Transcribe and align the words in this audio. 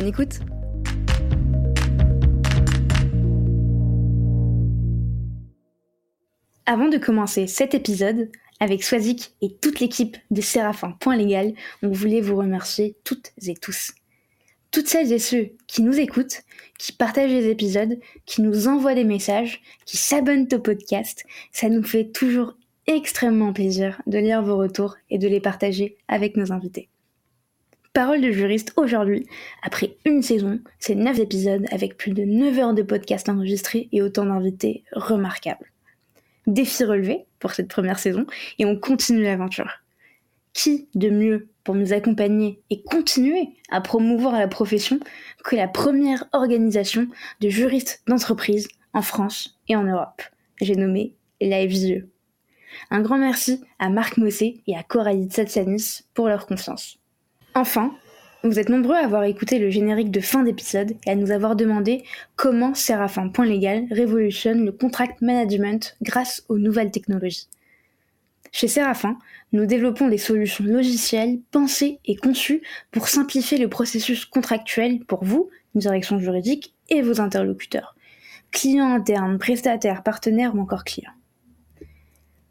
Bonne 0.00 0.08
écoute 0.08 0.40
Avant 6.64 6.88
de 6.88 6.96
commencer 6.96 7.46
cet 7.46 7.74
épisode, 7.74 8.30
avec 8.60 8.82
Swazik 8.82 9.34
et 9.42 9.54
toute 9.56 9.78
l'équipe 9.78 10.16
de 10.30 10.40
Séraphin.légal, 10.40 11.52
on 11.82 11.90
voulait 11.90 12.22
vous 12.22 12.36
remercier 12.36 12.96
toutes 13.04 13.32
et 13.46 13.52
tous. 13.52 13.92
Toutes 14.70 14.88
celles 14.88 15.12
et 15.12 15.18
ceux 15.18 15.50
qui 15.66 15.82
nous 15.82 16.00
écoutent, 16.00 16.44
qui 16.78 16.92
partagent 16.92 17.32
les 17.32 17.50
épisodes, 17.50 17.98
qui 18.24 18.40
nous 18.40 18.68
envoient 18.68 18.94
des 18.94 19.04
messages, 19.04 19.60
qui 19.84 19.98
s'abonnent 19.98 20.48
au 20.50 20.60
podcast, 20.60 21.24
ça 21.52 21.68
nous 21.68 21.82
fait 21.82 22.10
toujours 22.10 22.56
extrêmement 22.86 23.52
plaisir 23.52 24.00
de 24.06 24.16
lire 24.16 24.42
vos 24.42 24.56
retours 24.56 24.96
et 25.10 25.18
de 25.18 25.28
les 25.28 25.40
partager 25.40 25.98
avec 26.08 26.38
nos 26.38 26.52
invités. 26.52 26.88
Parole 27.92 28.20
de 28.20 28.30
juriste 28.30 28.72
aujourd'hui, 28.76 29.26
après 29.64 29.96
une 30.04 30.22
saison, 30.22 30.60
c'est 30.78 30.94
9 30.94 31.18
épisodes 31.18 31.66
avec 31.72 31.96
plus 31.96 32.12
de 32.12 32.22
9 32.22 32.58
heures 32.60 32.74
de 32.74 32.82
podcast 32.82 33.28
enregistrés 33.28 33.88
et 33.90 34.00
autant 34.00 34.26
d'invités 34.26 34.84
remarquables. 34.92 35.72
Défi 36.46 36.84
relevé 36.84 37.26
pour 37.40 37.50
cette 37.50 37.66
première 37.66 37.98
saison 37.98 38.26
et 38.60 38.64
on 38.64 38.78
continue 38.78 39.24
l'aventure. 39.24 39.82
Qui 40.52 40.88
de 40.94 41.10
mieux 41.10 41.48
pour 41.64 41.74
nous 41.74 41.92
accompagner 41.92 42.60
et 42.70 42.80
continuer 42.80 43.48
à 43.70 43.80
promouvoir 43.80 44.38
la 44.38 44.46
profession 44.46 45.00
que 45.42 45.56
la 45.56 45.66
première 45.66 46.26
organisation 46.32 47.08
de 47.40 47.48
juristes 47.48 48.02
d'entreprise 48.06 48.68
en 48.92 49.02
France 49.02 49.58
et 49.66 49.74
en 49.74 49.82
Europe? 49.82 50.22
J'ai 50.60 50.76
nommé 50.76 51.16
FJE. 51.42 52.06
Un 52.90 53.00
grand 53.00 53.18
merci 53.18 53.64
à 53.80 53.88
Marc 53.88 54.16
Mossé 54.16 54.62
et 54.68 54.76
à 54.76 54.84
Coralie 54.84 55.28
Tsatsianis 55.28 56.02
pour 56.14 56.28
leur 56.28 56.46
confiance. 56.46 56.99
Enfin, 57.54 57.94
vous 58.44 58.58
êtes 58.58 58.68
nombreux 58.68 58.94
à 58.94 59.04
avoir 59.04 59.24
écouté 59.24 59.58
le 59.58 59.70
générique 59.70 60.10
de 60.10 60.20
fin 60.20 60.44
d'épisode 60.44 60.94
et 61.04 61.10
à 61.10 61.14
nous 61.16 61.30
avoir 61.30 61.56
demandé 61.56 62.04
comment 62.36 62.74
Séraphin.légal 62.74 63.86
révolutionne 63.90 64.64
le 64.64 64.72
contract 64.72 65.20
management 65.20 65.96
grâce 66.00 66.44
aux 66.48 66.58
nouvelles 66.58 66.92
technologies. 66.92 67.48
Chez 68.52 68.68
Séraphin, 68.68 69.18
nous 69.52 69.66
développons 69.66 70.08
des 70.08 70.18
solutions 70.18 70.64
logicielles 70.64 71.40
pensées 71.50 71.98
et 72.04 72.16
conçues 72.16 72.62
pour 72.92 73.08
simplifier 73.08 73.58
le 73.58 73.68
processus 73.68 74.24
contractuel 74.24 75.04
pour 75.04 75.24
vous, 75.24 75.50
direction 75.74 76.18
juridique, 76.18 76.74
et 76.88 77.02
vos 77.02 77.20
interlocuteurs, 77.20 77.94
clients 78.52 78.94
internes, 78.94 79.38
prestataires, 79.38 80.02
partenaires 80.02 80.54
ou 80.54 80.60
encore 80.60 80.84
clients. 80.84 81.12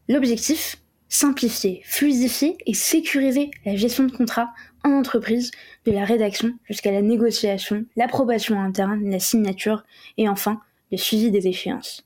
L'objectif 0.08 0.78
Simplifier, 1.12 1.82
fluidifier 1.86 2.56
et 2.68 2.76
sécuriser 2.76 3.50
la 3.66 3.76
gestion 3.76 4.04
de 4.04 4.12
contrat 4.12 4.54
en 4.90 5.00
entreprise, 5.00 5.52
de 5.86 5.92
la 5.92 6.06
rédaction 6.06 6.54
jusqu'à 6.68 6.92
la 6.92 7.02
négociation, 7.02 7.86
l'approbation 7.96 8.60
interne, 8.60 9.10
la 9.10 9.20
signature 9.20 9.84
et 10.18 10.28
enfin 10.28 10.60
le 10.92 10.98
suivi 10.98 11.32
des 11.32 11.48
échéances. 11.48 12.06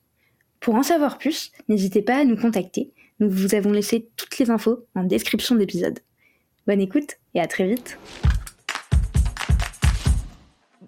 Pour 0.59 0.75
en 0.75 0.83
savoir 0.83 1.17
plus, 1.17 1.51
n'hésitez 1.67 2.01
pas 2.01 2.17
à 2.17 2.25
nous 2.25 2.37
contacter. 2.37 2.91
Nous 3.19 3.29
vous 3.29 3.55
avons 3.55 3.71
laissé 3.71 4.09
toutes 4.15 4.37
les 4.39 4.49
infos 4.49 4.85
en 4.95 5.03
description 5.03 5.55
d'épisode. 5.55 5.99
Bonne 6.67 6.81
écoute 6.81 7.17
et 7.33 7.41
à 7.41 7.47
très 7.47 7.67
vite. 7.67 7.97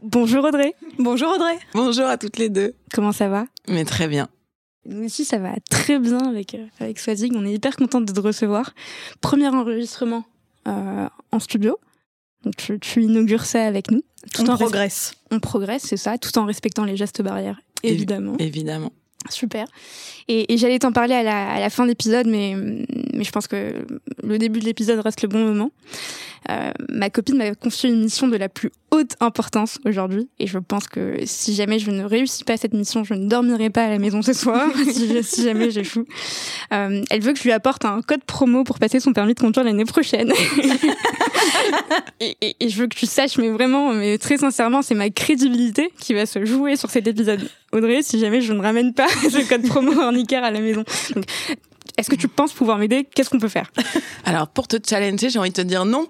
Bonjour 0.01 0.45
Audrey. 0.45 0.75
Bonjour 1.00 1.29
Audrey. 1.34 1.57
Bonjour 1.73 2.05
à 2.05 2.17
toutes 2.17 2.38
les 2.38 2.50
deux. 2.50 2.75
Comment 2.94 3.11
ça 3.11 3.28
va? 3.28 3.45
Mais 3.67 3.85
très 3.85 4.07
bien. 4.07 4.29
Nous 4.85 5.03
ici, 5.03 5.25
ça 5.25 5.39
va 5.39 5.53
très 5.69 5.97
bien 5.97 6.19
avec, 6.19 6.53
euh, 6.53 6.67
avec 6.79 7.00
Swazig. 7.00 7.34
On 7.35 7.45
est 7.45 7.53
hyper 7.53 7.75
contente 7.75 8.05
de 8.05 8.13
te 8.13 8.19
recevoir. 8.19 8.73
Premier 9.19 9.47
enregistrement 9.47 10.25
en 10.65 11.39
studio. 11.39 11.77
Donc 12.43 12.55
tu, 12.57 12.79
tu, 12.79 13.03
inaugures 13.03 13.45
ça 13.45 13.65
avec 13.65 13.89
nous. 13.91 14.03
Tout 14.33 14.49
on 14.49 14.55
progresse. 14.55 15.13
On 15.31 15.39
progresse, 15.39 15.83
c'est 15.83 15.97
ça, 15.97 16.17
tout 16.17 16.37
en 16.37 16.45
respectant 16.45 16.83
les 16.83 16.95
gestes 16.95 17.21
barrières, 17.21 17.59
évidemment. 17.83 18.35
évidemment. 18.37 18.91
Super. 19.29 19.67
Et, 20.27 20.53
et 20.53 20.57
j'allais 20.57 20.79
t'en 20.79 20.91
parler 20.91 21.15
à 21.15 21.23
la, 21.23 21.49
à 21.49 21.59
la 21.59 21.69
fin 21.69 21.83
de 21.83 21.89
l'épisode, 21.89 22.27
mais, 22.27 22.55
mais 23.13 23.23
je 23.23 23.31
pense 23.31 23.47
que 23.47 23.85
le 24.23 24.37
début 24.37 24.59
de 24.59 24.65
l'épisode 24.65 24.99
reste 24.99 25.21
le 25.21 25.27
bon 25.27 25.43
moment. 25.45 25.71
Euh, 26.49 26.71
ma 26.89 27.09
copine 27.09 27.37
m'a 27.37 27.55
confié 27.55 27.89
une 27.89 28.03
mission 28.03 28.27
de 28.27 28.37
la 28.37 28.49
plus 28.49 28.71
haute 28.91 29.15
importance 29.19 29.79
aujourd'hui, 29.85 30.29
et 30.39 30.45
je 30.45 30.59
pense 30.59 30.87
que 30.87 31.17
si 31.25 31.55
jamais 31.55 31.79
je 31.79 31.89
ne 31.89 32.03
réussis 32.03 32.43
pas 32.43 32.55
cette 32.55 32.73
mission, 32.73 33.03
je 33.03 33.15
ne 33.15 33.27
dormirai 33.27 33.71
pas 33.71 33.85
à 33.85 33.89
la 33.89 33.97
maison 33.97 34.21
ce 34.21 34.33
soir, 34.33 34.69
si, 34.91 35.23
si, 35.23 35.43
jamais 35.43 35.71
j'échoue. 35.71 36.05
Euh, 36.71 37.01
elle 37.09 37.21
veut 37.21 37.33
que 37.33 37.39
je 37.39 37.43
lui 37.43 37.51
apporte 37.51 37.83
un 37.85 38.01
code 38.01 38.23
promo 38.23 38.63
pour 38.63 38.77
passer 38.77 38.99
son 38.99 39.13
permis 39.13 39.33
de 39.33 39.39
conduire 39.39 39.65
l'année 39.65 39.85
prochaine. 39.85 40.31
et, 42.19 42.56
je 42.67 42.78
veux 42.78 42.88
que 42.88 42.95
tu 42.95 43.06
saches, 43.06 43.38
mais 43.38 43.50
vraiment, 43.50 43.94
mais 43.94 44.17
très 44.17 44.38
sincèrement, 44.38 44.81
c'est 44.81 44.95
ma 44.95 45.09
crédibilité 45.09 45.91
qui 46.00 46.13
va 46.13 46.25
se 46.25 46.45
jouer 46.45 46.75
sur 46.75 46.89
cet 46.89 47.07
épisode. 47.07 47.50
Audrey, 47.72 48.01
si 48.01 48.19
jamais 48.19 48.41
je 48.41 48.53
ne 48.53 48.61
ramène 48.61 48.94
pas 48.94 49.07
ce 49.29 49.47
code 49.47 49.67
promo 49.67 50.00
ornicaire 50.00 50.44
à 50.44 50.51
la 50.51 50.59
maison. 50.59 50.84
Est-ce 51.97 52.09
que 52.09 52.16
tu 52.16 52.28
penses 52.28 52.51
pouvoir 52.51 52.78
m'aider? 52.78 53.07
Qu'est-ce 53.16 53.29
qu'on 53.29 53.39
peut 53.39 53.47
faire? 53.47 53.72
Alors, 54.25 54.47
pour 54.50 54.67
te 54.67 54.78
challenger, 54.85 55.29
j'ai 55.29 55.39
envie 55.39 55.51
de 55.51 55.55
te 55.55 55.61
dire 55.61 55.85
non. 55.85 56.07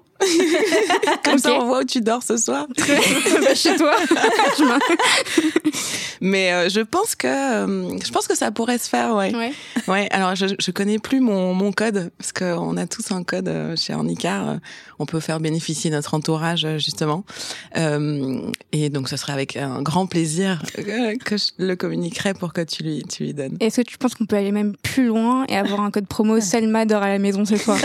Comme 1.24 1.34
okay. 1.34 1.42
ça, 1.42 1.54
on 1.54 1.66
voit 1.66 1.80
où 1.80 1.84
tu 1.84 2.00
dors 2.00 2.22
ce 2.22 2.36
soir. 2.36 2.66
bah, 2.78 3.54
chez 3.54 3.76
toi. 3.76 3.94
Mais 6.20 6.52
euh, 6.52 6.68
je 6.68 6.80
pense 6.80 7.14
que 7.14 7.26
euh, 7.26 7.98
je 8.04 8.10
pense 8.10 8.26
que 8.26 8.36
ça 8.36 8.50
pourrait 8.50 8.78
se 8.78 8.88
faire, 8.88 9.14
ouais. 9.14 9.34
Ouais. 9.34 9.52
ouais 9.88 10.08
alors, 10.10 10.34
je, 10.34 10.46
je 10.58 10.70
connais 10.70 10.98
plus 10.98 11.20
mon, 11.20 11.54
mon 11.54 11.72
code 11.72 12.10
parce 12.18 12.32
qu'on 12.32 12.76
a 12.76 12.86
tous 12.86 13.12
un 13.12 13.22
code 13.22 13.48
euh, 13.48 13.76
chez 13.76 13.94
Ornicar. 13.94 14.58
On 14.98 15.06
peut 15.06 15.20
faire 15.20 15.40
bénéficier 15.40 15.90
notre 15.90 16.14
entourage 16.14 16.66
justement. 16.78 17.24
Euh, 17.76 18.40
et 18.72 18.88
donc, 18.88 19.08
ce 19.08 19.16
serait 19.16 19.32
avec 19.32 19.56
un 19.56 19.82
grand 19.82 20.06
plaisir 20.06 20.62
que 21.24 21.36
je 21.36 21.44
le 21.58 21.76
communiquerai 21.76 22.34
pour 22.34 22.52
que 22.52 22.62
tu 22.62 22.82
lui 22.82 23.02
tu 23.08 23.24
lui 23.24 23.34
donnes. 23.34 23.56
Est-ce 23.60 23.80
que 23.80 23.86
tu 23.86 23.98
penses 23.98 24.14
qu'on 24.14 24.26
peut 24.26 24.36
aller 24.36 24.52
même 24.52 24.74
plus 24.82 25.06
loin 25.06 25.44
et 25.48 25.56
avoir 25.56 25.80
un 25.80 25.90
code 25.90 26.06
promo? 26.06 26.40
Selma 26.46 26.86
dort 26.86 27.02
à 27.02 27.08
la 27.08 27.18
maison 27.18 27.44
ce 27.44 27.56
soir 27.56 27.78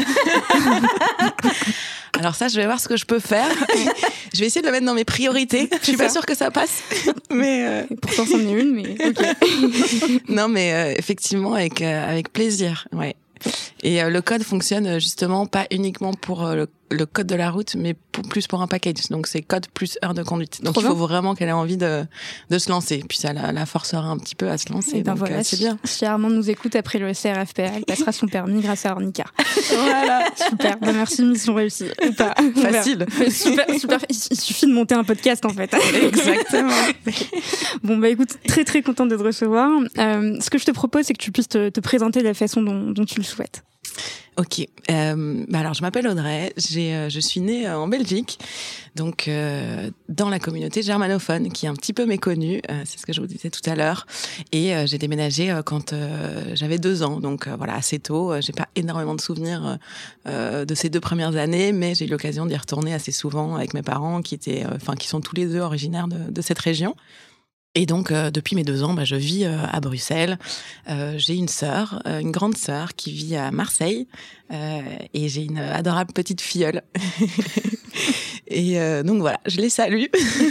Alors 2.20 2.36
ça, 2.36 2.48
je 2.48 2.56
vais 2.56 2.66
voir 2.66 2.80
ce 2.80 2.88
que 2.88 2.98
je 2.98 3.06
peux 3.06 3.20
faire. 3.20 3.50
je 4.34 4.40
vais 4.40 4.46
essayer 4.46 4.62
de 4.62 4.68
le 4.68 4.72
mettre 4.74 4.86
dans 4.86 4.94
mes 4.94 5.06
priorités. 5.06 5.70
Je 5.80 5.86
suis 5.86 5.98
pas 5.98 6.10
sûre 6.10 6.26
que 6.26 6.36
ça 6.36 6.52
passe, 6.52 6.84
mais 7.32 7.66
euh... 7.66 7.84
pourtant 8.02 8.26
c'en 8.26 8.40
est 8.40 8.52
une. 8.52 8.74
Mais 8.74 8.96
ok. 9.08 10.30
non, 10.30 10.48
mais 10.48 10.74
euh, 10.74 10.94
effectivement 10.98 11.54
avec 11.54 11.82
euh, 11.82 12.10
avec 12.10 12.32
plaisir. 12.34 12.88
Ouais. 12.92 13.16
Et 13.84 14.04
euh, 14.04 14.10
le 14.10 14.22
code 14.22 14.44
fonctionne 14.44 15.00
justement 15.00 15.46
pas 15.46 15.66
uniquement 15.72 16.14
pour 16.14 16.48
le 16.50 16.68
le 16.92 17.06
code 17.06 17.28
de 17.28 17.36
la 17.36 17.50
route, 17.50 17.76
mais 17.76 17.94
pour, 17.94 18.24
plus 18.28 18.48
pour 18.48 18.62
un 18.62 18.68
package. 18.68 19.10
Donc 19.10 19.28
c'est 19.28 19.42
code 19.42 19.68
plus 19.68 19.98
heure 20.04 20.14
de 20.14 20.24
conduite. 20.24 20.62
Donc 20.64 20.74
Trop 20.74 20.82
il 20.82 20.88
faut 20.88 20.96
bien. 20.96 21.06
vraiment 21.06 21.36
qu'elle 21.36 21.50
ait 21.50 21.54
envie 21.54 21.78
de, 21.78 22.06
de 22.50 22.58
se 22.58 22.70
lancer. 22.70 23.04
Puis 23.08 23.18
ça 23.18 23.34
la, 23.34 23.52
la 23.52 23.66
forcera 23.66 24.08
un 24.08 24.18
petit 24.18 24.36
peu 24.36 24.50
à 24.50 24.58
se 24.58 24.72
lancer. 24.72 24.98
Et 24.98 25.04
ben 25.04 25.12
donc 25.12 25.20
voilà, 25.20 25.38
euh, 25.38 25.44
c'est 25.44 25.58
bien. 25.58 25.78
Si 25.84 26.06
Armand 26.06 26.30
nous 26.30 26.50
écoute 26.50 26.76
après 26.76 27.00
le 27.00 27.14
CRFPA, 27.14 27.72
il 27.80 27.86
passera 27.86 28.12
son 28.12 28.28
permis 28.28 28.62
grâce 28.62 28.86
à 28.86 28.92
Ornica. 28.92 29.26
voilà, 29.72 30.26
super. 30.50 30.78
Ben 30.80 30.94
merci, 30.94 31.24
mission 31.24 31.54
réussie. 31.54 31.86
Ou 32.08 32.14
pas. 32.14 32.36
Facile. 32.62 33.06
super, 33.30 33.66
super. 33.80 34.00
Il, 34.10 34.16
il, 34.32 34.40
suffit 34.40 34.68
de 34.68 34.74
monter 34.74 34.96
un 34.96 35.04
podcast 35.04 35.46
en 35.46 35.50
fait. 35.50 35.74
Exactement. 35.74 36.72
bon 37.84 37.98
bah 37.98 38.10
écoute, 38.10 38.38
très 38.48 38.66
très 38.66 38.82
contente 38.82 39.10
de 39.10 39.16
te 39.16 39.24
recevoir. 39.24 39.70
Euh, 39.98 40.38
ce 40.40 40.50
que 40.50 40.58
je 40.58 40.66
te 40.66 40.72
propose, 40.72 41.06
c'est 41.06 41.14
que 41.14 41.24
tu 41.24 41.32
puisses 41.32 41.50
te, 41.50 41.70
te 41.70 41.80
présenter 41.80 42.20
de 42.20 42.26
la 42.26 42.34
façon 42.34 42.62
dont, 42.62 42.92
dont 42.92 43.06
tu 43.06 43.18
le 43.18 43.24
souhaites. 43.24 43.64
Ok. 44.42 44.66
Euh, 44.90 45.46
bah 45.50 45.60
alors, 45.60 45.76
je 45.76 45.84
m'appelle 45.84 46.08
Audrey. 46.08 46.52
Euh, 46.76 47.10
je 47.10 47.20
suis 47.20 47.42
née 47.42 47.70
en 47.70 47.88
Belgique, 47.88 48.40
donc 48.96 49.28
euh, 49.28 49.92
dans 50.10 50.30
la 50.30 50.40
communauté 50.40 50.82
germanophone, 50.82 51.52
qui 51.52 51.68
est 51.68 51.70
un 51.70 51.76
petit 51.76 51.94
peu 51.94 52.08
méconnue. 52.08 52.60
Euh, 52.72 52.82
c'est 52.86 52.98
ce 52.98 53.06
que 53.06 53.14
je 53.14 53.22
vous 53.22 53.28
disais 53.28 53.52
tout 53.52 53.62
à 53.70 53.76
l'heure. 53.76 54.08
Et 54.52 54.74
euh, 54.76 54.88
j'ai 54.88 54.98
déménagé 54.98 55.56
quand 55.64 55.94
j'avais 56.56 56.80
deux 56.80 57.04
ans, 57.04 57.20
donc 57.20 57.48
voilà 57.50 57.76
assez 57.76 58.00
tôt. 58.00 58.34
j'ai 58.42 58.54
pas 58.54 58.68
énormément 58.76 59.14
de 59.14 59.22
souvenirs 59.22 59.78
de 60.26 60.76
ces 60.76 60.90
deux 60.90 61.00
premières 61.00 61.36
années, 61.36 61.72
mais 61.72 61.94
j'ai 61.94 62.06
eu 62.06 62.10
l'occasion 62.10 62.48
d'y 62.48 62.58
retourner 62.58 62.96
assez 62.96 63.12
souvent 63.12 63.56
avec 63.56 63.76
mes 63.76 63.84
parents, 63.84 64.24
qui 64.24 64.34
étaient, 64.34 64.66
enfin, 64.76 64.96
qui 64.96 65.08
sont 65.08 65.22
tous 65.22 65.36
les 65.36 65.46
deux 65.46 65.60
originaires 65.60 66.08
de 66.08 66.42
cette 66.42 66.60
région. 66.60 66.96
Et 67.74 67.86
donc, 67.86 68.12
euh, 68.12 68.32
depuis 68.32 68.56
mes 68.58 68.64
deux 68.64 68.84
ans, 68.84 68.94
bah, 68.94 69.06
je 69.06 69.16
vis 69.16 69.46
euh, 69.46 69.58
à 69.72 69.80
Bruxelles. 69.80 70.38
Euh, 70.90 71.14
j'ai 71.18 71.36
une 71.36 71.48
sœur, 71.48 72.02
euh, 72.06 72.20
une 72.20 72.32
grande 72.32 72.58
sœur 72.58 72.96
qui 72.96 73.14
vit 73.14 73.38
à 73.38 73.52
Marseille. 73.52 74.08
et 75.14 75.30
j'ai 75.30 75.44
une 75.44 75.60
adorable 75.60 76.12
petite 76.12 76.42
filleule. 76.42 76.82
Et 78.52 78.80
euh, 78.80 79.02
donc 79.04 79.20
voilà, 79.22 79.40
je 79.46 79.58
les 79.58 79.70
salue, 79.70 80.06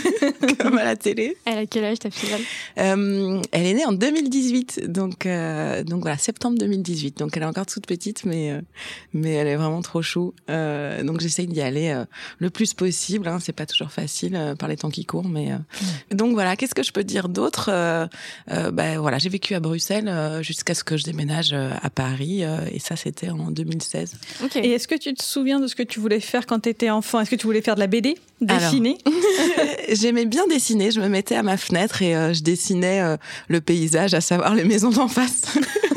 comme 0.59 0.79
à 0.79 0.85
la 0.85 0.97
télé. 0.97 1.37
Elle 1.45 1.59
a 1.59 1.67
quel 1.67 1.85
âge 1.85 1.99
ta 1.99 2.11
fille 2.11 2.31
euh, 2.79 3.41
Elle 3.53 3.67
est 3.67 3.75
née 3.75 3.85
en 3.85 3.93
2018, 3.93 4.91
donc, 4.91 5.27
euh, 5.27 5.85
donc 5.85 6.01
voilà, 6.01 6.17
septembre 6.17 6.59
2018. 6.59 7.19
Donc 7.19 7.37
elle 7.37 7.43
est 7.43 7.47
encore 7.47 7.67
toute 7.67 7.87
petite, 7.87 8.25
mais, 8.25 8.53
euh, 8.53 8.61
mais 9.13 9.33
elle 9.33 9.49
est 9.49 9.57
vraiment 9.57 9.83
trop 9.83 10.01
chou. 10.01 10.35
Euh, 10.49 11.03
donc 11.03 11.21
j'essaye 11.21 11.47
d'y 11.47 11.61
aller 11.61 11.95
le 12.39 12.51
plus 12.51 12.73
possible. 12.73 13.29
Hein. 13.29 13.39
C'est 13.41 13.53
pas 13.53 13.67
toujours 13.67 13.91
facile 13.91 14.55
par 14.59 14.69
les 14.69 14.77
temps 14.77 14.91
qui 14.91 15.05
courent, 15.05 15.29
mais 15.29 15.51
donc 16.11 16.33
voilà. 16.33 16.57
Qu'est-ce 16.57 16.75
que 16.75 16.83
je 16.83 16.93
peux 16.93 17.05
dire 17.05 17.29
d'autre? 17.29 17.71
Ben 18.49 18.99
voilà, 18.99 19.19
j'ai 19.19 19.29
vécu 19.29 19.55
à 19.55 19.61
Bruxelles 19.61 20.41
jusqu'à 20.43 20.75
ce 20.75 20.85
que 20.85 20.97
je 20.97 21.05
déménage 21.05 21.53
à 21.53 21.91
Paris, 21.91 22.43
et 22.43 22.79
ça 22.79 22.97
c'était 22.97 23.31
en 23.31 23.51
2016. 23.51 24.15
Et 24.57 24.71
est-ce 24.71 24.89
que 24.89 24.95
tu 24.95 25.13
te 25.15 25.23
souviens 25.23 25.61
de 25.61 25.67
ce 25.67 25.75
que 25.75 25.83
tu 25.83 26.01
voulais 26.01 26.21
faire 26.21 26.47
quand 26.47 26.61
tu 26.61 26.69
étais 26.69 26.91
enfant? 26.91 27.21
Est-ce 27.21 27.31
que 27.31 27.37
tu 27.37 27.47
voulais 27.47 27.63
faire 27.63 27.75
de 27.75 27.81
la 27.81 27.87
BD 27.91 28.17
Dessiner 28.41 28.97
J'aimais 29.93 30.25
bien 30.25 30.47
dessiner. 30.47 30.91
Je 30.91 31.01
me 31.01 31.09
mettais 31.09 31.35
à 31.35 31.43
ma 31.43 31.57
fenêtre 31.57 32.01
et 32.01 32.17
euh, 32.17 32.33
je 32.33 32.43
dessinais 32.43 33.03
euh, 33.03 33.17
le 33.49 33.61
paysage, 33.61 34.15
à 34.15 34.21
savoir 34.21 34.55
les 34.55 34.65
maisons 34.65 34.91
d'en 34.91 35.09
face. 35.09 35.43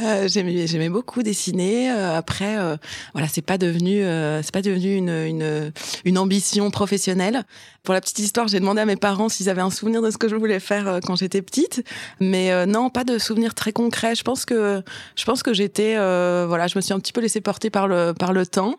Euh, 0.00 0.28
j'aimais 0.28 0.88
beaucoup 0.88 1.22
dessiner. 1.22 1.90
Euh, 1.90 2.16
après 2.16 2.58
euh, 2.58 2.76
voilà 3.12 3.28
c'est 3.28 3.42
pas 3.42 3.58
devenu 3.58 4.02
euh, 4.02 4.42
c'est 4.42 4.52
pas 4.52 4.62
devenu 4.62 4.96
une, 4.96 5.08
une 5.08 5.72
une 6.04 6.18
ambition 6.18 6.70
professionnelle. 6.70 7.44
Pour 7.84 7.94
la 7.94 8.00
petite 8.00 8.18
histoire 8.18 8.48
j'ai 8.48 8.60
demandé 8.60 8.80
à 8.80 8.86
mes 8.86 8.96
parents 8.96 9.28
s'ils 9.28 9.48
avaient 9.48 9.60
un 9.60 9.70
souvenir 9.70 10.02
de 10.02 10.10
ce 10.10 10.18
que 10.18 10.28
je 10.28 10.36
voulais 10.36 10.58
faire 10.58 11.00
quand 11.04 11.16
j'étais 11.16 11.42
petite. 11.42 11.84
Mais 12.18 12.66
non 12.66 12.88
pas 12.90 13.04
de 13.04 13.18
souvenir 13.18 13.54
très 13.54 13.72
concret. 13.72 14.14
Je 14.14 14.22
pense 14.22 14.46
que 14.46 14.82
je 15.16 15.24
pense 15.24 15.42
que 15.42 15.52
j'étais 15.52 15.94
voilà 15.94 16.66
je 16.66 16.76
me 16.76 16.80
suis 16.80 16.94
un 16.94 16.98
petit 16.98 17.12
peu 17.12 17.20
laissée 17.20 17.42
porter 17.42 17.68
par 17.68 17.86
le 17.86 18.14
par 18.18 18.32
le 18.32 18.46
temps. 18.46 18.78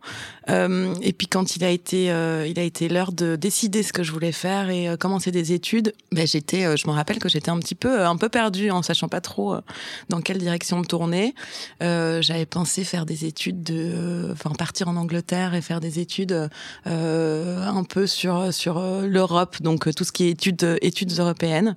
Et 0.50 1.14
puis 1.14 1.28
quand 1.28 1.56
il 1.56 1.64
a 1.64 1.70
été 1.70 2.06
il 2.06 2.60
a 2.60 2.64
été 2.64 2.90
l'heure 2.90 3.12
de 3.12 3.36
décider 3.36 3.84
ce 3.84 3.94
que 3.94 4.02
je 4.02 4.12
voulais 4.12 4.32
faire 4.32 4.72
et 4.72 4.98
commencer 5.00 5.30
des 5.30 5.54
études 5.54 5.94
ben 6.12 6.26
j'étais 6.26 6.76
je 6.76 6.88
me 6.88 6.92
rappelle 6.92 7.20
que 7.20 7.30
j'étais 7.30 7.52
un 7.52 7.60
petit 7.60 7.76
peu 7.76 8.02
un 8.06 8.18
peu 8.18 8.30
perdue 8.30 8.72
en 8.72 8.82
sachant 8.82 9.08
pas 9.08 9.22
trop 9.22 9.56
dans 10.10 10.22
quelle 10.22 10.40
direction 10.40 10.80
me 10.80 10.86
tourner 10.86 11.05
euh, 11.82 12.22
j'avais 12.22 12.46
pensé 12.46 12.84
faire 12.84 13.06
des 13.06 13.26
études 13.26 13.64
de, 13.64 14.30
enfin 14.32 14.52
partir 14.52 14.88
en 14.88 14.96
Angleterre 14.96 15.54
et 15.54 15.62
faire 15.62 15.80
des 15.80 16.00
études 16.00 16.50
euh, 16.88 17.68
un 17.68 17.84
peu 17.84 18.08
sur 18.08 18.54
sur 18.54 18.78
euh, 18.78 19.08
l'Europe, 19.08 19.62
donc 19.62 19.94
tout 19.96 20.04
ce 20.04 20.12
qui 20.12 20.26
est 20.26 20.30
études 20.30 20.78
études 20.82 21.12
européennes. 21.20 21.76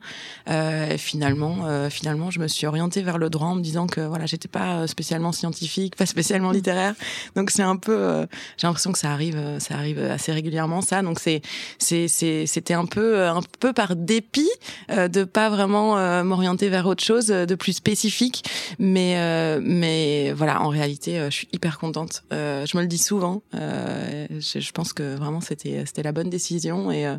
finalement, 0.97 1.89
finalement, 1.91 2.31
je 2.31 2.41
me 2.41 2.49
suis 2.49 2.67
orientée 2.67 3.03
vers 3.03 3.19
le 3.19 3.31
droit 3.31 3.49
en 3.49 3.55
me 3.55 3.63
disant 3.63 3.87
que 3.87 4.01
voilà, 4.01 4.27
j'étais 4.27 4.49
pas 4.49 4.87
spécialement 4.87 5.33
scientifique, 5.33 5.97
pas 5.97 6.07
spécialement 6.07 6.51
littéraire. 6.51 6.95
Donc 7.37 7.51
c'est 7.51 7.63
un 7.63 7.77
peu, 7.77 8.27
j'ai 8.57 8.67
l'impression 8.67 8.93
que 8.93 8.99
ça 8.99 9.11
arrive, 9.11 9.41
ça 9.59 9.75
arrive 9.75 10.01
assez 10.01 10.33
régulièrement 10.33 10.81
ça. 10.81 11.03
Donc 11.03 11.21
c'est 11.21 11.43
c'est 11.79 12.09
c'était 12.09 12.75
un 12.75 12.87
peu 12.87 13.27
un 13.27 13.41
peu 13.61 13.73
par 13.73 13.97
dépit 13.97 14.51
de 14.89 15.25
pas 15.25 15.51
vraiment 15.51 16.25
m'orienter 16.25 16.69
vers 16.69 16.87
autre 16.87 17.05
chose 17.05 17.27
de 17.27 17.55
plus 17.55 17.75
spécifique, 17.75 18.45
mais 18.79 19.18
euh, 19.19 19.61
mais 19.63 20.33
voilà, 20.33 20.63
en 20.63 20.69
réalité, 20.69 21.19
euh, 21.19 21.31
je 21.31 21.37
suis 21.37 21.49
hyper 21.53 21.79
contente. 21.79 22.25
Euh, 22.33 22.65
je 22.67 22.77
me 22.77 22.83
le 22.83 22.89
dis 22.89 22.99
souvent. 22.99 23.43
Je, 23.53 24.61
je, 24.61 24.73
pense 24.73 24.93
que 24.93 25.17
vraiment 25.17 25.41
c'était 25.41 25.85
c'était 25.87 26.03
la 26.03 26.13
bonne 26.13 26.31
décision 26.31 26.91
et, 26.93 27.13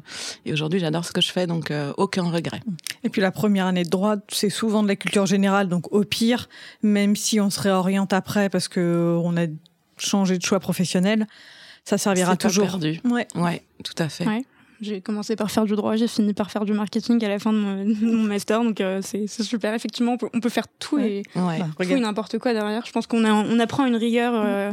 et 0.45 0.53
aujourd'hui 0.53 0.79
j'adore 0.79 1.03
ce 1.03 1.11
que 1.11 1.21
je 1.21 1.31
fais, 1.31 1.47
donc 1.47 1.73
aucun 1.97 2.23
regret. 2.23 2.61
Et 3.03 3.09
puis 3.09 3.21
la 3.21 3.31
première 3.31 3.65
année 3.65 3.83
de 3.83 3.89
droit, 3.89 4.15
c'est 4.29 4.49
souvent 4.49 4.83
de 4.83 4.87
la 4.87 4.95
culture 4.95 5.25
générale, 5.25 5.67
donc 5.67 5.91
au 5.91 6.03
pire, 6.03 6.47
même 6.81 7.15
si 7.15 7.39
on 7.39 7.49
se 7.49 7.59
réoriente 7.59 8.13
après 8.13 8.49
parce 8.49 8.67
que 8.67 9.19
on 9.23 9.35
a 9.37 9.47
changé 9.97 10.37
de 10.37 10.43
choix 10.43 10.59
professionnel, 10.59 11.27
ça 11.83 11.97
servira 11.97 12.37
toujours. 12.37 12.65
perdu. 12.65 13.01
Ouais. 13.03 13.27
ouais, 13.35 13.63
tout 13.83 13.95
à 13.97 14.09
fait. 14.09 14.25
Ouais. 14.25 14.43
J'ai 14.81 15.01
commencé 15.01 15.35
par 15.35 15.51
faire 15.51 15.65
du 15.65 15.75
droit, 15.75 15.97
j'ai 15.97 16.07
fini 16.07 16.33
par 16.33 16.51
faire 16.51 16.63
du 16.63 16.71
marketing 16.71 17.23
à 17.25 17.27
la 17.27 17.37
fin 17.37 17.51
de 17.51 17.57
mon, 17.57 18.23
master, 18.23 18.63
donc 18.63 18.79
euh, 18.79 19.01
c'est 19.01 19.27
super. 19.27 19.73
Effectivement, 19.73 20.15
on 20.33 20.39
peut, 20.39 20.49
faire 20.49 20.67
tout 20.79 20.97
et, 20.99 21.23
n'importe 21.79 22.37
quoi 22.37 22.53
derrière. 22.53 22.85
Je 22.85 22.91
pense 22.93 23.05
qu'on 23.05 23.25
on 23.25 23.59
apprend 23.59 23.85
une 23.85 23.97
rigueur 23.97 24.33
euh, 24.35 24.71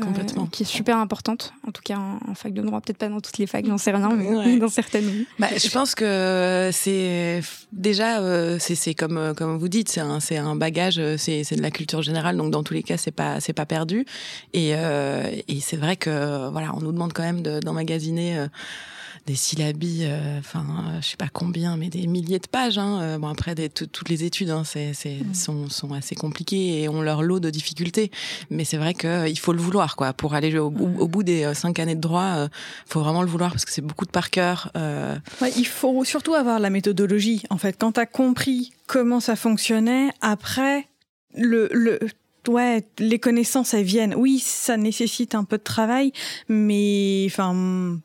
complètement. 0.00 0.44
Euh, 0.44 0.50
qui 0.50 0.64
est 0.64 0.66
super 0.66 0.96
importante, 0.96 1.52
en 1.66 1.70
tout 1.70 1.82
cas 1.84 1.96
en, 1.96 2.34
fac 2.34 2.52
de 2.52 2.62
droit, 2.62 2.80
peut-être 2.80 2.98
pas 2.98 3.08
dans 3.08 3.20
toutes 3.20 3.38
les 3.38 3.46
facs, 3.46 3.66
j'en 3.66 3.78
sais 3.78 3.92
rien, 3.92 4.10
mais 4.10 4.56
dans 4.58 4.68
certaines. 4.68 5.24
Bah, 5.38 5.48
je 5.56 5.70
pense 5.70 5.94
que 5.94 6.70
c'est 6.72 7.40
déjà, 7.72 8.58
c'est 8.58 8.94
comme 8.94 9.32
comme 9.36 9.58
vous 9.58 9.68
dites, 9.68 9.88
c'est 9.88 10.00
un, 10.00 10.18
un 10.44 10.56
bagage, 10.56 11.00
c'est 11.18 11.54
de 11.54 11.62
la 11.62 11.70
culture 11.70 12.02
générale, 12.02 12.36
donc 12.36 12.50
dans 12.50 12.64
tous 12.64 12.74
les 12.74 12.82
cas, 12.82 12.96
c'est 12.96 13.12
pas 13.12 13.38
c'est 13.38 13.52
pas 13.52 13.66
perdu. 13.66 14.06
Et, 14.54 14.70
et 14.70 15.60
c'est 15.60 15.76
vrai 15.76 15.96
que 15.96 16.50
voilà, 16.50 16.74
on 16.74 16.80
nous 16.80 16.92
demande 16.92 17.12
quand 17.12 17.22
même 17.22 17.42
d'emmagasiner 17.42 18.48
des 19.26 19.34
syllabies, 19.34 20.04
euh, 20.04 20.38
enfin, 20.38 20.64
euh, 20.88 21.00
je 21.02 21.08
sais 21.08 21.16
pas 21.16 21.28
combien, 21.32 21.76
mais 21.76 21.88
des 21.88 22.06
milliers 22.06 22.38
de 22.38 22.46
pages. 22.46 22.78
Hein. 22.78 23.00
Euh, 23.00 23.18
bon, 23.18 23.28
après, 23.28 23.54
des, 23.54 23.68
toutes 23.68 24.08
les 24.08 24.24
études 24.24 24.50
hein, 24.50 24.62
c'est, 24.64 24.92
c'est, 24.94 25.16
mm. 25.16 25.34
sont, 25.34 25.68
sont, 25.68 25.92
assez 25.92 26.14
compliquées 26.14 26.82
et 26.82 26.88
ont 26.88 27.02
leur 27.02 27.22
lot 27.22 27.40
de 27.40 27.50
difficultés. 27.50 28.10
Mais 28.50 28.64
c'est 28.64 28.76
vrai 28.76 28.94
qu'il 28.94 29.38
faut 29.38 29.52
le 29.52 29.60
vouloir, 29.60 29.96
quoi. 29.96 30.12
Pour 30.12 30.34
aller 30.34 30.56
au, 30.58 30.66
au 30.66 31.08
bout 31.08 31.24
des 31.24 31.52
cinq 31.54 31.78
années 31.78 31.94
de 31.94 32.00
droit, 32.00 32.44
il 32.44 32.92
faut 32.92 33.00
vraiment 33.00 33.22
le 33.22 33.28
vouloir 33.28 33.50
parce 33.50 33.64
que 33.64 33.72
c'est 33.72 33.82
beaucoup 33.82 34.06
de 34.06 34.10
par 34.10 34.30
cœur. 34.30 34.70
Ouais, 34.74 35.52
il 35.56 35.66
faut 35.66 36.04
surtout 36.04 36.34
avoir 36.34 36.60
la 36.60 36.70
méthodologie. 36.70 37.42
En 37.50 37.58
fait, 37.58 37.76
quand 37.78 37.92
tu 37.92 38.00
as 38.00 38.06
compris 38.06 38.72
comment 38.86 39.20
ça 39.20 39.36
fonctionnait, 39.36 40.10
après, 40.20 40.86
le, 41.34 41.68
le 41.72 41.98
ouais, 42.48 42.86
les 42.98 43.18
connaissances 43.18 43.74
elles 43.74 43.84
viennent. 43.84 44.14
Oui, 44.14 44.38
ça 44.38 44.76
nécessite 44.76 45.34
un 45.34 45.44
peu 45.44 45.58
de 45.58 45.62
travail, 45.62 46.12
mais 46.48 47.24
enfin 47.26 47.98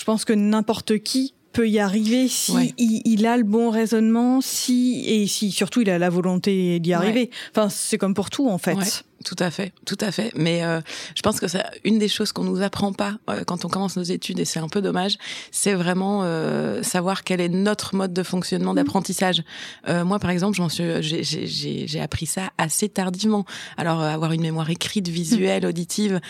je 0.00 0.04
pense 0.06 0.24
que 0.24 0.32
n'importe 0.32 1.00
qui 1.00 1.34
peut 1.52 1.68
y 1.68 1.78
arriver 1.78 2.26
si 2.26 2.72
il, 2.78 3.26
a 3.26 3.36
le 3.36 3.42
bon 3.42 3.68
raisonnement, 3.68 4.40
si 4.40 5.04
et 5.06 5.26
si 5.26 5.50
surtout 5.50 5.82
il 5.82 5.90
a 5.90 5.98
la 5.98 6.08
volonté 6.08 6.80
d'y 6.80 6.94
arriver. 6.94 7.28
Enfin, 7.50 7.68
c'est 7.68 7.98
comme 7.98 8.14
pour 8.14 8.30
tout 8.30 8.48
en 8.48 8.56
fait. 8.56 9.04
Tout 9.22 9.36
à 9.38 9.50
fait, 9.50 9.74
tout 9.84 9.98
à 10.00 10.12
fait. 10.12 10.32
Mais 10.34 10.64
euh, 10.64 10.80
je 11.14 11.20
pense 11.20 11.40
que 11.40 11.46
c'est 11.46 11.62
une 11.84 11.98
des 11.98 12.08
choses 12.08 12.32
qu'on 12.32 12.44
nous 12.44 12.62
apprend 12.62 12.94
pas 12.94 13.18
euh, 13.28 13.44
quand 13.44 13.66
on 13.66 13.68
commence 13.68 13.98
nos 13.98 14.02
études, 14.02 14.40
et 14.40 14.46
c'est 14.46 14.60
un 14.60 14.68
peu 14.68 14.80
dommage, 14.80 15.18
c'est 15.50 15.74
vraiment 15.74 16.22
euh, 16.24 16.82
savoir 16.82 17.22
quel 17.22 17.42
est 17.42 17.50
notre 17.50 17.94
mode 17.94 18.14
de 18.14 18.22
fonctionnement 18.22 18.72
mmh. 18.72 18.76
d'apprentissage. 18.76 19.42
Euh, 19.88 20.06
moi, 20.06 20.18
par 20.20 20.30
exemple, 20.30 20.58
j'ai 20.70 22.00
appris 22.00 22.24
ça 22.24 22.50
assez 22.56 22.88
tardivement. 22.88 23.44
Alors, 23.76 24.00
avoir 24.00 24.32
une 24.32 24.40
mémoire 24.40 24.70
écrite, 24.70 25.08
visuelle, 25.08 25.66
auditive, 25.66 26.20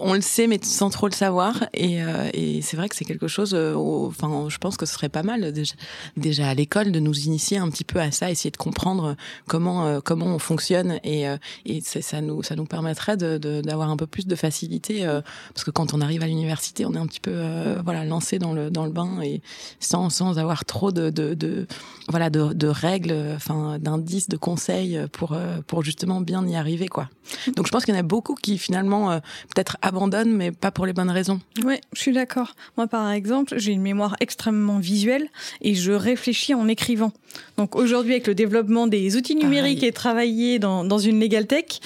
on 0.00 0.12
le 0.12 0.20
sait, 0.20 0.46
mais 0.46 0.60
sans 0.62 0.90
trop 0.90 1.08
le 1.08 1.14
savoir. 1.14 1.64
Et, 1.72 1.98
et 2.34 2.60
c'est 2.62 2.76
vrai 2.76 2.88
que 2.88 2.96
c'est 2.96 3.04
quelque 3.04 3.28
chose. 3.28 3.54
Enfin, 3.54 4.48
je 4.48 4.58
pense 4.58 4.76
que 4.76 4.84
ce 4.84 4.94
serait 4.94 5.08
pas 5.08 5.22
mal 5.22 5.52
déjà, 5.52 5.74
déjà 6.16 6.48
à 6.48 6.54
l'école 6.54 6.92
de 6.92 7.00
nous 7.00 7.18
initier 7.20 7.58
un 7.58 7.70
petit 7.70 7.84
peu 7.84 8.00
à 8.00 8.10
ça, 8.10 8.30
essayer 8.30 8.50
de 8.50 8.56
comprendre 8.56 9.16
comment 9.46 10.00
comment 10.02 10.26
on 10.26 10.38
fonctionne. 10.38 11.00
Et, 11.04 11.24
et 11.64 11.80
c'est 11.82 12.02
ça 12.02 12.17
ça 12.18 12.22
nous 12.22 12.42
ça 12.42 12.56
nous 12.56 12.64
permettrait 12.64 13.16
d'avoir 13.16 13.90
un 13.90 13.96
peu 13.96 14.06
plus 14.06 14.26
de 14.26 14.34
facilité 14.34 15.06
euh, 15.06 15.20
parce 15.54 15.64
que 15.64 15.70
quand 15.70 15.94
on 15.94 16.00
arrive 16.00 16.22
à 16.22 16.26
l'université, 16.26 16.84
on 16.84 16.94
est 16.94 16.98
un 16.98 17.06
petit 17.06 17.20
peu 17.20 17.30
euh, 17.32 17.76
voilà 17.84 18.04
lancé 18.04 18.38
dans 18.38 18.52
le 18.52 18.70
dans 18.70 18.84
le 18.84 18.90
bain 18.90 19.20
et 19.22 19.40
sans 19.78 20.10
sans 20.10 20.38
avoir 20.38 20.64
trop 20.64 20.90
de, 20.90 21.10
de, 21.10 21.34
de 21.34 21.66
voilà 22.08 22.28
de, 22.30 22.52
de 22.52 22.66
règles, 22.66 23.14
enfin 23.36 23.78
d'indices, 23.78 24.28
de 24.28 24.36
conseils 24.36 25.00
pour 25.12 25.32
euh, 25.32 25.58
pour 25.66 25.84
justement 25.84 26.20
bien 26.20 26.44
y 26.46 26.56
arriver 26.56 26.88
quoi. 26.88 27.08
Donc 27.56 27.66
je 27.66 27.70
pense 27.70 27.84
qu'il 27.84 27.94
y 27.94 27.96
en 27.96 28.00
a 28.00 28.04
beaucoup 28.04 28.34
qui 28.34 28.58
finalement 28.58 29.20
peut-être 29.54 29.76
abandonnent 29.82 30.34
mais 30.34 30.50
pas 30.50 30.70
pour 30.70 30.86
les 30.86 30.92
bonnes 30.92 31.10
raisons. 31.10 31.40
Oui, 31.64 31.76
je 31.92 32.00
suis 32.00 32.12
d'accord. 32.12 32.54
Moi 32.76 32.88
par 32.88 33.10
exemple, 33.10 33.54
j'ai 33.58 33.72
une 33.72 33.82
mémoire 33.82 34.16
extrêmement 34.20 34.78
visuelle 34.78 35.28
et 35.60 35.74
je 35.74 35.92
réfléchis 35.92 36.54
en 36.54 36.66
écrivant. 36.66 37.12
Donc 37.58 37.76
aujourd'hui 37.76 38.12
avec 38.12 38.26
le 38.26 38.34
développement 38.34 38.86
des 38.86 39.16
outils 39.16 39.36
numériques 39.36 39.82
et 39.82 39.92
travailler 39.92 40.58
dans 40.58 40.84
dans 40.84 40.98
une 40.98 41.20
legal 41.20 41.46
tech, 41.46 41.80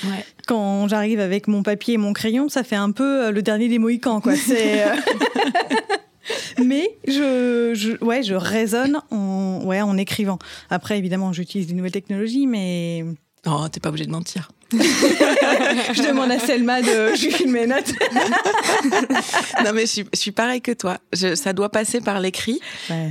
quand 0.46 0.88
j'arrive 0.88 1.20
avec 1.20 1.48
mon 1.48 1.62
papier 1.62 1.94
et 1.94 1.98
mon 1.98 2.12
crayon, 2.12 2.48
ça 2.48 2.64
fait 2.64 2.76
un 2.76 2.90
peu 2.90 3.26
euh, 3.26 3.30
le 3.30 3.42
dernier 3.42 3.68
des 3.68 3.78
Mohicans, 3.78 4.20
quoi. 4.20 4.36
C'est. 4.36 4.84
Euh, 4.84 4.94
mais 6.64 6.88
je, 7.06 7.72
je, 7.74 8.04
ouais, 8.04 8.22
je 8.22 8.34
raisonne 8.34 9.00
en, 9.10 9.62
ouais, 9.64 9.80
en 9.80 9.96
écrivant. 9.96 10.38
Après, 10.70 10.98
évidemment, 10.98 11.32
j'utilise 11.32 11.66
des 11.66 11.74
nouvelles 11.74 11.92
technologies, 11.92 12.46
mais. 12.46 13.04
Oh, 13.46 13.66
t'es 13.70 13.80
pas 13.80 13.88
obligé 13.88 14.06
de 14.06 14.12
mentir. 14.12 14.50
je 15.92 16.06
demande 16.06 16.30
à 16.30 16.38
Selma 16.38 16.82
de 16.82 16.86
je 17.14 17.46
mes 17.46 17.66
notes. 17.66 17.92
non 19.64 19.72
mais 19.74 19.82
je 19.82 19.86
suis, 19.86 20.04
je 20.12 20.18
suis 20.18 20.32
pareil 20.32 20.60
que 20.60 20.72
toi. 20.72 20.98
Je, 21.12 21.34
ça 21.34 21.52
doit 21.52 21.70
passer 21.70 22.00
par 22.00 22.20
l'écrit 22.20 22.60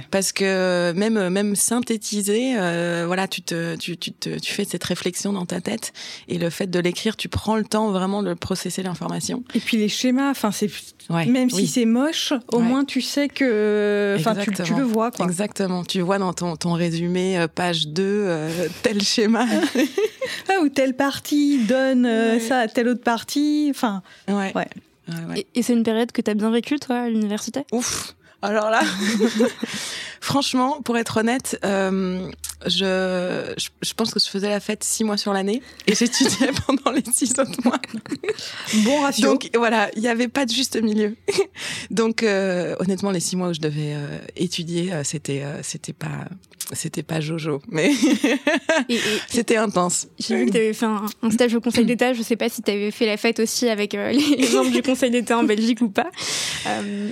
parce 0.10 0.32
que 0.32 0.94
même 0.96 1.30
même 1.30 1.56
synthétiser, 1.56 2.56
euh, 2.58 3.03
voilà, 3.06 3.27
tu 3.27 3.41
te 3.41 3.75
tu 3.75 3.98
tu 3.98 4.12
te, 4.12 4.39
tu 4.39 4.53
fais 4.53 4.65
cette 4.65 4.84
réflexion 4.84 5.34
dans 5.34 5.46
ta 5.46 5.62
tête 5.62 5.94
et 6.27 6.38
le 6.38 6.50
fait 6.50 6.68
de 6.68 6.80
l'écrire, 6.80 7.15
tu 7.15 7.30
prends 7.30 7.56
le 7.56 7.63
temps 7.63 7.91
vraiment 7.91 8.24
de 8.24 8.34
processer 8.34 8.84
l'information. 8.84 9.44
Et 9.53 9.60
puis 9.60 9.77
les 9.77 9.89
schémas, 9.89 10.32
enfin 10.32 10.51
c'est 10.51 10.70
même 11.10 11.50
si 11.50 11.68
c'est 11.68 11.86
moche, 11.86 12.34
au 12.51 12.60
moins 12.60 12.86
tu 12.86 13.01
sais 13.01 13.27
que 13.27 14.15
enfin 14.20 14.36
tu, 14.36 14.51
tu, 14.51 14.74
le 14.74 14.84
vois 14.84 15.12
quoi. 15.12 15.25
Exactement, 15.25 15.84
tu 15.84 16.01
vois 16.01 16.20
dans 16.20 16.34
ton 16.34 16.56
ton 16.56 16.74
résumé 16.74 17.38
euh, 17.38 17.48
page 17.48 17.88
2 17.88 18.03
euh, 18.03 18.68
tel 18.84 19.01
schéma. 19.01 19.46
ah, 20.50 20.62
ou 20.62 20.70
telle 20.70 20.96
partie 20.96 21.50
donne 21.60 22.05
euh, 22.05 22.39
ça 22.39 22.60
à 22.60 22.67
telle 22.67 22.88
autre 22.88 23.03
partie. 23.03 23.67
Enfin, 23.70 24.01
ouais. 24.27 24.53
ouais. 24.55 25.46
Et, 25.53 25.62
c'est 25.62 25.74
une 25.74 25.84
période 25.84 26.12
que 26.12 26.22
tu 26.22 26.31
as 26.31 26.34
bien 26.34 26.51
vécue, 26.51 26.79
toi, 26.79 27.01
à 27.01 27.10
l'université? 27.10 27.65
Ouf 27.72 28.15
alors 28.43 28.72
là, 28.72 28.81
franchement, 30.20 30.81
pour 30.81 30.98
être 30.98 31.17
honnête, 31.17 31.60
euh, 31.63 32.27
je, 32.65 33.53
je, 33.84 33.93
pense 33.93 34.12
que 34.12 34.20
je 34.20 34.27
faisais 34.27 34.50
la 34.50 34.60
fête 34.60 34.84
six 34.84 35.03
mois 35.03 35.17
sur 35.17 35.31
l'année 35.31 35.62
et 35.86 35.93
j'étudiais 35.93 36.50
pendant 36.65 36.91
les 36.91 37.03
six 37.13 37.31
autres 37.38 37.63
mois. 37.63 37.79
Bon 38.84 39.01
ratio. 39.01 39.27
Donc 39.27 39.51
voilà, 39.53 39.91
il 39.96 40.01
n'y 40.01 40.08
avait 40.08 40.27
pas 40.27 40.48
de 40.48 40.51
juste 40.51 40.81
milieu. 40.81 41.15
Donc 41.91 42.24
euh, 42.24 42.75
honnêtement, 42.79 43.12
les 43.12 43.20
six 43.20 43.36
mois 43.36 43.50
où 43.50 43.53
je 43.53 43.62
devais 43.62 43.93
euh, 43.93 44.17
étudier, 44.36 44.91
euh, 44.91 45.03
c'était 45.03 45.43
c'était 45.62 45.93
pas 45.93 46.25
c'était 46.74 47.04
pas 47.04 47.20
Jojo, 47.20 47.62
mais 47.70 47.92
c'était 49.28 49.58
intense. 49.58 50.08
J'ai 50.20 50.38
vu 50.38 50.46
que 50.46 50.51
tu 50.51 50.58
avais 50.58 50.74
fait 50.74 50.86
un, 50.86 51.32
stage 51.32 51.56
au 51.56 51.62
Conseil 51.62 51.86
d'État. 51.86 52.13
Je 52.13 52.22
sais 52.22 52.36
pas 52.36 52.50
si 52.50 52.62
tu 52.62 52.72
avais 52.72 52.92
fait 52.92 53.06
la 53.06 53.18
fête 53.18 53.40
aussi 53.40 53.70
avec 53.70 53.94
les 53.94 54.50
membres 54.54 54.72
du 54.72 54.82
Conseil 54.82 55.12
d'État 55.12 55.38
en 55.38 55.44
Belgique 55.44 55.82
ou 55.82 55.90
pas. 55.90 56.10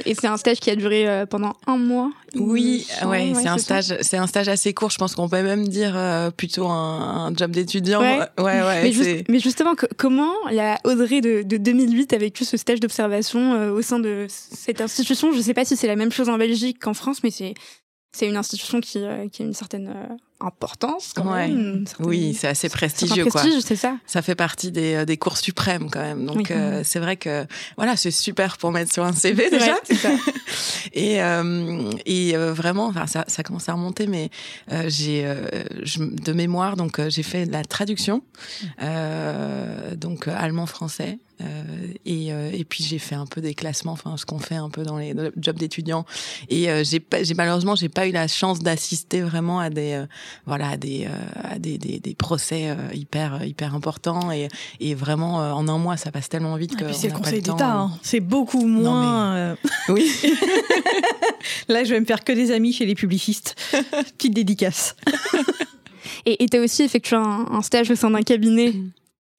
et 0.05 0.15
c'est 0.15 0.27
un 0.27 0.37
stage 0.37 0.59
qui 0.59 0.69
a 0.69 0.75
duré 0.75 1.25
pendant 1.29 1.55
un 1.67 1.77
mois. 1.77 2.11
Oui, 2.35 2.87
ouais, 3.05 3.33
c'est 3.35 3.47
un 3.47 3.57
stage, 3.57 3.95
c'est 4.01 4.17
un 4.17 4.27
stage 4.27 4.49
assez 4.49 4.73
court. 4.73 4.89
Je 4.89 4.97
pense 4.97 5.15
qu'on 5.15 5.29
peut 5.29 5.41
même 5.41 5.67
dire 5.67 5.93
euh, 5.95 6.31
plutôt 6.31 6.67
un, 6.67 7.33
job 7.35 7.51
d'étudiant. 7.51 8.01
Ouais, 8.01 8.19
ouais, 8.37 9.23
mais, 9.27 9.39
justement, 9.39 9.73
comment 9.97 10.33
la 10.51 10.77
Audrey 10.83 11.21
de, 11.21 11.43
2008 11.43 12.13
a 12.13 12.17
vécu 12.17 12.45
ce 12.45 12.57
stage 12.57 12.79
d'observation 12.79 13.53
euh, 13.53 13.71
au 13.71 13.81
sein 13.81 13.99
de 13.99 14.27
cette 14.29 14.81
institution? 14.81 15.33
Je 15.33 15.41
sais 15.41 15.53
pas 15.53 15.65
si 15.65 15.75
c'est 15.75 15.87
la 15.87 15.95
même 15.95 16.11
chose 16.11 16.29
en 16.29 16.37
Belgique 16.37 16.79
qu'en 16.79 16.93
France, 16.93 17.23
mais 17.23 17.31
c'est 17.31 17.53
c'est 18.11 18.27
une 18.27 18.37
institution 18.37 18.81
qui, 18.81 18.99
euh, 18.99 19.27
qui 19.29 19.43
a 19.43 19.45
une 19.45 19.53
certaine 19.53 20.17
importance 20.41 21.11
quand 21.13 21.33
même. 21.33 21.83
Oui, 21.99 22.33
c'est 22.33 22.47
assez 22.47 22.69
prestigieux. 22.69 23.25
prestige, 23.25 23.61
c'est 23.61 23.75
ça. 23.75 23.97
Ça 24.05 24.21
fait 24.21 24.35
partie 24.35 24.71
des, 24.71 24.95
euh, 24.95 25.05
des 25.05 25.17
cours 25.17 25.37
suprêmes 25.37 25.89
quand 25.89 25.99
même. 25.99 26.25
Donc 26.25 26.51
euh, 26.51 26.81
c'est 26.83 26.99
vrai 26.99 27.17
que 27.17 27.45
voilà, 27.75 27.97
c'est 27.97 28.11
super 28.11 28.57
pour 28.57 28.71
mettre 28.71 28.91
sur 28.91 29.03
un 29.03 29.13
CV 29.13 29.49
déjà. 29.51 29.75
ça. 29.95 30.09
et 30.93 31.21
euh, 31.21 31.91
et 32.05 32.35
euh, 32.35 32.53
vraiment, 32.53 32.87
enfin 32.87 33.07
ça, 33.07 33.25
ça 33.27 33.43
commence 33.43 33.67
à 33.69 33.73
remonter, 33.73 34.07
mais 34.07 34.29
j'ai 34.87 35.27
de 35.97 36.33
mémoire 36.33 36.75
donc 36.75 37.01
j'ai 37.09 37.23
fait 37.23 37.45
de 37.45 37.51
la 37.51 37.63
traduction, 37.63 38.23
donc 39.95 40.27
allemand-français. 40.27 41.19
et, 42.05 42.27
et 42.27 42.65
puis 42.65 42.83
j'ai 42.83 42.99
fait 42.99 43.15
un 43.15 43.25
peu 43.25 43.41
des 43.41 43.53
classements, 43.53 43.93
enfin 43.93 44.15
ce 44.17 44.25
qu'on 44.25 44.39
fait 44.39 44.55
un 44.55 44.69
peu 44.69 44.83
dans 44.83 44.97
les 44.97 45.13
jobs 45.37 45.57
d'étudiants. 45.57 46.05
Et 46.49 46.67
j'ai 46.83 47.05
j'ai 47.23 47.33
malheureusement 47.33 47.75
j'ai 47.75 47.89
pas 47.89 48.07
eu 48.07 48.11
la 48.11 48.27
chance 48.27 48.59
d'assister 48.59 49.21
vraiment 49.21 49.59
à 49.59 49.69
des 49.69 50.05
voilà 50.45 50.77
des, 50.77 51.05
euh, 51.05 51.57
des, 51.59 51.77
des, 51.77 51.99
des, 51.99 52.15
procès 52.15 52.69
euh, 52.69 52.75
hyper 52.93 53.43
hyper 53.43 53.75
importants. 53.75 54.31
Et, 54.31 54.47
et 54.79 54.95
vraiment 54.95 55.41
euh, 55.41 55.51
en 55.51 55.67
un 55.67 55.77
mois 55.77 55.97
ça 55.97 56.11
passe 56.11 56.29
tellement 56.29 56.55
vite 56.55 56.75
que 56.75 56.91
c'est 56.93 57.09
le 57.09 57.13
Conseil 57.13 57.41
d'État 57.41 57.71
hein. 57.71 57.91
c'est 58.01 58.19
beaucoup 58.19 58.65
moins 58.65 59.55
oui. 59.89 60.11
Là 61.67 61.83
je 61.83 61.93
vais 61.93 61.99
me 61.99 62.05
faire 62.05 62.23
que 62.23 62.31
des 62.31 62.51
amis 62.51 62.73
chez 62.73 62.85
les 62.85 62.95
publicistes. 62.95 63.55
Petite 64.17 64.33
dédicace. 64.33 64.95
Et 66.25 66.45
tu 66.49 66.57
as 66.57 66.61
aussi 66.61 66.83
effectué 66.83 67.15
un, 67.15 67.61
stage 67.61 67.89
au 67.91 67.95
sein 67.95 68.11
d'un 68.11 68.21
cabinet 68.21 68.73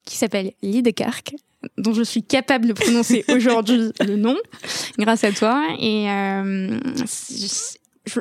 qui 0.05 0.17
s'appelle 0.17 0.53
Lidekark 0.63 1.35
dont 1.77 1.93
je 1.93 2.03
suis 2.03 2.23
capable 2.23 2.69
de 2.69 2.73
prononcer 2.73 3.23
aujourd'hui 3.29 3.93
le 4.01 4.17
nom 4.17 4.37
grâce 4.99 5.25
à 5.25 5.31
toi. 5.31 5.63
Et 5.79 6.07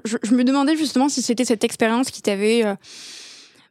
je, 0.06 0.34
me 0.34 0.44
demandais 0.44 0.76
justement 0.76 1.10
si 1.10 1.22
c'était 1.22 1.46
cette 1.46 1.64
expérience 1.64 2.12
qui 2.12 2.22
t'avait 2.22 2.66
euh, 2.66 2.76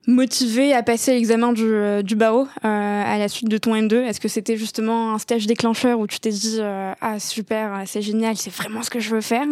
motivé 0.09 0.73
à 0.73 0.83
passer 0.83 1.13
l'examen 1.13 1.53
du, 1.53 1.67
euh, 1.67 2.03
du 2.03 2.17
barreau 2.17 2.49
euh, 2.65 2.65
à 2.65 3.19
la 3.19 3.29
suite 3.29 3.49
de 3.49 3.59
ton 3.59 3.77
M2 3.77 3.95
Est-ce 3.95 4.21
que 4.21 4.27
c'était 4.27 4.57
justement 4.57 5.15
un 5.15 5.19
stage 5.19 5.47
déclencheur 5.47 6.01
où 6.01 6.07
tu 6.07 6.19
t'es 6.19 6.31
dit 6.31 6.61
ah 6.61 7.21
super 7.21 7.83
c'est 7.87 8.03
génial 8.03 8.37
c'est 8.37 8.53
vraiment 8.53 8.83
ce 8.83 8.91
que 8.91 9.01
je 9.01 9.15
veux 9.15 9.21
faire 9.21 9.47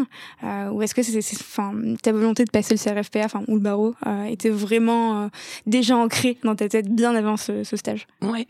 ou 0.73 0.83
est-ce 0.83 0.95
que 0.95 1.03
c'est 1.03 1.19
enfin 1.41 1.73
ta 2.03 2.13
volonté 2.13 2.45
de 2.45 2.51
passer 2.51 2.75
le 2.75 2.81
CRFPA 2.81 3.25
enfin 3.25 3.43
ou 3.49 3.55
le 3.55 3.61
barreau 3.61 3.95
était 4.29 4.51
vraiment 4.51 5.31
déjà 5.67 5.97
ancrée 5.97 6.39
dans 6.43 6.57
ta 6.57 6.69
tête 6.69 6.89
bien 6.89 7.15
avant 7.15 7.37
ce, 7.37 7.63
ce 7.63 7.77
stage? 7.77 8.07
Ouais 8.23 8.47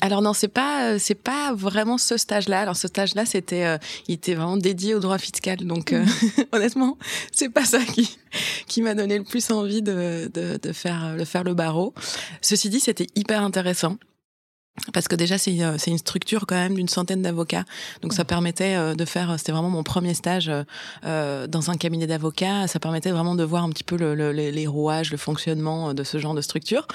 alors 0.00 0.22
non, 0.22 0.32
c'est 0.32 0.48
pas 0.48 0.92
euh, 0.92 0.96
c'est 1.00 1.14
pas 1.14 1.52
vraiment 1.54 1.98
ce 1.98 2.16
stage-là. 2.16 2.60
Alors 2.60 2.76
ce 2.76 2.88
stage-là, 2.88 3.26
c'était 3.26 3.64
euh, 3.64 3.78
il 4.06 4.14
était 4.14 4.34
vraiment 4.34 4.56
dédié 4.56 4.94
au 4.94 5.00
droit 5.00 5.18
fiscal. 5.18 5.58
Donc 5.58 5.92
euh, 5.92 6.04
honnêtement, 6.52 6.98
c'est 7.32 7.48
pas 7.48 7.64
ça 7.64 7.80
qui 7.80 8.16
qui 8.66 8.82
m'a 8.82 8.94
donné 8.94 9.18
le 9.18 9.24
plus 9.24 9.50
envie 9.50 9.82
de, 9.82 10.30
de, 10.32 10.58
de 10.60 10.72
faire 10.72 11.16
de 11.16 11.24
faire 11.24 11.44
barreau. 11.54 11.94
Ceci 12.40 12.68
dit, 12.68 12.80
c'était 12.80 13.06
hyper 13.14 13.42
intéressant 13.42 13.96
parce 14.92 15.08
que 15.08 15.16
déjà 15.16 15.38
c'est 15.38 15.62
euh, 15.62 15.76
c'est 15.78 15.90
une 15.90 15.98
structure 15.98 16.46
quand 16.46 16.56
même 16.56 16.74
d'une 16.74 16.88
centaine 16.88 17.22
d'avocats. 17.22 17.64
Donc 18.02 18.12
ça 18.12 18.24
permettait 18.24 18.76
euh, 18.76 18.94
de 18.94 19.04
faire 19.04 19.34
c'était 19.38 19.52
vraiment 19.52 19.70
mon 19.70 19.82
premier 19.82 20.14
stage 20.14 20.50
euh, 21.04 21.46
dans 21.46 21.70
un 21.70 21.76
cabinet 21.76 22.06
d'avocats. 22.06 22.66
Ça 22.68 22.80
permettait 22.80 23.10
vraiment 23.10 23.34
de 23.34 23.44
voir 23.44 23.64
un 23.64 23.70
petit 23.70 23.84
peu 23.84 23.96
le, 23.96 24.14
le, 24.14 24.32
les 24.32 24.66
rouages 24.66 25.10
le 25.10 25.16
fonctionnement 25.16 25.94
de 25.94 26.04
ce 26.04 26.18
genre 26.18 26.34
de 26.34 26.40
structure. 26.40 26.86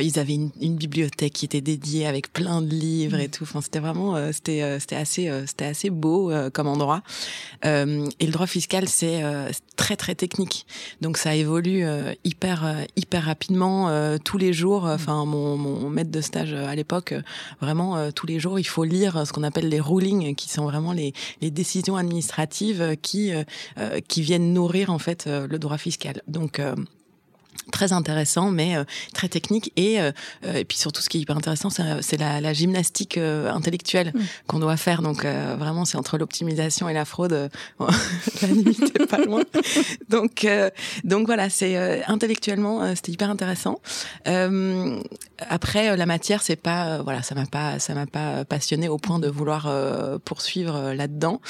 Ils 0.00 0.18
avaient 0.18 0.34
une, 0.34 0.50
une, 0.60 0.76
bibliothèque 0.76 1.32
qui 1.32 1.44
était 1.44 1.60
dédiée 1.60 2.06
avec 2.06 2.32
plein 2.32 2.62
de 2.62 2.70
livres 2.70 3.18
et 3.18 3.28
tout. 3.28 3.44
Enfin 3.44 3.60
c'était 3.60 3.78
vraiment 3.78 4.32
c'était 4.32 4.78
c'était 4.80 4.96
assez 4.96 5.30
c'était 5.46 5.66
assez 5.66 5.90
beau 5.90 6.32
comme 6.52 6.66
endroit. 6.66 7.02
Et 7.64 8.26
le 8.26 8.30
droit 8.30 8.46
fiscal 8.46 8.88
c'est 8.88 9.22
très 9.76 9.96
très 9.96 10.14
technique. 10.14 10.66
Donc 11.00 11.16
ça 11.16 11.34
évolue 11.34 11.86
hyper 12.24 12.86
hyper 12.96 13.24
rapidement 13.24 14.18
tous 14.24 14.38
les 14.38 14.52
jours. 14.52 14.84
Enfin 14.84 15.24
mon, 15.24 15.56
mon 15.56 15.88
maître 15.90 16.10
de 16.10 16.20
stage 16.20 16.52
à 16.52 16.74
l'époque 16.74 17.13
vraiment 17.60 17.96
euh, 17.96 18.10
tous 18.10 18.26
les 18.26 18.38
jours 18.38 18.58
il 18.58 18.64
faut 18.64 18.84
lire 18.84 19.26
ce 19.26 19.32
qu'on 19.32 19.42
appelle 19.42 19.68
les 19.68 19.80
rulings, 19.80 20.34
qui 20.34 20.48
sont 20.48 20.64
vraiment 20.64 20.92
les, 20.92 21.12
les 21.40 21.50
décisions 21.50 21.96
administratives 21.96 22.96
qui 23.02 23.32
euh, 23.32 23.44
euh, 23.78 24.00
qui 24.06 24.22
viennent 24.22 24.52
nourrir 24.52 24.90
en 24.90 24.98
fait 24.98 25.26
le 25.26 25.58
droit 25.58 25.78
fiscal. 25.78 26.22
Donc 26.28 26.60
très 27.72 27.92
intéressant 27.92 28.50
mais 28.50 28.76
euh, 28.76 28.84
très 29.12 29.28
technique 29.28 29.72
et 29.76 30.00
euh, 30.00 30.12
euh, 30.44 30.54
et 30.54 30.64
puis 30.64 30.78
surtout 30.78 31.02
ce 31.02 31.08
qui 31.08 31.18
est 31.18 31.20
hyper 31.20 31.36
intéressant 31.36 31.70
c'est 31.70 32.16
la, 32.18 32.40
la, 32.40 32.52
gymnastique 32.52 33.18
intellectuelle 33.18 34.12
mm. 34.14 34.20
qu'on 34.46 34.58
doit 34.58 34.76
faire. 34.76 35.02
Donc 35.02 35.24
vraiment 35.24 35.84
c'est 35.84 35.98
entre 35.98 36.18
l'optimisation 36.18 36.88
et 36.88 36.94
la 36.94 37.04
fraude 37.04 37.50
la 38.42 38.48
limite 38.48 39.00
est 39.00 39.06
pas 39.06 39.18
loin. 39.18 39.42
Donc 40.08 40.46
donc 41.02 41.26
voilà 41.26 41.50
c'est 41.50 42.04
intellectuellement 42.06 42.94
c'était 42.94 43.12
hyper 43.12 43.30
intéressant. 43.30 43.80
Après 45.48 45.96
la 45.96 46.06
matière 46.06 46.42
c'est 46.42 46.56
pas 46.56 47.02
voilà 47.02 47.22
ça 47.22 47.34
m'a 47.34 47.46
pas 47.46 47.78
ça 47.78 47.94
m'a 47.94 48.06
pas 48.06 48.44
passionné 48.44 48.88
au 48.88 48.98
point 48.98 49.18
de 49.18 49.28
vouloir 49.28 49.68
poursuivre 50.24 50.92
là-dedans. 50.92 51.40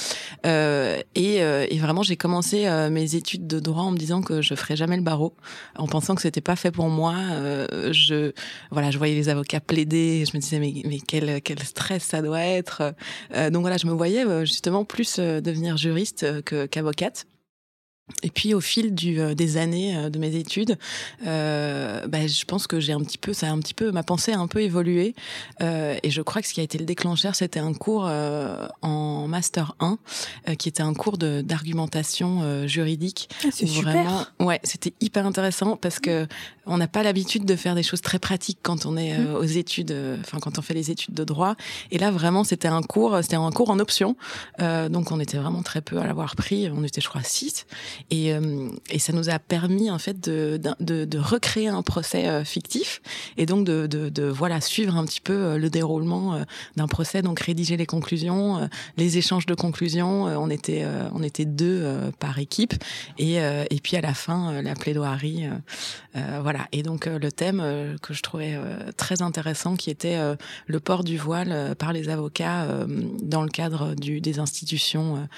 Et, 0.44 1.37
et 1.37 1.78
vraiment 1.78 2.02
j'ai 2.02 2.16
commencé 2.16 2.66
mes 2.90 3.14
études 3.14 3.47
de 3.47 3.61
droit 3.61 3.85
en 3.85 3.90
me 3.90 3.99
disant 3.99 4.23
que 4.23 4.42
je 4.42 4.54
ferais 4.54 4.76
jamais 4.76 4.97
le 4.97 5.02
barreau 5.02 5.35
en 5.76 5.87
pensant 5.87 6.03
que 6.14 6.20
c'était 6.20 6.42
pas 6.42 6.56
fait 6.56 6.70
pour 6.70 6.88
moi. 6.88 7.14
Euh, 7.32 7.90
je 7.92 8.32
voilà, 8.70 8.90
je 8.90 8.99
voyais 8.99 9.14
les 9.14 9.30
avocats 9.30 9.61
plaider, 9.61 10.25
je 10.30 10.37
me 10.37 10.42
disais 10.42 10.58
mais, 10.58 10.75
mais 10.84 10.99
quel 10.99 11.40
quel 11.40 11.61
stress 11.61 12.02
ça 12.02 12.20
doit 12.20 12.42
être. 12.42 12.94
Euh, 13.34 13.49
donc 13.49 13.62
voilà, 13.62 13.78
je 13.78 13.87
me 13.87 13.92
voyais 13.92 14.26
euh, 14.26 14.40
justement 14.44 14.84
plus 14.84 15.18
devenir 15.18 15.78
juriste 15.78 16.26
qu'avocate. 16.70 17.26
Et 18.23 18.30
puis 18.30 18.52
au 18.52 18.61
fil 18.61 18.94
du, 18.94 19.18
euh, 19.18 19.34
des 19.34 19.56
années 19.56 19.96
euh, 19.96 20.11
de 20.11 20.18
mes 20.18 20.37
études, 20.37 20.76
euh, 21.26 22.06
bah, 22.06 22.26
je 22.26 22.44
pense 22.44 22.66
que 22.66 22.78
j'ai 22.78 22.92
un 22.92 23.00
petit 23.00 23.16
peu, 23.16 23.32
ça 23.32 23.49
a 23.49 23.50
un 23.50 23.58
petit 23.58 23.73
peu, 23.73 23.92
ma 23.92 24.02
pensée 24.02 24.32
a 24.32 24.38
un 24.38 24.46
peu 24.46 24.61
évolué. 24.61 25.14
Euh, 25.62 25.96
et 26.02 26.11
je 26.11 26.20
crois 26.20 26.42
que 26.42 26.49
ce 26.49 26.52
qui 26.52 26.61
a 26.61 26.62
été 26.62 26.76
le 26.76 26.84
déclencheur, 26.84 27.34
c'était 27.34 27.61
un 27.61 27.73
cours 27.73 28.04
euh, 28.06 28.66
en 28.82 29.26
master 29.26 29.75
1, 29.80 29.99
qui 30.58 30.68
était 30.68 30.82
un 30.82 30.92
cours 30.92 31.16
de 31.16 31.40
d'argumentation 31.40 32.66
juridique. 32.66 33.30
Ah, 33.42 33.49
c'est 33.50 33.66
super. 33.66 33.92
Vraiment, 33.92 34.26
ouais, 34.40 34.61
c'était 34.64 34.92
hyper 35.00 35.26
intéressant 35.26 35.76
parce 35.76 35.99
que 35.99 36.26
on 36.66 36.78
n'a 36.78 36.88
pas 36.88 37.02
l'habitude 37.02 37.44
de 37.44 37.56
faire 37.56 37.75
des 37.75 37.82
choses 37.82 38.00
très 38.00 38.18
pratiques 38.18 38.58
quand 38.62 38.87
on 38.87 38.96
est 38.96 39.18
mmh. 39.18 39.34
aux 39.34 39.42
études, 39.44 39.94
enfin 40.20 40.38
quand 40.40 40.58
on 40.58 40.62
fait 40.62 40.75
les 40.75 40.90
études 40.90 41.14
de 41.14 41.25
droit. 41.25 41.56
Et 41.90 41.99
là 41.99 42.11
vraiment, 42.11 42.44
c'était 42.44 42.68
un 42.68 42.82
cours, 42.82 43.18
c'était 43.23 43.37
un 43.37 43.50
cours 43.50 43.70
en 43.70 43.78
option, 43.78 44.16
donc 44.58 45.11
on 45.11 45.20
était 45.20 45.38
vraiment 45.38 45.62
très 45.62 45.80
peu 45.80 45.99
à 45.99 46.06
l'avoir 46.06 46.37
pris. 46.37 46.70
On 46.70 46.84
était, 46.84 47.00
je 47.00 47.08
crois, 47.08 47.23
six. 47.23 47.66
Et, 48.11 48.33
euh, 48.33 48.69
et 48.91 48.99
ça 48.99 49.13
nous 49.13 49.31
a 49.31 49.39
permis 49.39 49.91
en 49.91 49.99
fait 49.99 50.21
de, 50.21 51.19
recréer 51.19 51.69
un 51.69 51.83
procès 51.83 52.29
euh, 52.29 52.45
fictif 52.45 53.01
et 53.37 53.47
donc 53.47 53.67
de, 53.67 54.29
voilà 54.29 54.61
suivre 54.61 54.97
un 54.97 55.05
petit 55.05 55.21
peu 55.21 55.33
euh, 55.33 55.59
le 55.59 55.71
déroulement 55.71 56.41
d'un 56.77 56.89
procès, 56.89 57.23
donc 57.23 57.41
rédiger 57.41 57.77
les 57.77 57.87
conclusions, 57.87 58.69
les 58.97 59.19
échanges 59.19 59.47
de 59.47 59.55
conclusions. 59.55 60.25
on 60.25 60.51
était 60.51 60.87
on 61.13 61.23
était 61.23 61.45
deux 61.45 61.85
par 62.19 62.39
équipe 62.39 62.75
et 63.19 63.41
puis 63.83 63.97
à 63.97 64.01
la 64.01 64.15
fin 64.15 64.63
la 64.63 64.75
plaidoirie, 64.75 65.49
voilà. 66.15 66.67
Et 66.73 66.83
donc 66.83 67.07
le 67.07 67.33
thème 67.33 67.97
que 68.03 68.15
je 68.15 68.23
trouvais 68.23 68.59
très 68.97 69.23
intéressant, 69.23 69.77
qui 69.77 69.91
était 69.91 70.19
le 70.67 70.81
port 70.81 71.05
du 71.05 71.17
voile 71.17 71.75
par 71.77 71.93
les 71.93 72.09
avocats 72.09 72.67
dans 73.23 73.43
le 73.43 73.51
cadre 73.51 73.95
des 73.95 74.39
institutions 74.39 75.29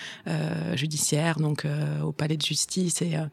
judiciaires, 0.74 1.38
donc 1.38 1.66
au 2.02 2.12
palais 2.12 2.36
de 2.36 2.42
justice 2.46 3.02
et 3.02 3.16
euh, 3.16 3.26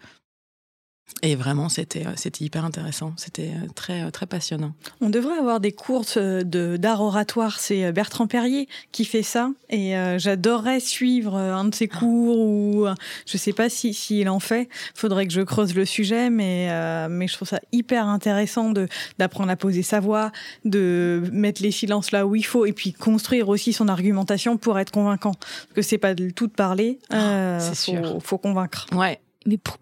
Et 1.21 1.35
vraiment, 1.35 1.69
c'était 1.69 2.05
euh, 2.05 2.11
c'était 2.15 2.43
hyper 2.43 2.65
intéressant. 2.65 3.13
C'était 3.17 3.51
euh, 3.51 3.67
très 3.73 4.03
euh, 4.03 4.11
très 4.11 4.25
passionnant. 4.25 4.73
On 4.99 5.09
devrait 5.09 5.37
avoir 5.37 5.59
des 5.59 5.71
cours 5.71 6.03
de 6.15 6.77
d'art 6.77 7.01
oratoire. 7.01 7.59
C'est 7.59 7.91
Bertrand 7.91 8.27
Perrier 8.27 8.67
qui 8.91 9.05
fait 9.05 9.23
ça, 9.23 9.49
et 9.69 9.93
j'adorerais 10.17 10.79
suivre 10.79 11.35
un 11.37 11.65
de 11.65 11.75
ses 11.75 11.87
cours 11.87 12.39
ou 12.39 12.87
je 13.25 13.37
sais 13.37 13.53
pas 13.53 13.69
si 13.69 13.93
s'il 13.93 14.29
en 14.29 14.39
fait. 14.39 14.69
Faudrait 14.95 15.27
que 15.27 15.33
je 15.33 15.41
creuse 15.41 15.75
le 15.75 15.85
sujet, 15.85 16.29
mais 16.29 16.69
mais 17.09 17.27
je 17.27 17.35
trouve 17.35 17.47
ça 17.47 17.59
hyper 17.71 18.07
intéressant 18.07 18.71
de 18.71 18.87
d'apprendre 19.17 19.51
à 19.51 19.55
poser 19.55 19.83
sa 19.83 19.99
voix, 19.99 20.31
de 20.65 21.23
mettre 21.31 21.61
les 21.61 21.71
silences 21.71 22.11
là 22.11 22.25
où 22.25 22.35
il 22.35 22.45
faut, 22.45 22.65
et 22.65 22.73
puis 22.73 22.93
construire 22.93 23.49
aussi 23.49 23.73
son 23.73 23.87
argumentation 23.87 24.57
pour 24.57 24.79
être 24.79 24.91
convaincant. 24.91 25.33
Parce 25.33 25.73
que 25.75 25.81
c'est 25.81 25.97
pas 25.97 26.13
de 26.13 26.29
tout 26.29 26.47
de 26.47 26.53
parler. 26.53 26.99
Euh, 27.13 27.59
c'est 27.59 27.75
sûr. 27.75 28.21
Faut 28.21 28.37
convaincre. 28.37 28.87
Ouais. 28.93 29.19
Mais 29.45 29.57
pour, 29.57 29.77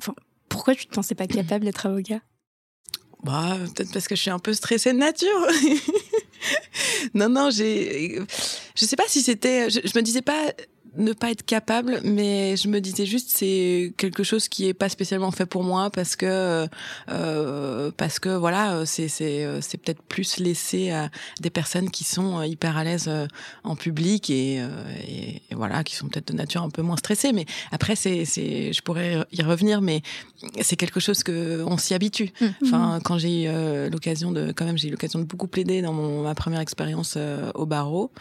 pourquoi 0.61 0.75
tu 0.75 0.85
te 0.85 0.93
pensais 0.93 1.15
pas 1.15 1.25
capable 1.25 1.65
d'être 1.65 1.87
avocat? 1.87 2.19
Bah, 3.23 3.57
peut-être 3.73 3.91
parce 3.91 4.07
que 4.07 4.15
je 4.15 4.21
suis 4.21 4.29
un 4.29 4.37
peu 4.37 4.53
stressée 4.53 4.93
de 4.93 4.99
nature. 4.99 5.47
non, 7.15 7.29
non, 7.29 7.49
j'ai. 7.49 8.19
Je 8.75 8.85
sais 8.85 8.95
pas 8.95 9.07
si 9.07 9.23
c'était. 9.23 9.71
Je, 9.71 9.79
je, 9.83 9.97
me 9.97 10.03
disais 10.03 10.21
pas 10.21 10.53
ne 10.97 11.13
pas 11.13 11.31
être 11.31 11.45
capable, 11.45 12.01
mais 12.03 12.55
je 12.57 12.67
me 12.67 12.81
disais 12.81 13.05
juste 13.05 13.29
c'est 13.29 13.93
quelque 13.97 14.23
chose 14.23 14.47
qui 14.49 14.67
est 14.67 14.73
pas 14.73 14.89
spécialement 14.89 15.31
fait 15.31 15.45
pour 15.45 15.63
moi 15.63 15.89
parce 15.89 16.15
que 16.15 16.67
euh, 17.09 17.91
parce 17.95 18.19
que 18.19 18.29
voilà 18.29 18.85
c'est 18.85 19.07
c'est 19.07 19.47
c'est 19.61 19.77
peut-être 19.77 20.01
plus 20.01 20.37
laissé 20.37 20.91
à 20.91 21.09
des 21.39 21.49
personnes 21.49 21.89
qui 21.89 22.03
sont 22.03 22.41
hyper 22.41 22.77
à 22.77 22.83
l'aise 22.83 23.05
euh, 23.07 23.27
en 23.63 23.75
public 23.75 24.29
et, 24.29 24.57
euh, 24.59 24.69
et, 25.07 25.41
voilà 25.55 25.83
qui 25.83 25.95
sont 25.95 26.07
peut-être 26.07 26.29
de 26.29 26.33
nature 26.33 26.63
un 26.63 26.69
peu 26.69 26.81
moins 26.81 26.97
stressées. 26.97 27.33
Mais 27.33 27.45
après 27.71 27.95
c'est 27.95 28.25
c'est 28.25 28.73
je 28.73 28.81
pourrais 28.81 29.25
y 29.31 29.41
revenir, 29.41 29.81
mais 29.81 30.01
c'est 30.61 30.75
quelque 30.75 30.99
chose 30.99 31.23
que 31.23 31.63
on 31.65 31.77
s'y 31.77 31.93
habitue. 31.93 32.31
Mmh. 32.39 32.45
Enfin 32.63 32.99
quand 33.03 33.17
j'ai 33.17 33.43
eu 33.43 33.47
euh, 33.47 33.89
l'occasion 33.89 34.31
de 34.31 34.51
quand 34.51 34.65
même 34.65 34.77
j'ai 34.77 34.87
eu 34.87 34.91
l'occasion 34.91 35.19
de 35.19 35.25
beaucoup 35.25 35.47
plaider 35.47 35.81
dans 35.81 35.93
mon 35.93 36.23
ma 36.23 36.35
première 36.35 36.59
expérience 36.59 37.17
au 37.55 37.65
barreau. 37.65 38.11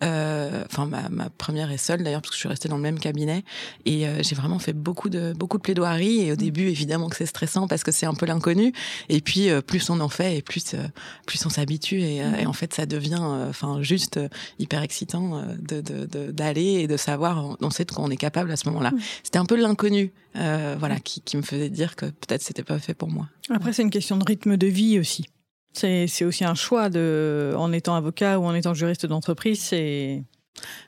Enfin 0.00 0.86
ma, 0.86 1.08
ma 1.08 1.30
première 1.30 1.70
et 1.70 1.78
seule 1.78 2.02
d'ailleurs 2.02 2.15
parce 2.20 2.30
que 2.30 2.34
je 2.34 2.40
suis 2.40 2.48
restée 2.48 2.68
dans 2.68 2.76
le 2.76 2.82
même 2.82 2.98
cabinet 2.98 3.44
et 3.84 4.06
euh, 4.06 4.22
j'ai 4.22 4.34
vraiment 4.34 4.58
fait 4.58 4.72
beaucoup 4.72 5.08
de 5.08 5.32
beaucoup 5.32 5.58
de 5.58 5.62
plaidoiries 5.62 6.22
et 6.22 6.32
au 6.32 6.34
mm. 6.34 6.38
début 6.38 6.68
évidemment 6.68 7.08
que 7.08 7.16
c'est 7.16 7.26
stressant 7.26 7.68
parce 7.68 7.84
que 7.84 7.92
c'est 7.92 8.06
un 8.06 8.14
peu 8.14 8.26
l'inconnu 8.26 8.72
et 9.08 9.20
puis 9.20 9.50
euh, 9.50 9.60
plus 9.60 9.90
on 9.90 10.00
en 10.00 10.08
fait 10.08 10.38
et 10.38 10.42
plus 10.42 10.74
euh, 10.74 10.78
plus 11.26 11.44
on 11.46 11.50
s'habitue 11.50 12.00
et, 12.00 12.24
mm. 12.24 12.34
et, 12.40 12.46
en 12.46 12.52
fait 12.52 12.74
ça 12.74 12.86
devient 12.86 13.20
enfin 13.48 13.82
juste 13.82 14.20
hyper 14.58 14.82
excitant 14.82 15.42
de 15.58 16.30
d'aller 16.30 16.80
et 16.80 16.86
de 16.86 16.96
savoir 16.96 17.56
on 17.60 17.70
sait 17.70 17.84
de 17.84 17.92
quoi 17.92 18.04
on 18.04 18.10
est 18.10 18.16
capable 18.16 18.50
à 18.50 18.56
ce 18.56 18.68
moment-là. 18.68 18.90
Mm. 18.90 19.00
C'était 19.22 19.38
un 19.38 19.46
peu 19.46 19.56
l'inconnu 19.56 20.12
voilà 20.34 21.00
qui, 21.00 21.20
qui 21.22 21.36
me 21.36 21.42
faisait 21.42 21.70
dire 21.70 21.96
que 21.96 22.06
peut-être 22.06 22.42
c'était 22.42 22.62
pas 22.62 22.78
fait 22.78 22.94
pour 22.94 23.08
moi. 23.08 23.28
Après 23.50 23.72
c'est 23.72 23.82
une 23.82 23.90
question 23.90 24.16
de 24.16 24.24
rythme 24.24 24.56
de 24.56 24.66
vie 24.66 24.98
aussi. 24.98 25.26
C'est 25.72 26.24
aussi 26.24 26.44
un 26.44 26.54
choix 26.54 26.88
de, 26.88 27.54
en 27.58 27.70
étant 27.70 27.96
avocat 27.96 28.38
ou 28.38 28.44
en 28.44 28.54
étant 28.54 28.72
juriste 28.72 29.04
d'entreprise, 29.04 29.60
c'est 29.60 30.24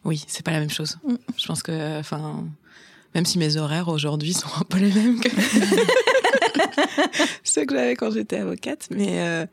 oui, 0.05 0.25
c'est 0.27 0.45
pas 0.45 0.53
la 0.53 0.61
même 0.61 0.71
chose. 0.71 0.99
Mm. 1.05 1.15
Je 1.37 1.47
pense 1.47 1.63
que, 1.63 1.99
enfin, 1.99 2.45
même 3.15 3.27
si 3.27 3.39
mes 3.39 3.57
horaires 3.57 3.89
aujourd'hui 3.89 4.35
sont 4.35 4.49
un 4.61 4.65
peu 4.65 4.79
les 4.79 4.93
mêmes 4.93 5.21
que 5.21 5.29
ceux 7.45 7.65
que 7.65 7.75
j'avais 7.75 7.97
quand 7.97 8.11
j'étais 8.11 8.39
avocate, 8.39 8.89
mais 8.91 9.21
euh, 9.21 9.47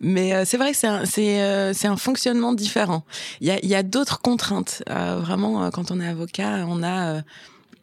mais 0.00 0.34
euh, 0.34 0.44
c'est 0.44 0.56
vrai 0.56 0.72
que 0.72 0.76
c'est 0.76 0.86
un 0.86 1.04
c'est 1.04 1.42
euh, 1.42 1.72
c'est 1.72 1.88
un 1.88 1.96
fonctionnement 1.96 2.52
différent. 2.52 3.04
Il 3.40 3.48
y 3.48 3.50
a 3.50 3.58
il 3.62 3.68
y 3.68 3.74
a 3.74 3.82
d'autres 3.82 4.20
contraintes. 4.20 4.82
vraiment, 4.88 5.70
quand 5.70 5.90
on 5.90 6.00
est 6.00 6.08
avocat, 6.08 6.64
on 6.68 6.82
a 6.82 7.22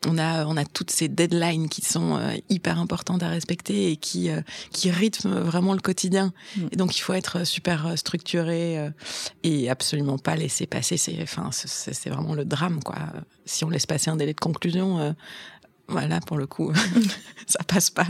on 0.05 0.17
a 0.17 0.45
on 0.45 0.57
a 0.57 0.65
toutes 0.65 0.91
ces 0.91 1.07
deadlines 1.07 1.69
qui 1.69 1.81
sont 1.81 2.17
euh, 2.17 2.33
hyper 2.49 2.79
importantes 2.79 3.23
à 3.23 3.29
respecter 3.29 3.91
et 3.91 3.97
qui 3.97 4.29
euh, 4.29 4.41
qui 4.71 4.91
rythment 4.91 5.39
vraiment 5.39 5.73
le 5.73 5.79
quotidien. 5.79 6.33
Mm. 6.55 6.67
Et 6.71 6.75
donc 6.75 6.97
il 6.97 7.01
faut 7.01 7.13
être 7.13 7.45
super 7.45 7.87
euh, 7.87 7.95
structuré 7.95 8.91
et 9.43 9.69
absolument 9.69 10.17
pas 10.17 10.35
laisser 10.35 10.67
passer. 10.67 10.97
C'est 10.97 11.21
enfin 11.21 11.49
c'est 11.51 12.09
vraiment 12.09 12.35
le 12.35 12.45
drame 12.45 12.83
quoi. 12.83 12.97
Si 13.45 13.63
on 13.63 13.69
laisse 13.69 13.85
passer 13.85 14.09
un 14.09 14.15
délai 14.15 14.33
de 14.33 14.39
conclusion. 14.39 15.15
voilà, 15.87 16.19
pour 16.19 16.37
le 16.37 16.47
coup, 16.47 16.73
ça 17.47 17.59
passe 17.65 17.89
pas. 17.89 18.07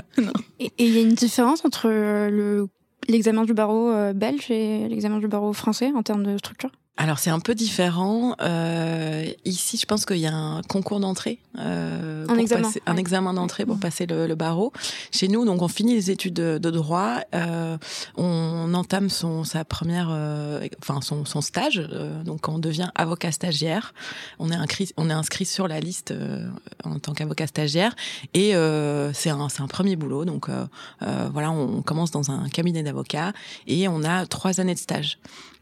Et 0.59 0.71
il 0.79 0.93
y 0.93 0.97
a 0.97 1.01
une 1.01 1.13
différence 1.13 1.63
entre 1.63 1.87
le 1.89 2.67
l'examen 3.07 3.45
du 3.45 3.53
barreau 3.53 3.93
belge 4.13 4.51
et 4.51 4.87
l'examen 4.89 5.19
du 5.19 5.27
barreau 5.27 5.53
français 5.53 5.91
en 5.95 6.03
termes 6.03 6.23
de 6.23 6.37
structure? 6.37 6.71
Alors 6.97 7.19
c'est 7.19 7.29
un 7.29 7.39
peu 7.39 7.53
différent. 7.53 8.35
Euh, 8.41 9.25
ici, 9.45 9.77
je 9.77 9.85
pense 9.85 10.05
qu'il 10.05 10.17
y 10.17 10.25
a 10.25 10.33
un 10.33 10.61
concours 10.63 10.99
d'entrée, 10.99 11.39
euh, 11.59 12.25
un, 12.27 12.37
examen. 12.37 12.69
un 12.87 12.97
examen 12.97 13.33
d'entrée 13.33 13.65
pour 13.65 13.79
passer 13.79 14.07
le, 14.07 14.25
le, 14.25 14.35
barreau. 14.35 14.73
Chez 15.11 15.27
nous, 15.27 15.45
donc 15.45 15.61
on 15.61 15.67
finit 15.67 15.93
les 15.93 16.09
études 16.09 16.33
de, 16.33 16.57
de 16.57 16.71
droit, 16.71 17.19
euh, 17.35 17.77
on 18.15 18.73
entame 18.73 19.09
son 19.09 19.43
sa 19.43 19.63
première, 19.63 20.09
euh, 20.11 20.67
enfin 20.81 21.01
son, 21.01 21.25
son 21.25 21.41
stage, 21.41 21.87
euh, 21.91 22.23
donc 22.23 22.49
on 22.49 22.57
devient 22.57 22.89
avocat 22.95 23.31
stagiaire. 23.31 23.93
On 24.39 24.51
est 24.51 24.55
inscrit, 24.55 24.89
on 24.97 25.09
est 25.09 25.13
inscrit 25.13 25.45
sur 25.45 25.67
la 25.67 25.79
liste 25.79 26.11
euh, 26.11 26.47
en 26.83 26.97
tant 26.97 27.13
qu'avocat 27.13 27.47
stagiaire 27.47 27.95
et 28.33 28.53
c'est 29.13 29.29
un 29.29 29.49
c'est 29.49 29.61
un 29.61 29.67
premier 29.67 29.95
boulot. 29.95 30.25
Donc 30.25 30.49
voilà, 30.99 31.51
on 31.51 31.81
commence 31.81 32.11
dans 32.11 32.31
un 32.31 32.49
cabinet 32.49 32.83
d'avocats 32.83 33.33
et 33.67 33.87
on 33.87 34.03
a 34.03 34.25
trois 34.25 34.59
années 34.59 34.73
de 34.73 34.79
stage. 34.79 35.19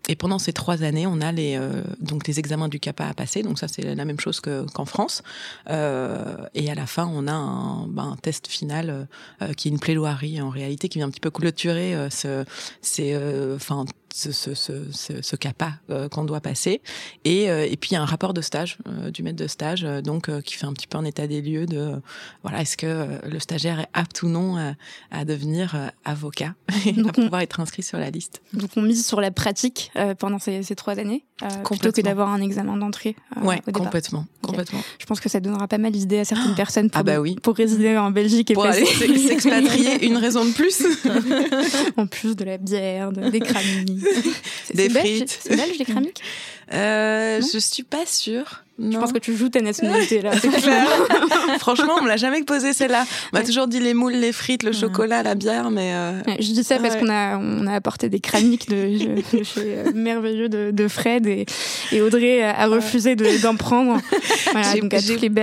Et 0.08 0.16
pendant 0.16 0.40
ces 0.40 0.54
trois 0.54 0.84
années, 0.84 1.08
on 1.08 1.22
a 1.22 1.32
les 1.32 1.58
euh, 1.58 1.82
donc 2.00 2.28
les 2.28 2.40
examens 2.40 2.68
du 2.68 2.80
CAPA 2.80 3.08
à 3.08 3.14
passer. 3.14 3.42
Donc 3.44 3.58
ça, 3.60 3.68
c'est 3.68 3.96
la 3.96 4.06
même 4.06 4.20
chose 4.20 4.40
qu'en 4.40 4.86
France. 4.86 5.24
Euh, 5.70 6.38
et 6.54 6.70
à 6.70 6.76
la 6.76 6.86
fin, 6.86 7.10
on 7.12 7.28
a 7.28 7.34
un, 7.34 7.88
ben, 7.88 8.12
un 8.12 8.16
test 8.18 8.48
final 8.48 9.08
euh, 9.42 9.54
qui 9.54 9.68
est 9.68 9.72
une 9.72 9.80
plaidoirie 9.80 10.42
en 10.42 10.50
réalité 10.50 10.90
qui 10.90 11.00
vient 11.00 11.08
un 11.08 11.12
petit 11.12 11.20
peu 11.20 11.32
clôturer 11.32 11.96
euh, 11.96 12.10
ce, 12.10 12.46
c'est 12.82 13.16
enfin 13.56 13.86
ce, 14.16 14.32
ce, 14.32 14.56
ce, 14.56 15.22
ce 15.22 15.36
CAPA 15.36 15.74
euh, 15.90 16.08
qu'on 16.08 16.24
doit 16.24 16.40
passer. 16.40 16.82
Et, 17.26 17.50
euh, 17.50 17.68
et 17.70 17.76
puis, 17.76 17.92
il 17.92 17.94
y 17.96 17.98
a 17.98 18.02
un 18.02 18.06
rapport 18.06 18.34
de 18.34 18.42
stage 18.42 18.78
euh, 18.88 19.12
du 19.12 19.24
maître 19.24 19.36
de 19.36 19.48
stage, 19.48 19.82
donc 20.04 20.32
qui 20.42 20.56
fait 20.56 20.66
un 20.66 20.74
petit 20.74 20.88
peu 20.88 20.98
un 20.98 21.04
état 21.04 21.28
des 21.28 21.42
lieux 21.42 21.66
de, 21.66 22.02
voilà, 22.42 22.62
est-ce 22.62 22.78
que 22.78 23.08
le 23.28 23.40
stagiaire 23.40 23.82
est 23.82 23.90
apte 23.94 24.24
ou 24.24 24.30
non 24.30 24.58
à, 24.58 24.74
à 25.12 25.26
devenir 25.26 25.92
avocat 26.06 26.54
et 26.86 26.96
à 26.98 27.12
pouvoir 27.12 27.42
être 27.42 27.60
inscrit 27.60 27.84
sur 27.84 27.98
la 27.98 28.10
liste. 28.10 28.42
Donc, 28.54 28.70
on 28.78 28.82
mise 28.82 29.06
sur 29.06 29.20
la 29.20 29.32
pratique 29.32 29.92
pendant 30.20 30.40
ces, 30.40 30.64
ces, 30.64 30.76
trois 30.76 30.98
années, 30.98 31.26
plutôt 31.66 31.92
que 31.92 32.02
d'avoir 32.02 32.30
un 32.30 32.42
examen 32.42 32.78
d'entrée. 32.78 33.16
ouais, 33.42 33.62
complètement, 33.74 34.26
complètement. 34.42 34.80
Je 35.00 35.06
pense 35.06 35.20
que 35.20 35.30
ça 35.30 35.40
donnera 35.42 35.68
pas 35.68 35.78
mal 35.78 35.92
d'idées 35.92 36.20
à 36.20 36.26
certaines 36.26 36.56
personnes 36.56 36.90
pour, 36.90 37.02
ah 37.02 37.04
bah 37.04 37.20
oui. 37.20 37.36
pour 37.42 37.56
résider 37.56 37.98
en 37.98 38.12
Belgique 38.12 38.52
et 38.52 38.54
pour 38.54 38.72
s'expatrier, 38.72 40.06
une 40.06 40.18
raison 40.18 40.46
de 40.46 40.52
plus. 40.52 40.84
en 41.98 42.08
plus 42.08 42.36
de 42.36 42.44
la 42.44 42.58
bière, 42.58 43.12
de, 43.12 43.30
des 43.30 43.40
cramis. 43.40 44.05
des 44.74 44.90
frites. 44.90 45.40
C'est 45.42 45.56
belge, 45.56 45.78
les 45.78 45.86
cramiques 45.86 46.22
euh, 46.74 47.42
Je 47.42 47.58
suis 47.58 47.84
pas 47.84 48.06
sûre. 48.06 48.65
Non. 48.78 48.92
Je 48.92 48.98
pense 48.98 49.14
que 49.14 49.20
tu 49.20 49.38
joues 49.38 49.48
ta 49.48 49.62
nationalité 49.62 50.22
là. 50.22 50.32
Franchement, 51.60 51.94
on 52.00 52.04
me 52.04 52.10
l'a 52.10 52.18
jamais 52.18 52.44
posé 52.44 52.74
celle-là. 52.74 53.06
On 53.32 53.38
m'a 53.38 53.44
toujours 53.44 53.68
dit 53.68 53.80
les 53.80 53.94
moules, 53.94 54.14
les 54.14 54.34
frites, 54.34 54.64
le 54.64 54.74
chocolat, 54.74 55.24
la 55.24 55.34
bière, 55.34 55.72
mais. 55.72 55.94
Euh... 55.94 56.22
je 56.40 56.52
dis 56.52 56.64
ça 56.64 56.78
parce 56.80 56.98
qu'on 56.98 57.10
a 57.10 57.38
on 57.38 57.68
a 57.68 57.74
apporté 57.74 58.10
des 58.10 58.20
cramiques 58.20 58.70
de, 58.70 59.22
de 59.38 59.44
chez 59.44 59.78
euh, 59.78 59.92
merveilleux 59.94 60.50
de, 60.50 60.72
de, 60.72 60.88
Fred 60.90 61.26
et, 61.26 61.46
et 61.92 62.02
Audrey 62.02 62.44
a 62.44 62.68
refusé 62.68 63.16
d'en 63.16 63.56
prendre. 63.56 64.02
Voilà, 64.52 64.74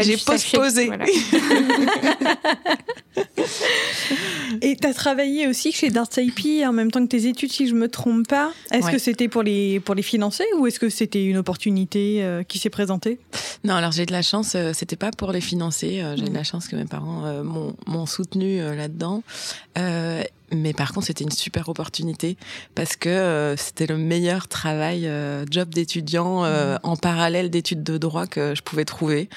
j'ai 0.02 0.16
posé. 0.56 0.86
Voilà. 0.86 1.04
et 4.62 4.76
tu 4.76 4.86
as 4.86 4.94
travaillé 4.94 5.46
aussi 5.46 5.72
chez 5.72 5.90
Darts 5.90 6.08
IP 6.16 6.64
en 6.66 6.72
même 6.72 6.90
temps 6.90 7.02
que 7.02 7.08
tes 7.08 7.26
études, 7.26 7.52
si 7.52 7.68
je 7.68 7.74
me 7.74 7.88
trompe 7.88 8.26
pas. 8.26 8.52
Est-ce 8.70 8.86
ouais. 8.86 8.92
que 8.92 8.98
c'était 8.98 9.28
pour 9.28 9.42
les 9.42 9.80
pour 9.80 9.94
les 9.94 10.02
financer 10.02 10.44
ou 10.56 10.66
est-ce 10.66 10.78
que 10.78 10.88
c'était 10.88 11.24
une 11.24 11.36
opportunité 11.36 12.22
euh, 12.22 12.42
qui 12.42 12.58
s'est 12.58 12.70
présentée? 12.70 13.18
non, 13.64 13.74
alors 13.74 13.92
j'ai 13.92 14.06
de 14.06 14.12
la 14.12 14.22
chance, 14.22 14.54
euh, 14.54 14.72
c'était 14.74 14.96
pas 14.96 15.10
pour 15.10 15.32
les 15.32 15.40
financer, 15.40 16.00
euh, 16.00 16.16
j'ai 16.16 16.24
de 16.24 16.34
la 16.34 16.44
chance 16.44 16.68
que 16.68 16.76
mes 16.76 16.84
parents 16.84 17.24
euh, 17.24 17.42
m'ont 17.42 18.06
soutenu 18.06 18.58
là-dedans. 18.58 19.22
Mais 20.52 20.72
par 20.72 20.92
contre, 20.92 21.06
c'était 21.06 21.24
une 21.24 21.30
super 21.30 21.68
opportunité 21.68 22.36
parce 22.74 22.96
que 22.96 23.54
c'était 23.56 23.86
le 23.86 23.96
meilleur 23.96 24.48
travail, 24.48 25.10
job 25.50 25.70
d'étudiant 25.70 26.42
mmh. 26.42 26.78
en 26.82 26.96
parallèle 26.96 27.50
d'études 27.50 27.82
de 27.82 27.98
droit 27.98 28.26
que 28.26 28.54
je 28.54 28.62
pouvais 28.62 28.84
trouver. 28.84 29.28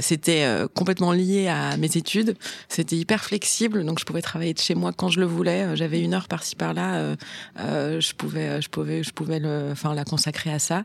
c'était 0.00 0.46
complètement 0.74 1.12
lié 1.12 1.48
à 1.48 1.76
mes 1.76 1.96
études, 1.96 2.36
c'était 2.68 2.96
hyper 2.96 3.24
flexible, 3.24 3.84
donc 3.84 3.98
je 3.98 4.04
pouvais 4.04 4.22
travailler 4.22 4.54
de 4.54 4.58
chez 4.58 4.74
moi 4.74 4.92
quand 4.92 5.08
je 5.08 5.20
le 5.20 5.26
voulais. 5.26 5.76
J'avais 5.76 6.00
une 6.00 6.14
heure 6.14 6.28
par-ci 6.28 6.56
par-là, 6.56 7.16
je 7.56 8.12
pouvais, 8.14 8.60
je 8.60 8.68
pouvais, 8.68 9.02
je 9.02 9.12
pouvais 9.12 9.38
le, 9.38 9.70
enfin 9.72 9.94
la 9.94 10.04
consacrer 10.04 10.52
à 10.52 10.58
ça. 10.58 10.84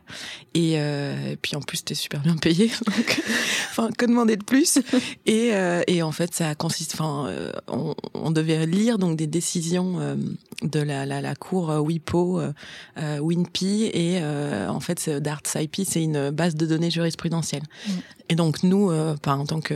Et, 0.54 0.74
et 0.74 1.36
puis 1.40 1.56
en 1.56 1.60
plus, 1.60 1.78
c'était 1.78 1.94
super 1.94 2.20
bien 2.20 2.36
payé 2.36 2.70
enfin, 3.70 3.90
que 3.96 4.06
demander 4.06 4.36
de 4.36 4.44
plus? 4.44 4.78
Et, 5.26 5.50
euh, 5.52 5.82
et, 5.86 6.02
en 6.02 6.12
fait, 6.12 6.34
ça 6.34 6.54
consiste. 6.54 6.94
Enfin, 6.94 7.26
euh, 7.28 7.52
on, 7.68 7.94
on, 8.14 8.30
devait 8.30 8.66
lire 8.66 8.98
donc 8.98 9.16
des, 9.16 9.40
décisions 9.42 10.16
de 10.62 10.80
la, 10.80 11.04
la, 11.04 11.20
la 11.20 11.34
cour 11.34 11.68
WIPO, 11.68 12.40
WINPI 12.96 13.90
et 13.92 14.20
en 14.68 14.80
fait 14.80 15.10
DARTS 15.10 15.56
IP, 15.56 15.82
c'est 15.84 16.02
une 16.02 16.30
base 16.30 16.54
de 16.54 16.66
données 16.66 16.90
jurisprudentielle. 16.90 17.64
Mm. 17.86 17.90
Et 18.32 18.34
donc 18.34 18.62
nous, 18.62 18.90
euh, 18.90 19.14
en 19.26 19.44
tant 19.44 19.60
que, 19.60 19.74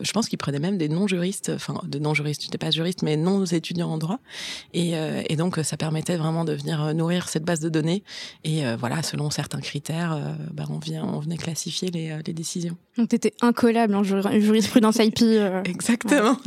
je 0.00 0.12
pense 0.12 0.28
qu'ils 0.28 0.38
prenaient 0.38 0.58
même 0.58 0.78
des 0.78 0.88
non-juristes, 0.88 1.52
enfin 1.54 1.74
de 1.84 1.98
non-juristes, 1.98 2.44
n'étais 2.44 2.56
pas 2.56 2.70
juriste, 2.70 3.02
mais 3.02 3.18
non 3.18 3.44
étudiants 3.44 3.90
en 3.90 3.98
droit. 3.98 4.20
Et, 4.72 4.96
euh, 4.96 5.22
et, 5.28 5.36
donc 5.36 5.58
ça 5.62 5.76
permettait 5.76 6.16
vraiment 6.16 6.46
de 6.46 6.54
venir 6.54 6.94
nourrir 6.94 7.28
cette 7.28 7.44
base 7.44 7.60
de 7.60 7.68
données. 7.68 8.02
Et 8.42 8.66
euh, 8.66 8.76
voilà, 8.76 9.02
selon 9.02 9.28
certains 9.28 9.60
critères, 9.60 10.12
euh, 10.12 10.32
bah, 10.52 10.64
on, 10.70 10.78
vient, 10.78 11.04
on 11.04 11.20
venait 11.20 11.36
classifier 11.36 11.90
les, 11.90 12.16
les 12.26 12.32
décisions. 12.32 12.76
Donc 12.96 13.10
tu 13.10 13.16
étais 13.16 13.34
incollable 13.42 13.94
en 13.94 14.02
jurisprudence 14.02 14.96
IP. 14.96 15.22
Exactement. 15.64 16.38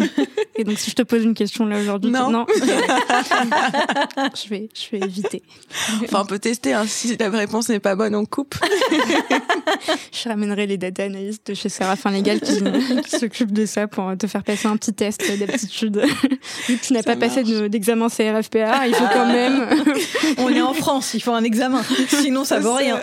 Et 0.56 0.64
donc 0.64 0.80
si 0.80 0.90
je 0.90 0.96
te 0.96 1.04
pose 1.04 1.24
une 1.24 1.34
question 1.36 1.66
là 1.66 1.80
aujourd'hui, 1.80 2.12
non, 2.12 2.32
non. 2.32 2.46
je 4.36 4.50
vais, 4.50 4.70
je 4.74 4.90
vais 4.92 5.06
éviter. 5.06 5.44
Enfin, 6.04 6.22
on 6.22 6.26
peut 6.26 6.40
tester. 6.40 6.74
Hein. 6.74 6.86
Si 6.88 7.16
ta 7.18 7.30
réponse 7.30 7.70
n'est 7.70 7.80
pas 7.80 7.96
bonne, 7.96 8.16
on 8.16 8.26
coupe. 8.26 8.56
je 10.12 10.30
ramènerai 10.30 10.68
les 10.68 10.78
data 10.78 11.04
analystes 11.04 11.48
de 11.48 11.54
chez 11.54 11.70
Séraphin 11.70 12.12
Légal 12.12 12.40
qui, 12.40 12.60
s'occupe 13.08 13.52
de 13.52 13.66
ça 13.66 13.88
pour 13.88 14.12
te 14.18 14.28
faire 14.28 14.44
passer 14.44 14.68
un 14.68 14.78
petit 14.78 14.94
test 14.94 15.22
d'aptitude. 15.40 15.98
Vu 16.68 16.78
que 16.78 16.86
tu 16.86 16.94
n'as 16.94 17.04
pas 17.04 17.16
passé 17.16 17.44
d'examen 17.70 18.08
CRFPA, 18.10 18.88
il 18.88 18.96
faut 18.96 19.08
quand 19.12 19.28
même. 19.28 19.68
On 20.38 20.50
est 20.50 20.62
en 20.62 20.74
France, 20.74 21.14
il 21.14 21.22
faut 21.22 21.34
un 21.34 21.44
examen. 21.44 21.82
Sinon, 22.08 22.44
ça 22.44 22.60
vaut 22.60 22.74
rien. 22.74 23.00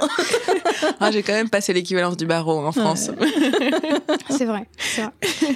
Ah, 1.01 1.11
J'ai 1.11 1.23
quand 1.23 1.33
même 1.33 1.51
passé 1.51 1.73
l'équivalence 1.73 2.17
du 2.17 2.27
barreau 2.27 2.59
en 2.65 2.73
France. 2.73 3.11
C'est 4.31 4.45
vrai. 4.45 4.67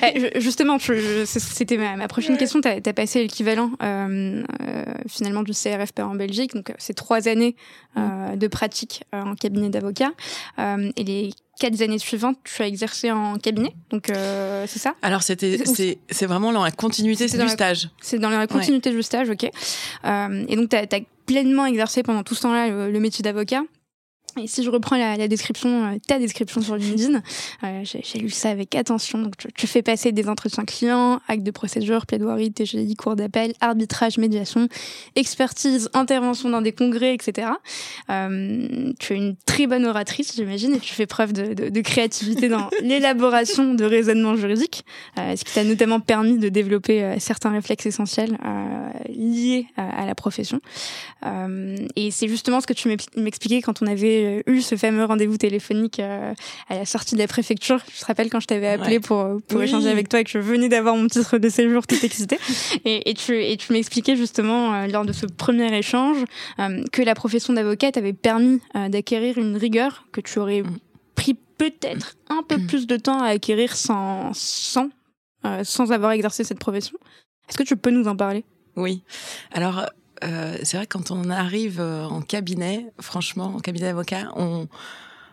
Eh, 0.03 0.41
justement, 0.41 0.79
c'était 1.27 1.77
ma, 1.77 2.09
prochaine 2.09 2.37
question. 2.37 2.61
Tu 2.61 2.69
as, 2.69 2.93
passé 2.93 3.23
l'équivalent 3.23 3.71
finalement 5.09 5.43
du 5.43 5.53
CRFPA 5.53 6.07
en 6.07 6.15
Belgique. 6.15 6.55
Donc, 6.55 6.73
c'est 6.79 6.95
trois 6.95 7.29
années 7.29 7.57
euh, 7.97 8.37
de 8.37 8.47
pratique 8.49 9.05
en 9.13 9.35
cabinet 9.35 9.69
d'avocat. 9.69 10.13
et 10.59 11.05
les 11.05 11.31
quatre 11.59 11.81
années 11.83 11.99
suivantes, 11.99 12.39
tu 12.45 12.63
as 12.63 12.67
exercé 12.67 13.11
en 13.11 13.39
cabinet. 13.39 13.75
Donc, 13.91 14.11
euh, 14.11 14.65
c'est 14.69 14.79
ça? 14.79 14.95
Alors, 15.03 15.23
c'était, 15.23 15.59
c'est, 15.65 15.99
c'est 16.11 16.27
vraiment 16.27 16.53
dans 16.53 16.65
la 16.65 16.71
continuité 16.71 17.27
du 17.27 17.49
stage. 17.49 17.89
C'est 18.01 18.19
dans 18.19 18.31
la 18.31 18.47
continuité 18.47 18.91
du 18.91 19.03
stage, 19.03 19.31
ok. 19.31 19.45
Euh, 20.05 20.45
et 20.49 20.57
donc, 20.57 20.71
tu 20.71 20.77
as, 20.77 21.01
pleinement 21.27 21.65
exercé 21.65 22.03
pendant 22.03 22.23
tout 22.23 22.35
ce 22.35 22.43
temps-là 22.43 22.89
le 22.89 23.01
métier 23.01 23.23
d'avocat. 23.23 23.63
Et 24.37 24.47
si 24.47 24.63
je 24.63 24.71
reprends 24.71 24.97
la, 24.97 25.17
la 25.17 25.29
description, 25.29 25.85
euh, 25.85 25.99
ta 26.07 26.19
description 26.19 26.61
sur 26.61 26.77
LinkedIn, 26.77 27.23
euh, 27.63 27.83
j'ai 27.85 28.19
lu 28.19 28.31
ça 28.31 28.51
avec 28.51 28.75
attention. 28.75 29.21
Donc, 29.21 29.37
tu, 29.37 29.49
tu, 29.53 29.67
fais 29.67 29.83
passer 29.83 30.13
des 30.13 30.29
entretiens 30.29 30.65
clients, 30.65 31.21
actes 31.29 31.43
de 31.43 31.51
procédure, 31.51 32.07
plaidoirie, 32.07 32.53
TGI, 32.53 32.95
cours 32.97 33.17
d'appel, 33.17 33.55
arbitrage, 33.61 34.19
médiation, 34.19 34.69
expertise, 35.17 35.89
intervention 35.95 36.51
dans 36.51 36.63
des 36.63 36.73
congrès, 36.73 37.15
etc. 37.15 37.49
Euh, 38.11 38.93
tu 38.99 39.13
es 39.13 39.17
une 39.17 39.37
très 39.47 39.67
bonne 39.67 39.87
oratrice, 39.87 40.35
j'imagine, 40.35 40.75
et 40.75 40.81
tu 40.81 40.95
fais 40.95 41.07
preuve 41.07 41.33
de, 41.33 41.55
de, 41.55 41.69
de 41.69 41.81
créativité 41.81 42.49
dans 42.49 42.69
l'élaboration 42.83 43.75
de 43.75 43.85
raisonnements 43.85 44.37
juridiques, 44.37 44.85
euh, 45.19 45.37
ce 45.37 45.45
qui 45.45 45.55
t'a 45.55 45.65
notamment 45.65 46.01
permis 46.01 46.39
de 46.39 46.49
développer 46.49 47.03
euh, 47.03 47.17
certains 47.19 47.51
réflexes 47.51 47.87
essentiels 47.87 48.37
liés 49.09 49.67
à 49.77 50.07
la 50.07 50.15
profession? 50.15 50.61
et 51.97 52.11
c'est 52.11 52.29
justement 52.29 52.61
ce 52.61 52.67
que 52.67 52.73
tu 52.73 52.89
m'expliquais 53.17 53.63
quand 53.63 53.83
on 53.83 53.87
avait 53.87 54.24
euh, 54.25 54.43
eu 54.47 54.61
ce 54.61 54.77
fameux 54.77 55.05
rendez-vous 55.05 55.37
téléphonique 55.37 56.01
euh, 56.01 56.35
à 56.69 56.75
la 56.75 56.85
sortie 56.85 57.15
de 57.15 57.21
la 57.21 57.27
préfecture. 57.27 57.81
Je 57.95 58.01
te 58.01 58.07
rappelle 58.07 58.31
quand 58.31 58.41
je 58.41 58.47
t'avais 58.47 58.69
appelé 58.69 59.01
pour, 59.01 59.41
pour 59.49 59.63
échanger 59.63 59.89
avec 59.89 60.09
toi 60.09 60.21
et 60.21 60.25
que 60.25 60.31
je 60.31 60.39
venais 60.39 60.69
d'avoir 60.69 60.97
mon 60.97 61.07
titre 61.07 61.39
de 61.39 61.49
séjour 61.49 61.87
tout 61.87 61.97
excité. 62.03 62.39
et, 62.85 63.11
et, 63.11 63.15
tu, 63.15 63.43
et 63.43 63.57
tu 63.57 63.73
m'expliquais 63.73 64.17
justement 64.17 64.75
euh, 64.75 64.87
lors 64.87 65.05
de 65.05 65.13
ce 65.13 65.27
premier 65.27 65.77
échange 65.77 66.25
que 66.93 67.03
la 67.03 67.15
profession 67.15 67.53
d'avocate 67.53 67.97
avait 67.97 68.13
permis 68.13 68.61
d'acquérir 68.89 69.39
une 69.39 69.57
rigueur 69.57 70.07
que 70.13 70.21
tu 70.21 70.39
aurais 70.39 70.63
mm. 70.63 70.79
pris 71.15 71.35
peut-être 71.35 72.17
un 72.29 72.43
peu 72.43 72.57
mm. 72.57 72.67
plus 72.67 72.87
de 72.87 72.97
temps 72.97 73.23
à 73.23 73.29
acquérir 73.29 73.77
sans, 73.77 74.33
sans, 74.35 74.91
sans 75.63 75.93
avoir 75.93 76.13
exercé 76.13 76.45
cette 76.45 76.59
profession. 76.59 76.97
Est-ce 77.49 77.59
que 77.59 77.63
tu 77.63 77.77
peux 77.77 77.91
nous 77.91 78.09
en 78.09 78.17
parler? 78.17 78.45
Oui. 78.77 79.03
Alors, 79.53 79.87
euh, 80.25 80.57
c'est 80.63 80.77
vrai 80.77 80.87
que 80.87 80.97
quand 80.97 81.11
on 81.11 81.31
arrive 81.31 81.81
euh, 81.81 82.05
en 82.05 82.23
cabinet, 82.23 82.87
franchement, 83.01 83.55
en 83.57 83.61
cabinet 83.61 83.87
d'avocat, 83.87 84.31
on 84.37 84.69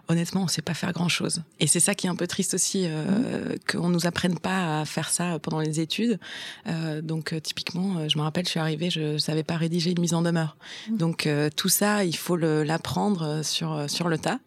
honnêtement, 0.07 0.41
on 0.43 0.47
sait 0.49 0.61
pas 0.61 0.73
faire 0.73 0.91
grand 0.91 1.07
chose. 1.07 1.41
Et 1.61 1.67
c'est 1.67 1.79
ça 1.79 1.95
qui 1.95 2.05
est 2.05 2.09
un 2.09 2.17
peu 2.17 2.27
triste 2.27 2.53
aussi, 2.53 2.83
euh, 2.85 3.05
mmh. 3.05 3.55
qu'on 3.71 3.87
nous 3.87 4.07
apprenne 4.07 4.37
pas 4.37 4.81
à 4.81 4.85
faire 4.85 5.09
ça 5.09 5.39
pendant 5.39 5.61
les 5.61 5.79
études. 5.79 6.19
Euh, 6.67 7.01
donc, 7.01 7.33
typiquement, 7.41 8.09
je 8.09 8.17
me 8.17 8.23
rappelle, 8.23 8.43
je 8.43 8.49
suis 8.49 8.59
arrivée, 8.59 8.89
je 8.89 9.17
savais 9.17 9.43
pas 9.43 9.55
rédiger 9.55 9.91
une 9.91 10.01
mise 10.01 10.13
en 10.13 10.21
demeure. 10.21 10.57
Mmh. 10.89 10.97
Donc, 10.97 11.29
tout 11.55 11.69
ça, 11.69 12.03
il 12.03 12.17
faut 12.17 12.35
l'apprendre 12.35 13.41
sur 13.43 13.89
sur 13.89 14.09
le 14.09 14.17
tas. 14.17 14.39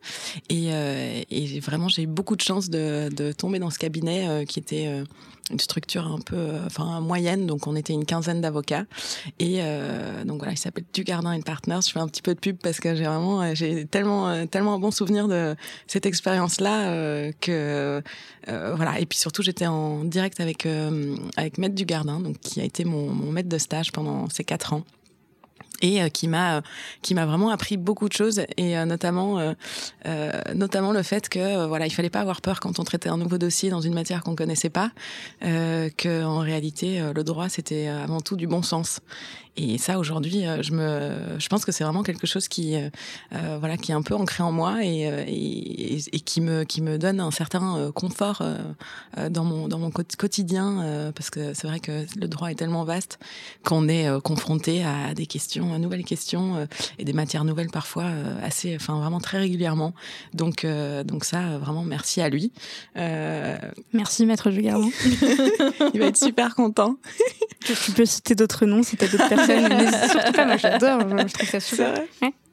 Et, 0.51 0.69
et 1.31 1.61
vraiment, 1.61 1.89
j'ai 1.89 2.03
eu 2.03 2.09
beaucoup 2.09 2.37
de 2.37 2.43
chance 2.43 2.69
de, 2.69 3.09
de 3.17 3.33
tomber 3.33 3.59
dans 3.59 3.71
ce 3.71 3.79
cabinet 3.79 4.45
qui 4.47 4.59
était 4.59 5.03
une 5.51 5.61
structure 5.61 6.07
un 6.07 6.21
peu, 6.21 6.37
euh, 6.37 6.67
enfin 6.67 7.01
moyenne, 7.01 7.47
donc 7.47 7.67
on 7.67 7.77
était 7.77 7.93
une 7.93 8.07
quinzaine 8.07 8.41
d'avocats. 8.41 8.85
Et 9.39 9.59
euh, 9.59 10.25
donc 10.25 10.39
voilà, 10.39 10.53
il 10.53 10.59
s'appelle 10.59 10.85
Dugardin 10.93 11.39
Partners. 11.43 11.81
Je 11.87 11.93
fais 11.93 12.01
un 12.01 12.09
petit 12.09 12.23
peu 12.23 12.35
de 12.35 12.41
pub 12.41 12.57
parce 12.63 12.81
que 12.81 12.95
j'ai 12.95 13.05
vraiment, 13.05 13.43
euh, 13.43 13.51
j'ai 13.55 13.85
tellement, 13.87 14.47
tellement 14.47 14.75
un 14.75 14.79
bon 14.79 14.91
souvenir 14.91 15.29
de 15.29 15.55
cette 15.87 16.07
expérience-là 16.07 17.33
que 17.41 18.03
voilà. 18.47 19.01
Et 19.01 19.07
puis 19.07 19.19
surtout, 19.19 19.43
j'étais 19.43 19.67
en 19.67 20.05
direct 20.05 20.41
avec 20.41 20.67
avec 21.37 21.59
Maître 21.59 21.75
Dugardin, 21.75 22.21
donc 22.21 22.39
qui 22.39 22.61
a 22.61 22.65
été 22.65 22.85
mon, 22.85 23.09
mon 23.11 23.31
maître 23.31 23.49
de 23.49 23.59
stage 23.59 23.93
pendant 23.93 24.29
ces 24.31 24.45
quatre 24.45 24.73
ans 24.73 24.85
et 25.83 26.03
euh, 26.03 26.09
qui 26.09 26.29
m'a 26.29 26.63
qui 27.03 27.15
m'a 27.15 27.27
vraiment 27.27 27.51
appris 27.51 27.77
beaucoup 27.77 28.09
de 28.09 28.13
choses 28.13 28.41
et 28.57 28.77
euh, 28.77 28.85
notamment 28.85 29.39
euh, 29.39 30.31
notamment 30.55 30.93
le 30.93 31.03
fait 31.03 31.29
que 31.29 31.67
voilà 31.67 31.87
il 31.87 31.91
fallait 31.91 32.11
pas 32.11 32.21
avoir 32.21 32.41
peur 32.41 32.61
quand 32.61 32.79
on 32.79 32.85
traitait 32.85 33.09
un 33.09 33.17
nouveau 33.17 33.39
dossier 33.39 33.71
dans 33.71 33.81
une 33.81 33.95
matière 33.95 34.23
qu'on 34.23 34.37
connaissait 34.37 34.71
pas 34.71 34.91
que 35.41 36.25
en 36.25 36.39
réalité 36.39 37.01
le 37.15 37.25
droit 37.25 37.49
c'était 37.49 37.87
avant 37.87 38.21
tout 38.21 38.37
du 38.37 38.47
bon 38.47 38.63
sens 38.63 39.01
et 39.57 39.79
ça, 39.79 39.99
aujourd'hui, 39.99 40.47
euh, 40.47 40.63
je 40.63 40.73
me, 40.73 41.39
je 41.39 41.49
pense 41.49 41.65
que 41.65 41.71
c'est 41.71 41.85
vraiment 41.85 42.03
quelque 42.03 42.27
chose 42.27 42.49
qui, 42.49 42.75
euh, 42.75 42.91
euh, 43.33 43.57
voilà, 43.61 43.77
qui 43.77 43.93
est 43.93 43.95
un 43.95 44.03
peu 44.03 44.15
ancré 44.15 44.43
en 44.43 44.51
moi 44.51 44.85
et, 44.85 45.03
et, 45.29 45.99
et, 46.13 46.21
qui 46.21 46.41
me, 46.41 46.65
qui 46.65 46.83
me 46.83 46.99
donne 46.99 47.21
un 47.21 47.31
certain 47.31 47.91
confort 47.95 48.43
dans 49.31 49.45
mon, 49.45 49.69
dans 49.69 49.79
mon 49.79 49.91
quotidien, 49.91 51.13
parce 51.15 51.31
que 51.31 51.55
c'est 51.55 51.67
vrai 51.67 51.81
que 51.81 52.05
le 52.19 52.27
droit 52.27 52.49
est 52.49 52.55
tellement 52.55 52.85
vaste 52.85 53.19
qu'on 53.65 53.89
est 53.89 54.09
confronté 54.23 54.85
à 54.85 55.15
des 55.15 55.27
questions, 55.27 55.73
à 55.73 55.79
nouvelles 55.79 56.05
questions 56.05 56.67
et 56.99 57.05
des 57.05 57.13
matières 57.13 57.45
nouvelles 57.45 57.71
parfois 57.71 58.11
assez, 58.43 58.75
enfin 58.75 58.99
vraiment 58.99 59.21
très 59.21 59.39
régulièrement. 59.39 59.95
Donc, 60.33 60.67
donc 61.05 61.25
ça, 61.25 61.59
vraiment 61.59 61.85
merci 61.85 62.21
à 62.21 62.29
lui. 62.29 62.53
Merci, 63.93 64.27
maître 64.27 64.51
Jugardon. 64.51 64.91
Il 65.95 66.01
va 66.01 66.07
être 66.07 66.17
super 66.17 66.55
content. 66.55 66.97
tu 67.65 67.93
peux 67.93 68.07
citer 68.07 68.35
d'autres 68.35 68.67
noms 68.67 68.83
si 68.83 68.97
tu 68.97 69.05
as 69.05 69.09
d'autres 69.09 69.29
personnes 69.29 69.44
moi 69.47 70.57
j'adore, 70.57 71.01
je 71.01 71.33
trouve 71.33 71.49
ça 71.49 71.61
super. 71.61 72.03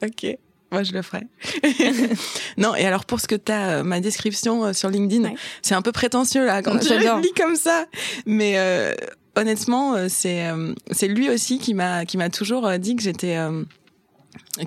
Ok. 0.04 0.38
Moi, 0.72 0.84
je 0.84 0.94
le 0.94 1.02
ferai. 1.02 1.24
non, 2.58 2.76
et 2.76 2.86
alors 2.86 3.04
pour 3.04 3.20
ce 3.20 3.28
que 3.28 3.36
tu 3.36 3.52
as, 3.52 3.70
euh, 3.70 3.84
ma 3.84 4.00
description 4.00 4.64
euh, 4.64 4.74
sur 4.74 4.90
LinkedIn, 4.90 5.32
c'est 5.62 5.76
un 5.76 5.82
peu 5.82 5.92
prétentieux 5.92 6.46
là 6.46 6.62
quand 6.62 6.82
je 6.82 7.22
lis 7.22 7.34
comme 7.36 7.58
ça. 7.58 7.86
Mais 8.26 8.54
euh, 8.56 8.96
honnêtement, 9.36 10.08
c'est 10.08 10.50
c'est 10.92 11.10
lui 11.10 11.30
aussi 11.30 11.60
qui 11.60 11.74
m'a 11.74 12.06
qui 12.06 12.18
m'a 12.18 12.30
toujours 12.30 12.72
dit 12.80 12.96
que 12.96 13.04
j'étais 13.04 13.38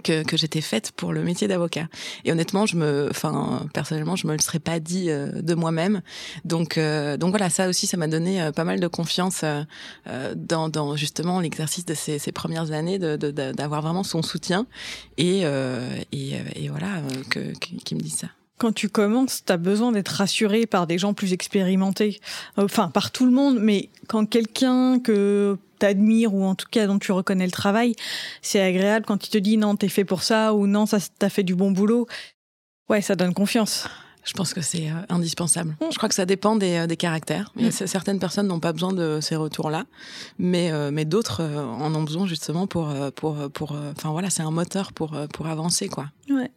que, 0.02 0.36
j'étais 0.36 0.60
faite 0.60 0.92
pour 0.92 1.12
le 1.12 1.22
métier 1.22 1.48
d'avocat. 1.48 1.88
Et 2.24 2.32
honnêtement, 2.32 2.66
je 2.66 2.76
me, 2.76 3.08
enfin, 3.10 3.66
personnellement, 3.72 4.16
je 4.16 4.26
me 4.26 4.32
le 4.32 4.40
serais 4.40 4.58
pas 4.58 4.80
dit 4.80 5.10
euh, 5.10 5.42
de 5.42 5.54
moi-même. 5.54 6.02
Donc, 6.44 6.78
euh, 6.78 7.16
donc 7.16 7.30
voilà, 7.30 7.50
ça 7.50 7.68
aussi, 7.68 7.86
ça 7.86 7.96
m'a 7.96 8.08
donné 8.08 8.42
euh, 8.42 8.52
pas 8.52 8.64
mal 8.64 8.80
de 8.80 8.88
confiance 8.88 9.44
dans, 10.36 10.68
dans 10.68 10.96
justement 10.96 11.40
l'exercice 11.40 11.84
de 11.84 11.94
ces, 11.94 12.32
premières 12.32 12.72
années, 12.72 12.98
d'avoir 12.98 13.80
de, 13.80 13.86
vraiment 13.86 14.02
son 14.02 14.22
soutien 14.22 14.66
et, 15.18 15.42
et, 16.12 16.32
et, 16.56 16.68
voilà, 16.68 17.02
que, 17.30 17.52
qui 17.58 17.94
me 17.94 18.00
dit 18.00 18.10
ça 18.10 18.28
quand 18.58 18.72
tu 18.72 18.88
commences, 18.88 19.44
tu 19.44 19.52
as 19.52 19.56
besoin 19.56 19.92
d'être 19.92 20.08
rassuré 20.08 20.66
par 20.66 20.86
des 20.86 20.98
gens 20.98 21.14
plus 21.14 21.32
expérimentés, 21.32 22.20
enfin 22.56 22.88
par 22.88 23.10
tout 23.10 23.26
le 23.26 23.32
monde, 23.32 23.58
mais 23.60 23.90
quand 24.08 24.26
quelqu'un 24.26 25.00
que 25.00 25.58
t'admires 25.78 26.34
ou 26.34 26.44
en 26.44 26.54
tout 26.54 26.68
cas 26.70 26.86
dont 26.86 26.98
tu 26.98 27.12
reconnais 27.12 27.46
le 27.46 27.52
travail, 27.52 27.94
c'est 28.42 28.60
agréable 28.60 29.06
quand 29.06 29.26
il 29.26 29.30
te 29.30 29.38
dit 29.38 29.56
non, 29.56 29.76
t'es 29.76 29.88
fait 29.88 30.04
pour 30.04 30.22
ça 30.22 30.54
ou 30.54 30.66
non, 30.66 30.86
ça 30.86 30.98
t'as 31.18 31.28
fait 31.28 31.42
du 31.42 31.54
bon 31.54 31.72
boulot. 31.72 32.06
Ouais, 32.88 33.00
ça 33.00 33.16
donne 33.16 33.34
confiance. 33.34 33.88
Je 34.24 34.32
pense 34.32 34.54
que 34.54 34.62
c'est 34.62 34.88
euh, 34.88 34.94
indispensable. 35.10 35.76
Mm. 35.80 35.86
Je 35.90 35.96
crois 35.96 36.08
que 36.08 36.14
ça 36.14 36.24
dépend 36.24 36.56
des, 36.56 36.76
euh, 36.76 36.86
des 36.86 36.96
caractères. 36.96 37.52
Mm. 37.56 37.70
Certaines 37.70 38.18
personnes 38.18 38.46
n'ont 38.46 38.60
pas 38.60 38.72
besoin 38.72 38.92
de 38.92 39.18
ces 39.20 39.36
retours-là, 39.36 39.84
mais, 40.38 40.72
euh, 40.72 40.90
mais 40.90 41.04
d'autres 41.04 41.42
en 41.42 41.94
ont 41.94 42.02
besoin 42.02 42.26
justement 42.26 42.66
pour, 42.66 42.94
pour, 43.16 43.50
pour, 43.50 43.72
enfin 43.72 44.10
voilà, 44.10 44.30
c'est 44.30 44.42
un 44.42 44.50
moteur 44.50 44.92
pour, 44.92 45.16
pour 45.32 45.46
avancer, 45.46 45.88
quoi. 45.88 46.06
Ouais. 46.30 46.50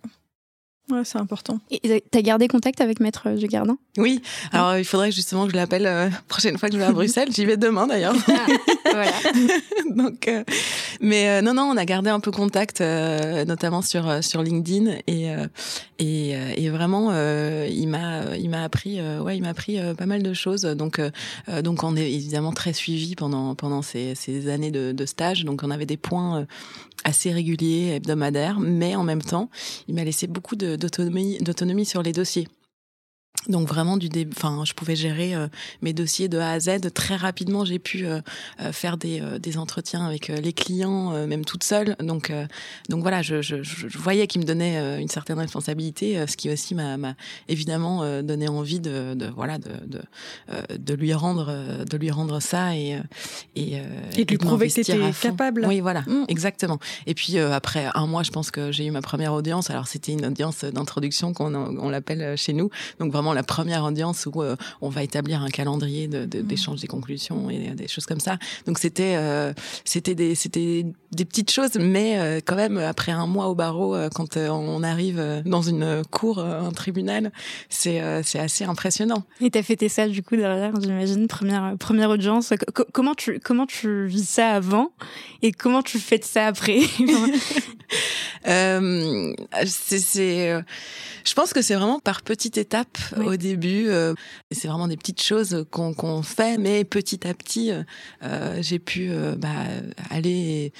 Ouais, 0.89 1.01
c'est 1.03 1.17
important. 1.17 1.59
Et 1.69 2.01
t'as 2.11 2.21
gardé 2.21 2.47
contact 2.47 2.79
avec 2.79 3.01
Maître 3.01 3.29
Gardin? 3.47 3.77
Oui. 3.97 4.21
Alors, 4.53 4.77
il 4.77 4.85
faudrait 4.85 5.11
justement 5.11 5.45
que 5.45 5.51
je 5.51 5.57
l'appelle 5.57 5.83
la 5.83 6.09
prochaine 6.29 6.57
fois 6.57 6.69
que 6.69 6.75
je 6.75 6.79
vais 6.79 6.85
à 6.85 6.93
Bruxelles. 6.93 7.29
J'y 7.31 7.45
vais 7.45 7.57
demain 7.57 7.87
d'ailleurs. 7.87 8.15
Ah, 8.89 8.91
voilà. 8.93 9.11
Donc, 9.95 10.29
mais 11.01 11.41
non, 11.41 11.53
non, 11.53 11.63
on 11.63 11.75
a 11.75 11.83
gardé 11.83 12.09
un 12.09 12.21
peu 12.21 12.31
contact, 12.31 12.79
notamment 12.79 13.81
sur 13.81 14.23
sur 14.23 14.41
LinkedIn 14.41 14.93
et 15.07 15.27
et, 15.99 16.29
et 16.55 16.69
vraiment, 16.69 17.11
il 17.11 17.87
m'a 17.87 18.37
il 18.37 18.49
m'a 18.49 18.63
appris, 18.63 19.01
ouais, 19.01 19.35
il 19.35 19.41
m'a 19.41 19.49
appris 19.49 19.77
pas 19.97 20.05
mal 20.05 20.23
de 20.23 20.33
choses. 20.33 20.61
Donc 20.61 21.01
donc 21.63 21.83
on 21.83 21.97
est 21.97 22.09
évidemment 22.11 22.53
très 22.53 22.71
suivi 22.71 23.15
pendant 23.15 23.55
pendant 23.55 23.81
ces, 23.81 24.15
ces 24.15 24.49
années 24.49 24.71
de, 24.71 24.93
de 24.93 25.05
stage. 25.05 25.43
Donc 25.43 25.63
on 25.63 25.71
avait 25.71 25.85
des 25.85 25.97
points 25.97 26.47
assez 27.03 27.31
réguliers, 27.31 27.93
hebdomadaires, 27.95 28.59
mais 28.59 28.95
en 28.95 29.03
même 29.03 29.21
temps, 29.21 29.49
il 29.87 29.95
m'a 29.95 30.03
laissé 30.03 30.27
beaucoup 30.27 30.55
d'autonomie, 30.55 30.76
d'autonomie 30.77 31.85
sur 31.85 32.01
les 32.01 32.13
dossiers. 32.13 32.47
Donc 33.47 33.67
vraiment 33.67 33.97
du 33.97 34.09
début, 34.09 34.35
enfin 34.35 34.63
je 34.65 34.73
pouvais 34.73 34.95
gérer 34.95 35.33
euh, 35.33 35.47
mes 35.81 35.93
dossiers 35.93 36.27
de 36.27 36.37
A 36.37 36.51
à 36.51 36.59
Z 36.59 36.91
très 36.93 37.15
rapidement. 37.15 37.63
J'ai 37.63 37.79
pu 37.79 38.05
euh, 38.05 38.19
euh, 38.59 38.71
faire 38.71 38.97
des, 38.97 39.21
des 39.39 39.57
entretiens 39.57 40.05
avec 40.05 40.27
les 40.27 40.53
clients, 40.53 41.11
même 41.27 41.45
toute 41.45 41.63
seule. 41.63 41.95
Donc 41.99 42.31
donc 42.89 43.01
voilà, 43.01 43.21
je, 43.21 43.41
je, 43.41 43.63
je 43.63 43.97
voyais 43.97 44.27
qu'il 44.27 44.41
me 44.41 44.45
donnait 44.45 44.99
une 44.99 45.07
certaine 45.07 45.39
responsabilité, 45.39 46.25
ce 46.27 46.35
qui 46.35 46.49
aussi 46.49 46.75
m'a 46.75 46.97
évidemment 47.47 48.21
donné 48.21 48.47
envie 48.47 48.79
de, 48.79 49.13
de 49.13 49.27
voilà 49.27 49.57
de, 49.57 49.71
de, 49.85 50.01
de 50.77 50.93
lui 50.93 51.13
rendre 51.13 51.85
de 51.85 51.97
lui 51.97 52.11
rendre 52.11 52.41
ça 52.41 52.75
et 52.75 52.99
et, 53.55 53.81
et 54.17 54.25
de 54.25 54.29
lui 54.29 54.37
prouver 54.37 54.67
que 54.67 54.73
tu 54.73 54.81
étais 54.81 55.11
capable. 55.21 55.65
Oui 55.67 55.79
voilà, 55.79 56.01
mmh. 56.01 56.25
exactement. 56.27 56.79
Et 57.05 57.13
puis 57.13 57.37
après 57.39 57.87
un 57.93 58.07
mois, 58.07 58.23
je 58.23 58.31
pense 58.31 58.51
que 58.51 58.71
j'ai 58.71 58.85
eu 58.85 58.91
ma 58.91 59.01
première 59.01 59.33
audience. 59.33 59.69
Alors 59.69 59.87
c'était 59.87 60.11
une 60.11 60.25
audience 60.25 60.65
d'introduction 60.65 61.33
qu'on 61.33 61.53
on, 61.55 61.89
l'appelle 61.89 62.35
chez 62.37 62.53
nous. 62.53 62.69
Donc 62.99 63.13
vraiment 63.13 63.26
la 63.33 63.43
première 63.43 63.83
audience 63.83 64.25
où 64.25 64.41
euh, 64.41 64.55
on 64.81 64.89
va 64.89 65.03
établir 65.03 65.41
un 65.41 65.49
calendrier 65.49 66.07
d'échange 66.07 66.75
de, 66.75 66.79
mmh. 66.79 66.81
des 66.81 66.87
conclusions 66.87 67.49
et 67.49 67.69
des 67.69 67.87
choses 67.87 68.05
comme 68.05 68.19
ça. 68.19 68.37
Donc 68.65 68.79
c'était 68.79 69.15
euh, 69.17 69.53
c'était 69.85 70.15
des 70.15 70.35
c'était 70.35 70.85
des 71.11 71.25
petites 71.25 71.51
choses, 71.51 71.75
mais 71.79 72.19
euh, 72.19 72.39
quand 72.43 72.55
même 72.55 72.77
après 72.77 73.11
un 73.11 73.27
mois 73.27 73.47
au 73.47 73.55
barreau, 73.55 73.95
quand 74.13 74.37
on 74.37 74.83
arrive 74.83 75.43
dans 75.45 75.61
une 75.61 76.03
cour, 76.11 76.39
un 76.39 76.71
tribunal, 76.71 77.31
c'est 77.69 78.01
c'est 78.23 78.39
assez 78.39 78.63
impressionnant. 78.63 79.23
Et 79.41 79.49
t'as 79.49 79.63
fêté 79.63 79.89
ça 79.89 80.07
du 80.07 80.23
coup 80.23 80.35
derrière, 80.35 80.73
j'imagine 80.79 81.27
première 81.27 81.75
première 81.77 82.09
audience. 82.09 82.53
comment 82.93 83.15
tu 83.15 83.39
comment 83.39 83.65
tu 83.65 84.05
vis 84.07 84.27
ça 84.27 84.49
avant 84.49 84.91
et 85.41 85.51
comment 85.51 85.81
tu 85.81 85.99
fêtes 85.99 86.25
ça 86.25 86.47
après? 86.47 86.81
c'est 89.65 90.63
je 91.27 91.33
pense 91.33 91.51
que 91.51 91.61
c'est 91.61 91.75
vraiment 91.75 91.99
par 91.99 92.21
petites 92.21 92.57
étapes 92.57 92.97
au 93.17 93.35
début. 93.35 93.89
Euh, 93.89 94.13
c'est 94.49 94.69
vraiment 94.69 94.87
des 94.87 94.95
petites 94.95 95.21
choses 95.21 95.65
qu'on 95.71 96.23
fait, 96.23 96.57
mais 96.57 96.85
petit 96.85 97.27
à 97.27 97.33
petit, 97.33 97.71
euh, 98.23 98.57
j'ai 98.61 98.79
pu 98.79 99.09
euh, 99.09 99.35
bah, 99.35 99.49
aller 100.09 100.71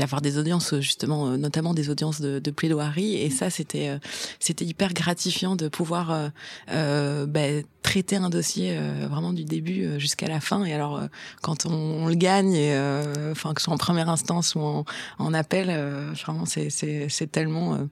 avoir 0.00 0.20
des 0.20 0.36
audiences 0.36 0.78
justement, 0.80 1.38
notamment 1.38 1.72
des 1.72 1.88
audiences 1.88 2.20
de, 2.20 2.38
de 2.38 2.50
plaidoirie, 2.50 3.16
et 3.16 3.30
ça 3.30 3.48
c'était 3.48 3.98
c'était 4.40 4.66
hyper 4.66 4.92
gratifiant 4.92 5.56
de 5.56 5.68
pouvoir 5.68 6.30
bah, 6.68 7.40
traiter 7.82 8.16
un 8.16 8.28
dossier 8.28 8.78
vraiment 9.08 9.32
du 9.32 9.44
début 9.44 9.98
jusqu'à 9.98 10.26
la 10.26 10.40
fin. 10.40 10.64
Et 10.64 10.74
alors 10.74 11.00
quand 11.40 11.64
on, 11.64 12.06
le 12.08 12.14
gagne, 12.14 12.56
enfin 13.30 13.54
que 13.54 13.60
ce 13.60 13.66
soit 13.66 13.74
en 13.74 13.78
première 13.78 14.10
instance 14.10 14.54
ou 14.54 14.60
en, 14.60 14.84
en 15.18 15.34
appel, 15.34 15.68
vraiment 16.24 16.44
c'est 16.44 16.68
c'est 16.68 17.08
tellement 17.30 17.88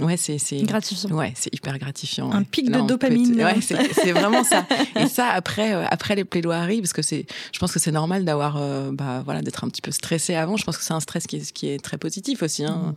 Ouais, 0.00 0.16
c'est 0.16 0.38
gratifiant. 0.62 1.10
Ouais, 1.10 1.32
c'est 1.36 1.54
hyper 1.54 1.78
gratifiant. 1.78 2.32
Un 2.32 2.44
pic 2.44 2.70
de 2.70 2.80
dopamine. 2.80 3.36
Ouais, 3.36 3.60
c'est 3.60 4.12
vraiment 4.12 4.42
ça. 4.42 4.66
Et 4.96 5.06
ça 5.06 5.28
après 5.28 5.74
euh, 5.74 5.84
après 5.90 6.14
les 6.14 6.24
plaidoiries 6.24 6.80
parce 6.80 6.92
que 6.92 7.02
c'est 7.02 7.26
je 7.52 7.58
pense 7.58 7.72
que 7.72 7.78
c'est 7.78 7.92
normal 7.92 8.24
d'avoir 8.24 8.56
euh, 8.56 8.90
bah 8.92 9.22
voilà 9.24 9.42
d'être 9.42 9.64
un 9.64 9.68
petit 9.68 9.82
peu 9.82 9.90
stressé 9.90 10.34
avant, 10.34 10.56
je 10.56 10.64
pense 10.64 10.78
que 10.78 10.84
c'est 10.84 10.94
un 10.94 11.00
stress 11.00 11.26
qui 11.26 11.36
est 11.36 11.52
qui 11.52 11.68
est 11.68 11.82
très 11.82 11.98
positif 11.98 12.42
aussi 12.42 12.64
hein. 12.64 12.94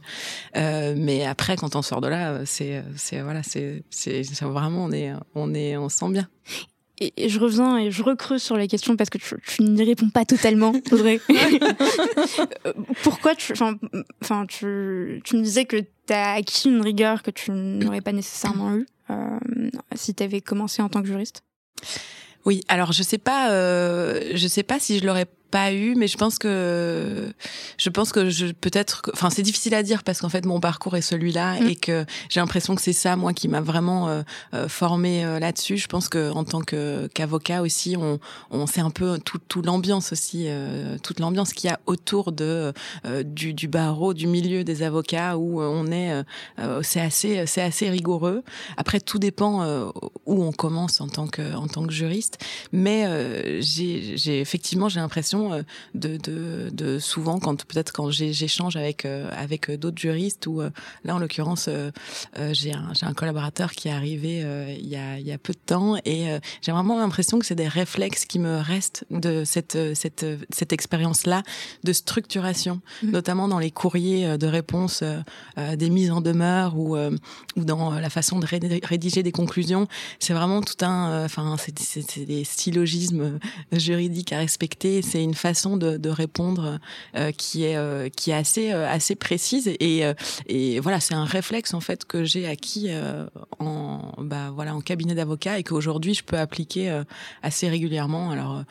Mm. 0.56 0.58
Euh, 0.58 0.96
mais 0.98 1.26
après 1.26 1.58
quand 1.58 1.76
on 1.76 1.82
sort 1.82 2.02
de 2.02 2.08
là, 2.08 2.46
c'est 2.46 2.84
c'est 2.96 3.22
voilà, 3.22 3.42
c'est 3.44 3.84
c'est 3.90 4.24
vraiment 4.42 4.86
on 4.86 4.92
est 4.92 5.12
on 5.36 5.54
est 5.54 5.76
on 5.78 5.90
se 5.90 5.98
sent 5.98 6.10
bien 6.10 6.28
et 7.00 7.30
je 7.30 7.40
reviens 7.40 7.78
et 7.78 7.92
je 7.92 8.04
recreuse 8.04 8.42
sur 8.42 8.56
la 8.58 8.68
question 8.68 8.96
parce 8.96 9.10
que 9.10 9.18
tu, 9.18 9.36
n'y 9.62 9.84
réponds 9.84 10.10
pas 10.10 10.26
totalement, 10.26 10.74
Audrey. 10.92 11.20
Pourquoi 13.04 13.36
tu, 13.36 13.54
enfin, 14.22 14.46
tu, 14.48 15.22
tu 15.24 15.36
me 15.36 15.42
disais 15.42 15.66
que 15.66 15.78
tu 15.78 16.14
as 16.14 16.34
acquis 16.34 16.70
une 16.70 16.82
rigueur 16.82 17.22
que 17.22 17.32
tu 17.32 17.52
n'aurais 17.52 18.02
pas 18.02 18.14
nécessairement 18.14 18.76
eu 18.76 18.86
euh, 19.10 19.40
si 19.96 20.14
tu 20.14 20.24
avais 20.24 20.42
commencé 20.42 20.82
en 20.82 20.90
tant 20.90 21.02
que 21.02 21.08
juriste? 21.08 21.44
Oui, 22.46 22.62
alors 22.68 22.92
je 22.92 23.04
sais 23.04 23.18
pas, 23.18 23.52
euh, 23.52 24.32
je 24.34 24.48
sais 24.48 24.64
pas 24.64 24.80
si 24.80 25.00
je 25.00 25.06
l'aurais 25.06 25.26
pas 25.52 25.74
eu, 25.74 25.96
mais 25.96 26.08
je 26.08 26.18
pense 26.18 26.38
que 26.38 27.34
je 27.78 27.90
pense 27.90 28.12
que 28.12 28.30
je 28.30 28.48
peut-être, 28.48 29.04
enfin 29.14 29.30
c'est 29.30 29.42
difficile 29.42 29.74
à 29.74 29.84
dire 29.84 30.04
parce 30.04 30.22
qu'en 30.22 30.30
fait 30.30 30.46
mon 30.46 30.60
parcours 30.60 30.96
est 30.96 31.02
celui-là 31.02 31.62
mm. 31.62 31.68
et 31.68 31.76
que 31.76 32.06
j'ai 32.30 32.40
l'impression 32.40 32.76
que 32.76 32.82
c'est 32.82 32.94
ça 32.94 33.16
moi 33.16 33.34
qui 33.34 33.48
m'a 33.48 33.62
vraiment 33.62 34.10
euh, 34.10 34.24
euh 34.54 34.68
formé 34.68 35.24
euh, 35.24 35.40
là-dessus. 35.40 35.78
Je 35.78 35.88
pense 35.88 36.10
que 36.10 36.32
en 36.32 36.44
tant 36.44 36.62
que 36.62 37.08
qu'avocat 37.14 37.62
aussi, 37.62 37.96
on, 37.98 38.20
on 38.52 38.68
sait 38.68 38.82
un 38.82 38.90
peu 38.90 39.20
tout, 39.20 39.40
tout 39.48 39.62
l'ambiance 39.62 40.12
aussi, 40.12 40.46
euh, 40.48 40.98
toute 41.04 41.20
l'ambiance 41.20 41.54
qu'il 41.54 41.70
y 41.70 41.74
a 41.74 41.80
autour 41.86 42.32
de 42.32 42.74
du, 43.24 43.54
du 43.54 43.68
barreau, 43.68 44.14
du 44.14 44.28
milieu 44.28 44.64
des 44.64 44.84
avocats 44.84 45.38
où 45.38 45.62
on 45.62 45.92
est, 45.92 46.24
c'est 46.82 47.02
assez 47.02 47.46
c'est 47.46 47.62
assez 47.62 47.90
rigoureux. 47.90 48.44
Après 48.78 49.00
tout 49.00 49.20
dépend 49.20 49.66
où 50.26 50.44
on 50.44 50.52
commence 50.52 51.02
en 51.02 51.08
tant 51.08 51.28
que 51.28 51.56
en 51.56 51.68
tant 51.68 51.86
que 51.86 51.94
juriste, 51.94 52.40
mais 52.72 53.62
j'ai 53.62 54.18
j'ai 54.18 54.42
effectivement 54.42 54.90
j'ai 54.90 55.00
l'impression 55.00 55.45
euh, 55.54 55.64
de, 55.94 56.18
de, 56.18 56.70
de 56.72 57.00
souvent 57.00 57.40
quand 57.40 57.66
peut-être 57.66 57.92
quand 57.92 58.10
j'échange 58.12 58.76
avec 58.76 59.06
euh, 59.06 59.30
avec 59.36 59.72
d'autres 59.72 59.98
juristes 59.98 60.48
ou 60.48 60.62
euh, 60.62 60.70
là 61.04 61.16
en 61.16 61.20
l'occurrence 61.20 61.70
j'ai 62.52 62.74
un 62.74 62.94
j'ai 62.94 63.06
un 63.06 63.14
collaborateur 63.14 63.72
qui 63.72 63.88
est 63.88 63.92
arrivé 63.92 64.46
il 64.78 64.88
y 64.88 64.96
a 64.96 65.20
il 65.20 65.26
y 65.26 65.32
a 65.32 65.38
peu 65.38 65.54
de 65.54 65.60
temps 65.66 65.96
et 66.06 66.28
j'ai 66.62 66.72
vraiment 66.72 66.98
l'impression 66.98 67.40
que 67.40 67.46
c'est 67.46 67.56
des 67.56 67.68
réflexes 67.68 68.26
qui 68.26 68.40
me 68.40 68.60
restent 68.60 69.06
de 69.10 69.44
cette 69.46 69.78
cette 69.96 70.26
cette 70.50 70.74
expérience 70.74 71.26
là 71.26 71.44
de 71.84 71.94
structuration 71.94 72.82
mmh. 73.04 73.12
notamment 73.12 73.48
dans 73.48 73.60
les 73.60 73.72
courriers 73.72 74.38
de 74.38 74.48
réponse 74.48 75.04
des 75.58 75.90
mises 75.90 76.12
en 76.12 76.22
demeure 76.22 76.78
ou 76.78 76.98
ou 76.98 77.64
dans 77.64 77.92
la 77.92 78.10
façon 78.10 78.40
de 78.40 78.48
rédiger 78.86 79.24
des 79.24 79.32
conclusions 79.32 79.88
c'est 80.20 80.34
vraiment 80.34 80.62
tout 80.62 80.84
un 80.84 81.26
enfin 81.26 81.56
c'est 81.58 82.26
des 82.26 82.44
syllogismes 82.44 83.40
juridiques 83.72 84.34
à 84.34 84.38
respecter 84.38 85.02
c'est 85.02 85.24
une 85.26 85.34
façon 85.34 85.76
de, 85.78 86.10
répondre 86.10 86.80
euh, 87.16 87.32
qui 87.32 87.66
est 87.66 87.76
euh, 87.76 88.10
qui 88.10 88.32
est 88.32 88.36
assez 88.36 88.72
euh, 88.72 88.88
assez 88.88 89.16
précise. 89.16 89.68
Et 89.80 90.04
et 90.48 90.80
voilà 90.80 91.00
c'est 91.00 91.14
un 91.14 91.26
réflexe 91.26 91.74
en 91.74 91.82
fait 91.82 92.06
que 92.06 92.24
j'ai 92.24 92.48
acquis 92.48 92.90
en 93.60 94.14
bah 94.20 94.52
voilà 94.54 94.76
en 94.76 94.82
cabinet 94.82 95.16
d'avocat 95.16 95.60
et 95.60 95.64
qu'aujourd'hui 95.64 96.14
je 96.14 96.24
peux 96.24 96.38
appliquer 96.38 97.02
assez 97.42 97.68
régulièrement. 97.68 98.30
Alors 98.32 98.64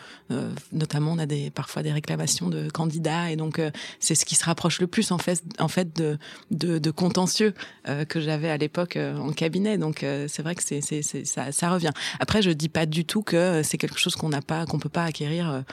notamment 0.73 1.13
on 1.13 1.19
a 1.19 1.27
des 1.27 1.51
parfois 1.51 1.83
des 1.83 1.93
réclamations 1.93 2.49
de 2.49 2.71
candidats 2.71 3.31
et 3.31 3.37
donc 3.37 3.61
c'est 3.99 4.15
ce 4.15 4.25
qui 4.25 4.37
se 4.37 4.45
rapproche 4.45 4.81
le 4.81 4.87
plus 4.87 5.11
en 5.11 5.19
fait 5.19 5.43
en 5.59 5.69
fait 5.69 5.95
de 5.97 6.19
de, 6.51 6.91
contentieux 6.91 7.55
que 8.09 8.21
j'avais 8.21 8.49
à 8.49 8.57
l'époque 8.57 8.97
en 8.97 9.33
cabinet. 9.33 9.77
Donc 9.77 10.07
c'est 10.29 10.43
vrai 10.43 10.55
que 10.55 10.63
c'est 10.63 10.81
ça 11.03 11.53
ça 11.53 11.71
revient. 11.71 11.93
Après 12.21 12.43
je 12.43 12.51
dis 12.51 12.69
pas 12.69 12.87
du 12.87 13.05
tout 13.05 13.23
que 13.23 13.63
c'est 13.65 13.79
quelque 13.79 13.99
chose 13.99 14.15
qu'on 14.15 14.29
n'a 14.29 14.43
pas 14.43 14.67
qu'on 14.67 14.79
peut 14.79 14.89
pas 14.89 15.05
acquérir 15.05 15.65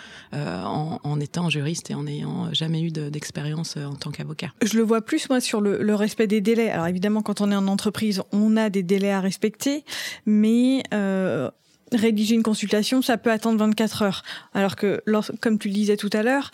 en 0.71 1.19
étant 1.19 1.49
juriste 1.49 1.91
et 1.91 1.95
en 1.95 2.03
n'ayant 2.03 2.53
jamais 2.53 2.81
eu 2.81 2.91
d'expérience 2.91 3.75
euh, 3.77 3.85
en 3.85 3.95
tant 3.95 4.11
qu'avocat. 4.11 4.51
Je 4.61 4.77
le 4.77 4.83
vois 4.83 5.01
plus, 5.01 5.29
moi, 5.29 5.39
sur 5.39 5.61
le, 5.61 5.95
respect 5.95 6.27
des 6.27 6.41
délais. 6.41 6.69
Alors 6.69 6.87
évidemment, 6.87 7.21
quand 7.21 7.41
on 7.41 7.51
est 7.51 7.55
en 7.55 7.67
entreprise, 7.67 8.21
on 8.31 8.57
a 8.57 8.69
des 8.69 8.83
délais 8.83 9.11
à 9.11 9.19
respecter, 9.19 9.83
mais... 10.25 10.83
Euh, 10.93 11.49
rédiger 11.93 12.35
une 12.35 12.43
consultation, 12.43 13.01
ça 13.01 13.17
peut 13.17 13.31
attendre 13.31 13.59
24 13.59 14.01
heures. 14.03 14.23
Alors 14.53 14.77
que, 14.77 15.03
comme 15.41 15.59
tu 15.59 15.67
le 15.67 15.73
disais 15.73 15.97
tout 15.97 16.09
à 16.13 16.23
l'heure, 16.23 16.51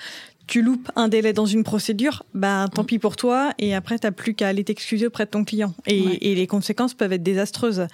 tu 0.48 0.62
loupes 0.62 0.90
un 0.96 1.08
délai 1.08 1.34
dans 1.34 1.46
une 1.46 1.64
procédure, 1.64 2.24
bah 2.34 2.68
tant 2.74 2.84
pis 2.84 3.00
pour 3.00 3.16
toi, 3.16 3.52
et 3.60 3.76
après 3.76 4.00
t'as 4.00 4.12
plus 4.12 4.34
qu'à 4.34 4.48
aller 4.48 4.64
t'excuser 4.64 5.08
auprès 5.08 5.26
de 5.26 5.30
ton 5.30 5.44
client. 5.44 5.74
Et, 5.86 6.36
les 6.36 6.48
conséquences 6.48 6.94
peuvent 6.94 7.14
être 7.14 7.24
désastreuses. 7.24 7.88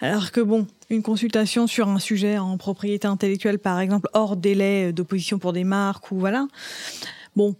Alors 0.00 0.30
que 0.30 0.40
bon, 0.40 0.66
une 0.90 1.02
consultation 1.02 1.66
sur 1.66 1.88
un 1.88 1.98
sujet 1.98 2.38
en 2.38 2.56
propriété 2.58 3.06
intellectuelle, 3.06 3.58
par 3.58 3.80
exemple, 3.80 4.08
hors 4.12 4.36
délai 4.36 4.92
d'opposition 4.92 5.38
pour 5.38 5.52
des 5.52 5.64
marques 5.64 6.10
ou 6.12 6.18
voilà, 6.18 6.46
bon, 7.36 7.56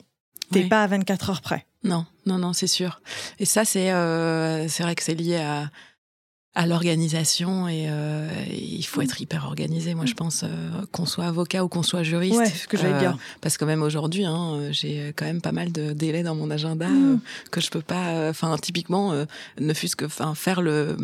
t'es 0.52 0.64
pas 0.64 0.82
à 0.82 0.86
24 0.86 1.30
heures 1.30 1.40
près. 1.40 1.66
Non, 1.82 2.06
non, 2.26 2.38
non, 2.38 2.52
c'est 2.52 2.66
sûr. 2.66 3.00
Et 3.38 3.44
ça, 3.44 3.64
c'est 3.64 3.92
euh, 3.92 4.68
c'est 4.68 4.82
vrai 4.82 4.94
que 4.94 5.02
c'est 5.02 5.14
lié 5.14 5.36
à 5.36 5.70
à 6.56 6.66
l'organisation 6.66 7.66
et 7.66 7.86
euh, 7.88 8.28
il 8.48 8.84
faut 8.84 9.02
être 9.02 9.20
hyper 9.20 9.44
organisé. 9.44 9.94
Moi, 9.94 10.06
je 10.06 10.14
pense 10.14 10.44
euh, 10.44 10.48
qu'on 10.92 11.04
soit 11.04 11.24
avocat 11.24 11.64
ou 11.64 11.68
qu'on 11.68 11.82
soit 11.82 12.04
juriste. 12.04 12.36
Ouais, 12.36 12.48
ce 12.48 12.68
que 12.68 12.76
j'allais 12.76 13.00
dire. 13.00 13.18
Parce 13.40 13.58
que 13.58 13.64
même 13.64 13.82
aujourd'hui, 13.82 14.24
hein, 14.24 14.68
j'ai 14.70 15.12
quand 15.16 15.24
même 15.24 15.40
pas 15.40 15.50
mal 15.50 15.72
de 15.72 15.92
délais 15.92 16.22
dans 16.22 16.36
mon 16.36 16.50
agenda 16.50 16.88
mm. 16.88 17.20
que 17.50 17.60
je 17.60 17.70
peux 17.70 17.80
pas. 17.80 18.28
Enfin, 18.30 18.56
typiquement, 18.58 19.14
ne 19.60 19.74
fût-ce 19.74 19.96
que, 19.96 20.04
enfin, 20.04 20.34
faire 20.36 20.62
le 20.62 20.96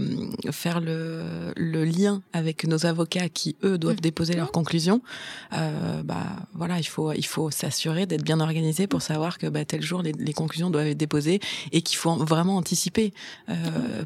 faire 0.52 0.80
le, 0.80 1.52
le 1.56 1.84
lien 1.84 2.22
avec 2.32 2.64
nos 2.64 2.86
avocats 2.86 3.28
qui 3.28 3.56
eux 3.64 3.76
doivent 3.76 3.96
mm. 3.96 4.00
déposer 4.00 4.34
leurs 4.34 4.52
conclusions. 4.52 5.02
bah 5.50 6.26
voilà, 6.54 6.78
il 6.78 6.86
faut 6.86 7.12
il 7.12 7.26
faut 7.26 7.50
s'assurer 7.50 8.06
d'être 8.06 8.24
bien 8.24 8.38
organisé 8.38 8.86
pour 8.86 9.02
savoir 9.02 9.38
que 9.38 9.48
bah, 9.48 9.64
tel 9.64 9.82
jour 9.82 10.02
les, 10.02 10.12
les 10.12 10.32
conclusions 10.32 10.70
doivent 10.70 10.86
être 10.86 10.96
déposées 10.96 11.40
et 11.72 11.82
qu'il 11.82 11.96
faut 11.98 12.14
vraiment 12.14 12.56
anticiper 12.56 13.12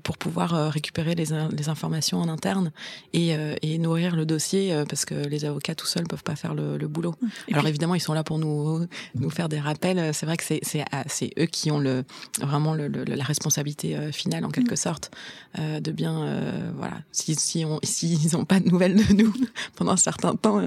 pour 0.02 0.16
pouvoir 0.16 0.72
récupérer 0.72 1.14
les 1.14 1.33
les 1.56 1.68
informations 1.68 2.20
en 2.20 2.28
interne 2.28 2.72
et, 3.12 3.34
euh, 3.34 3.54
et 3.62 3.78
nourrir 3.78 4.16
le 4.16 4.26
dossier 4.26 4.72
euh, 4.72 4.84
parce 4.84 5.04
que 5.04 5.14
les 5.14 5.44
avocats 5.44 5.74
tout 5.74 5.86
seuls 5.86 6.06
peuvent 6.06 6.22
pas 6.22 6.36
faire 6.36 6.54
le, 6.54 6.76
le 6.76 6.88
boulot. 6.88 7.14
Alors 7.52 7.66
évidemment, 7.66 7.94
ils 7.94 8.00
sont 8.00 8.12
là 8.12 8.24
pour 8.24 8.38
nous 8.38 8.86
nous 9.14 9.30
faire 9.30 9.48
des 9.48 9.60
rappels. 9.60 10.12
C'est 10.14 10.26
vrai 10.26 10.36
que 10.36 10.44
c'est 10.44 10.84
ah, 10.92 11.04
eux 11.38 11.46
qui 11.46 11.70
ont 11.70 11.78
le 11.78 12.04
vraiment 12.40 12.74
le, 12.74 12.88
la 12.88 13.24
responsabilité 13.24 13.96
euh, 13.96 14.12
finale 14.12 14.44
en 14.44 14.50
quelque 14.50 14.74
mm. 14.74 14.76
sorte 14.76 15.10
de 15.58 15.92
bien 15.92 16.72
voilà. 16.76 16.98
Si 17.12 17.34
si 17.36 17.64
on 17.64 17.78
s'ils 17.82 18.32
n'ont 18.32 18.44
pas 18.44 18.60
de 18.60 18.68
nouvelles 18.68 18.96
de 18.96 19.12
nous 19.14 19.32
pendant 19.76 19.92
un 19.92 19.96
certain 19.96 20.34
temps, 20.34 20.60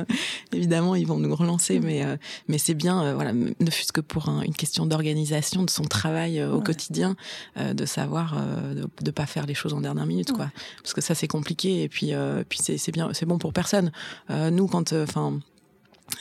évidemment 0.54 0.96
ils 0.96 1.06
vont 1.06 1.18
nous 1.18 1.36
relancer. 1.36 1.80
Mm. 1.80 1.84
Mais 1.86 2.20
mais 2.48 2.58
c'est 2.58 2.74
bien 2.74 3.14
voilà 3.14 3.34
ne 3.34 3.72
fût-ce 3.72 3.92
que 3.92 4.02
pour 4.02 4.30
une 4.30 4.56
question 4.56 4.86
d'organisation 4.86 5.64
de 5.64 5.70
son 5.70 5.84
travail 5.84 6.44
au 6.44 6.62
quotidien, 6.62 7.16
de 7.58 7.86
savoir 7.86 8.42
de, 8.74 8.88
de 9.02 9.12
pas 9.12 9.26
faire 9.26 9.46
les 9.46 9.54
choses 9.54 9.74
en 9.74 9.82
dernière 9.82 10.06
minute 10.06 10.32
quoi 10.32 10.50
parce 10.82 10.94
que 10.94 11.02
ça 11.02 11.16
c'est 11.16 11.28
compliqué 11.28 11.84
et 11.84 11.90
puis 11.90 12.14
euh, 12.14 12.44
puis 12.48 12.60
c'est 12.62 12.78
c'est 12.78 12.92
bien 12.92 13.10
c'est 13.14 13.26
bon 13.26 13.38
pour 13.38 13.54
personne. 13.54 13.92
Euh, 14.30 14.50
nous 14.50 14.68
quand 14.68 14.94
euh, 14.94 15.04
enfin 15.04 15.40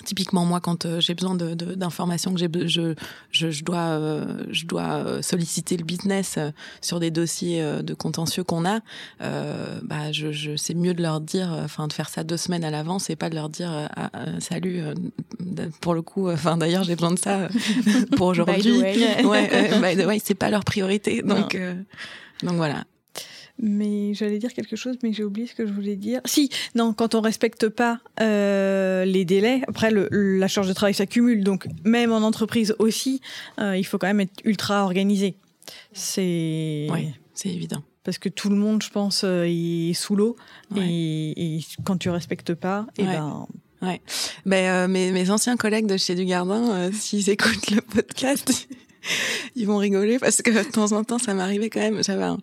Typiquement, 0.04 0.44
moi, 0.44 0.58
quand 0.58 0.98
j'ai 0.98 1.14
besoin 1.14 1.36
d'informations 1.36 2.34
que 2.34 2.40
j'ai, 2.40 2.48
je, 2.66 2.94
je, 3.30 3.50
je, 3.52 3.62
dois, 3.62 4.00
je 4.50 4.66
dois 4.66 5.22
solliciter 5.22 5.76
le 5.76 5.84
business 5.84 6.40
sur 6.80 6.98
des 6.98 7.12
dossiers 7.12 7.62
de 7.62 7.94
contentieux 7.94 8.42
qu'on 8.42 8.66
a. 8.66 8.80
bah, 9.20 10.10
je, 10.10 10.32
je 10.32 10.56
c'est 10.56 10.74
mieux 10.74 10.92
de 10.92 11.02
leur 11.02 11.20
dire, 11.20 11.56
enfin, 11.64 11.86
de 11.86 11.92
faire 11.92 12.08
ça 12.08 12.24
deux 12.24 12.36
semaines 12.36 12.64
à 12.64 12.70
l'avance 12.72 13.10
et 13.10 13.16
pas 13.16 13.30
de 13.30 13.36
leur 13.36 13.48
dire, 13.48 13.88
ah, 13.94 14.10
salut. 14.40 14.82
pour 15.80 15.94
le 15.94 16.02
coup, 16.02 16.28
enfin, 16.30 16.56
d'ailleurs, 16.56 16.82
j'ai 16.82 16.96
besoin 16.96 17.12
de 17.12 17.20
ça 17.20 17.46
pour 18.16 18.26
aujourd'hui. 18.26 18.80
ouais, 18.80 20.04
ouais, 20.04 20.20
c'est 20.22 20.34
pas 20.34 20.50
leur 20.50 20.64
priorité. 20.64 21.22
Donc, 21.22 21.56
donc 22.42 22.56
voilà. 22.56 22.84
Mais 23.60 24.12
j'allais 24.14 24.38
dire 24.38 24.52
quelque 24.52 24.76
chose, 24.76 24.96
mais 25.02 25.12
j'ai 25.12 25.24
oublié 25.24 25.46
ce 25.46 25.54
que 25.54 25.66
je 25.66 25.72
voulais 25.72 25.96
dire. 25.96 26.20
Si, 26.24 26.50
non, 26.74 26.92
quand 26.92 27.14
on 27.14 27.20
respecte 27.20 27.68
pas 27.68 28.00
euh, 28.20 29.04
les 29.04 29.24
délais, 29.24 29.62
après 29.66 29.90
le, 29.90 30.08
la 30.10 30.48
charge 30.48 30.68
de 30.68 30.72
travail 30.72 30.94
s'accumule, 30.94 31.42
donc 31.42 31.66
même 31.84 32.12
en 32.12 32.18
entreprise 32.18 32.74
aussi, 32.78 33.20
euh, 33.58 33.76
il 33.76 33.84
faut 33.84 33.98
quand 33.98 34.08
même 34.08 34.20
être 34.20 34.40
ultra 34.44 34.84
organisé. 34.84 35.36
C'est. 35.92 36.86
Oui, 36.90 37.12
c'est 37.34 37.48
évident. 37.48 37.82
Parce 38.04 38.18
que 38.18 38.28
tout 38.28 38.50
le 38.50 38.56
monde, 38.56 38.82
je 38.82 38.90
pense, 38.90 39.22
euh, 39.24 39.46
est 39.48 39.92
sous 39.94 40.14
l'eau 40.14 40.36
et, 40.76 41.56
et, 41.56 41.64
quand 41.84 41.96
tu 41.96 42.08
respectes 42.08 42.54
pas, 42.54 42.86
et 42.98 43.02
eh 43.02 43.06
ben. 43.06 43.46
Ouais. 43.82 44.00
Ben, 44.46 44.64
euh, 44.64 44.88
mes, 44.88 45.12
mes 45.12 45.30
anciens 45.30 45.56
collègues 45.56 45.86
de 45.86 45.96
chez 45.96 46.14
Dugardin, 46.14 46.70
euh, 46.70 46.90
s'ils 46.92 47.28
écoutent 47.30 47.70
le 47.70 47.80
podcast, 47.80 48.68
ils 49.54 49.66
vont 49.66 49.78
rigoler 49.78 50.18
parce 50.18 50.42
que 50.42 50.50
de 50.50 50.70
temps 50.70 50.92
en 50.92 51.04
temps, 51.04 51.18
ça 51.18 51.34
m'arrivait 51.34 51.70
quand 51.70 51.80
même. 51.80 52.02
J'avais 52.02 52.24
un, 52.24 52.38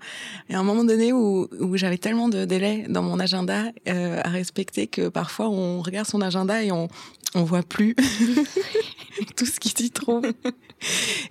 un 0.49 0.63
moment 0.63 0.84
donné 0.84 1.13
où, 1.13 1.47
où 1.60 1.78
j'avais 1.78 1.97
tellement 1.97 2.30
de 2.30 2.45
délais 2.45 2.86
dans 2.89 3.04
mon 3.04 3.19
agenda 3.19 3.65
euh, 3.88 4.21
à 4.23 4.30
respecter 4.30 4.88
que 4.88 5.10
parfois 5.10 5.49
on 5.49 5.82
regarde 5.82 6.08
son 6.08 6.21
agenda 6.21 6.63
et 6.63 6.71
on 6.71 6.88
on 7.35 7.43
voit 7.43 7.63
plus 7.63 7.95
tout 9.35 9.45
ce 9.45 9.59
qui 9.59 9.69
s'y 9.69 9.91
trouve. 9.91 10.25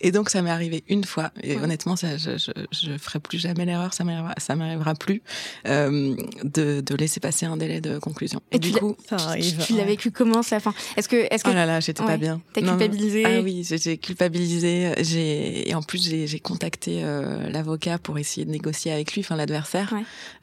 Et 0.00 0.12
donc 0.12 0.30
ça 0.30 0.42
m'est 0.42 0.50
arrivé 0.50 0.82
une 0.88 1.04
fois. 1.04 1.30
Et 1.42 1.56
honnêtement, 1.56 1.96
ça, 1.96 2.16
je, 2.16 2.38
je, 2.38 2.52
je 2.72 2.96
ferai 2.98 3.20
plus 3.20 3.38
jamais 3.38 3.64
l'erreur. 3.64 3.92
Ça 3.92 4.04
m'arrivera, 4.04 4.34
ça 4.38 4.56
m'arrivera 4.56 4.94
plus 4.94 5.22
euh, 5.66 6.16
de, 6.42 6.80
de 6.80 6.94
laisser 6.94 7.20
passer 7.20 7.46
un 7.46 7.56
délai 7.56 7.80
de 7.80 7.98
conclusion. 7.98 8.40
Et, 8.50 8.58
du 8.58 8.72
coup, 8.72 8.96
ça 9.08 9.16
arrive. 9.16 9.64
Tu, 9.64 9.74
l'as 9.74 9.84
vécu 9.84 10.10
comment 10.10 10.42
ça 10.42 10.60
fin 10.60 10.72
Est-ce 10.96 11.08
que, 11.08 11.26
est-ce 11.30 11.44
que 11.44 11.50
Oh 11.50 11.54
là 11.54 11.66
là, 11.66 11.80
j'étais 11.80 12.02
pas 12.02 12.16
bien. 12.16 12.40
T'as 12.54 12.62
culpabilisé 12.62 13.24
Ah 13.26 13.40
oui, 13.42 13.66
j'ai 13.68 13.98
culpabilisé. 13.98 14.94
J'ai 15.00 15.68
et 15.68 15.74
en 15.74 15.82
plus 15.82 16.08
j'ai 16.26 16.40
contacté 16.40 17.04
euh, 17.04 17.48
l'avocat 17.50 17.98
pour 17.98 18.18
essayer 18.18 18.46
de 18.46 18.50
négocier 18.50 18.90
avec 18.90 19.12
lui, 19.12 19.20
enfin 19.20 19.36
l'adversaire, 19.36 19.94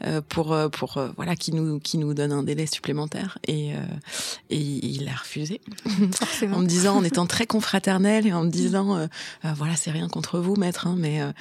euh, 0.05 0.21
pour 0.27 0.55
pour 0.71 1.01
voilà 1.15 1.35
qui 1.35 1.51
nous 1.51 1.79
qui 1.79 1.97
nous 1.97 2.13
donne 2.13 2.31
un 2.31 2.43
délai 2.43 2.67
supplémentaire 2.67 3.39
et 3.47 3.71
et 4.49 4.57
il 4.57 5.07
a 5.07 5.15
refusé 5.15 5.48
en 6.53 6.59
me 6.59 6.65
disant 6.65 6.97
en 6.97 7.03
étant 7.03 7.25
très 7.25 7.45
confraternel 7.45 8.27
et 8.27 8.33
en 8.33 8.43
me 8.43 8.49
disant 8.49 8.95
euh, 8.95 9.07
euh, 9.45 9.53
voilà, 9.55 9.75
c'est 9.75 9.91
rien 9.91 10.07
contre 10.07 10.39
vous, 10.39 10.55
maître, 10.55 10.87
hein, 10.87 10.95
mais 10.97 11.21
euh, 11.21 11.31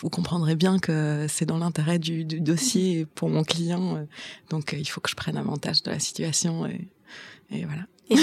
vous 0.00 0.10
comprendrez 0.10 0.56
bien 0.56 0.78
que 0.78 1.26
c'est 1.28 1.46
dans 1.46 1.58
l'intérêt 1.58 1.98
du, 1.98 2.24
du, 2.24 2.40
dossier 2.40 3.06
pour 3.14 3.28
mon 3.28 3.44
client, 3.44 4.06
donc 4.50 4.74
il 4.78 4.88
faut 4.88 5.00
que 5.00 5.10
je 5.10 5.16
prenne 5.16 5.36
avantage 5.36 5.82
de 5.82 5.90
la 5.90 5.98
situation 5.98 6.66
et, 6.66 6.88
et 7.50 7.64
voilà. 7.64 7.86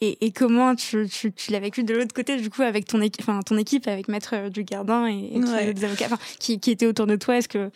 Et, 0.00 0.16
et, 0.24 0.30
comment 0.30 0.76
tu, 0.76 1.08
tu, 1.08 1.32
tu 1.32 1.50
l'as 1.50 1.58
vécu 1.58 1.82
de 1.82 1.92
l'autre 1.92 2.14
côté, 2.14 2.40
du 2.40 2.50
coup, 2.50 2.62
avec 2.62 2.86
ton, 2.86 3.00
équipe, 3.00 3.20
enfin, 3.20 3.42
ton 3.42 3.58
équipe, 3.58 3.88
avec 3.88 4.06
Maître 4.06 4.48
Dugardin 4.48 5.08
et, 5.08 5.32
et 5.34 5.72
les 5.72 5.84
avocats 5.84 6.06
enfin, 6.06 6.18
qui, 6.38 6.60
qui 6.60 6.70
étaient 6.70 6.86
autour 6.86 7.08
de 7.08 7.16
toi 7.16 7.36
Est-ce 7.36 7.48
que 7.48 7.72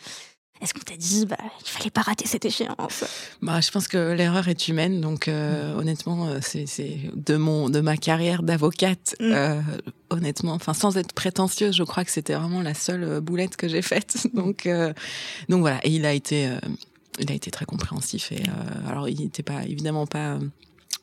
est-ce 0.63 0.73
qu'on 0.73 0.81
t'a 0.81 0.95
dit, 0.95 1.25
bah, 1.25 1.37
il 1.61 1.69
fallait 1.69 1.89
pas 1.89 2.01
rater 2.01 2.25
cette 2.25 2.45
échéance? 2.45 3.03
Bah, 3.41 3.59
je 3.59 3.69
pense 3.69 3.87
que 3.87 4.13
l'erreur 4.13 4.47
est 4.47 4.67
humaine, 4.69 5.01
donc 5.01 5.27
euh, 5.27 5.75
honnêtement, 5.75 6.27
euh, 6.27 6.39
c'est, 6.41 6.65
de 7.13 7.35
mon, 7.35 7.69
de 7.69 7.81
ma 7.81 7.97
carrière 7.97 8.43
d'avocate, 8.43 9.15
mm. 9.19 9.31
euh, 9.31 9.61
honnêtement, 10.09 10.53
enfin, 10.53 10.73
sans 10.73 10.95
être 10.97 11.13
prétentieuse, 11.13 11.75
je 11.75 11.83
crois 11.83 12.05
que 12.05 12.11
c'était 12.11 12.35
vraiment 12.35 12.61
la 12.61 12.73
seule 12.73 13.03
euh, 13.03 13.21
boulette 13.21 13.57
que 13.57 13.67
j'ai 13.67 13.81
faite. 13.81 14.27
Donc, 14.33 14.65
euh, 14.65 14.93
donc 15.49 15.61
voilà. 15.61 15.79
Et 15.85 15.91
il 15.91 16.05
a 16.05 16.13
été, 16.13 16.47
euh, 16.47 16.57
il 17.19 17.31
a 17.31 17.35
été 17.35 17.51
très 17.51 17.65
compréhensif. 17.65 18.31
Et 18.31 18.43
alors, 18.87 19.09
il 19.09 19.19
n'était 19.19 19.43
pas, 19.43 19.63
évidemment 19.63 20.07
pas 20.07 20.39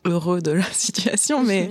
heureux 0.04 0.40
de 0.40 0.50
la 0.52 0.72
situation, 0.72 1.44
mais 1.44 1.70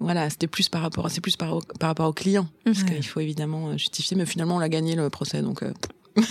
voilà, 0.00 0.30
c'était 0.30 0.46
plus 0.46 0.68
par 0.68 0.82
rapport, 0.82 1.10
c'est 1.10 1.20
plus 1.20 1.36
par, 1.36 1.58
par 1.78 1.88
rapport 1.90 2.08
au 2.08 2.12
client, 2.12 2.48
parce 2.64 2.82
qu'il 2.82 3.06
faut 3.06 3.20
évidemment 3.20 3.76
justifier. 3.76 4.16
Mais 4.16 4.26
finalement, 4.26 4.56
on 4.56 4.60
a 4.60 4.68
gagné 4.68 4.94
le 4.94 5.10
procès, 5.10 5.42
donc. 5.42 5.62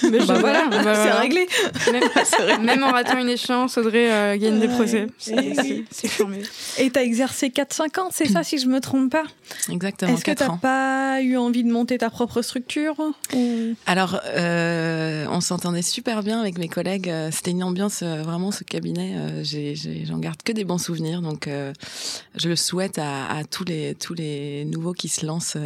Mais 0.04 0.20
bah 0.26 0.38
voilà, 0.40 0.68
bah 0.70 0.96
c'est 0.96 1.12
réglé. 1.12 1.48
Même, 2.62 2.84
en 2.84 2.92
ratant 2.92 3.18
une 3.18 3.30
échéance, 3.30 3.78
Audrey 3.78 4.12
euh, 4.12 4.38
gagne 4.38 4.60
des 4.60 4.68
procès. 4.68 5.08
C'est 5.18 6.08
formé. 6.08 6.42
Et 6.78 6.90
t'as 6.90 7.04
exercé 7.04 7.50
4-5 7.50 8.00
ans, 8.00 8.10
c'est 8.12 8.28
ça, 8.28 8.44
si 8.44 8.58
je 8.58 8.68
me 8.68 8.80
trompe 8.80 9.12
pas? 9.12 9.24
Exactement. 9.70 10.14
Est-ce 10.14 10.26
que 10.26 10.32
t'as 10.32 10.58
pas 10.58 11.22
eu 11.22 11.38
envie 11.38 11.64
de 11.64 11.72
monter 11.72 11.98
ta 11.98 12.10
propre 12.10 12.42
structure 12.42 12.96
Alors, 13.86 14.20
euh, 14.26 15.26
on 15.30 15.42
s'entendait 15.42 15.82
super 15.82 16.24
bien 16.24 16.40
avec 16.40 16.58
mes 16.58 16.68
collègues. 16.68 17.10
Euh, 17.10 17.30
c'était 17.32 17.52
une 17.52 17.64
ambiance, 17.64 18.02
euh, 18.04 18.24
vraiment, 18.24 18.52
ce 18.52 18.64
cabinet, 18.64 19.16
j'en 20.06 20.18
garde 20.18 20.42
que 20.44 20.52
des 20.52 20.64
bons 20.64 20.78
souvenirs. 20.78 21.22
Donc, 21.22 21.50
je 22.36 22.50
le 22.50 22.56
souhaite 22.56 23.00
à, 23.00 23.28
à, 23.28 23.44
tous, 23.44 23.66
les, 23.66 23.96
tous 23.96 24.14
les 24.14 24.66
nouveaux 24.66 24.94
qui 24.94 25.10
se 25.10 25.26
lancent 25.26 25.58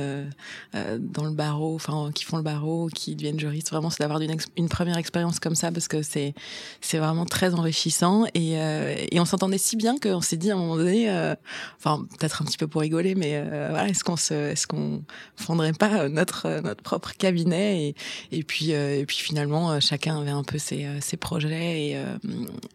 dans 0.73 1.23
le 1.23 1.31
barreau, 1.31 1.75
enfin, 1.75 2.11
qui 2.13 2.25
font 2.25 2.37
le 2.37 2.43
barreau, 2.43 2.89
qui 2.93 3.15
deviennent 3.15 3.39
juristes. 3.39 3.69
Vraiment, 3.71 3.89
c'est 3.89 4.03
d'avoir 4.17 4.39
une, 4.57 4.69
première 4.69 4.97
expérience 4.97 5.39
comme 5.39 5.55
ça 5.55 5.71
parce 5.71 5.87
que 5.87 6.01
c'est 6.01 6.33
c'est 6.81 6.97
vraiment 6.97 7.25
très 7.25 7.53
enrichissant 7.53 8.25
et, 8.33 8.59
euh, 8.59 8.95
et 9.11 9.19
on 9.19 9.25
s'entendait 9.25 9.57
si 9.57 9.75
bien 9.75 9.97
qu'on 9.97 10.21
s'est 10.21 10.37
dit 10.37 10.51
à 10.51 10.55
un 10.55 10.57
moment 10.57 10.77
donné, 10.77 11.09
euh, 11.09 11.35
enfin 11.77 12.05
peut-être 12.17 12.41
un 12.41 12.45
petit 12.45 12.57
peu 12.57 12.67
pour 12.67 12.81
rigoler, 12.81 13.15
mais 13.15 13.33
euh, 13.33 13.67
voilà, 13.69 13.89
est-ce 13.89 14.03
qu'on 14.03 14.15
se, 14.15 14.33
est-ce 14.33 14.67
qu'on 14.67 15.03
fondrait 15.35 15.73
pas 15.73 16.09
notre 16.09 16.61
notre 16.61 16.81
propre 16.81 17.11
cabinet 17.17 17.87
et 17.87 17.95
et 18.31 18.43
puis 18.43 18.71
et 18.71 19.05
puis 19.05 19.17
finalement 19.17 19.79
chacun 19.79 20.19
avait 20.19 20.31
un 20.31 20.43
peu 20.43 20.57
ses 20.57 20.87
ses 21.01 21.17
projets 21.17 21.89
et 21.89 21.97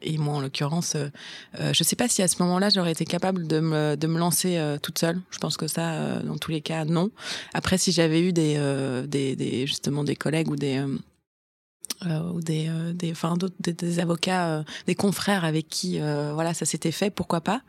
et 0.03 0.19
moi 0.19 0.35
en 0.35 0.41
l'occurrence, 0.41 0.97
je 1.59 1.85
sais 1.85 1.97
pas 1.97 2.09
si 2.09 2.23
à 2.23 2.29
ce 2.29 2.43
moment-là 2.43 2.69
j'aurais 2.69 2.93
été 2.93 3.05
capable 3.05 3.47
de 3.47 3.61
me 3.61 3.97
de 3.97 4.07
me 4.07 4.19
lancer 4.19 4.61
toute 4.83 4.99
seule. 4.99 5.21
Je 5.31 5.39
pense 5.39 5.57
que 5.57 5.67
ça, 5.67 6.21
dans 6.21 6.37
tous 6.37 6.51
les 6.51 6.61
cas, 6.61 6.85
non. 6.85 7.11
Après, 7.53 7.79
si 7.79 7.93
j'avais 7.93 8.21
eu 8.21 8.33
des, 8.33 8.57
des, 9.09 9.67
justement 9.67 10.05
des 10.05 10.17
collègues 10.17 10.51
ou 10.51 10.57
des 10.57 10.85
ou 12.03 12.41
des 12.41 12.69
euh, 12.69 12.93
des 12.93 13.11
enfin 13.13 13.37
d'autres 13.37 13.55
des, 13.61 13.73
des, 13.73 14.01
avocats 14.01 14.49
euh, 14.49 14.63
des 14.87 14.95
confrères 14.95 15.45
avec 15.45 15.69
qui 15.69 15.99
euh, 16.01 16.33
voilà 16.35 16.55
ça 16.55 16.65
s'était 16.65 16.93
fait 16.93 17.11
pourquoi 17.11 17.41
pas 17.41 17.63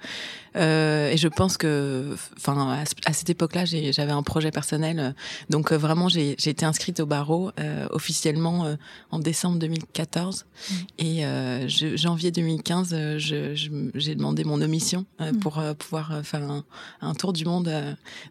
euh, 0.56 1.10
et 1.10 1.18
je 1.18 1.28
pense 1.28 1.58
que 1.58 2.16
enfin 2.38 2.84
à, 3.06 3.14
cette 3.14 3.30
époque-là 3.30 3.66
j'avais 3.66 4.12
un 4.12 4.24
projet 4.24 4.52
personnel 4.52 5.16
donc 5.50 5.72
vraiment 5.72 6.10
j'ai 6.10 6.32
été 6.32 6.66
inscrite 6.66 7.00
au 7.00 7.06
barreau 7.06 7.52
officiellement 7.92 8.76
en 9.12 9.20
décembre 9.20 9.60
2014 9.60 10.46
mmh. 10.46 10.74
et 11.00 11.22
je, 11.68 11.96
janvier 11.96 12.32
2015 12.32 13.18
je 13.18 13.90
j'ai 13.96 14.16
demandé 14.16 14.44
mon 14.44 14.62
omission 14.62 15.06
mmh. 15.20 15.40
pour 15.40 15.62
pouvoir 15.78 16.22
faire 16.24 16.44
un, 16.44 16.64
un, 17.02 17.14
tour 17.16 17.34
du 17.34 17.46
monde 17.46 17.72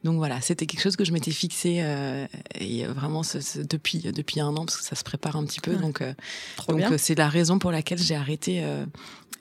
donc 0.02 0.16
voilà 0.16 0.40
c'était 0.40 0.66
quelque 0.66 0.83
chose 0.83 0.96
que 0.96 1.04
je 1.04 1.12
m'étais 1.12 1.31
fixé 1.31 1.85
et 2.54 2.85
vraiment 2.87 3.23
ce, 3.23 3.40
ce, 3.40 3.60
depuis 3.60 3.98
depuis 3.98 4.40
un 4.40 4.48
an 4.56 4.64
parce 4.64 4.79
que 4.79 4.85
ça 4.85 4.96
se 4.96 5.04
prépare 5.04 5.37
un 5.37 5.44
petit 5.44 5.60
peu 5.60 5.77
Donc, 5.87 6.02
donc 6.68 6.82
c'est 6.98 7.16
la 7.18 7.28
raison 7.28 7.58
pour 7.58 7.70
laquelle 7.70 7.98
j'ai 7.98 8.14
arrêté. 8.14 8.62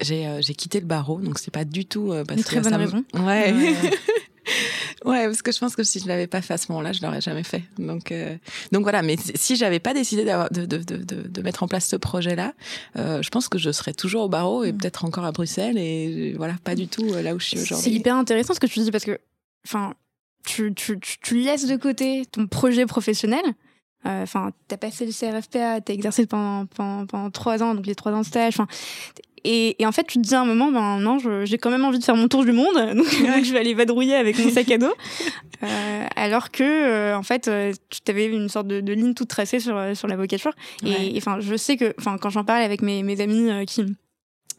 j'ai 0.01 0.37
j'ai 0.41 0.53
quitté 0.55 0.79
le 0.79 0.85
barreau, 0.85 1.19
donc 1.19 1.39
c'est 1.39 1.51
pas 1.51 1.65
du 1.65 1.85
tout 1.85 2.13
parce 2.27 2.37
Une 2.39 2.43
très 2.43 2.57
que 2.57 2.63
bonne 2.63 2.75
raison. 2.75 3.03
Ouais. 3.19 3.53
Ouais, 5.05 5.25
parce 5.25 5.41
que 5.41 5.51
je 5.51 5.59
pense 5.59 5.75
que 5.75 5.83
si 5.83 5.99
je 5.99 6.07
l'avais 6.07 6.27
pas 6.27 6.41
fait 6.41 6.53
à 6.53 6.57
ce 6.57 6.69
moment-là, 6.71 6.93
je 6.93 7.01
l'aurais 7.01 7.19
jamais 7.21 7.43
fait. 7.43 7.63
Donc, 7.77 8.11
euh, 8.11 8.37
donc 8.71 8.83
voilà. 8.83 9.01
Mais 9.01 9.17
si 9.35 9.55
j'avais 9.57 9.79
pas 9.79 9.93
décidé 9.93 10.23
de, 10.23 10.65
de, 10.65 10.65
de, 10.65 10.97
de, 10.97 11.27
de 11.27 11.41
mettre 11.41 11.63
en 11.63 11.67
place 11.67 11.87
ce 11.87 11.95
projet-là, 11.97 12.53
euh, 12.97 13.21
je 13.21 13.29
pense 13.29 13.49
que 13.49 13.57
je 13.57 13.71
serais 13.71 13.93
toujours 13.93 14.23
au 14.23 14.29
barreau 14.29 14.63
et 14.63 14.71
Mm. 14.71 14.77
peut-être 14.77 15.05
encore 15.05 15.25
à 15.25 15.31
Bruxelles 15.31 15.77
et 15.77 16.33
voilà, 16.37 16.55
pas 16.63 16.75
du 16.75 16.87
tout 16.87 17.05
euh, 17.13 17.21
là 17.21 17.35
où 17.35 17.39
je 17.39 17.45
suis 17.47 17.57
C'est 17.57 17.73
aujourd'hui. 17.73 17.91
hyper 17.95 18.15
intéressant 18.15 18.53
ce 18.53 18.59
que 18.61 18.67
tu 18.67 18.79
dis 18.79 18.91
parce 18.91 19.03
que, 19.05 19.17
enfin, 19.65 19.93
tu, 20.45 20.73
tu, 20.73 20.99
tu, 20.99 21.17
tu 21.21 21.35
laisses 21.39 21.67
de 21.67 21.75
côté 21.75 22.23
ton 22.31 22.47
projet 22.47 22.85
professionnel. 22.85 23.43
Euh, 24.05 24.23
Enfin, 24.23 24.51
t'as 24.67 24.77
passé 24.77 25.05
le 25.05 25.11
CRFPA, 25.11 25.81
t'as 25.81 25.93
exercé 25.93 26.25
pendant, 26.25 26.65
pendant, 26.65 27.05
pendant 27.05 27.29
trois 27.31 27.61
ans, 27.63 27.73
donc 27.75 27.85
les 27.87 27.95
trois 27.95 28.11
ans 28.11 28.21
de 28.21 28.25
stage. 28.25 28.53
Enfin, 28.59 28.67
et, 29.45 29.81
et 29.81 29.85
en 29.85 29.91
fait, 29.91 30.05
tu 30.05 30.19
te 30.19 30.23
dis 30.23 30.35
à 30.35 30.41
un 30.41 30.45
moment, 30.45 30.71
ben 30.71 30.99
non, 30.99 31.17
j'ai 31.43 31.57
quand 31.57 31.69
même 31.69 31.83
envie 31.83 31.99
de 31.99 32.03
faire 32.03 32.15
mon 32.15 32.27
tour 32.29 32.45
du 32.45 32.53
monde, 32.53 32.75
donc, 32.95 33.05
donc 33.05 33.43
je 33.43 33.51
vais 33.53 33.59
aller 33.59 33.73
vadrouiller 33.73 34.15
avec 34.15 34.37
mon 34.39 34.49
sac 34.49 34.69
à 34.71 34.77
dos. 34.77 34.93
Euh, 35.63 36.05
alors 36.17 36.51
que, 36.51 36.61
euh, 36.63 37.17
en 37.17 37.23
fait, 37.23 37.47
euh, 37.47 37.71
tu 37.89 38.11
avais 38.11 38.25
une 38.25 38.49
sorte 38.49 38.67
de, 38.67 38.81
de 38.81 38.91
ligne 38.91 39.13
toute 39.13 39.29
tracée 39.29 39.61
sur, 39.61 39.77
euh, 39.77 39.93
sur 39.95 40.09
l'avocature. 40.09 40.51
Ouais. 40.83 41.11
Et 41.13 41.17
enfin, 41.17 41.37
je 41.39 41.55
sais 41.55 41.77
que, 41.77 41.93
enfin, 41.99 42.17
quand 42.17 42.29
j'en 42.29 42.43
parle 42.43 42.63
avec 42.63 42.81
mes, 42.81 43.01
mes 43.01 43.21
amis 43.21 43.49
euh, 43.49 43.63
qui 43.63 43.85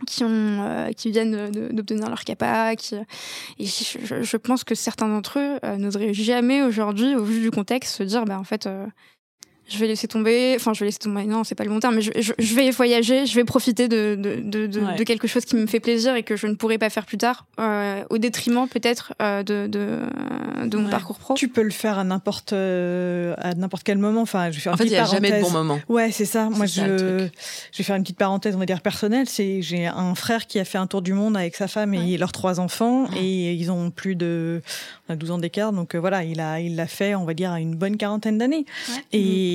qui 0.06 0.24
ont 0.24 0.28
euh, 0.30 0.92
qui 0.92 1.10
viennent 1.10 1.50
d'obtenir 1.72 2.08
leur 2.08 2.24
CAPA 2.24 2.74
qui 2.76 2.94
et 2.94 3.66
je, 3.66 3.98
je- 4.02 4.22
je 4.22 4.36
pense 4.38 4.64
que 4.64 4.74
certains 4.74 5.08
d'entre 5.08 5.38
eux 5.38 5.58
euh, 5.64 5.76
n'oseraient 5.76 6.14
jamais 6.14 6.62
aujourd'hui 6.62 7.14
au 7.14 7.22
vu 7.22 7.40
du 7.40 7.50
contexte 7.50 7.96
se 7.96 8.02
dire 8.02 8.24
bah 8.24 8.38
en 8.38 8.44
fait 8.44 8.66
euh, 8.66 8.86
je 9.68 9.78
vais 9.78 9.86
laisser 9.86 10.08
tomber 10.08 10.54
enfin 10.56 10.72
je 10.74 10.80
vais 10.80 10.86
laisser 10.86 10.98
tomber 10.98 11.24
non 11.24 11.42
c'est 11.44 11.54
pas 11.54 11.64
le 11.64 11.70
bon 11.70 11.80
terme 11.80 11.94
mais 11.96 12.02
je, 12.02 12.10
je, 12.16 12.32
je 12.38 12.54
vais 12.54 12.70
voyager 12.70 13.24
je 13.26 13.34
vais 13.34 13.44
profiter 13.44 13.88
de 13.88 14.14
de, 14.14 14.40
de, 14.42 14.66
de, 14.66 14.80
Ouais. 14.80 14.96
de 14.96 15.04
quelque 15.04 15.26
chose 15.26 15.44
qui 15.44 15.56
me 15.56 15.66
fait 15.66 15.80
plaisir 15.80 16.14
et 16.16 16.22
que 16.22 16.36
je 16.36 16.46
ne 16.46 16.54
pourrai 16.54 16.76
pas 16.78 16.90
faire 16.90 17.06
plus 17.06 17.16
tard 17.18 17.46
euh, 17.58 18.04
au 18.10 18.18
détriment 18.18 18.68
peut-être 18.68 19.14
euh, 19.22 19.42
de, 19.42 19.66
de 19.66 20.00
de 20.66 20.76
mon 20.76 20.84
Ouais. 20.84 20.90
parcours 20.90 21.18
pro 21.18 21.34
Tu 21.34 21.48
peux 21.48 21.62
le 21.62 21.70
faire 21.70 21.98
à 21.98 22.04
n'importe 22.04 22.52
euh, 22.52 23.34
à 23.38 23.54
n'importe 23.54 23.82
quel 23.84 23.98
moment. 23.98 24.22
Enfin, 24.22 24.50
je 24.50 24.56
vais 24.56 24.60
faire 24.60 24.72
En 24.72 24.76
une 24.76 24.78
fait, 24.78 24.84
il 24.84 24.90
petite 24.90 25.02
n'y 25.02 25.08
a 25.08 25.12
jamais 25.12 25.28
de 25.28 25.32
parenthèse. 25.34 25.52
bon 25.52 25.58
moment. 25.64 25.80
Ouais, 25.88 26.10
c'est 26.10 26.24
ça. 26.24 26.48
Moi, 26.48 26.66
ça, 26.66 26.86
je, 26.86 27.28
je 27.72 27.78
vais 27.78 27.84
faire 27.84 27.96
une 27.96 28.02
petite 28.02 28.16
parenthèse, 28.18 28.54
on 28.54 28.58
va 28.58 28.64
dire 28.66 28.80
personnelle. 28.80 29.28
C'est 29.28 29.60
j'ai 29.62 29.86
un 29.86 30.14
frère 30.14 30.46
qui 30.46 30.58
a 30.58 30.64
fait 30.64 30.78
un 30.78 30.86
tour 30.86 31.02
du 31.02 31.12
monde 31.12 31.36
avec 31.36 31.54
sa 31.56 31.68
femme 31.68 31.92
et 31.94 32.16
leurs 32.16 32.32
trois 32.32 32.60
enfants, 32.60 33.04
Ouais. 33.10 33.18
et 33.22 33.52
ils 33.52 33.70
ont 33.70 33.90
plus 33.90 34.14
de 34.16 34.62
on 35.08 35.12
a 35.12 35.16
12 35.16 35.32
ans 35.32 35.38
d'écart. 35.38 35.72
Donc 35.72 35.94
euh, 35.94 35.98
voilà, 35.98 36.24
il 36.24 36.40
a 36.40 36.60
il 36.60 36.76
l'a 36.76 36.86
fait, 36.86 37.14
on 37.14 37.24
va 37.24 37.34
dire, 37.34 37.50
à 37.52 37.60
une 37.60 37.74
bonne 37.74 37.96
quarantaine 37.98 38.38
d'années. 38.38 38.64
Et, 39.12 39.53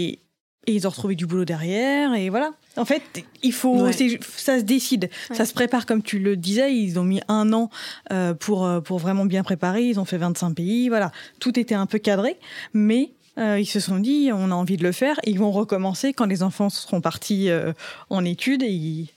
et 0.70 0.74
ils 0.74 0.86
ont 0.88 0.90
retrouvé 0.92 1.16
du 1.16 1.26
boulot 1.26 1.46
derrière. 1.46 2.14
Et 2.14 2.30
voilà. 2.30 2.52
En 2.78 2.86
fait, 2.86 3.02
il 3.44 3.52
faut, 3.54 3.84
Ouais. 3.86 3.92
ça 4.38 4.60
se 4.60 4.64
décide, 4.64 5.10
Ouais. 5.30 5.36
ça 5.36 5.46
se 5.46 5.54
prépare 5.54 5.86
comme 5.86 6.02
tu 6.04 6.20
le 6.20 6.38
disais. 6.38 6.74
Ils 6.76 7.00
ont 7.00 7.04
mis 7.04 7.20
un 7.28 7.52
an 7.54 7.70
euh, 8.12 8.34
pour 8.34 8.66
euh, 8.66 8.80
pour 8.80 9.00
vraiment 9.00 9.26
bien 9.26 9.44
préparer. 9.44 9.84
Ils 9.86 10.00
ont 10.00 10.06
fait 10.06 10.18
25 10.18 10.54
pays. 10.54 10.88
Voilà, 10.90 11.12
tout 11.40 11.60
était 11.60 11.76
un 11.76 11.86
peu 11.88 11.98
cadré, 11.98 12.38
mais 12.74 13.12
euh, 13.38 13.60
ils 13.60 13.66
se 13.66 13.80
sont 13.80 13.98
dit, 14.00 14.30
on 14.34 14.52
a 14.52 14.56
envie 14.56 14.78
de 14.78 14.84
le 14.84 14.92
faire. 14.92 15.20
Et 15.24 15.32
ils 15.32 15.40
vont 15.40 15.52
recommencer 15.52 16.14
quand 16.14 16.26
les 16.26 16.44
enfants 16.44 16.70
seront 16.70 17.02
partis 17.02 17.50
euh, 17.50 17.74
en 18.10 18.24
études. 18.26 18.64
Et, 18.64 18.68
ils- 18.72 19.10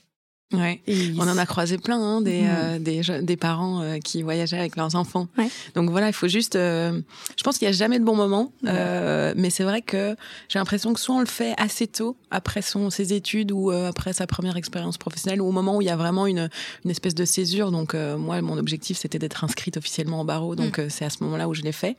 Ouais. 0.53 0.81
et 0.87 0.93
ils- 0.95 1.19
On 1.21 1.27
en 1.27 1.37
a 1.37 1.45
croisé 1.45 1.77
plein, 1.77 1.99
hein, 1.99 2.21
des, 2.21 2.41
Mhm. 2.41 2.49
euh, 2.49 2.79
des, 2.79 3.03
je- 3.03 3.21
des 3.21 3.37
parents 3.37 3.81
euh, 3.81 3.97
qui 3.99 4.21
voyageaient 4.21 4.59
avec 4.59 4.75
leurs 4.75 4.95
enfants. 4.95 5.27
Ouais. 5.37 5.49
Donc 5.75 5.89
voilà, 5.89 6.07
il 6.07 6.13
faut 6.13 6.27
juste. 6.27 6.55
euh, 6.55 7.01
je 7.37 7.43
pense 7.43 7.57
qu'il 7.57 7.67
n'y 7.67 7.73
a 7.73 7.77
jamais 7.77 7.99
de 7.99 8.03
bon 8.05 8.15
moment, 8.15 8.51
euh, 8.67 9.33
mais 9.35 9.49
c'est 9.49 9.63
vrai 9.63 9.81
que 9.81 10.15
j'ai 10.49 10.59
l'impression 10.59 10.93
que 10.93 10.99
soit 10.99 11.15
on 11.15 11.19
le 11.19 11.25
fait 11.25 11.53
assez 11.57 11.87
tôt, 11.87 12.15
après 12.31 12.61
son, 12.61 12.89
ses 12.89 13.13
études 13.13 13.51
ou 13.51 13.71
euh, 13.71 13.89
après 13.89 14.13
sa 14.13 14.27
première 14.27 14.57
expérience 14.57 14.97
professionnelle, 14.97 15.41
ou 15.41 15.47
au 15.47 15.51
moment 15.51 15.77
où 15.77 15.81
il 15.81 15.85
y 15.85 15.89
a 15.89 15.95
vraiment 15.95 16.25
une, 16.27 16.49
une 16.85 16.91
espèce 16.91 17.15
de 17.15 17.25
césure. 17.25 17.71
Donc 17.71 17.93
euh, 17.95 18.17
moi, 18.17 18.41
mon 18.41 18.57
objectif, 18.57 18.97
c'était 18.97 19.19
d'être 19.19 19.43
inscrite 19.43 19.77
officiellement 19.77 20.21
au 20.21 20.23
barreau, 20.25 20.55
donc 20.55 20.79
euh, 20.79 20.87
c'est 20.89 21.05
à 21.05 21.09
ce 21.09 21.23
moment-là 21.23 21.47
où 21.47 21.53
je 21.53 21.61
l'ai 21.61 21.71
fait. 21.71 21.97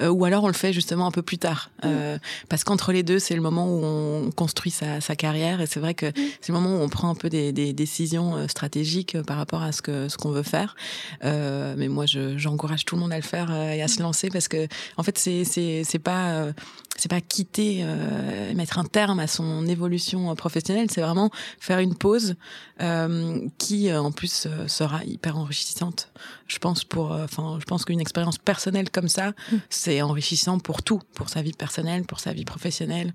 Euh, 0.00 0.08
ou 0.08 0.24
alors 0.24 0.44
on 0.44 0.48
le 0.48 0.52
fait 0.54 0.72
justement 0.72 1.06
un 1.06 1.10
peu 1.10 1.22
plus 1.22 1.38
tard, 1.38 1.70
euh, 1.84 2.18
parce 2.48 2.64
qu'entre 2.64 2.92
les 2.92 3.02
deux, 3.02 3.18
c'est 3.18 3.34
le 3.34 3.40
moment 3.42 3.66
où 3.66 3.80
on 3.84 4.30
construit 4.30 4.70
sa, 4.70 5.00
sa 5.00 5.16
carrière, 5.16 5.60
et 5.60 5.66
c'est 5.66 5.80
vrai 5.80 5.94
que 5.94 6.06
c'est 6.40 6.52
le 6.52 6.58
moment 6.58 6.76
où 6.76 6.82
on 6.82 6.88
prend 6.88 7.08
un 7.10 7.14
peu 7.14 7.28
des, 7.28 7.52
des 7.52 7.72
décisions 7.96 8.36
euh, 8.36 8.46
stratégiques 8.48 9.14
euh, 9.14 9.22
par 9.22 9.36
rapport 9.38 9.62
à 9.62 9.72
ce 9.72 9.80
que 9.82 10.08
ce 10.08 10.16
qu'on 10.16 10.30
veut 10.30 10.42
faire. 10.42 10.76
Euh, 11.24 11.74
mais 11.78 11.88
moi, 11.88 12.04
je- 12.06 12.36
j'encourage 12.36 12.84
tout 12.84 12.94
le 12.94 13.00
monde 13.00 13.12
à 13.12 13.16
le 13.16 13.22
faire 13.22 13.50
et 13.52 13.82
à 13.82 13.88
se 13.88 14.02
lancer 14.02 14.28
parce 14.30 14.48
que 14.48 14.68
en 14.96 15.02
fait, 15.02 15.16
c'est 15.18 15.44
c'est 15.44 15.82
c'est 15.84 15.98
pas 15.98 16.52
c'est 16.98 17.10
pas 17.10 17.20
quitter, 17.20 17.80
euh, 17.82 18.54
mettre 18.54 18.78
un 18.78 18.84
terme 18.84 19.18
à 19.20 19.26
son 19.26 19.66
évolution 19.66 20.34
professionnelle. 20.34 20.88
C'est 20.90 21.02
vraiment 21.02 21.30
faire 21.60 21.78
une 21.78 21.94
pause 21.94 22.36
euh, 22.80 23.46
qui, 23.58 23.92
en 23.92 24.12
plus, 24.12 24.48
sera 24.66 25.04
hyper 25.04 25.36
enrichissante. 25.36 26.10
Je 26.46 26.58
pense 26.58 26.84
pour, 26.84 27.10
enfin, 27.10 27.58
je 27.60 27.64
pense 27.64 27.84
qu'une 27.84 28.00
expérience 28.00 28.38
personnelle 28.38 28.88
comme 28.90 29.08
ça, 29.08 29.32
c'est 29.68 30.00
enrichissant 30.00 30.58
pour 30.58 30.82
tout, 30.82 31.00
pour 31.14 31.28
sa 31.28 31.42
vie 31.42 31.52
personnelle, 31.52 32.04
pour 32.04 32.18
sa 32.20 32.32
vie 32.32 32.44
professionnelle. 32.46 33.12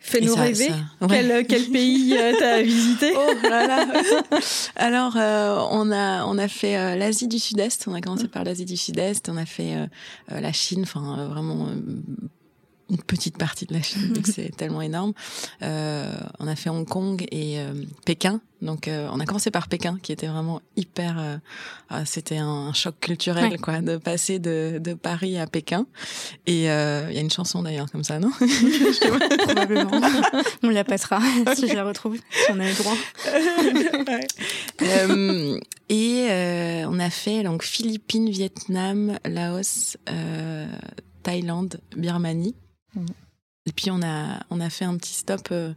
Fais-nous 0.00 0.34
rêver. 0.34 0.68
ça- 0.68 1.06
ouais. 1.06 1.08
Quel, 1.26 1.46
quel 1.46 1.64
pays 1.70 2.14
euh, 2.16 2.32
t'as 2.38 2.60
visité 2.62 3.14
Oh 3.16 3.32
là 3.48 3.66
là. 3.66 3.86
Alors, 4.76 5.16
euh, 5.16 5.58
on 5.70 5.90
a 5.90 6.24
on 6.26 6.36
a 6.36 6.46
fait 6.46 6.76
euh, 6.76 6.94
l'Asie 6.94 7.26
du 7.26 7.38
Sud-Est. 7.38 7.86
On 7.88 7.94
a 7.94 8.00
commencé 8.02 8.28
par 8.28 8.44
l'Asie 8.44 8.66
du 8.66 8.76
Sud-Est. 8.76 9.28
On 9.30 9.36
a 9.38 9.46
fait 9.46 9.74
euh, 9.76 9.86
euh, 10.32 10.40
la 10.40 10.52
Chine. 10.52 10.82
Enfin, 10.82 11.18
euh, 11.18 11.28
vraiment. 11.28 11.68
Une 12.94 13.02
petite 13.02 13.36
partie 13.38 13.66
de 13.66 13.74
la 13.74 13.82
Chine, 13.82 14.12
donc 14.12 14.26
c'est 14.26 14.50
tellement 14.56 14.82
énorme. 14.82 15.12
Euh, 15.62 16.12
on 16.38 16.46
a 16.46 16.56
fait 16.56 16.70
Hong 16.70 16.86
Kong 16.88 17.26
et 17.30 17.58
euh, 17.60 17.72
Pékin. 18.04 18.40
Donc, 18.62 18.88
euh, 18.88 19.08
on 19.12 19.20
a 19.20 19.26
commencé 19.26 19.50
par 19.50 19.68
Pékin, 19.68 19.98
qui 20.02 20.10
était 20.10 20.26
vraiment 20.26 20.62
hyper. 20.76 21.16
euh, 21.18 21.36
ah, 21.90 22.06
C'était 22.06 22.38
un 22.38 22.72
choc 22.72 22.94
culturel, 22.98 23.50
Ouais. 23.52 23.58
quoi, 23.58 23.82
de 23.82 23.98
passer 23.98 24.38
de, 24.38 24.80
de 24.82 24.94
Paris 24.94 25.38
à 25.38 25.46
Pékin. 25.46 25.86
Et 26.46 26.70
euh, 26.70 27.06
il 27.10 27.14
y 27.14 27.18
a 27.18 27.20
une 27.20 27.30
chanson 27.30 27.62
d'ailleurs 27.62 27.90
comme 27.90 28.04
ça, 28.04 28.18
non? 28.18 28.30
Probablement 29.44 30.00
on 30.62 30.70
la 30.70 30.82
passera 30.84 31.20
si 31.54 31.68
je 31.68 31.74
la 31.74 31.84
retrouve 31.84 32.16
si 32.16 32.52
on 32.52 32.60
a 32.60 32.66
le 32.68 32.74
droit 32.74 32.96
Euh, 34.82 35.58
et 35.88 36.26
euh, 36.30 36.86
on 36.88 36.98
a 36.98 37.10
fait 37.10 37.42
donc 37.42 37.62
Philippines, 37.62 38.30
Vietnam, 38.30 39.18
Laos, 39.24 39.96
euh, 40.08 40.66
Thaïlande, 41.22 41.80
Birmanie. 41.96 42.54
Et 43.66 43.72
puis 43.72 43.90
on 43.90 44.02
a 44.02 44.40
on 44.50 44.60
a 44.60 44.68
fait 44.68 44.84
un 44.84 44.94
petit 44.98 45.14
stop 45.14 45.48
euh, 45.50 45.72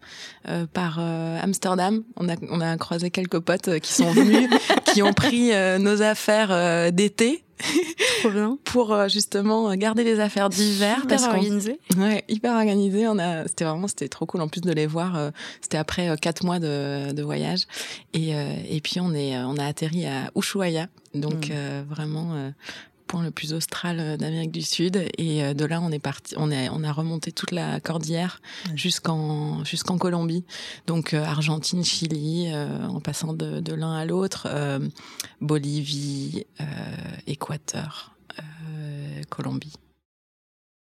euh, 0.50 0.66
par 0.68 0.98
euh, 1.00 1.40
Amsterdam. 1.42 2.04
On 2.18 2.28
a 2.28 2.36
on 2.50 2.60
a 2.60 2.76
croisé 2.78 3.12
quelques 3.12 3.40
potes 3.40 3.80
qui 3.80 3.94
sont 3.94 4.12
venus, 4.12 4.50
qui 4.94 5.02
ont 5.04 5.14
pris 5.14 5.52
nos 5.80 6.02
affaires 6.02 6.92
d'été 6.92 7.46
pour 8.66 9.08
justement 9.08 9.74
garder 9.76 10.04
les 10.04 10.20
affaires 10.20 10.50
d'hiver 10.50 10.98
Super 11.02 11.08
parce 11.08 11.24
organisé 11.28 11.80
Ouais, 11.98 12.26
hyper 12.28 12.56
organisé. 12.56 13.08
On 13.08 13.18
a, 13.20 13.48
c'était 13.48 13.64
vraiment, 13.64 13.88
c'était 13.88 14.10
trop 14.10 14.26
cool 14.26 14.42
en 14.42 14.50
plus 14.50 14.62
de 14.62 14.72
les 14.74 14.86
voir. 14.86 15.32
C'était 15.62 15.78
après 15.78 16.16
quatre 16.18 16.44
mois 16.44 16.60
de, 16.60 17.14
de 17.14 17.24
voyage 17.24 17.68
et 18.14 18.32
et 18.70 18.82
puis 18.82 19.00
on 19.00 19.14
est, 19.14 19.38
on 19.38 19.56
a 19.56 19.66
atterri 19.66 20.06
à 20.06 20.30
Ushuaia, 20.36 20.88
donc 21.16 21.50
Mm. 21.50 21.84
vraiment 21.90 22.52
point 23.08 23.24
le 23.24 23.32
plus 23.32 23.54
austral 23.54 24.00
euh, 24.00 24.18
d'Amérique 24.18 24.52
du 24.52 24.62
Sud. 24.62 25.04
Et 25.18 25.44
euh, 25.44 25.54
de 25.54 25.66
là, 25.66 25.82
on 25.82 25.92
est 25.92 26.00
parti, 26.00 26.36
on 26.38 26.52
est, 26.52 26.70
on 26.70 26.84
a 26.84 26.92
remonté 26.92 27.32
toute 27.32 27.52
la 27.52 27.80
cordillère 27.80 28.42
Ouais. 28.70 28.78
jusqu'en 28.78 29.64
jusqu'en 29.64 29.98
Colombie, 29.98 30.46
donc 30.86 31.14
euh, 31.14 31.24
Argentine, 31.24 31.84
Chili, 31.84 32.54
en 32.54 33.00
passant 33.00 33.34
de, 33.34 33.60
de 33.60 33.74
l'un 33.74 33.94
à 33.96 34.06
l'autre, 34.06 34.48
Bolivie, 35.42 36.46
Équateur, 37.28 38.16
Colombie. 39.30 39.74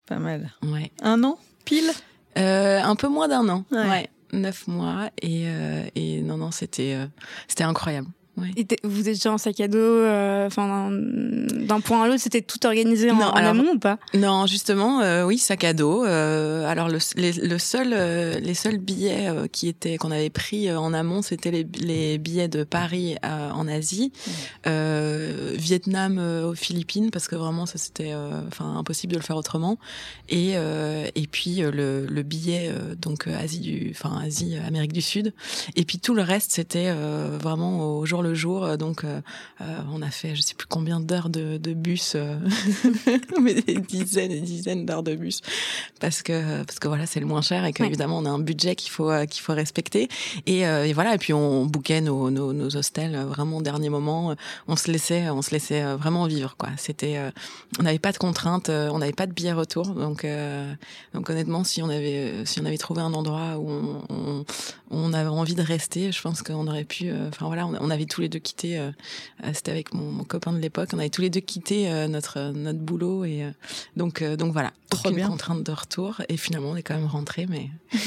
Pas 0.07 0.19
mal. 0.19 0.53
Ouais. 0.63 0.93
Un 1.03 1.23
an? 1.25 1.39
Pile? 1.65 1.91
Euh, 2.39 2.81
un 2.83 2.97
peu 2.97 3.09
moins 3.09 3.29
d'un 3.29 3.49
an. 3.49 3.65
Ouais. 3.71 3.89
Ouais. 3.89 4.11
Neuf 4.33 4.67
mois. 4.67 5.11
Et, 5.23 5.45
euh, 5.47 5.85
et 5.95 6.21
non, 6.23 6.37
non, 6.37 6.51
c'était 6.51 6.95
euh, 6.95 7.07
c'était 7.49 7.65
incroyable. 7.65 8.09
Ouais. 8.37 8.51
Et 8.57 8.67
vous 8.85 9.09
étiez 9.09 9.31
en 9.31 9.39
sac 9.39 9.59
à 9.61 9.69
dos, 9.69 9.79
euh, 9.79 10.47
enfin 10.47 10.91
d'un- 10.91 11.65
d'un 11.67 11.81
point 11.81 12.03
à 12.03 12.07
l'autre, 12.07 12.21
c'était 12.21 12.43
tout 12.43 12.65
organisé 12.67 13.11
en, 13.11 13.17
Non, 13.17 13.23
en 13.27 13.31
alors- 13.33 13.51
amont 13.53 13.73
ou 13.75 13.79
pas? 13.79 13.99
Non, 14.15 14.47
justement, 14.47 15.01
euh, 15.01 15.25
oui, 15.25 15.39
sac 15.39 15.65
à 15.65 15.73
dos. 15.73 16.05
Euh, 16.05 16.67
alors 16.67 16.89
le, 16.89 16.99
les, 17.17 17.33
le 17.33 17.59
seul, 17.59 17.95
euh, 17.95 18.39
les 18.39 18.53
seuls 18.55 18.77
billets 18.79 19.29
euh, 19.29 19.47
qui 19.47 19.69
étaient 19.69 19.97
qu'on 19.97 20.11
avait 20.11 20.29
pris 20.31 20.71
en 20.71 20.93
amont, 20.93 21.23
c'était 21.23 21.51
les, 21.51 21.67
les 21.81 22.19
billets 22.19 22.49
de 22.49 22.63
Paris 22.65 23.17
à- 23.23 23.55
en 23.55 23.67
Asie, 23.69 24.13
euh, 24.67 25.53
Vietnam 25.57 26.19
aux 26.19 26.55
Philippines, 26.55 27.11
parce 27.11 27.29
que 27.29 27.37
vraiment 27.37 27.67
ça 27.67 27.79
c'était, 27.79 28.13
euh, 28.13 28.43
enfin 28.49 28.77
impossible 28.77 29.13
de 29.15 29.19
le 29.19 29.25
faire 29.25 29.37
autrement. 29.37 29.79
Et 30.29 30.53
euh, 30.57 31.07
et 31.15 31.27
puis 31.27 31.63
euh, 31.63 31.71
le, 31.71 32.07
le 32.07 32.23
billet 32.23 32.71
euh, 32.71 32.95
donc 32.97 33.27
Asie 33.29 33.61
du, 33.61 33.93
enfin 33.95 34.21
Asie, 34.25 34.57
Amérique 34.67 34.93
du 34.93 35.03
Sud. 35.03 35.33
Et 35.77 35.85
puis 35.85 35.99
tout 35.99 36.15
le 36.15 36.23
reste 36.23 36.53
c'était 36.53 36.89
euh, 36.89 37.39
vraiment 37.41 37.97
au 37.99 38.05
jour 38.07 38.23
le 38.29 38.35
jour. 38.35 38.77
Donc, 38.77 39.05
on 39.61 40.03
a 40.03 40.11
fait, 40.11 40.35
je 40.35 40.43
sais 40.43 40.55
plus 40.55 40.67
combien 40.67 41.01
d'heures 41.01 41.29
de, 41.29 41.57
de 41.57 41.73
bus, 41.75 42.17
mais 43.41 43.55
des 43.55 43.79
dizaines 43.81 44.33
et 44.33 44.41
dizaines 44.41 44.87
d'heures 44.87 45.03
de 45.03 45.15
bus, 45.15 45.41
parce 46.01 46.23
que 46.23 46.63
parce 46.65 46.79
que 46.79 46.89
voilà, 46.89 47.07
c'est 47.07 47.21
le 47.21 47.27
moins 47.27 47.43
cher 47.43 47.65
et 47.65 47.73
qu'évidemment, 47.73 48.19
on 48.19 48.27
a 48.27 48.31
un 48.31 48.39
budget 48.39 48.75
qu'il 48.75 48.91
faut 48.91 49.11
qu'il 49.29 49.43
faut 49.43 49.55
respecter. 49.55 50.09
Et, 50.47 50.61
et, 50.61 50.93
voilà. 50.93 51.15
Et 51.15 51.19
puis, 51.19 51.33
on 51.33 51.67
bouquait 51.67 52.01
nos, 52.01 52.31
nos, 52.31 52.53
nos 52.53 52.77
hostels 52.77 53.17
vraiment 53.25 53.59
au 53.59 53.63
dernier 53.63 53.89
moment. 53.89 54.35
On 54.69 54.77
se 54.77 54.91
laissait, 54.91 55.31
on 55.31 55.43
se 55.43 55.51
laissait 55.51 55.83
vraiment 55.95 56.27
vivre. 56.27 56.57
Quoi. 56.57 56.71
C'était, 56.77 57.19
on 57.79 57.83
n'avait 57.83 57.99
pas 57.99 58.13
de 58.13 58.19
contraintes, 58.19 58.69
on 58.69 58.99
n'avait 58.99 59.13
pas 59.13 59.27
de 59.27 59.33
billets 59.33 59.53
retour. 59.53 59.87
Donc, 59.87 60.27
donc 61.15 61.31
honnêtement, 61.31 61.65
si 61.65 61.83
on 61.83 61.89
avait, 61.89 62.45
si 62.45 62.61
on 62.61 62.65
avait 62.65 62.79
trouvé 62.79 63.03
un 63.03 63.13
endroit 63.15 63.59
où 63.59 63.71
on, 63.71 64.05
on, 64.11 64.45
avait 64.91 65.29
envie 65.29 65.55
de 65.55 65.63
rester, 65.63 66.13
je 66.13 66.21
pense 66.21 66.43
qu'on 66.43 66.67
aurait 66.67 66.85
pu. 66.85 67.09
Euh, 67.09 67.29
enfin 67.29 67.47
voilà, 67.47 67.67
on, 67.67 67.91
avait 67.91 68.05
tous 68.05 68.21
les 68.21 68.29
deux 68.29 68.39
quitté. 68.39 68.79
Euh, 68.79 68.91
euh, 69.45 69.51
c'était 69.53 69.71
avec 69.71 69.93
mon, 69.95 70.25
copain 70.25 70.53
de 70.53 70.59
l'époque. 70.59 70.91
On 70.93 70.99
avait 70.99 71.11
tous 71.11 71.23
les 71.23 71.31
deux 71.31 71.41
quitté 71.41 71.89
notre 72.09 72.53
notre 72.53 72.79
boulot 72.79 73.25
et 73.25 73.45
donc 73.97 74.23
donc 74.23 74.53
voilà. 74.53 74.73
Trop 74.89 75.09
aucune 75.09 75.17
bien. 75.17 75.29
contrainte 75.29 75.65
de 75.65 75.73
retour 75.73 76.23
et 76.29 76.37
finalement 76.37 76.71
on 76.71 76.77
est 76.77 76.83
quand 76.83 76.95
même 76.95 77.07
rentré, 77.07 77.47
mais 77.49 77.71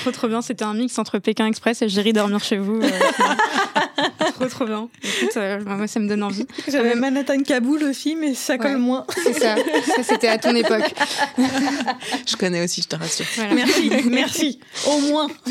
trop 0.00 0.10
trop 0.10 0.28
bien. 0.28 0.40
C'était 0.40 0.64
un 0.64 0.72
mix 0.72 0.98
entre 0.98 1.18
Pékin 1.18 1.46
Express 1.46 1.82
et 1.82 1.88
J'irai 1.88 2.14
dormir 2.14 2.42
chez 2.42 2.56
vous. 2.56 2.80
trop 4.34 4.46
trop 4.46 4.64
bien. 4.64 4.88
Écoute, 5.02 5.38
moi 5.66 5.86
ça 5.86 6.00
me 6.00 6.08
donne 6.08 6.22
envie. 6.22 6.46
J'avais 6.66 6.94
Manhattan 6.94 7.42
Kaboul 7.42 7.82
aussi, 7.84 8.16
mais 8.16 8.34
ça 8.34 8.56
colle 8.56 8.68
Ouais. 8.68 8.78
moins. 8.78 9.06
C'est 9.22 9.32
ça. 9.34 9.56
Ça 9.96 10.02
c'était 10.02 10.28
à 10.28 10.38
ton 10.38 10.54
époque. 10.54 10.94
je 12.26 12.36
connais 12.36 12.62
aussi, 12.64 12.82
je 12.82 12.88
te 12.88 12.96
rassure. 12.96 13.26
Voilà. 13.36 13.54
Merci, 13.54 13.90
merci. 14.10 14.60
Au 14.86 14.98
moins. 15.00 15.17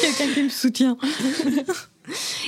Quelqu'un 0.00 0.34
qui 0.34 0.42
me 0.42 0.48
soutient. 0.48 0.96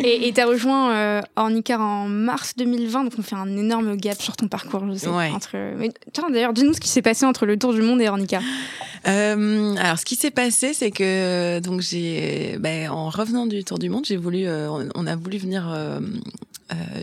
Et 0.01 0.29
et 0.29 0.33
t'as 0.33 0.47
rejoint 0.47 0.93
euh, 0.93 1.21
Ornicar 1.37 1.81
en 1.81 2.09
mars 2.09 2.55
2020, 2.57 3.05
donc 3.05 3.13
on 3.19 3.23
fait 3.23 3.37
un 3.37 3.57
énorme 3.57 3.97
gap 3.97 4.21
sur 4.21 4.37
ton 4.37 4.49
parcours, 4.49 4.85
je 4.89 4.95
sais. 4.99 5.09
Ouais. 5.09 5.31
Entre... 5.31 5.57
D'ailleurs, 6.31 6.53
dis-nous 6.53 6.75
ce 6.75 6.81
qui 6.81 6.89
s'est 6.89 7.03
passé 7.03 7.25
entre 7.27 7.47
le 7.47 7.59
Tour 7.59 7.73
du 7.73 7.83
Monde 7.83 8.01
et 8.01 8.09
Ornicar. 8.09 8.43
Euh, 9.07 9.75
alors, 9.77 9.99
ce 9.99 10.05
qui 10.05 10.15
s'est 10.15 10.31
passé, 10.31 10.75
c'est 10.75 10.91
que 10.91 11.59
donc 11.61 11.81
j'ai, 11.81 12.57
ben, 12.61 12.91
en 12.91 13.09
revenant 13.09 13.47
du 13.47 13.65
tour 13.65 13.79
du 13.79 13.89
monde, 13.89 14.05
j'ai 14.05 14.17
voulu, 14.17 14.47
euh, 14.47 14.69
on, 14.95 15.07
a 15.07 15.17
voulu 15.17 15.39
venir 15.39 15.69
euh, 15.73 16.01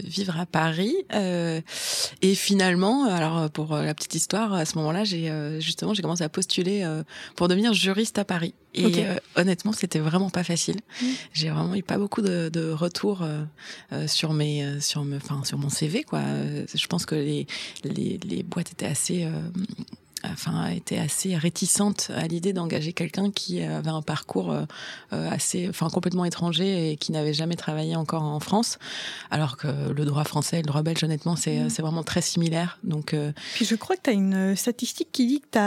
vivre 0.03 0.39
à 0.39 0.45
Paris, 0.45 0.95
euh, 1.13 1.61
et 2.21 2.35
finalement, 2.35 3.05
alors 3.05 3.49
pour 3.49 3.73
euh, 3.73 3.83
la 3.83 3.93
petite 3.93 4.15
histoire, 4.15 4.53
à 4.53 4.65
ce 4.65 4.77
moment-là, 4.77 5.03
j'ai 5.03 5.29
euh, 5.29 5.59
justement, 5.59 5.93
j'ai 5.93 6.01
commencé 6.01 6.23
à 6.23 6.29
postuler 6.29 6.83
euh, 6.83 7.03
pour 7.35 7.47
devenir 7.47 7.73
juriste 7.73 8.17
à 8.17 8.25
Paris. 8.25 8.53
Et 8.75 9.05
euh, 9.05 9.15
honnêtement, 9.35 9.71
c'était 9.73 9.99
vraiment 9.99 10.29
pas 10.29 10.43
facile. 10.43 10.77
J'ai 11.33 11.49
vraiment 11.49 11.73
eu 11.73 11.81
pas 11.81 11.97
beaucoup 11.97 12.21
de, 12.21 12.49
de 12.49 12.69
retours 12.71 13.23
euh, 13.23 13.43
euh, 13.93 14.07
sur 14.07 14.33
mes, 14.33 14.63
euh, 14.63 14.79
sur 14.79 15.03
me, 15.03 15.17
enfin 15.17 15.43
sur 15.43 15.57
mon 15.57 15.69
CV 15.69 16.03
quoi. 16.03 16.19
Euh, 16.19 16.65
Je 16.73 16.87
pense 16.87 17.05
que 17.05 17.15
les 17.15 17.47
les, 17.83 18.19
les 18.23 18.43
boîtes 18.43 18.71
étaient 18.71 18.85
assez 18.85 19.23
euh, 19.23 19.31
enfin 20.25 20.67
était 20.67 20.97
assez 20.97 21.35
réticente 21.35 22.11
à 22.15 22.27
l'idée 22.27 22.53
d'engager 22.53 22.93
quelqu'un 22.93 23.31
qui 23.31 23.61
avait 23.61 23.89
un 23.89 24.01
parcours 24.01 24.51
euh, 24.51 24.63
euh, 25.13 25.29
assez 25.29 25.67
enfin 25.69 25.89
complètement 25.89 26.25
étranger 26.25 26.91
et 26.91 26.97
qui 26.97 27.11
n'avait 27.11 27.33
jamais 27.33 27.55
travaillé 27.55 27.95
encore 27.95 28.23
en 28.23 28.39
France 28.39 28.79
alors 29.31 29.57
que 29.57 29.67
le 29.91 30.05
droit 30.05 30.23
français 30.23 30.59
et 30.59 30.61
le 30.61 30.67
droit 30.67 30.81
belge 30.81 31.03
honnêtement 31.03 31.35
c'est 31.35 31.59
Mm. 31.59 31.67
vraiment 31.81 32.03
très 32.03 32.21
similaire 32.21 32.79
donc 32.83 33.13
euh, 33.13 33.31
Puis 33.55 33.65
je 33.65 33.75
crois 33.75 33.95
que 33.95 34.01
tu 34.03 34.09
as 34.09 34.13
une 34.13 34.55
statistique 34.55 35.09
qui 35.11 35.25
dit 35.27 35.41
que 35.41 35.59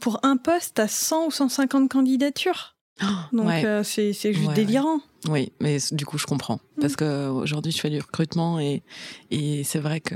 pour 0.00 0.20
un 0.22 0.36
poste, 0.36 0.76
tu 0.76 0.82
as 0.82 0.88
100 0.88 1.26
ou 1.26 1.30
150 1.30 1.90
candidatures. 1.90 2.76
Donc 3.32 3.46
ouais. 3.48 3.64
euh, 3.64 3.82
c'est, 3.82 4.12
c'est 4.12 4.32
juste 4.32 4.48
Ouais, 4.48 4.54
délirant. 4.54 5.00
Oui, 5.28 5.52
mais 5.60 5.76
du 5.92 6.06
coup, 6.06 6.16
je 6.16 6.24
comprends. 6.26 6.60
Parce 6.80 6.96
que 6.96 7.28
aujourd'hui, 7.28 7.72
je 7.72 7.78
fais 7.78 7.90
du 7.90 7.98
recrutement 8.00 8.58
et, 8.58 8.82
et 9.30 9.64
c'est 9.64 9.78
vrai 9.78 10.00
que 10.00 10.14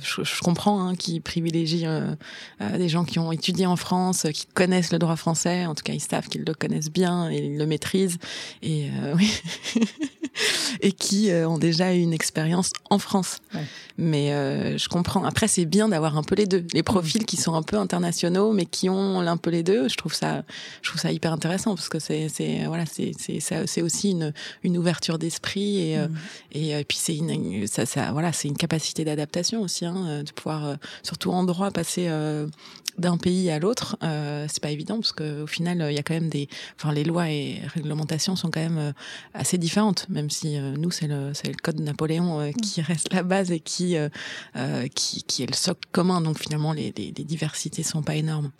je, 0.00 0.22
je 0.22 0.40
comprends 0.40 0.80
hein, 0.86 0.94
qu'ils 0.94 1.20
privilégient 1.20 1.86
euh, 1.88 2.14
euh, 2.60 2.78
des 2.78 2.88
gens 2.88 3.04
qui 3.04 3.18
ont 3.18 3.32
étudié 3.32 3.66
en 3.66 3.74
France, 3.74 4.26
euh, 4.26 4.30
qui 4.30 4.46
connaissent 4.46 4.92
le 4.92 5.00
droit 5.00 5.16
français. 5.16 5.66
En 5.66 5.74
tout 5.74 5.82
cas, 5.82 5.92
ils 5.92 6.00
savent 6.00 6.28
qu'ils 6.28 6.44
le 6.44 6.54
connaissent 6.54 6.92
bien 6.92 7.28
et 7.30 7.38
ils 7.46 7.58
le 7.58 7.66
maîtrisent. 7.66 8.18
Et, 8.62 8.88
euh, 9.02 9.14
oui. 9.18 9.28
et 10.82 10.92
qui 10.92 11.30
euh, 11.30 11.48
ont 11.48 11.58
déjà 11.58 11.92
eu 11.94 11.98
une 12.00 12.12
expérience 12.12 12.70
en 12.90 12.98
France. 13.00 13.38
Ouais. 13.54 13.64
Mais 13.96 14.32
euh, 14.32 14.78
je 14.78 14.88
comprends. 14.88 15.24
Après, 15.24 15.48
c'est 15.48 15.64
bien 15.64 15.88
d'avoir 15.88 16.16
un 16.16 16.22
peu 16.22 16.36
les 16.36 16.46
deux. 16.46 16.64
Les 16.72 16.84
profils 16.84 17.24
qui 17.26 17.36
sont 17.36 17.54
un 17.54 17.62
peu 17.62 17.76
internationaux, 17.76 18.52
mais 18.52 18.66
qui 18.66 18.88
ont 18.88 19.18
un 19.18 19.36
peu 19.36 19.50
les 19.50 19.64
deux. 19.64 19.88
Je 19.88 19.96
trouve 19.96 20.14
ça, 20.14 20.44
je 20.82 20.90
trouve 20.90 21.00
ça 21.00 21.10
hyper 21.10 21.32
intéressant 21.32 21.74
parce 21.74 21.88
que 21.88 21.98
c'est, 21.98 22.28
c'est 22.28 22.66
voilà, 22.66 22.86
c'est, 22.86 23.10
c'est, 23.18 23.40
ça- 23.40 23.66
c'est 23.66 23.82
aussi 23.82 24.10
une, 24.12 24.27
une 24.62 24.78
ouverture 24.78 25.18
d'esprit 25.18 25.78
et, 25.78 25.98
euh, 25.98 26.08
et 26.52 26.74
euh, 26.74 26.82
puis 26.86 26.98
c'est 26.98 27.16
une, 27.16 27.66
ça, 27.66 27.86
ça, 27.86 28.12
voilà, 28.12 28.32
c'est 28.32 28.48
une 28.48 28.56
capacité 28.56 29.04
d'adaptation 29.04 29.62
aussi, 29.62 29.84
hein, 29.84 30.04
euh, 30.06 30.22
de 30.22 30.30
pouvoir, 30.32 30.76
surtout 31.02 31.30
en 31.30 31.44
droit, 31.44 31.70
passer 31.70 32.08
d'un 32.98 33.16
pays 33.16 33.48
à 33.50 33.58
l'autre. 33.58 33.96
Euh, 34.02 34.46
c'est 34.48 34.62
pas 34.62 34.70
évident 34.70 34.96
parce 34.96 35.12
que 35.12 35.42
au 35.42 35.46
final, 35.46 35.80
euh, 35.80 35.92
il 35.92 35.94
y 35.94 35.98
a 35.98 36.02
quand 36.02 36.14
même 36.14 36.28
des, 36.28 36.48
enfin, 36.76 36.92
les 36.92 37.04
lois 37.04 37.30
et 37.30 37.60
réglementations 37.74 38.34
sont 38.36 38.50
quand 38.50 38.60
même 38.60 38.78
euh, 38.78 38.92
assez 39.34 39.56
différentes, 39.56 40.08
même 40.08 40.30
si 40.30 40.58
nous 40.58 40.90
c'est 40.90 41.06
le, 41.06 41.32
c'est 41.34 41.48
le 41.48 41.54
code 41.54 41.76
de 41.76 41.82
Napoléon 41.82 42.52
qui 42.62 42.82
reste 42.82 43.12
la 43.12 43.22
base 43.22 43.52
et 43.52 43.60
qui, 43.60 43.96
qui, 44.94 45.22
qui 45.22 45.42
est 45.42 45.46
le 45.46 45.54
socle 45.54 45.88
commun. 45.92 46.20
Donc 46.20 46.38
finalement, 46.38 46.72
les, 46.72 46.92
les, 46.96 47.12
les 47.16 47.24
diversités 47.24 47.82
sont 47.82 48.02
pas 48.02 48.16
énormes. 48.16 48.50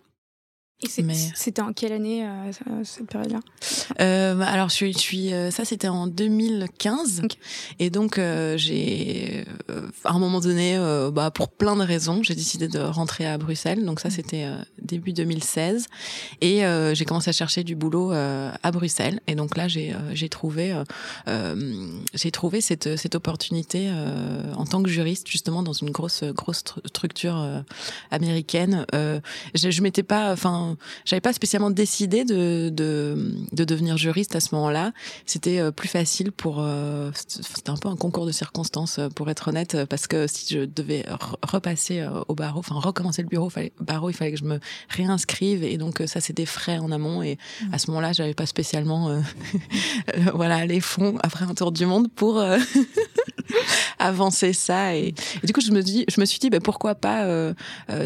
Et 0.84 0.88
c'est- 0.88 1.02
Mais- 1.02 1.14
c'était 1.34 1.60
en 1.60 1.72
quelle 1.72 1.92
année, 1.92 2.24
euh, 2.24 2.52
cette 2.84 3.08
période-là? 3.08 3.40
Euh, 4.00 4.40
alors 4.42 4.68
je 4.68 4.74
suis, 4.74 4.92
je 4.92 4.98
suis 4.98 5.32
euh, 5.32 5.50
ça 5.50 5.64
c'était 5.64 5.88
en 5.88 6.06
2015 6.06 7.22
Ok. 7.24 7.32
et 7.80 7.90
donc 7.90 8.18
euh, 8.18 8.56
j'ai 8.56 9.44
euh, 9.70 9.88
à 10.04 10.12
un 10.12 10.18
moment 10.20 10.38
donné 10.38 10.76
euh, 10.76 11.10
bah 11.10 11.32
pour 11.32 11.48
plein 11.48 11.74
de 11.74 11.82
raisons 11.82 12.22
j'ai 12.22 12.36
décidé 12.36 12.68
de 12.68 12.78
rentrer 12.78 13.26
à 13.26 13.38
Bruxelles. 13.38 13.84
Donc 13.84 13.98
ça 13.98 14.08
c'était 14.10 14.44
euh, 14.44 14.56
début 14.80 15.12
2016 15.12 15.86
et 16.42 16.64
euh, 16.64 16.94
j'ai 16.94 17.04
commencé 17.04 17.30
à 17.30 17.32
chercher 17.32 17.64
du 17.64 17.74
boulot 17.74 18.12
euh, 18.12 18.52
à 18.62 18.70
Bruxelles. 18.70 19.20
Et 19.26 19.34
donc 19.34 19.56
là 19.56 19.66
j'ai 19.66 19.92
euh, 19.94 20.14
j'ai 20.14 20.28
trouvé 20.28 20.80
j'ai 22.14 22.30
trouvé 22.30 22.60
cette 22.60 22.96
cette 22.96 23.14
opportunité 23.16 23.88
euh, 23.90 24.54
en 24.54 24.64
tant 24.64 24.80
que 24.82 24.88
juriste 24.90 25.26
justement 25.28 25.62
dans 25.64 25.72
une 25.72 25.90
grosse 25.90 26.22
grosse 26.22 26.62
stru- 26.62 26.86
structure 26.86 27.36
euh, 27.36 27.60
américaine. 28.12 28.86
Euh, 28.94 29.18
je, 29.54 29.70
je 29.70 29.82
m'étais 29.82 30.02
pas 30.04 30.32
enfin 30.32 30.67
j'avais 31.04 31.20
pas 31.20 31.32
spécialement 31.32 31.70
décidé 31.70 32.24
de, 32.24 32.68
de, 32.72 33.34
de 33.52 33.64
devenir 33.64 33.96
juriste 33.96 34.34
à 34.36 34.40
ce 34.40 34.54
moment-là. 34.54 34.92
C'était 35.26 35.58
euh, 35.60 35.70
plus 35.70 35.88
facile 35.88 36.32
pour. 36.32 36.56
euh, 36.60 37.10
C'était 37.14 37.70
un 37.70 37.76
peu 37.76 37.88
un 37.88 37.96
concours 37.96 38.26
de 38.26 38.32
circonstances, 38.32 38.98
euh, 38.98 39.08
pour 39.08 39.28
être 39.30 39.48
honnête, 39.48 39.76
parce 39.88 40.06
que 40.06 40.26
si 40.26 40.54
je 40.54 40.60
devais 40.64 41.02
re- 41.02 41.34
repasser 41.42 42.06
au 42.28 42.34
barreau, 42.34 42.60
enfin 42.60 42.74
recommencer 42.76 43.22
le 43.22 43.28
bureau, 43.28 43.50
fallait, 43.50 43.72
barreau, 43.80 44.10
il 44.10 44.14
fallait 44.14 44.32
que 44.32 44.38
je 44.38 44.44
me 44.44 44.58
réinscrive, 44.88 45.62
et 45.64 45.76
donc 45.78 46.02
ça 46.06 46.20
c'est 46.20 46.32
des 46.32 46.46
frais 46.46 46.78
en 46.78 46.90
amont. 46.92 47.22
Et 47.22 47.38
à 47.72 47.78
ce 47.78 47.90
moment-là, 47.90 48.12
j'avais 48.12 48.34
pas 48.34 48.46
spécialement, 48.46 49.08
euh, 49.08 49.20
voilà, 50.34 50.66
les 50.66 50.80
fonds 50.80 51.16
après 51.22 51.44
un 51.44 51.54
tour 51.54 51.72
du 51.72 51.86
monde 51.86 52.08
pour 52.14 52.38
euh, 52.38 52.58
avancer 53.98 54.52
ça. 54.52 54.94
Et, 54.96 55.14
et 55.42 55.46
du 55.46 55.52
coup, 55.52 55.60
je 55.60 55.70
me 55.72 55.82
dis, 55.82 56.04
je 56.08 56.20
me 56.20 56.26
suis 56.26 56.38
dit, 56.38 56.50
bah, 56.50 56.60
pourquoi 56.60 56.94
pas 56.94 57.24
euh, 57.24 57.54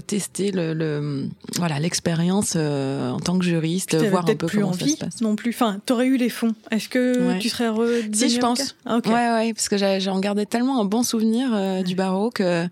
tester 0.06 0.50
le, 0.52 0.72
le 0.74 1.28
voilà 1.56 1.78
l'expérience 1.80 2.51
euh, 2.56 3.10
en 3.10 3.20
tant 3.20 3.38
que 3.38 3.44
juriste, 3.44 3.90
T'avais 3.90 4.08
voir 4.08 4.22
un 4.28 4.34
peu 4.34 4.46
plus 4.46 4.60
comment 4.60 4.72
ça 4.72 4.82
envie 4.84 4.92
se 4.92 4.98
passe. 4.98 5.20
non 5.20 5.36
plus. 5.36 5.50
Enfin, 5.50 5.80
t'aurais 5.86 6.06
eu 6.06 6.16
les 6.16 6.28
fonds. 6.28 6.54
Est-ce 6.70 6.88
que 6.88 7.28
Ouais. 7.28 7.38
tu 7.38 7.48
serais 7.48 7.68
redevenu 7.68 8.14
Si, 8.14 8.28
je 8.30 8.38
pense. 8.40 8.76
Ah, 8.86 8.96
ok. 8.96 9.06
Ouais, 9.06 9.12
ouais, 9.32 9.54
parce 9.54 9.68
que 9.68 9.76
j'en 10.00 10.18
gardais 10.20 10.46
tellement 10.46 10.80
un 10.80 10.84
bon 10.84 11.02
souvenir 11.02 11.50
euh, 11.52 11.82
du 11.82 11.94
barreau 11.94 12.30
que 12.30 12.66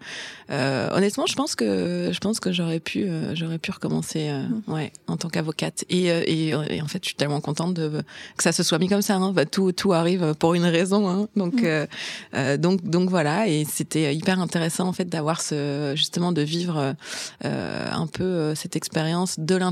euh, 0.51 0.89
honnêtement, 0.93 1.27
je 1.27 1.35
pense 1.35 1.55
que 1.55 2.11
je 2.13 2.19
pense 2.19 2.41
que 2.41 2.51
j'aurais 2.53 2.81
pu 2.81 3.07
j'aurais 3.35 3.59
pu 3.59 3.71
recommencer 3.71 4.31
Mm. 4.31 4.73
ouais 4.73 4.93
en 5.07 5.17
tant 5.17 5.29
qu'avocate. 5.29 5.85
Et, 5.91 6.07
et, 6.07 6.49
et 6.49 6.83
en 6.83 6.87
fait, 6.89 6.99
je 7.03 7.09
suis 7.09 7.15
tellement 7.17 7.41
contente 7.41 7.75
de 7.75 8.03
que 8.37 8.43
ça 8.43 8.53
se 8.53 8.63
soit 8.63 8.79
mis 8.79 8.89
comme 8.89 9.03
ça. 9.03 9.15
Hein. 9.17 9.33
Bah, 9.33 9.45
tout 9.47 9.73
tout 9.73 9.93
arrive 9.93 10.35
pour 10.39 10.55
une 10.55 10.65
raison. 10.65 11.09
Hein. 11.09 11.29
Donc 11.37 11.63
Mm. 11.63 12.57
donc 12.57 12.83
donc 12.83 13.11
voilà. 13.11 13.47
Et 13.49 13.65
c'était 13.65 14.15
hyper 14.15 14.41
intéressant 14.41 14.89
en 14.89 14.93
fait 14.93 15.05
d'avoir 15.09 15.41
ce 15.41 15.93
justement 15.97 16.33
de 16.33 16.43
vivre 16.43 16.95
un 17.43 18.07
peu 18.07 18.55
cette 18.55 18.77
expérience 18.77 19.39
de 19.39 19.55
l'intérieur 19.57 19.70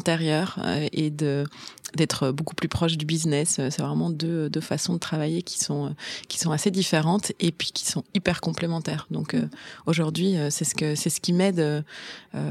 euh, 0.65 0.89
et 0.93 1.11
de 1.11 1.45
d'être 1.95 2.31
beaucoup 2.33 2.55
plus 2.55 2.69
proche 2.69 2.97
du 2.97 3.07
business. 3.07 3.59
Euh, 3.59 3.71
C'est 3.71 3.83
vraiment 3.83 4.11
deux, 4.11 4.51
deux 4.51 4.61
façons 4.61 4.95
de 4.95 4.99
travailler 4.99 5.43
qui 5.43 5.59
sont 5.59 5.87
euh, 5.87 5.91
qui 6.29 6.39
sont 6.39 6.51
assez 6.51 6.71
différentes 6.71 7.33
et 7.41 7.53
puis 7.53 7.71
qui 7.73 7.87
sont 7.87 8.05
hyper 8.15 8.41
complémentaires. 8.41 9.07
Donc 9.11 9.35
euh, 9.35 9.49
aujourd'hui, 9.87 10.37
euh, 10.37 10.51
c'est 10.51 10.65
ce 10.65 10.75
que 10.75 10.95
c'est 10.95 11.11
ce 11.11 11.21
qui 11.21 11.33
m'aide 11.33 11.61
euh, 11.61 11.83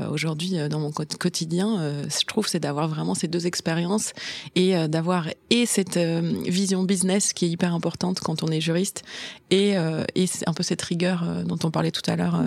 aujourd'hui 0.09 0.55
dans 0.69 0.79
mon 0.79 0.91
quot- 0.91 1.17
quotidien. 1.19 1.79
euh, 1.79 2.03
je 2.09 2.25
trouve 2.25 2.47
c'est 2.47 2.59
d'avoir 2.59 2.87
vraiment 2.87 3.15
ces 3.15 3.27
deux 3.27 3.45
expériences 3.47 4.13
et 4.55 4.87
d'avoir 4.87 5.27
et 5.49 5.65
cette 5.65 5.97
vision 5.97 6.83
business 6.83 7.33
qui 7.33 7.45
est 7.45 7.49
hyper 7.49 7.73
importante 7.73 8.19
quand 8.19 8.43
on 8.43 8.47
est 8.47 8.61
juriste 8.61 9.03
et 9.51 9.75
et 10.15 10.25
un 10.45 10.53
peu 10.53 10.63
cette 10.63 10.81
rigueur 10.81 11.25
dont 11.45 11.57
on 11.63 11.71
parlait 11.71 11.91
tout 11.91 12.09
à 12.09 12.15
l'heure 12.15 12.41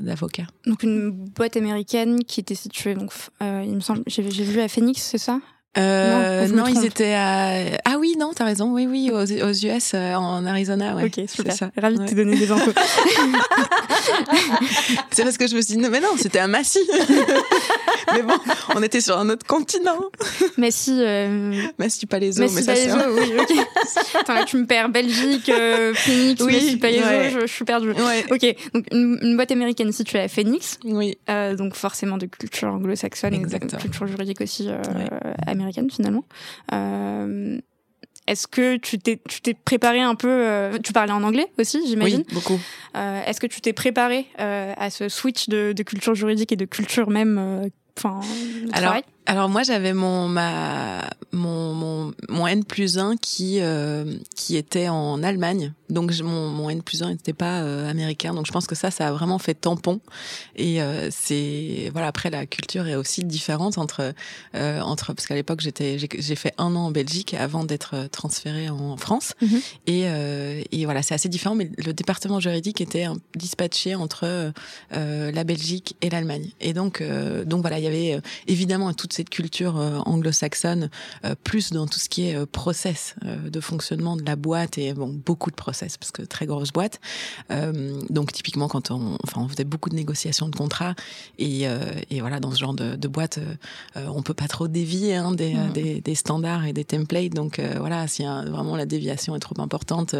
d'avocat. 0.00 0.46
Donc 0.66 0.82
une 0.82 1.10
boîte 1.10 1.56
américaine 1.56 2.24
qui 2.24 2.40
était 2.40 2.54
située, 2.54 2.94
donc, 2.94 3.12
il 3.40 3.74
me 3.74 3.80
semble, 3.80 4.02
j'ai 4.06 4.22
vu 4.22 4.60
à 4.60 4.68
Phoenix, 4.68 5.02
c'est 5.02 5.18
ça? 5.18 5.40
Euh, 5.78 6.48
Non, 6.48 6.64
non, 6.64 6.66
ils 6.66 6.84
étaient 6.84 7.14
à. 7.14 7.78
Ah 7.84 7.96
oui, 7.98 8.16
non, 8.18 8.32
t'as 8.34 8.44
raison. 8.44 8.72
Oui, 8.72 8.88
oui, 8.88 9.12
aux, 9.12 9.24
US, 9.24 9.94
en 9.94 10.44
Arizona. 10.44 10.96
Ouais. 10.96 11.04
Ok, 11.04 11.20
super. 11.28 11.52
Ça. 11.54 11.70
Ravi 11.76 11.96
de 11.96 12.06
te 12.06 12.14
donner 12.14 12.36
des 12.36 12.50
infos. 12.50 12.72
c'est 15.12 15.22
parce 15.22 15.38
que 15.38 15.46
je 15.46 15.54
me 15.54 15.60
suis 15.62 15.76
dit, 15.76 15.88
mais 15.88 16.00
non, 16.00 16.08
c'était 16.16 16.40
à 16.40 16.48
Massy. 16.48 16.80
mais 18.12 18.22
bon, 18.22 18.34
on 18.74 18.82
était 18.82 19.00
sur 19.00 19.16
un 19.16 19.30
autre 19.30 19.46
continent. 19.46 20.00
Massy. 20.56 20.98
Euh... 20.98 21.62
Massy 21.78 22.06
Palaiso, 22.06 22.42
Massy 22.42 22.54
mais 22.56 22.64
Palaiso, 22.64 22.98
ça 22.98 23.12
oui, 23.12 23.32
ok. 23.38 23.52
Attends, 24.20 24.44
tu 24.44 24.56
me 24.56 24.66
perds. 24.66 24.88
Belgique, 24.88 25.48
euh, 25.50 25.94
Phoenix, 25.94 26.42
oui, 26.42 26.54
Massy 26.54 26.76
Palaiso, 26.78 27.04
je, 27.32 27.40
je, 27.46 27.52
suis 27.52 27.64
perdue. 27.64 27.92
Ouais. 27.92 28.24
Ok, 28.30 28.56
donc 28.74 28.86
une, 28.90 29.18
une, 29.22 29.36
boîte 29.36 29.52
américaine 29.52 29.92
située 29.92 30.18
à 30.18 30.26
Phoenix. 30.26 30.80
Oui. 30.84 31.16
Euh, 31.28 31.54
donc 31.54 31.74
forcément 31.74 32.18
de 32.18 32.26
culture 32.26 32.68
anglo-saxonne, 32.68 33.34
et 33.34 33.38
de 33.38 33.76
culture 33.76 34.06
juridique 34.08 34.40
aussi 34.40 34.68
euh, 34.68 34.82
américaine 35.60 35.90
finalement. 35.90 36.24
Euh, 36.72 37.58
est-ce 38.30 38.46
que 38.46 38.76
tu 38.76 38.98
t'es 38.98 39.18
préparé 39.64 40.00
un 40.00 40.14
peu 40.14 40.28
euh, 40.28 40.78
Tu 40.78 40.92
parlais 40.92 41.12
en 41.12 41.24
anglais 41.24 41.46
aussi, 41.58 41.80
j'imagine. 41.86 42.22
Oui, 42.28 42.34
beaucoup. 42.34 42.60
Euh, 42.96 43.24
Est-ce 43.24 43.40
que 43.40 43.48
tu 43.48 43.60
t'es 43.60 43.72
préparé 43.72 44.26
euh, 44.38 44.72
à 44.76 44.88
ce 44.90 45.08
switch 45.08 45.48
de, 45.48 45.72
de, 45.72 45.82
culture 45.82 46.14
juridique 46.14 46.52
et 46.52 46.56
de 46.56 46.64
culture 46.64 47.10
même, 47.10 47.68
enfin, 47.98 48.20
alors, 48.72 48.94
alors 49.30 49.48
moi 49.48 49.62
j'avais 49.62 49.92
mon 49.94 50.26
ma 50.26 51.08
mon, 51.32 51.72
mon 51.72 52.12
mon 52.28 52.46
N 52.48 52.64
plus 52.64 52.98
1 52.98 53.16
qui 53.16 53.58
euh, 53.60 54.16
qui 54.34 54.56
était 54.56 54.88
en 54.88 55.22
Allemagne. 55.22 55.72
Donc 55.88 56.12
mon 56.20 56.48
mon 56.48 56.68
N 56.68 56.82
plus 56.82 57.04
1 57.04 57.10
n'était 57.10 57.32
pas 57.32 57.60
euh, 57.60 57.88
américain. 57.88 58.34
Donc 58.34 58.46
je 58.46 58.50
pense 58.50 58.66
que 58.66 58.74
ça 58.74 58.90
ça 58.90 59.06
a 59.06 59.12
vraiment 59.12 59.38
fait 59.38 59.54
tampon. 59.54 60.00
Et 60.56 60.82
euh, 60.82 61.10
c'est 61.12 61.90
voilà 61.92 62.08
après 62.08 62.30
la 62.30 62.44
culture 62.44 62.88
est 62.88 62.96
aussi 62.96 63.22
différente 63.22 63.78
entre 63.78 64.14
euh, 64.56 64.80
entre 64.80 65.12
parce 65.12 65.28
qu'à 65.28 65.36
l'époque 65.36 65.60
j'étais 65.60 65.96
j'ai 65.96 66.34
fait 66.34 66.52
un 66.58 66.74
an 66.74 66.86
en 66.86 66.90
Belgique 66.90 67.34
avant 67.34 67.62
d'être 67.62 68.08
transféré 68.10 68.68
en 68.68 68.96
France. 68.96 69.34
Mm 69.40 69.46
-hmm. 69.46 69.60
et 69.86 70.02
euh, 70.06 70.62
et 70.72 70.84
voilà 70.86 71.02
c'est 71.02 71.14
assez 71.14 71.28
différent 71.28 71.54
mais 71.54 71.70
le 71.86 71.92
département 71.92 72.40
juridique 72.40 72.80
était 72.80 73.06
dispatché 73.36 73.94
entre 73.94 74.52
la 75.38 75.44
Belgique 75.44 75.94
et 76.02 76.10
l'Allemagne. 76.10 76.48
Et 76.60 76.72
donc 76.72 76.94
donc 77.50 77.60
voilà 77.60 77.78
il 77.78 77.84
y 77.84 77.92
avait 77.94 78.20
évidemment 78.48 78.92
toute 78.92 79.19
cette 79.20 79.28
culture 79.28 79.78
euh, 79.78 79.98
anglo-saxonne, 80.06 80.88
euh, 81.26 81.34
plus 81.44 81.72
dans 81.72 81.86
tout 81.86 81.98
ce 81.98 82.08
qui 82.08 82.28
est 82.28 82.36
euh, 82.36 82.46
process 82.46 83.14
de 83.22 83.60
fonctionnement 83.60 84.16
de 84.16 84.24
la 84.24 84.34
boîte 84.34 84.78
et 84.78 84.94
bon 84.94 85.08
beaucoup 85.08 85.50
de 85.50 85.56
process 85.56 85.98
parce 85.98 86.10
que 86.10 86.22
très 86.22 86.46
grosse 86.46 86.72
boîte. 86.72 87.00
donc 88.08 88.32
typiquement 88.32 88.68
quand 88.68 88.90
on, 88.90 89.18
enfin 89.24 89.42
on 89.42 89.48
faisait 89.48 89.64
beaucoup 89.64 89.90
de 89.90 89.94
négociations 89.94 90.48
de 90.48 90.56
contrats 90.56 90.94
et, 91.38 91.64
et 92.10 92.20
voilà 92.20 92.40
dans 92.40 92.50
ce 92.50 92.58
genre 92.58 92.74
de, 92.74 92.96
de 92.96 93.08
boîte, 93.08 93.38
on 93.96 94.22
peut 94.22 94.34
pas 94.34 94.48
trop 94.48 94.68
dévier 94.68 95.16
hein, 95.16 95.32
des, 95.32 95.54
mmh. 95.54 95.72
des, 95.72 96.00
des, 96.00 96.14
standards 96.14 96.66
et 96.66 96.72
des 96.72 96.84
templates. 96.84 97.34
Donc 97.34 97.60
voilà, 97.78 98.06
si 98.06 98.24
vraiment 98.24 98.76
la 98.76 98.86
déviation 98.86 99.36
est 99.36 99.40
trop 99.40 99.60
importante 99.60 100.14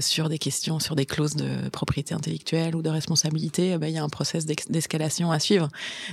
sur 0.00 0.28
des 0.28 0.38
questions, 0.38 0.78
sur 0.78 0.96
des 0.96 1.06
clauses 1.06 1.36
de 1.36 1.68
propriété 1.70 2.14
intellectuelle 2.14 2.76
ou 2.76 2.82
de 2.82 2.90
responsabilité, 2.90 3.76
ben, 3.78 3.88
il 3.88 3.94
y 3.94 3.98
a 3.98 4.04
un 4.04 4.08
process 4.08 4.46
d'escalation 4.46 5.30
à 5.30 5.38
suivre. 5.38 5.68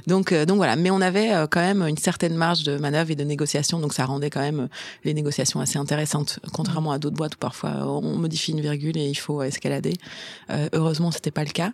Donc 0.07 0.33
donc 0.33 0.57
voilà, 0.57 0.75
mais 0.75 0.91
on 0.91 1.01
avait 1.01 1.31
quand 1.49 1.61
même 1.61 1.90
une 1.91 1.97
certaine 1.97 2.35
marge 2.35 2.63
de 2.63 2.77
manœuvre 2.77 3.11
et 3.11 3.15
de 3.15 3.23
négociation, 3.23 3.79
donc 3.79 3.93
ça 3.93 4.05
rendait 4.05 4.29
quand 4.29 4.41
même 4.41 4.67
les 5.03 5.13
négociations 5.13 5.59
assez 5.59 5.77
intéressantes, 5.77 6.39
contrairement 6.53 6.91
à 6.91 6.99
d'autres 6.99 7.15
boîtes 7.15 7.35
où 7.35 7.37
parfois 7.37 7.85
on 7.85 8.17
modifie 8.17 8.51
une 8.51 8.61
virgule 8.61 8.97
et 8.97 9.07
il 9.07 9.15
faut 9.15 9.41
escalader. 9.43 9.93
Euh, 10.49 10.69
heureusement, 10.73 11.11
c'était 11.11 11.31
pas 11.31 11.43
le 11.43 11.51
cas. 11.51 11.71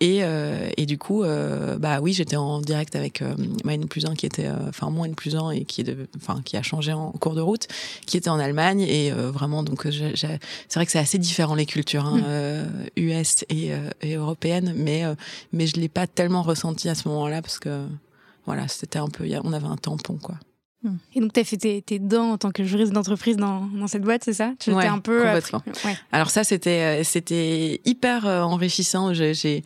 Et, 0.00 0.18
euh, 0.22 0.68
et 0.76 0.86
du 0.86 0.98
coup, 0.98 1.22
euh, 1.22 1.78
bah 1.78 2.00
oui, 2.00 2.12
j'étais 2.12 2.36
en 2.36 2.60
direct 2.60 2.96
avec 2.96 3.22
euh, 3.22 3.34
ma 3.64 3.74
N 3.74 3.86
plus 3.86 4.06
1 4.06 4.14
qui 4.14 4.26
était, 4.26 4.46
euh, 4.46 4.68
enfin 4.68 4.90
moins 4.90 5.06
N 5.06 5.14
plus 5.14 5.36
1 5.36 5.50
et 5.50 5.64
qui 5.64 5.82
est, 5.82 5.84
de, 5.84 6.08
enfin 6.16 6.40
qui 6.44 6.56
a 6.56 6.62
changé 6.62 6.92
en 6.92 7.12
cours 7.12 7.34
de 7.34 7.40
route, 7.40 7.68
qui 8.06 8.16
était 8.16 8.30
en 8.30 8.38
Allemagne 8.38 8.80
et 8.82 9.12
euh, 9.12 9.30
vraiment 9.30 9.62
donc 9.62 9.82
c'est 9.84 10.74
vrai 10.74 10.86
que 10.86 10.92
c'est 10.92 10.98
assez 10.98 11.18
différent 11.18 11.54
les 11.54 11.66
cultures 11.66 12.04
hein, 12.04 12.20
US 12.96 13.42
mmh. 13.42 13.54
et, 13.54 13.72
et 14.02 14.14
européennes, 14.14 14.74
mais 14.76 15.04
mais 15.52 15.66
je 15.66 15.76
l'ai 15.76 15.88
pas 15.88 16.06
tellement 16.06 16.42
ressenti 16.42 16.88
à 16.88 16.94
ce 16.94 17.08
moment-là 17.08 17.42
parce 17.42 17.58
que 17.58 17.86
voilà, 18.46 18.68
c'était 18.68 18.98
un 18.98 19.08
peu, 19.08 19.28
on 19.44 19.52
avait 19.52 19.66
un 19.66 19.76
tampon, 19.76 20.18
quoi. 20.18 20.36
Hmm. 20.82 20.96
Et 21.14 21.20
donc, 21.20 21.34
tu 21.34 21.40
as 21.40 21.44
fait 21.44 21.58
tes, 21.58 21.82
tes, 21.82 21.98
dents 21.98 22.30
en 22.30 22.38
tant 22.38 22.50
que 22.52 22.64
juriste 22.64 22.92
d'entreprise 22.92 23.36
dans, 23.36 23.66
dans, 23.66 23.86
cette 23.86 24.00
boîte, 24.00 24.24
c'est 24.24 24.32
ça? 24.32 24.54
Tu 24.58 24.72
ouais, 24.72 24.86
un 24.86 24.98
peu. 24.98 25.22
Complètement. 25.22 25.62
Ouais. 25.84 25.94
Alors, 26.10 26.30
ça, 26.30 26.42
c'était, 26.42 27.04
c'était 27.04 27.82
hyper 27.84 28.24
enrichissant. 28.24 29.12
J'ai 29.12 29.62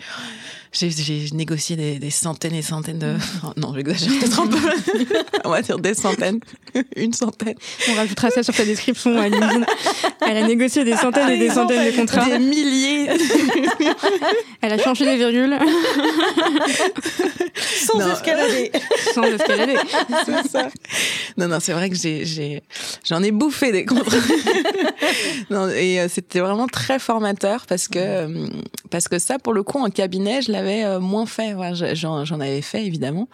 j'ai 0.74 1.30
négocié 1.32 1.76
des, 1.76 1.98
des, 1.98 2.10
centaines 2.10 2.54
et 2.54 2.62
centaines 2.62 2.98
de. 2.98 3.14
Oh, 3.44 3.52
non, 3.56 3.72
j'exagère 3.74 4.12
peut-être 4.18 4.40
un 4.40 4.46
peu. 4.46 4.58
On 5.44 5.50
va 5.50 5.62
dire 5.62 5.78
des 5.78 5.94
centaines. 5.94 6.40
Une 6.96 7.12
centaine. 7.12 7.54
On 7.90 7.94
rajoutera 7.94 8.30
ça 8.30 8.42
sur 8.42 8.54
ta 8.54 8.64
description 8.64 9.16
à 9.16 9.26
Elle 9.26 10.36
a 10.36 10.46
négocié 10.46 10.84
des 10.84 10.96
centaines 10.96 11.30
et 11.30 11.38
des 11.38 11.50
centaines 11.50 11.92
de 11.92 11.96
contrats. 11.96 12.24
Des 12.28 12.38
milliers. 12.38 13.08
Elle 14.60 14.72
a 14.72 14.78
changé 14.78 15.04
des 15.04 15.16
virgules. 15.16 15.56
Sans 17.54 17.98
non. 17.98 18.12
escalader. 18.12 18.72
Sans 19.14 19.22
escalader. 19.22 19.76
C'est 20.26 20.48
ça. 20.48 20.68
Non, 21.36 21.48
non, 21.48 21.58
c'est 21.60 21.72
vrai 21.72 21.90
que 21.90 21.96
j'ai, 21.96 22.62
j'en 23.04 23.22
ai, 23.22 23.28
ai, 23.28 23.30
bouffé 23.30 23.72
des 23.72 23.84
contrats. 23.84 24.16
non, 25.50 25.68
et 25.68 26.00
euh, 26.00 26.08
c'était 26.08 26.40
vraiment 26.40 26.66
très 26.66 26.98
formateur 26.98 27.66
parce 27.66 27.88
que, 27.88 27.98
euh, 27.98 28.46
parce 28.90 29.08
que 29.08 29.18
ça, 29.18 29.38
pour 29.38 29.52
le 29.52 29.62
coup, 29.62 29.78
en 29.78 29.90
cabinet, 29.90 30.42
je 30.42 30.52
l'avais 30.52 30.63
euh, 30.64 31.00
moins 31.00 31.26
fait. 31.26 31.54
Ouais, 31.54 31.72
J'en 31.74 32.40
avais 32.40 32.62
fait 32.62 32.84
évidemment, 32.84 33.28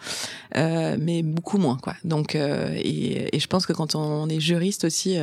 euh, 0.57 0.97
mais 0.99 1.23
beaucoup 1.23 1.57
moins 1.57 1.77
quoi. 1.77 1.95
Donc 2.03 2.35
euh, 2.35 2.73
et, 2.75 3.35
et, 3.35 3.39
je 3.39 3.47
pense 3.47 3.65
que 3.65 3.73
quand 3.73 3.95
on 3.95 4.29
est 4.29 4.39
juriste 4.39 4.85
aussi. 4.85 5.17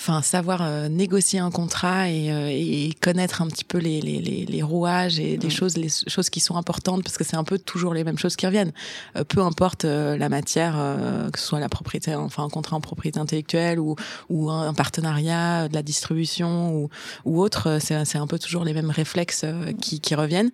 Enfin, 0.00 0.20
savoir 0.20 0.88
négocier 0.88 1.38
un 1.38 1.52
contrat 1.52 2.10
et, 2.10 2.88
et, 2.88 2.92
connaître 2.94 3.40
un 3.40 3.46
petit 3.46 3.62
peu 3.62 3.78
les, 3.78 4.00
les, 4.00 4.20
les, 4.20 4.46
les 4.46 4.62
rouages 4.62 5.20
et 5.20 5.36
les 5.36 5.50
choses, 5.50 5.76
les 5.76 5.90
choses 6.08 6.28
qui 6.28 6.40
sont 6.40 6.56
importantes, 6.56 7.04
parce 7.04 7.16
que 7.16 7.22
c'est 7.22 7.36
un 7.36 7.44
peu 7.44 7.56
toujours 7.56 7.94
les 7.94 8.02
mêmes 8.02 8.18
choses 8.18 8.34
qui 8.34 8.44
reviennent. 8.46 8.72
Euh, 9.14 9.22
peu 9.22 9.42
importe 9.42 9.84
la 9.84 10.28
matière, 10.28 10.72
que 11.32 11.38
ce 11.38 11.46
soit 11.46 11.60
la 11.60 11.68
propriété, 11.68 12.16
enfin 12.16 12.42
un 12.42 12.48
contrat 12.48 12.74
en 12.76 12.80
propriété 12.80 13.20
intellectuelle 13.20 13.78
ou, 13.78 13.94
ou 14.28 14.50
un, 14.50 14.74
partenariat, 14.74 15.68
de 15.68 15.74
la 15.74 15.84
distribution 15.84 16.74
ou, 16.74 16.88
ou 17.24 17.40
autre, 17.40 17.78
c'est 17.80 18.18
un 18.18 18.26
peu 18.26 18.40
toujours 18.40 18.64
les 18.64 18.72
mêmes 18.72 18.90
réflexes 18.90 19.44
qui, 19.80 20.00
qui 20.00 20.16
reviennent. 20.16 20.50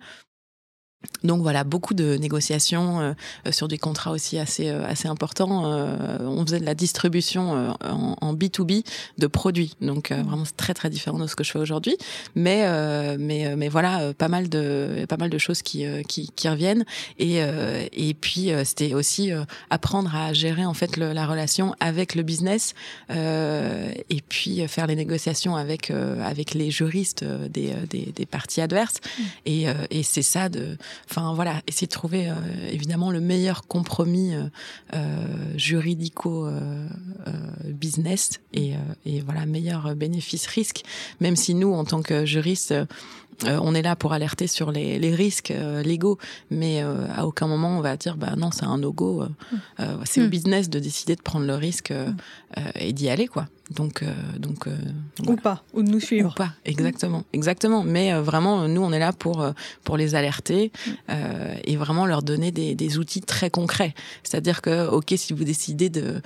Donc 1.23 1.41
voilà, 1.41 1.63
beaucoup 1.63 1.93
de 1.93 2.15
négociations 2.15 2.99
euh, 3.01 3.51
sur 3.51 3.67
des 3.67 3.77
contrats 3.77 4.11
aussi 4.11 4.37
assez 4.37 4.69
euh, 4.69 4.85
assez 4.85 5.07
importants. 5.07 5.65
Euh, 5.65 6.17
on 6.21 6.45
faisait 6.45 6.59
de 6.59 6.65
la 6.65 6.75
distribution 6.75 7.55
euh, 7.55 7.71
en, 7.83 8.15
en, 8.19 8.33
B2B 8.33 8.83
de 9.17 9.27
produits, 9.27 9.75
donc 9.81 10.11
euh, 10.11 10.21
vraiment 10.21 10.43
très 10.57 10.73
très 10.73 10.89
différent 10.89 11.17
de 11.17 11.27
ce 11.27 11.35
que 11.35 11.43
je 11.43 11.51
fais 11.51 11.59
aujourd'hui. 11.59 11.97
Mais 12.35 12.63
euh, 12.65 13.17
mais 13.19 13.55
mais 13.55 13.69
voilà, 13.69 14.13
pas 14.13 14.27
mal 14.27 14.49
de 14.49 15.05
pas 15.07 15.17
mal 15.17 15.29
de 15.29 15.37
choses 15.37 15.61
qui 15.61 15.85
qui, 16.07 16.31
qui 16.35 16.49
reviennent. 16.49 16.85
Et 17.17 17.39
et 17.39 18.13
puis 18.13 18.51
c'était 18.63 18.93
aussi 18.93 19.31
apprendre 19.69 20.13
à 20.15 20.33
gérer 20.33 20.65
en 20.65 20.73
fait 20.73 20.97
le, 20.97 21.13
la 21.13 21.25
relation 21.25 21.75
avec 21.79 22.15
le 22.15 22.23
business 22.23 22.73
et 23.09 24.21
puis 24.27 24.67
faire 24.67 24.87
les 24.87 24.95
négociations 24.95 25.55
avec 25.55 25.91
avec 25.91 26.53
les 26.53 26.71
juristes 26.71 27.23
des 27.23 27.73
des, 27.89 28.11
des 28.15 28.25
parties 28.25 28.61
adverses. 28.61 28.99
Mmh. 29.03 29.23
Et 29.45 29.65
et 29.91 30.03
c'est 30.03 30.21
ça 30.21 30.49
de 30.49 30.77
enfin 31.09 31.33
voilà, 31.33 31.61
essayer 31.67 31.87
de 31.87 31.91
trouver 31.91 32.29
euh, 32.29 32.33
évidemment 32.69 33.11
le 33.11 33.19
meilleur 33.19 33.67
compromis 33.67 34.35
euh, 34.35 34.43
euh 34.93 35.25
juridico 35.55 36.47
euh, 36.47 36.87
business 37.65 38.39
et, 38.53 38.73
et 39.05 39.21
voilà 39.21 39.45
meilleur 39.45 39.95
bénéfice 39.95 40.47
risque. 40.47 40.83
Même 41.19 41.35
si 41.35 41.53
nous 41.53 41.73
en 41.73 41.85
tant 41.85 42.01
que 42.01 42.25
juristes 42.25 42.73
euh, 43.45 43.57
on 43.61 43.73
est 43.73 43.81
là 43.81 43.95
pour 43.95 44.13
alerter 44.13 44.47
sur 44.47 44.71
les, 44.71 44.99
les 44.99 45.15
risques 45.15 45.51
euh, 45.51 45.81
légaux, 45.81 46.17
mais 46.51 46.83
euh, 46.83 47.05
à 47.15 47.25
aucun 47.25 47.47
moment 47.47 47.77
on 47.77 47.81
va 47.81 47.95
dire 47.95 48.17
bah 48.17 48.33
non 48.37 48.51
c'est 48.51 48.65
un 48.65 48.77
no 48.77 48.91
go. 48.91 49.23
c'est 50.03 50.21
mmh. 50.21 50.25
au 50.25 50.27
business 50.27 50.69
de 50.69 50.79
décider 50.79 51.15
de 51.15 51.21
prendre 51.21 51.45
le 51.45 51.55
risque 51.55 51.93
et 52.75 52.93
d'y 52.93 53.09
aller 53.09 53.27
quoi. 53.27 53.47
Donc, 53.75 54.01
euh, 54.01 54.11
donc, 54.39 54.67
euh, 54.67 54.75
ou 55.27 55.35
pas, 55.35 55.63
ou 55.73 55.83
de 55.83 55.89
nous 55.91 55.99
suivre. 55.99 56.31
Ou 56.31 56.33
pas, 56.33 56.53
exactement, 56.65 57.23
exactement. 57.33 57.83
Mais 57.83 58.11
euh, 58.11 58.21
vraiment, 58.21 58.67
nous, 58.67 58.81
on 58.81 58.91
est 58.91 58.99
là 58.99 59.13
pour 59.13 59.45
pour 59.83 59.97
les 59.97 60.15
alerter 60.15 60.71
et 61.63 61.75
vraiment 61.75 62.05
leur 62.05 62.23
donner 62.23 62.51
des, 62.51 62.75
des 62.75 62.97
outils 62.97 63.21
très 63.21 63.49
concrets. 63.49 63.93
C'est-à-dire 64.23 64.61
que, 64.61 64.87
ok, 64.87 65.13
si 65.15 65.33
vous 65.33 65.43
décidez 65.43 65.89
de 65.89 66.21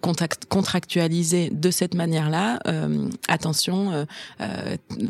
contact, 0.00 0.46
contractualiser 0.46 1.50
de 1.50 1.70
cette 1.70 1.94
manière-là, 1.94 2.58
attention, 3.28 4.06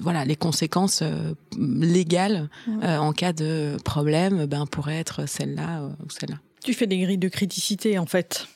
voilà, 0.00 0.24
les 0.24 0.36
conséquences 0.36 1.02
légales 1.58 2.48
en 2.82 3.12
cas 3.12 3.32
de 3.32 3.76
problème, 3.84 4.46
ben 4.46 4.66
pourraient 4.66 4.98
être 4.98 5.28
celle-là 5.28 5.82
ou 6.04 6.10
celle-là. 6.10 6.36
Tu 6.64 6.74
fais 6.74 6.86
des 6.86 6.98
grilles 6.98 7.18
de 7.18 7.28
criticité, 7.28 7.98
en 7.98 8.06
fait. 8.06 8.46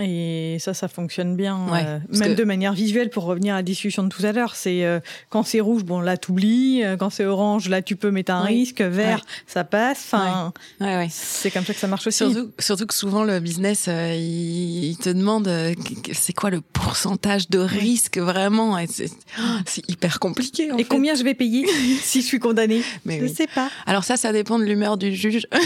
Et 0.00 0.56
ça, 0.58 0.74
ça 0.74 0.88
fonctionne 0.88 1.36
bien, 1.36 1.56
Ouais, 1.70 1.84
euh, 1.86 1.98
même 2.18 2.34
que- 2.34 2.38
de 2.40 2.44
manière 2.44 2.72
visuelle, 2.72 3.10
pour 3.10 3.24
revenir 3.24 3.54
à 3.54 3.58
la 3.58 3.62
discussion 3.62 4.02
de 4.02 4.08
tout 4.08 4.24
à 4.26 4.32
l'heure. 4.32 4.56
C'est 4.56 4.84
euh, 4.84 4.98
quand 5.30 5.44
c'est 5.44 5.60
rouge, 5.60 5.84
bon 5.84 6.00
là 6.00 6.16
t'oublies. 6.16 6.82
Euh, 6.84 6.96
Quand 6.96 7.10
c'est 7.10 7.24
orange, 7.24 7.68
là 7.68 7.80
tu 7.80 7.94
peux 7.94 8.10
mettre 8.10 8.32
un 8.32 8.42
Oui. 8.44 8.58
risque. 8.60 8.80
Vert, 8.80 9.18
Ouais. 9.18 9.22
ça 9.46 9.62
passe. 9.62 10.00
Enfin, 10.12 10.52
Ouais, 10.80 10.96
ouais. 10.96 11.08
c'est 11.10 11.50
comme 11.52 11.64
ça 11.64 11.72
que 11.74 11.78
ça 11.78 11.86
marche 11.86 12.08
aussi. 12.08 12.18
Surtout, 12.18 12.50
surtout 12.58 12.86
que 12.86 12.94
souvent 12.94 13.22
le 13.22 13.38
business, 13.38 13.84
euh, 13.88 14.14
il, 14.16 14.84
il 14.84 14.96
te 14.96 15.10
demande 15.10 15.48
c'est 16.12 16.32
quoi 16.32 16.50
le 16.50 16.60
pourcentage 16.60 17.48
de 17.50 17.58
risque 17.60 18.18
vraiment. 18.18 18.76
C'est 18.88 19.10
oh, 19.38 19.42
hyper 19.88 20.18
compliqué. 20.18 20.72
En 20.72 20.76
Et 20.76 20.82
fait. 20.82 20.88
combien 20.88 21.14
je 21.14 21.22
vais 21.22 21.34
payer 21.34 21.66
si 22.02 22.20
je 22.20 22.26
suis 22.26 22.40
condamnée? 22.40 22.82
Mais 23.04 23.20
Je 23.20 23.24
oui. 23.26 23.32
sais 23.34 23.46
pas. 23.46 23.68
Alors 23.86 24.02
ça, 24.02 24.16
ça 24.16 24.32
dépend 24.32 24.58
de 24.58 24.64
l'humeur 24.64 24.96
du 24.96 25.14
juge. 25.14 25.46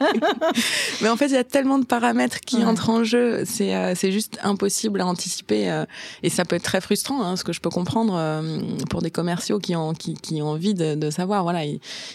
Mais 1.02 1.08
en 1.08 1.16
fait, 1.16 1.26
il 1.26 1.32
y 1.32 1.36
a 1.36 1.44
tellement 1.44 1.78
de 1.78 1.84
paramètres 1.84 2.40
qui 2.40 2.64
entrent 2.64 2.79
en 2.88 3.04
jeu. 3.04 3.42
C'est 3.44 3.74
euh, 3.74 3.94
c'est 3.94 4.12
juste 4.12 4.38
impossible 4.42 5.00
à 5.00 5.06
anticiper. 5.06 5.70
euh, 5.70 5.84
et 6.22 6.30
ça 6.30 6.44
peut 6.44 6.56
être 6.56 6.62
très 6.62 6.80
frustrant, 6.80 7.22
hein, 7.22 7.36
ce 7.36 7.44
que 7.44 7.52
je 7.52 7.60
peux 7.60 7.68
comprendre 7.70 8.14
euh, 8.16 8.60
pour 8.88 9.02
des 9.02 9.10
commerciaux 9.10 9.58
qui 9.58 9.76
ont, 9.76 9.92
qui, 9.92 10.14
qui 10.14 10.40
ont 10.40 10.48
envie 10.48 10.74
de, 10.74 10.94
de 10.94 11.10
savoir. 11.10 11.42
Voilà, 11.42 11.60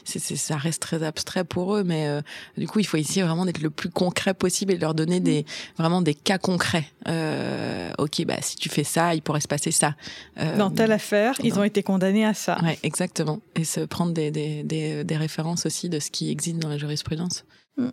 c'est 0.04 0.20
c'est- 0.20 0.36
ça 0.36 0.58
reste 0.58 0.82
très 0.82 1.04
abstrait 1.04 1.44
pour 1.44 1.76
eux. 1.76 1.84
Mais 1.84 2.08
euh, 2.08 2.22
du 2.58 2.68
coup, 2.68 2.80
il 2.80 2.86
faut 2.86 2.98
essayer 2.98 3.22
vraiment 3.24 3.46
d'être 3.46 3.62
le 3.62 3.70
plus 3.70 3.90
concret 3.90 4.34
possible 4.34 4.74
et 4.74 4.76
de 4.78 4.82
leur 4.82 4.94
donner 4.96 5.20
des, 5.20 5.46
vraiment 5.78 6.02
des 6.02 6.16
cas 6.16 6.38
concrets. 6.38 6.86
Euh, 7.08 7.92
ok, 7.98 8.26
bah 8.26 8.38
si 8.42 8.56
tu 8.56 8.70
fais 8.70 8.84
ça, 8.84 9.14
il 9.16 9.22
pourrait 9.22 9.42
se 9.42 9.48
passer 9.48 9.72
ça. 9.72 9.96
Euh, 10.40 10.58
Dans 10.58 10.72
telle 10.72 10.92
affaire, 10.92 11.36
ils 11.44 11.60
ont 11.60 11.64
été 11.64 11.84
condamnés 11.84 12.26
à 12.26 12.34
ça. 12.34 12.58
Ouais, 12.64 12.80
exactement. 12.84 13.40
Et 13.56 13.64
se 13.66 13.82
prendre 13.82 14.14
des, 14.14 14.32
des, 14.32 14.64
des, 14.64 15.04
des 15.04 15.18
références 15.18 15.66
aussi 15.66 15.90
de 15.90 16.00
ce 16.00 16.10
qui 16.12 16.32
existe 16.32 16.60
dans 16.60 16.70
la 16.70 16.78
jurisprudence. 16.78 17.44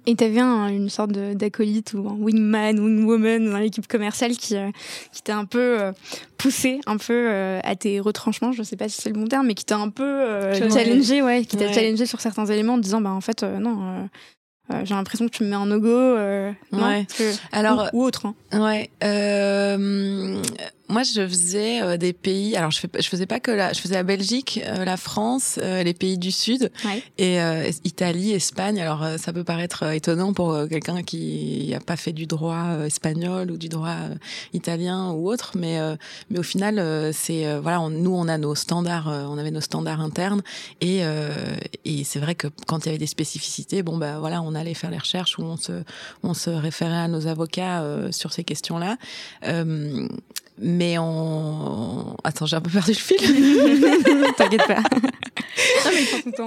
Et 0.06 0.14
t'avais 0.14 0.38
un, 0.40 0.68
une 0.68 0.88
sorte 0.88 1.10
d'acolyte 1.10 1.94
ou 1.94 2.08
un 2.08 2.12
wingman, 2.14 2.78
wingwoman 2.78 3.50
dans 3.50 3.58
l'équipe 3.58 3.88
commerciale 3.88 4.36
qui, 4.36 4.56
euh, 4.56 4.70
qui 5.12 5.22
t'a 5.22 5.36
un 5.36 5.44
peu 5.44 5.80
euh, 5.80 5.92
poussé 6.38 6.80
un 6.86 6.98
peu 6.98 7.12
euh, 7.12 7.58
à 7.64 7.74
tes 7.74 7.98
retranchements, 7.98 8.52
je 8.52 8.62
sais 8.62 8.76
pas 8.76 8.88
si 8.88 9.00
c'est 9.02 9.08
le 9.08 9.16
bon 9.16 9.26
terme, 9.26 9.46
mais 9.48 9.54
qui 9.54 9.64
t'a 9.64 9.78
un 9.78 9.88
peu 9.88 10.04
euh, 10.04 10.70
Challengé. 10.70 11.20
ouais, 11.20 11.44
qui 11.44 11.56
t'a 11.56 11.66
Ouais. 11.66 11.72
challengé 11.72 12.06
sur 12.06 12.20
certains 12.20 12.46
éléments 12.46 12.74
en 12.74 12.78
disant, 12.78 13.00
bah 13.00 13.10
en 13.10 13.20
fait, 13.20 13.42
euh, 13.42 13.58
non, 13.58 13.78
euh, 13.82 14.04
euh, 14.72 14.82
j'ai 14.84 14.94
l'impression 14.94 15.26
que 15.26 15.32
tu 15.36 15.42
me 15.42 15.48
mets 15.50 15.56
en 15.56 15.66
no-go, 15.66 15.88
euh, 15.88 16.52
non, 16.70 16.86
Ouais. 16.86 17.06
que- 17.18 17.32
Alors, 17.50 17.88
ou, 17.92 18.02
ou 18.02 18.04
autre. 18.04 18.26
hein. 18.26 18.34
Ouais. 18.52 18.88
Moi, 20.88 21.04
je 21.04 21.26
faisais 21.26 21.80
euh, 21.80 21.96
des 21.96 22.12
pays. 22.12 22.54
Alors, 22.56 22.70
je, 22.70 22.78
fais, 22.80 22.88
je 22.98 23.08
faisais 23.08 23.24
pas 23.26 23.40
que 23.40 23.50
la. 23.50 23.72
Je 23.72 23.80
faisais 23.80 23.94
la 23.94 24.02
Belgique, 24.02 24.60
euh, 24.66 24.84
la 24.84 24.96
France, 24.96 25.58
euh, 25.62 25.82
les 25.82 25.94
pays 25.94 26.18
du 26.18 26.30
Sud 26.30 26.70
Ouais. 26.84 27.02
et 27.16 27.40
euh, 27.40 27.70
Italie, 27.84 28.32
Espagne. 28.32 28.78
Alors, 28.80 29.02
euh, 29.02 29.16
ça 29.16 29.32
peut 29.32 29.44
paraître 29.44 29.84
euh, 29.84 29.92
étonnant 29.92 30.32
pour 30.34 30.54
quelqu'un 30.68 31.02
qui 31.02 31.68
n'a 31.70 31.80
pas 31.80 31.96
fait 31.96 32.12
du 32.12 32.26
droit 32.26 32.84
espagnol 32.84 33.50
ou 33.50 33.56
du 33.56 33.68
droit 33.68 33.96
italien 34.52 35.12
ou 35.12 35.30
autre, 35.30 35.52
mais 35.56 35.78
euh, 35.78 35.96
mais 36.30 36.38
au 36.38 36.42
final, 36.42 36.78
euh, 36.78 37.10
c'est 37.12 37.46
euh, 37.46 37.60
voilà. 37.60 37.80
on- 37.80 37.88
nous, 37.90 38.14
on 38.14 38.28
a 38.28 38.36
nos 38.36 38.54
standards. 38.54 39.08
euh, 39.08 39.24
on 39.24 39.38
avait 39.38 39.50
nos 39.50 39.60
standards 39.62 40.00
internes 40.00 40.42
et 40.80 41.04
euh, 41.04 41.30
et 41.84 42.04
c'est 42.04 42.18
vrai 42.18 42.34
que 42.34 42.48
quand 42.66 42.80
il 42.84 42.86
y 42.86 42.88
avait 42.90 42.98
des 42.98 43.06
spécificités, 43.06 43.82
bon 43.82 43.96
bah 43.96 44.18
voilà, 44.18 44.42
on 44.42 44.54
allait 44.54 44.74
faire 44.74 44.90
les 44.90 44.98
recherches 44.98 45.38
ou 45.38 45.42
on 45.42 45.56
se 45.56 45.84
on 46.22 46.34
se 46.34 46.50
référait 46.50 46.96
à 46.96 47.08
nos 47.08 47.28
avocats 47.28 47.82
euh, 47.82 48.12
sur 48.12 48.32
ces 48.32 48.44
questions-là. 48.44 48.96
Mais 50.59 50.96
on... 50.98 52.16
Attends, 52.24 52.46
j'ai 52.46 52.57
un 52.57 52.61
peu 52.61 52.70
perdu 52.70 52.92
le 52.92 52.96
fil. 52.96 53.16
T'inquiète 54.36 54.66
pas. 54.66 54.82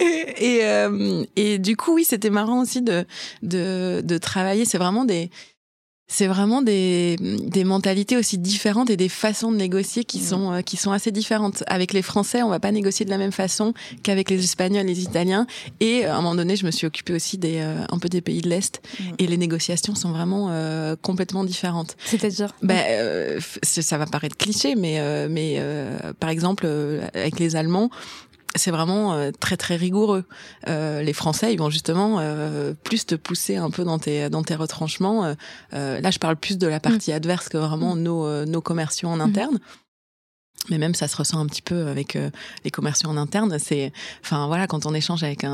et, 0.02 0.56
et, 0.58 0.66
euh, 0.66 1.24
et 1.36 1.58
du 1.58 1.76
coup, 1.76 1.96
oui, 1.96 2.06
c'était 2.06 2.30
marrant 2.30 2.62
aussi 2.62 2.82
de, 2.82 3.06
de, 3.42 4.02
de 4.04 4.18
travailler. 4.18 4.66
C'est 4.66 4.78
vraiment 4.78 5.06
des... 5.06 5.30
C'est 6.08 6.28
vraiment 6.28 6.62
des, 6.62 7.16
des 7.20 7.64
mentalités 7.64 8.16
aussi 8.16 8.38
différentes 8.38 8.92
et 8.92 8.98
des 8.98 9.10
façons 9.10 9.52
de 9.52 9.58
négocier 9.58 10.04
qui 10.04 10.20
sont 10.20 10.52
euh, 10.54 10.62
qui 10.62 10.78
sont 10.78 10.92
assez 10.92 11.12
différentes. 11.12 11.64
Avec 11.66 11.94
les 11.94 12.04
Français, 12.04 12.44
on 12.44 12.50
va 12.50 12.60
pas 12.60 12.72
négocier 12.72 13.06
de 13.06 13.10
la 13.10 13.18
même 13.18 13.32
façon 13.32 13.74
qu'avec 14.04 14.30
les 14.30 14.44
Espagnols, 14.44 14.86
les 14.86 15.02
Italiens. 15.02 15.48
Et 15.80 16.06
euh, 16.06 16.12
à 16.12 16.18
un 16.18 16.18
moment 16.18 16.36
donné, 16.36 16.56
je 16.58 16.66
me 16.68 16.72
suis 16.72 16.86
occupée 16.86 17.14
aussi 17.14 17.40
des 17.40 17.58
euh, 17.58 17.84
un 17.90 17.98
peu 17.98 18.08
des 18.08 18.22
pays 18.22 18.42
de 18.42 18.50
l'Est. 18.50 18.82
Mm. 19.00 19.04
Et 19.18 19.28
les 19.28 19.38
négociations 19.38 19.96
sont 19.96 20.12
vraiment 20.12 20.50
euh, 20.52 20.96
complètement 21.02 21.44
différentes. 21.44 21.98
C'est-à-dire? 22.06 22.54
Ben, 22.62 22.84
euh, 22.88 23.40
f- 23.40 23.58
c'est- 23.64 23.82
ça 23.82 23.98
va 23.98 24.06
paraître 24.06 24.38
cliché, 24.38 24.76
mais 24.76 25.00
euh, 25.00 25.28
mais 25.30 25.56
euh, 25.58 26.14
par 26.20 26.30
exemple 26.30 26.66
euh, 26.68 27.08
avec 27.16 27.40
les 27.40 27.56
Allemands, 27.56 27.90
c'est 28.56 28.72
vraiment 28.72 29.14
euh, 29.14 29.32
très 29.32 29.58
très 29.58 29.76
rigoureux. 29.76 30.24
Euh, 30.68 31.02
les 31.02 31.14
Français, 31.14 31.54
ils 31.54 31.60
vont 31.60 31.70
justement 31.70 32.20
euh, 32.20 32.74
plus 32.84 33.06
te 33.06 33.16
pousser 33.16 33.58
un 33.58 33.70
peu 33.70 33.84
dans 33.84 34.00
tes 34.00 34.30
dans 34.30 34.44
tes 34.44 34.56
retranchements. 34.56 35.26
Euh, 35.26 35.34
euh, 35.74 36.02
là, 36.02 36.12
je 36.12 36.20
parle 36.20 36.36
plus 36.36 36.58
de 36.58 36.68
la 36.68 36.80
partie 36.80 37.12
adverse 37.12 37.50
que 37.50 37.58
vraiment 37.58 37.96
nos 37.96 38.26
euh, 38.26 38.46
nos 38.46 38.62
commerciaux 38.62 39.10
en 39.10 39.20
interne. 39.20 39.60
Mais 40.70 40.78
même 40.78 40.96
ça 40.96 41.08
se 41.08 41.16
ressent 41.18 41.40
un 41.40 41.46
petit 41.46 41.62
peu 41.62 41.88
avec 41.88 42.16
euh, 42.16 42.30
les 42.64 42.72
commerciaux 42.72 43.10
en 43.10 43.18
interne. 43.18 43.58
C'est, 43.60 43.92
enfin 44.24 44.48
voilà, 44.48 44.68
quand 44.68 44.86
on 44.86 44.94
échange 44.94 45.24
avec 45.24 45.44
un, 45.44 45.54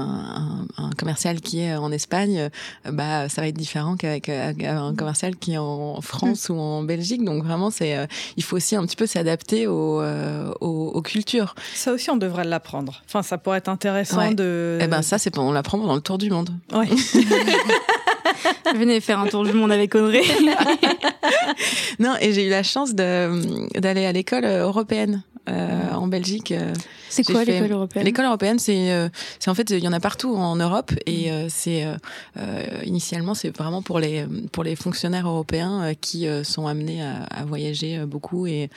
un, 0.77 0.83
un 0.83 0.89
commercial 0.91 1.41
qui 1.41 1.59
est 1.61 1.75
en 1.75 1.91
Espagne, 1.91 2.49
euh, 2.85 2.91
bah 2.91 3.29
ça 3.29 3.41
va 3.41 3.47
être 3.47 3.57
différent 3.57 3.95
qu'avec 3.95 4.29
euh, 4.29 4.53
un 4.61 4.95
commercial 4.95 5.35
qui 5.35 5.53
est 5.53 5.57
en 5.57 5.99
France 6.01 6.49
ou 6.49 6.55
en 6.57 6.83
Belgique. 6.83 7.23
Donc 7.23 7.43
vraiment, 7.43 7.71
c'est, 7.71 8.07
il 8.37 8.43
faut 8.43 8.55
aussi 8.57 8.75
un 8.75 8.85
petit 8.85 8.95
peu 8.95 9.05
s'adapter 9.05 9.67
aux, 9.67 10.01
aux, 10.03 10.91
aux 10.93 11.01
cultures. 11.01 11.55
Ça 11.73 11.93
aussi, 11.93 12.09
on 12.09 12.17
devrait 12.17 12.43
l'apprendre. 12.45 13.01
Enfin, 13.05 13.21
ça 13.23 13.37
pourrait 13.37 13.57
être 13.59 13.69
intéressant 13.69 14.17
Ouais. 14.17 14.33
de. 14.33 14.77
Et 14.81 14.87
ben 14.87 15.01
ça, 15.01 15.17
c'est 15.17 15.37
on 15.37 15.51
l'apprend 15.51 15.77
dans 15.77 15.95
le 15.95 16.01
tour 16.01 16.17
du 16.17 16.29
monde. 16.29 16.49
Ouais. 16.73 16.87
Venez 18.75 19.01
faire 19.01 19.19
un 19.19 19.27
tour 19.27 19.43
du 19.43 19.53
monde 19.53 19.71
avec 19.71 19.95
Audrey. 19.95 20.21
Non, 21.99 22.15
et 22.19 22.33
j'ai 22.33 22.47
eu 22.47 22.49
la 22.49 22.63
chance 22.63 22.93
d'aller 22.95 24.05
à 24.05 24.11
l'école 24.11 24.45
euh, 24.45 24.63
européenne. 24.63 25.23
euh, 25.49 25.91
en 25.93 26.07
Belgique. 26.07 26.53
C'est 27.11 27.23
quoi 27.23 27.45
fait- 27.45 27.53
l'école 27.53 27.71
européenne? 27.71 28.05
L'école 28.05 28.25
européenne, 28.25 28.59
c'est, 28.59 28.91
euh, 28.91 29.09
c'est 29.39 29.49
en 29.49 29.55
fait, 29.55 29.69
il 29.69 29.83
y 29.83 29.87
en 29.87 29.93
a 29.93 29.99
partout 29.99 30.33
en 30.35 30.55
Europe 30.55 30.91
et 31.05 31.31
euh, 31.31 31.47
c'est 31.49 31.85
euh, 31.85 32.67
initialement, 32.85 33.33
c'est 33.33 33.55
vraiment 33.55 33.81
pour 33.81 33.99
les 33.99 34.25
pour 34.51 34.63
les 34.63 34.75
fonctionnaires 34.75 35.27
européens 35.27 35.93
qui 35.99 36.27
sont 36.43 36.67
amenés 36.67 37.03
à, 37.03 37.23
à 37.23 37.45
voyager 37.45 38.05
beaucoup 38.05 38.47
et 38.47 38.69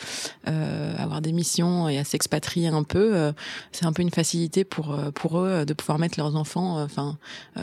avoir 0.47 1.21
des 1.21 1.33
missions 1.33 1.89
et 1.89 1.99
à 1.99 2.05
s'expatrier 2.05 2.69
un 2.69 2.83
peu. 2.83 3.33
c'est 3.73 3.87
un 3.87 3.93
peu 3.93 4.03
une 4.03 4.11
facilité 4.11 4.65
pour 4.65 4.97
pour 5.15 5.39
eux 5.39 5.65
de 5.65 5.73
pouvoir 5.75 5.99
mettre 5.99 6.19
leurs 6.19 6.35
enfants, 6.37 6.83
enfin, 6.83 7.17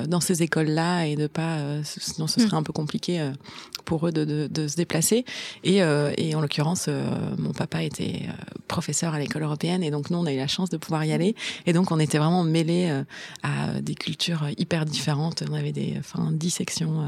dans 0.08 0.22
ces 0.22 0.44
écoles-là 0.44 1.06
et 1.06 1.16
de 1.16 1.28
pas, 1.28 1.58
sinon 1.84 2.28
ce 2.28 2.40
serait 2.40 2.56
un 2.58 2.64
peu 2.64 2.74
compliqué 2.74 3.32
pour 3.86 4.08
eux 4.08 4.12
de, 4.12 4.24
de, 4.26 4.48
de 4.48 4.68
se 4.68 4.76
déplacer. 4.76 5.26
Et, 5.64 5.78
et 6.18 6.36
en 6.36 6.42
l'occurrence, 6.42 6.88
mon 7.38 7.52
papa 7.52 7.84
était 7.84 8.24
professeur 8.68 9.14
à 9.14 9.20
l'école 9.20 9.44
européenne 9.44 9.84
et 9.84 9.92
donc 9.92 10.10
nous, 10.10 10.18
on 10.18 10.26
a 10.26 10.32
eu 10.34 10.38
la 10.38 10.48
chance 10.48 10.61
de 10.70 10.78
pouvoir 10.78 11.04
y 11.06 11.12
aller. 11.12 11.36
Et 11.66 11.74
donc, 11.74 11.92
on 11.92 12.00
était 12.00 12.18
vraiment 12.18 12.44
mêlés 12.44 12.88
euh, 12.90 13.04
à 13.44 13.82
des 13.82 13.96
cultures 13.96 14.48
hyper 14.58 14.86
différentes. 14.86 15.44
On 15.50 15.54
avait 15.54 15.72
des, 15.72 15.96
enfin, 16.00 16.30
dix 16.32 16.52
sections 16.52 17.02
euh, 17.02 17.06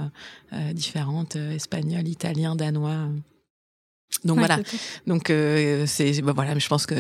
euh, 0.54 0.74
différentes, 0.74 1.36
euh, 1.36 1.52
espagnol, 1.56 2.08
italien, 2.08 2.56
danois. 2.56 3.08
Donc 4.26 4.38
Ouais, 4.38 4.46
voilà. 4.46 4.60
Donc 5.08 5.30
euh, 5.32 5.86
c'est 5.88 6.22
bah 6.22 6.34
voilà, 6.36 6.54
mais 6.54 6.60
je 6.60 6.68
pense 6.70 6.86
que 6.86 6.96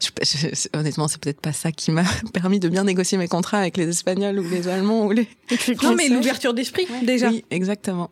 je- 0.00 0.08
je- 0.22 0.68
honnêtement, 0.78 1.08
c'est 1.08 1.20
peut-être 1.20 1.40
pas 1.40 1.52
ça 1.52 1.70
qui 1.70 1.90
m'a 1.90 2.04
permis 2.32 2.58
de 2.58 2.68
bien 2.70 2.84
négocier 2.84 3.18
mes 3.18 3.28
contrats 3.28 3.58
avec 3.58 3.76
les 3.76 3.86
Espagnols 3.88 4.38
ou 4.40 4.48
les 4.48 4.66
Allemands 4.66 5.04
ou 5.06 5.12
les. 5.12 5.28
Non, 5.82 5.94
mais 5.94 6.08
l'ouverture 6.08 6.54
d'esprit, 6.54 6.86
déjà. 7.02 7.28
Oui, 7.28 7.44
exactement. 7.50 8.10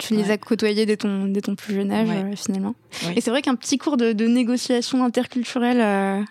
tu 0.00 0.14
les 0.16 0.30
as 0.32 0.36
côtoyés 0.36 0.84
dès 0.84 0.96
ton, 0.96 1.26
dès 1.26 1.40
ton 1.40 1.54
plus 1.54 1.74
jeune 1.76 1.92
âge, 1.92 2.08
Ouais. 2.08 2.32
euh, 2.32 2.36
finalement. 2.36 2.74
Oui. 3.04 3.12
Et 3.16 3.20
c'est 3.20 3.30
vrai 3.30 3.40
qu'un 3.40 3.54
petit 3.54 3.78
cours 3.78 3.96
de, 3.96 4.12
de 4.12 4.26
négociation 4.26 5.04
interculturelle, 5.04 5.80
euh, 5.80 6.22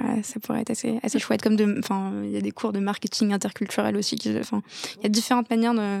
euh, 0.00 0.22
ça 0.22 0.40
pourrait 0.40 0.60
être 0.62 0.70
assez, 0.70 0.98
assez 1.02 1.18
chouette. 1.18 1.42
Comme 1.42 1.56
de, 1.56 1.76
enfin, 1.78 2.12
il 2.24 2.30
y 2.30 2.36
a 2.36 2.40
des 2.40 2.50
cours 2.50 2.72
de 2.72 2.78
marketing 2.80 3.32
interculturel 3.32 3.96
aussi. 3.96 4.16
Qui, 4.16 4.36
enfin, 4.38 4.62
il 4.98 5.02
y 5.04 5.06
a 5.06 5.08
différentes 5.08 5.48
manières 5.50 5.74
de, 5.74 6.00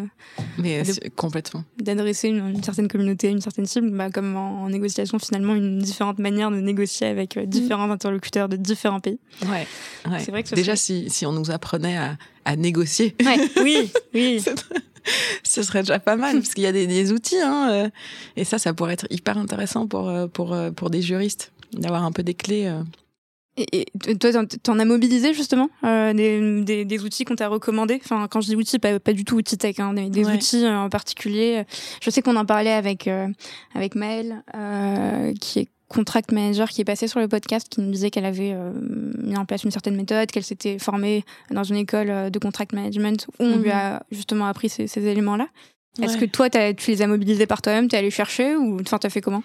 Mais 0.58 0.80
euh, 0.80 0.82
De- 0.82 1.08
complètement. 1.10 1.64
d'adresser 1.78 2.28
une, 2.28 2.48
une 2.48 2.62
certaine 2.62 2.88
communauté, 2.88 3.28
une 3.30 3.40
certaine 3.40 3.66
cible, 3.66 3.90
bah, 3.90 4.10
comme 4.10 4.36
en, 4.36 4.62
en 4.64 4.68
négociation 4.68 5.18
finalement 5.18 5.54
une 5.54 5.78
différente 5.78 6.18
manière 6.18 6.50
de 6.50 6.60
négocier 6.60 7.06
avec 7.06 7.36
euh, 7.36 7.46
différents 7.46 7.90
interlocuteurs 7.90 8.48
de 8.48 8.56
différents 8.56 9.00
pays. 9.00 9.18
Ouais. 9.46 9.66
ouais. 10.10 10.18
C'est 10.20 10.30
vrai 10.30 10.42
que 10.42 10.48
ce 10.48 10.54
Déjà, 10.54 10.76
serait- 10.76 11.04
si, 11.04 11.10
si 11.10 11.26
on 11.26 11.32
nous 11.32 11.50
apprenait 11.50 11.96
à, 11.96 12.16
à 12.44 12.56
négocier, 12.56 13.14
Ouais, 13.24 13.36
oui, 13.62 13.92
oui. 14.14 14.42
ce 15.42 15.62
serait 15.62 15.80
déjà 15.82 15.98
pas 15.98 16.16
mal, 16.16 16.38
parce 16.40 16.54
qu'il 16.54 16.64
y 16.64 16.66
a 16.66 16.72
des, 16.72 16.86
des 16.86 17.12
outils, 17.12 17.38
hein, 17.40 17.68
euh, 17.70 17.90
et 18.36 18.44
ça, 18.44 18.58
ça 18.58 18.72
pourrait 18.74 18.94
être 18.94 19.06
hyper 19.10 19.36
intéressant 19.38 19.86
pour, 19.86 20.10
pour, 20.32 20.56
pour 20.74 20.90
des 20.90 21.02
juristes, 21.02 21.52
d'avoir 21.72 22.04
un 22.04 22.12
peu 22.12 22.22
des 22.22 22.34
clés. 22.34 22.72
Euh. 23.58 23.62
Et, 23.72 23.86
et 24.08 24.16
toi, 24.18 24.30
t'en- 24.62 24.78
as 24.78 24.84
mobilisé 24.84 25.34
justement 25.34 25.68
euh, 25.84 26.12
des, 26.12 26.62
des, 26.62 26.84
des 26.84 27.02
outils 27.04 27.24
qu'on 27.24 27.36
t'a 27.36 27.48
recommandés? 27.48 28.00
Enfin, 28.04 28.26
quand 28.28 28.40
je 28.40 28.48
dis 28.48 28.56
outils, 28.56 28.78
pas, 28.78 28.98
pas 29.00 29.12
du 29.12 29.24
tout 29.24 29.36
outils 29.36 29.56
tech, 29.58 29.78
hein, 29.80 29.94
des, 29.94 30.08
des 30.10 30.24
Ouais. 30.24 30.34
outils 30.34 30.64
euh, 30.64 30.76
en 30.78 30.88
particulier. 30.88 31.64
Je 32.02 32.10
sais 32.10 32.22
qu'on 32.22 32.36
en 32.36 32.44
parlait 32.44 32.72
avec 32.72 33.06
euh, 33.08 33.28
avec 33.74 33.94
Maëlle, 33.94 34.42
euh, 34.56 35.32
qui 35.40 35.60
est 35.60 35.68
contract 35.86 36.32
manager, 36.32 36.68
qui 36.70 36.80
est 36.80 36.84
passée 36.84 37.06
sur 37.06 37.20
le 37.20 37.28
podcast, 37.28 37.68
qui 37.68 37.80
nous 37.80 37.90
disait 37.92 38.10
qu'elle 38.10 38.24
avait 38.24 38.52
euh, 38.52 38.72
mis 39.22 39.36
en 39.36 39.44
place 39.44 39.62
une 39.62 39.70
certaine 39.70 39.94
méthode, 39.94 40.30
qu'elle 40.32 40.42
s'était 40.42 40.78
formée 40.80 41.24
dans 41.52 41.62
une 41.62 41.76
école 41.76 42.10
euh, 42.10 42.30
de 42.30 42.38
contract 42.40 42.72
management 42.72 43.26
où 43.38 43.44
on 43.44 43.56
Mhm. 43.58 43.62
lui 43.62 43.70
a 43.70 44.02
justement 44.10 44.46
appris 44.46 44.68
ces, 44.70 44.88
ces 44.88 45.04
éléments-là. 45.06 45.46
Est-ce 46.02 46.16
que 46.16 46.24
toi, 46.24 46.50
tu 46.50 46.90
les 46.90 47.02
as 47.02 47.06
mobilisés 47.06 47.46
par 47.46 47.62
toi-même, 47.62 47.86
t'es 47.86 47.96
allé 47.96 48.10
chercher 48.10 48.56
ou 48.56 48.80
enfin 48.80 48.98
t'as 48.98 49.10
fait 49.10 49.20
comment? 49.20 49.44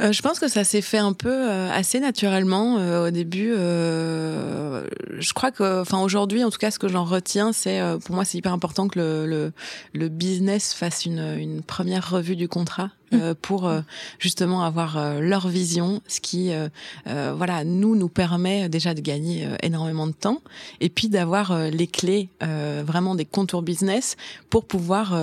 Euh, 0.00 0.10
je 0.10 0.22
pense 0.22 0.40
que 0.40 0.48
ça 0.48 0.64
s'est 0.64 0.80
fait 0.80 0.98
un 0.98 1.12
peu 1.12 1.30
euh, 1.30 1.70
assez 1.70 2.00
naturellement 2.00 2.78
euh, 2.78 3.08
au 3.08 3.10
début. 3.10 3.52
je 3.54 5.32
crois 5.32 5.52
que, 5.52 5.80
enfin 5.80 6.00
aujourd'hui, 6.00 6.42
en 6.42 6.50
tout 6.50 6.58
cas, 6.58 6.70
ce 6.70 6.78
que 6.78 6.88
j'en 6.88 7.04
retiens, 7.04 7.52
c'est 7.52 7.80
pour 8.04 8.14
moi, 8.14 8.24
c'est 8.24 8.38
hyper 8.38 8.52
important 8.52 8.88
que 8.88 8.98
le, 8.98 9.26
le, 9.26 9.52
le 9.92 10.08
business 10.08 10.74
fasse 10.74 11.06
une, 11.06 11.36
une 11.38 11.62
première 11.62 12.10
revue 12.10 12.36
du 12.36 12.48
contrat 12.48 12.90
euh, 13.12 13.34
pour 13.40 13.66
euh, 13.66 13.80
justement 14.18 14.64
avoir 14.64 14.96
euh, 14.96 15.20
leur 15.20 15.48
vision, 15.48 16.00
ce 16.08 16.20
qui, 16.20 16.50
voilà, 17.06 17.64
nous 17.64 17.96
nous 17.96 18.08
permet 18.08 18.68
déjà 18.68 18.94
de 18.94 19.00
gagner 19.00 19.46
énormément 19.62 20.06
de 20.06 20.12
temps 20.12 20.40
et 20.80 20.88
puis 20.88 21.08
d'avoir 21.08 21.70
les 21.70 21.86
clés 21.86 22.28
vraiment 22.40 23.14
des 23.14 23.24
contours 23.24 23.62
business 23.62 24.16
pour 24.50 24.64
pouvoir 24.64 25.16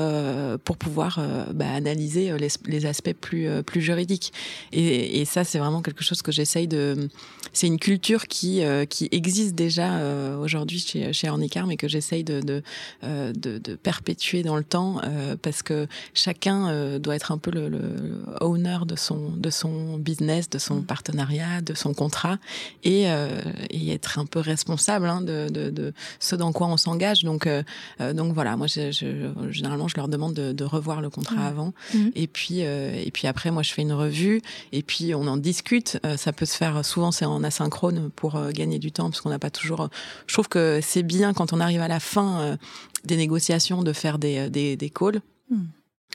pour 0.63 0.77
pouvoir 0.77 1.19
bah, 1.53 1.69
analyser 1.73 2.37
les, 2.37 2.47
les, 2.65 2.85
aspects 2.85 3.13
plus 3.13 3.47
plus 3.63 3.81
juridiques. 3.81 4.33
Et, 4.71 5.21
et 5.21 5.25
ça, 5.25 5.43
c'est 5.43 5.59
vraiment 5.59 5.81
quelque 5.81 6.03
chose 6.03 6.21
que 6.21 6.31
j'essaye 6.31 6.67
de. 6.67 7.09
C'est 7.53 7.67
une 7.67 7.79
culture 7.79 8.27
qui 8.27 8.61
qui 8.89 9.09
existe 9.11 9.55
déjà 9.55 9.99
aujourd'hui 10.37 10.79
chez 10.79 11.13
chez 11.13 11.29
Ornicar, 11.29 11.67
mais 11.67 11.77
que 11.77 11.87
j'essaye 11.87 12.23
de 12.23 12.41
de, 12.41 12.63
de 13.03 13.57
de, 13.57 13.75
perpétuer 13.75 14.43
dans 14.43 14.55
le 14.55 14.63
temps 14.63 15.01
parce 15.41 15.63
que 15.63 15.87
chacun 16.13 16.97
doit 16.99 17.15
être 17.15 17.31
un 17.31 17.37
peu 17.37 17.51
le 17.51 18.23
owner 18.41 18.79
de 18.85 18.95
son 18.95 19.31
de 19.31 19.49
son 19.49 19.97
business, 19.97 20.49
de 20.49 20.59
son 20.59 20.77
mm. 20.77 20.85
partenariat, 20.85 21.61
de 21.61 21.73
son 21.73 21.93
contrat 21.93 22.37
et, 22.83 23.09
euh, 23.09 23.41
et 23.69 23.91
être 23.91 24.19
un 24.19 24.25
peu 24.25 24.39
responsable 24.39 25.07
hein, 25.07 25.21
de, 25.21 25.49
de, 25.49 25.69
de, 25.69 25.93
ce 26.19 26.35
dans 26.35 26.51
quoi 26.51 26.67
on 26.67 26.77
s'engage. 26.77 27.23
Donc 27.23 27.47
euh, 27.47 27.63
euh, 27.99 28.13
donc 28.13 28.33
voilà, 28.33 28.57
moi 28.57 28.67
je, 28.67 28.91
je, 28.91 29.51
généralement 29.51 29.87
je 29.87 29.95
leur 29.97 30.07
demande 30.07 30.33
de, 30.33 30.51
de 30.51 30.63
revoir 30.63 31.01
le 31.01 31.09
contrat 31.09 31.45
avant 31.45 31.73
mm. 31.93 32.09
et 32.15 32.27
puis 32.27 32.59
et 32.59 33.11
puis 33.13 33.27
après 33.27 33.51
moi 33.51 33.63
je 33.63 33.73
fais 33.73 33.81
une 33.81 33.93
revue 33.93 34.41
et 34.71 34.83
puis 34.83 35.13
on 35.15 35.27
en 35.27 35.37
discute. 35.37 35.99
ça 36.17 36.33
peut 36.33 36.45
se 36.45 36.55
faire 36.55 36.83
souvent 36.85 37.11
c'est 37.11 37.25
en 37.25 37.40
asynchrone 37.43 38.09
pour 38.15 38.39
gagner 38.51 38.79
du 38.79 38.91
temps 38.91 39.09
parce 39.09 39.21
qu'on 39.21 39.29
n'a 39.29 39.39
pas 39.39 39.49
toujours. 39.49 39.89
Je 40.27 40.33
trouve 40.33 40.47
que 40.47 40.79
c'est 40.81 41.03
bien 41.03 41.33
quand 41.33 41.53
on 41.53 41.59
arrive 41.59 41.81
à 41.81 41.87
la 41.87 41.99
fin 41.99 42.57
des 43.05 43.17
négociations 43.17 43.83
de 43.83 43.93
faire 43.93 44.19
des 44.19 44.49
des, 44.49 44.75
des 44.75 44.89
calls 44.89 45.21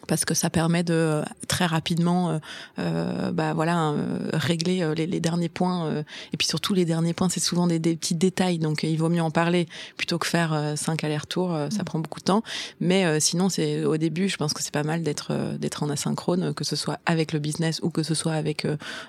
parce 0.07 0.25
que 0.25 0.35
ça 0.35 0.51
permet 0.51 0.83
de 0.83 0.95
euh, 0.95 1.23
très 1.49 1.67
rapidement 1.67 2.31
euh, 2.31 2.39
euh, 2.79 3.33
bah 3.33 3.55
voilà 3.55 3.91
euh, 3.91 4.31
régler 4.33 4.83
euh, 4.83 4.95
les, 4.95 5.07
les, 5.07 5.21
derniers 5.21 5.49
points 5.49 6.05
et 6.33 6.37
puis 6.37 6.47
surtout 6.47 6.75
les 6.75 6.85
derniers 6.85 7.15
points 7.15 7.29
c'est 7.29 7.41
souvent 7.41 7.67
des, 7.67 7.79
des, 7.79 7.97
petits 7.97 8.15
détails 8.15 8.59
donc 8.59 8.83
il 8.83 8.97
vaut 8.97 9.09
mieux 9.09 9.23
en 9.23 9.31
parler 9.31 9.67
plutôt 9.97 10.19
que 10.19 10.27
faire 10.27 10.75
cinq 10.77 11.05
allers-retours 11.05 11.57
ça 11.71 11.83
mm. 11.83 11.85
prend 11.85 11.99
beaucoup 11.99 12.21
de 12.21 12.25
temps 12.25 12.43
mais 12.81 13.21
sinon 13.21 13.49
c'est 13.49 13.85
au 13.85 13.97
début 13.97 14.29
je 14.29 14.37
pense 14.37 14.53
que 14.53 14.63
c'est 14.63 14.73
pas 14.73 14.83
mal 14.83 15.03
d'être 15.03 15.33
d'être 15.59 15.83
en 15.83 15.91
asynchrone 15.91 16.55
que 16.55 16.65
ce 16.65 16.77
soit 16.77 16.99
avec 17.07 17.33
le 17.33 17.39
business 17.39 17.81
ou 17.83 17.91
que 17.91 18.03
ce 18.03 18.15
soit 18.15 18.35
avec 18.35 18.67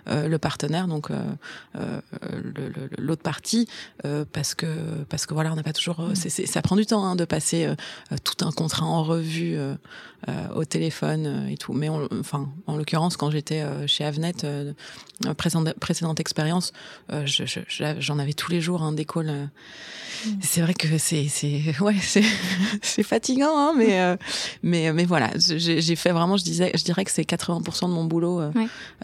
le 0.08 0.38
partenaire 0.38 0.88
donc 0.88 1.10
l'autre 2.98 3.22
partie 3.22 3.68
parce 4.32 4.56
que 4.56 4.68
parce 5.10 5.26
que 5.26 5.34
voilà 5.34 5.52
on 5.52 5.56
n'a 5.56 5.64
pas 5.64 5.74
toujours 5.74 6.02
mm. 6.02 6.16
c'est 6.16 6.46
ça 6.46 6.62
prend 6.62 6.76
du 6.76 6.86
temps 6.86 7.06
hein, 7.06 7.16
de 7.16 7.26
passer 7.26 7.70
tout 8.24 8.46
un 8.46 8.52
contrat 8.52 8.86
en 8.86 9.04
revue 9.04 9.58
au 10.56 10.66
téléphone 10.66 10.77
euh, 11.04 11.48
et 11.48 11.58
tout. 11.58 11.74
Mais 11.74 11.90
enfin, 11.90 12.50
en 12.68 12.78
l'occurrence, 12.78 13.18
quand 13.18 13.32
j'étais 13.32 13.62
euh, 13.62 13.88
chez 13.88 14.04
Avnet, 14.04 14.34
euh, 14.44 14.74
précédente, 15.38 15.74
précédente 15.80 16.20
expérience, 16.20 16.72
j'en 18.00 18.20
avais 18.20 18.34
tous 18.34 18.52
les 18.52 18.62
jours 18.62 18.84
un 18.84 18.90
hein, 18.90 18.92
des 18.94 19.06
calls. 19.06 19.50
Mm. 20.26 20.30
C'est 20.42 20.62
vrai 20.62 20.74
que 20.74 20.98
c'est 20.98 21.28
c'est 21.28 21.80
ouais 21.82 21.96
c'est 22.02 22.24
c'est 22.82 23.04
fatigant, 23.04 23.56
hein, 23.56 23.74
mais 23.78 24.18
mais 24.64 24.94
mais 24.94 25.06
voilà, 25.06 25.32
j'ai 25.38 25.96
fait 25.96 26.12
vraiment, 26.12 26.38
je 26.38 26.44
disais, 26.44 26.72
je 26.76 26.84
dirais 26.84 27.06
que 27.06 27.12
c'est 27.12 27.28
80% 27.28 27.88
de 27.88 27.94
mon 27.94 28.06
boulot, 28.06 28.42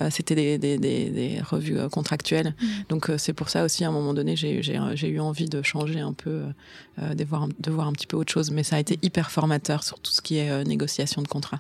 c'était 0.09 0.35
des, 0.35 0.57
des, 0.57 0.77
des, 0.77 1.09
des, 1.09 1.41
revues 1.41 1.77
contractuelles. 1.89 2.55
Mm. 2.59 2.67
Donc 2.89 3.11
c'est 3.17 3.33
pour 3.33 3.49
ça 3.49 3.63
aussi 3.63 3.83
à 3.83 3.89
un 3.89 3.91
moment 3.91 4.13
donné, 4.13 4.35
j'ai 4.35 4.61
j'ai 4.63 5.07
eu 5.07 5.19
envie 5.19 5.49
de 5.49 5.61
changer 5.61 5.99
un 5.99 6.13
peu, 6.13 6.43
de 6.97 7.23
voir 7.23 7.47
de 7.47 7.71
voir 7.71 7.87
un 7.87 7.93
petit 7.93 8.07
peu 8.07 8.17
autre 8.17 8.31
chose. 8.31 8.51
Mais 8.51 8.63
ça 8.63 8.75
a 8.75 8.79
été 8.79 8.99
hyper 9.01 9.31
formateur 9.31 9.83
sur 9.83 9.99
tout 9.99 10.11
ce 10.11 10.21
qui 10.21 10.37
est 10.37 10.63
négociation 10.65 11.21
de 11.21 11.27
contrat. 11.27 11.59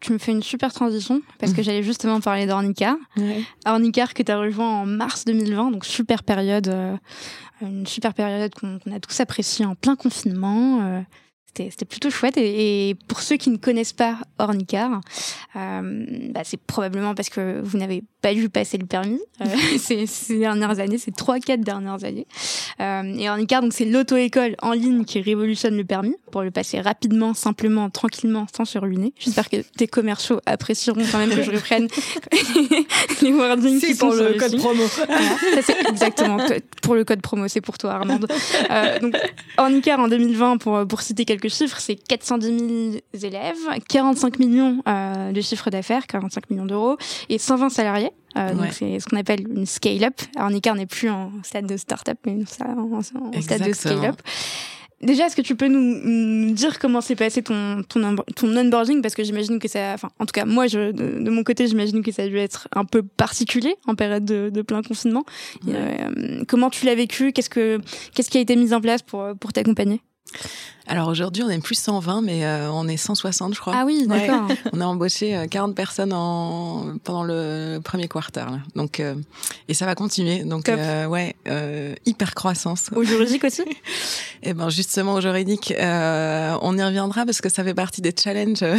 Tu, 0.00 0.12
me 0.12 0.18
fais 0.18 0.32
une 0.32 0.42
super 0.42 0.72
transition 0.72 1.22
parce 1.38 1.52
que 1.52 1.62
j'allais 1.62 1.82
justement 1.82 2.20
parler 2.20 2.46
d'Ornicar. 2.46 2.96
Ornicar 3.64 4.12
que 4.12 4.22
tu 4.22 4.30
as 4.30 4.38
rejoint 4.38 4.82
en 4.82 4.86
mars 4.86 5.24
2020, 5.24 5.70
donc 5.70 5.86
super 5.86 6.22
période, 6.22 6.68
euh, 6.68 6.96
une 7.62 7.86
super 7.86 8.12
période 8.12 8.52
qu'on 8.54 8.78
a 8.92 9.00
tous 9.00 9.18
appréciée 9.20 9.64
en 9.64 9.74
plein 9.74 9.96
confinement. 9.96 10.82
Euh, 10.82 11.00
c'était 11.56 11.84
plutôt 11.84 12.10
chouette. 12.10 12.36
Et, 12.36 12.96
pour 13.08 13.20
ceux 13.20 13.36
qui 13.36 13.50
ne 13.50 13.56
connaissent 13.56 13.92
pas 13.92 14.18
Ornicar, 14.38 15.00
euh, 15.56 16.04
bah 16.30 16.40
c'est 16.44 16.60
probablement 16.60 17.14
parce 17.14 17.28
que 17.28 17.60
vous 17.62 17.78
n'avez 17.78 18.02
pas 18.24 18.34
dû 18.34 18.48
passer 18.48 18.78
le 18.78 18.86
permis 18.86 19.20
euh, 19.42 19.44
ces, 19.78 20.06
ces, 20.06 20.38
dernières 20.38 20.80
années, 20.80 20.98
ces 20.98 21.12
trois, 21.12 21.38
quatre 21.40 21.60
dernières 21.60 22.04
années. 22.04 22.26
Euh, 22.80 23.02
et 23.18 23.28
Ornicar, 23.28 23.60
donc 23.60 23.72
c'est 23.72 23.84
l'auto-école 23.84 24.56
en 24.62 24.72
ligne 24.72 25.04
qui 25.04 25.20
révolutionne 25.20 25.76
le 25.76 25.84
permis 25.84 26.16
pour 26.32 26.42
le 26.42 26.50
passer 26.50 26.80
rapidement, 26.80 27.34
simplement, 27.34 27.90
tranquillement, 27.90 28.46
sans 28.54 28.64
se 28.64 28.78
ruiner. 28.78 29.12
J'espère 29.18 29.48
que 29.48 29.56
tes 29.76 29.86
commerciaux 29.86 30.40
apprécieront 30.46 31.02
quand 31.12 31.18
même 31.18 31.30
que 31.30 31.42
je 31.42 31.50
reprenne 31.50 31.86
les 33.22 33.32
wordings 33.32 33.80
qui 33.80 33.94
pour 33.94 34.14
le 34.14 34.38
code 34.38 34.56
promo. 34.56 34.82
c'est 35.62 35.88
exactement 35.88 36.38
pour 36.82 36.94
le 36.94 37.04
code 37.04 37.20
promo, 37.20 37.46
c'est 37.48 37.60
pour 37.60 37.78
toi 37.78 37.92
Armande. 37.92 38.26
Euh, 38.70 38.98
donc 39.00 39.14
Ornicar 39.58 40.00
en 40.00 40.08
2020, 40.08 40.56
pour, 40.56 40.86
pour 40.86 41.02
citer 41.02 41.24
quelques 41.24 41.43
chiffres, 41.48 41.78
c'est 41.78 41.96
410 41.96 43.00
000 43.12 43.24
élèves, 43.24 43.56
45 43.88 44.38
millions 44.38 44.82
euh, 44.88 45.32
de 45.32 45.40
chiffres 45.40 45.70
d'affaires, 45.70 46.06
45 46.06 46.50
millions 46.50 46.66
d'euros, 46.66 46.96
et 47.28 47.38
120 47.38 47.68
salariés. 47.68 48.10
Euh, 48.36 48.52
donc 48.52 48.72
c'est 48.72 48.98
ce 48.98 49.06
qu'on 49.06 49.16
appelle 49.16 49.46
une 49.48 49.66
scale-up. 49.66 50.20
Alors 50.36 50.50
Nicar 50.50 50.74
n'est 50.74 50.86
plus 50.86 51.08
en 51.08 51.30
stade 51.42 51.66
de 51.66 51.76
start-up, 51.76 52.18
mais 52.26 52.38
en, 52.64 52.98
en 52.98 53.40
stade 53.40 53.66
de 53.66 53.72
scale-up. 53.72 54.20
Déjà, 55.04 55.26
est-ce 55.26 55.36
que 55.36 55.42
tu 55.42 55.54
peux 55.54 55.68
nous, 55.68 56.52
dire 56.52 56.78
comment 56.78 57.02
s'est 57.02 57.16
passé 57.16 57.42
ton, 57.42 57.82
ton, 57.82 58.16
ton 58.34 58.56
onboarding? 58.56 59.02
Parce 59.02 59.14
que 59.14 59.22
j'imagine 59.22 59.58
que 59.58 59.68
ça. 59.68 59.92
Enfin, 59.92 60.08
en 60.18 60.24
tout 60.24 60.32
cas, 60.32 60.46
moi, 60.46 60.66
je, 60.66 60.92
de, 60.92 61.30
mon 61.30 61.44
côté, 61.44 61.66
j'imagine 61.66 62.02
que 62.02 62.10
ça 62.10 62.22
a 62.22 62.26
dû 62.26 62.38
être 62.38 62.68
un 62.74 62.86
peu 62.86 63.02
particulier 63.02 63.76
en 63.86 63.94
période 63.94 64.24
de, 64.24 64.50
de 64.50 64.62
plein 64.62 64.82
confinement. 64.82 65.24
Euh, 65.68 66.42
comment 66.48 66.70
tu 66.70 66.86
l'as 66.86 66.94
vécu? 66.94 67.32
Qu'est-ce 67.32 67.50
que 67.50 67.80
qu'est-ce 68.14 68.30
qui 68.30 68.38
a 68.38 68.40
été 68.40 68.56
mis 68.56 68.72
en 68.72 68.80
place 68.80 69.02
pour, 69.02 69.26
pour 69.38 69.52
t'accompagner? 69.52 70.00
Alors 70.86 71.08
aujourd'hui, 71.08 71.42
on 71.42 71.48
est 71.48 71.60
plus 71.60 71.78
120, 71.78 72.20
mais 72.20 72.44
euh, 72.44 72.70
on 72.70 72.86
est 72.88 72.98
160, 72.98 73.54
je 73.54 73.60
crois. 73.60 73.72
Ah 73.74 73.84
oui, 73.86 74.06
d'accord. 74.06 74.48
on 74.72 74.80
a 74.82 74.84
embauché 74.84 75.46
40 75.50 75.70
euh, 75.70 75.74
personnes 75.74 76.12
en, 76.12 76.98
pendant 77.02 77.24
le 77.24 77.78
premier 77.82 78.06
quarter. 78.06 78.40
Là. 78.40 78.58
Donc, 78.74 79.00
euh, 79.00 79.14
et 79.68 79.74
ça 79.74 79.86
va 79.86 79.94
continuer. 79.94 80.44
Donc, 80.44 80.68
ouais, 80.68 81.36
hyper 82.04 82.34
croissance. 82.34 82.90
Au 82.94 83.02
juridique 83.02 83.44
aussi 83.44 83.62
Eh 84.42 84.52
ben 84.52 84.68
justement, 84.68 85.14
au 85.14 85.20
juridique, 85.22 85.72
on 85.78 86.78
y 86.78 86.82
reviendra 86.82 87.24
parce 87.24 87.40
que 87.40 87.48
ça 87.48 87.64
fait 87.64 87.74
partie 87.74 88.02
des 88.02 88.14
challenges. 88.16 88.64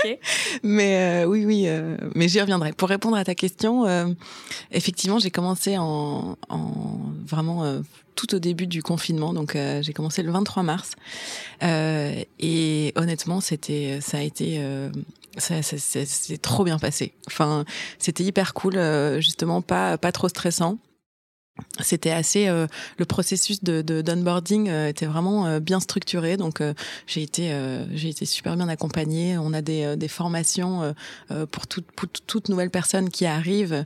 Okay. 0.00 0.20
Mais 0.62 1.24
oui, 1.24 1.46
oui, 1.46 1.66
mais 2.14 2.28
j'y 2.28 2.42
reviendrai. 2.42 2.74
Pour 2.74 2.90
répondre 2.90 3.16
à 3.16 3.24
ta 3.24 3.34
question, 3.34 3.86
effectivement, 4.70 5.18
j'ai 5.18 5.30
commencé 5.30 5.78
en, 5.78 6.36
en 6.50 6.70
vraiment 7.26 7.80
tout 8.18 8.34
au 8.34 8.40
début 8.40 8.66
du 8.66 8.82
confinement. 8.82 9.32
Donc 9.32 9.54
euh, 9.54 9.80
j'ai 9.80 9.92
commencé 9.92 10.24
le 10.24 10.32
23 10.32 10.64
mars 10.64 10.92
euh, 11.62 12.20
et 12.40 12.92
honnêtement 12.96 13.40
c'était 13.40 14.00
ça 14.00 14.18
a 14.18 14.22
été 14.22 14.56
euh, 14.58 14.90
ça, 15.36 15.62
c'est 15.62 16.42
trop 16.42 16.64
bien 16.64 16.80
passé. 16.80 17.12
Enfin, 17.28 17.64
c'était 18.00 18.24
hyper 18.24 18.54
cool, 18.54 18.74
justement 19.20 19.62
pas 19.62 19.96
pas 19.96 20.10
trop 20.10 20.28
stressant 20.28 20.78
c'était 21.80 22.10
assez 22.10 22.48
euh, 22.48 22.66
le 22.98 23.04
processus 23.04 23.62
de 23.62 23.82
d'onboarding 23.82 24.68
euh, 24.68 24.88
était 24.88 25.06
vraiment 25.06 25.46
euh, 25.46 25.60
bien 25.60 25.80
structuré. 25.80 26.36
Donc 26.36 26.62
j'ai 27.06 27.22
été 27.22 27.52
j'ai 27.92 28.08
été 28.08 28.26
super 28.26 28.56
bien 28.56 28.68
accompagnée. 28.68 29.38
On 29.38 29.52
a 29.52 29.62
des, 29.62 29.96
des 29.96 30.08
formations 30.08 30.94
pour, 31.50 31.66
toute 31.66 31.90
pour 31.92 32.08
toute 32.08 32.48
nouvelle 32.48 32.70
personne 32.70 33.10
qui 33.10 33.26
arrive 33.26 33.84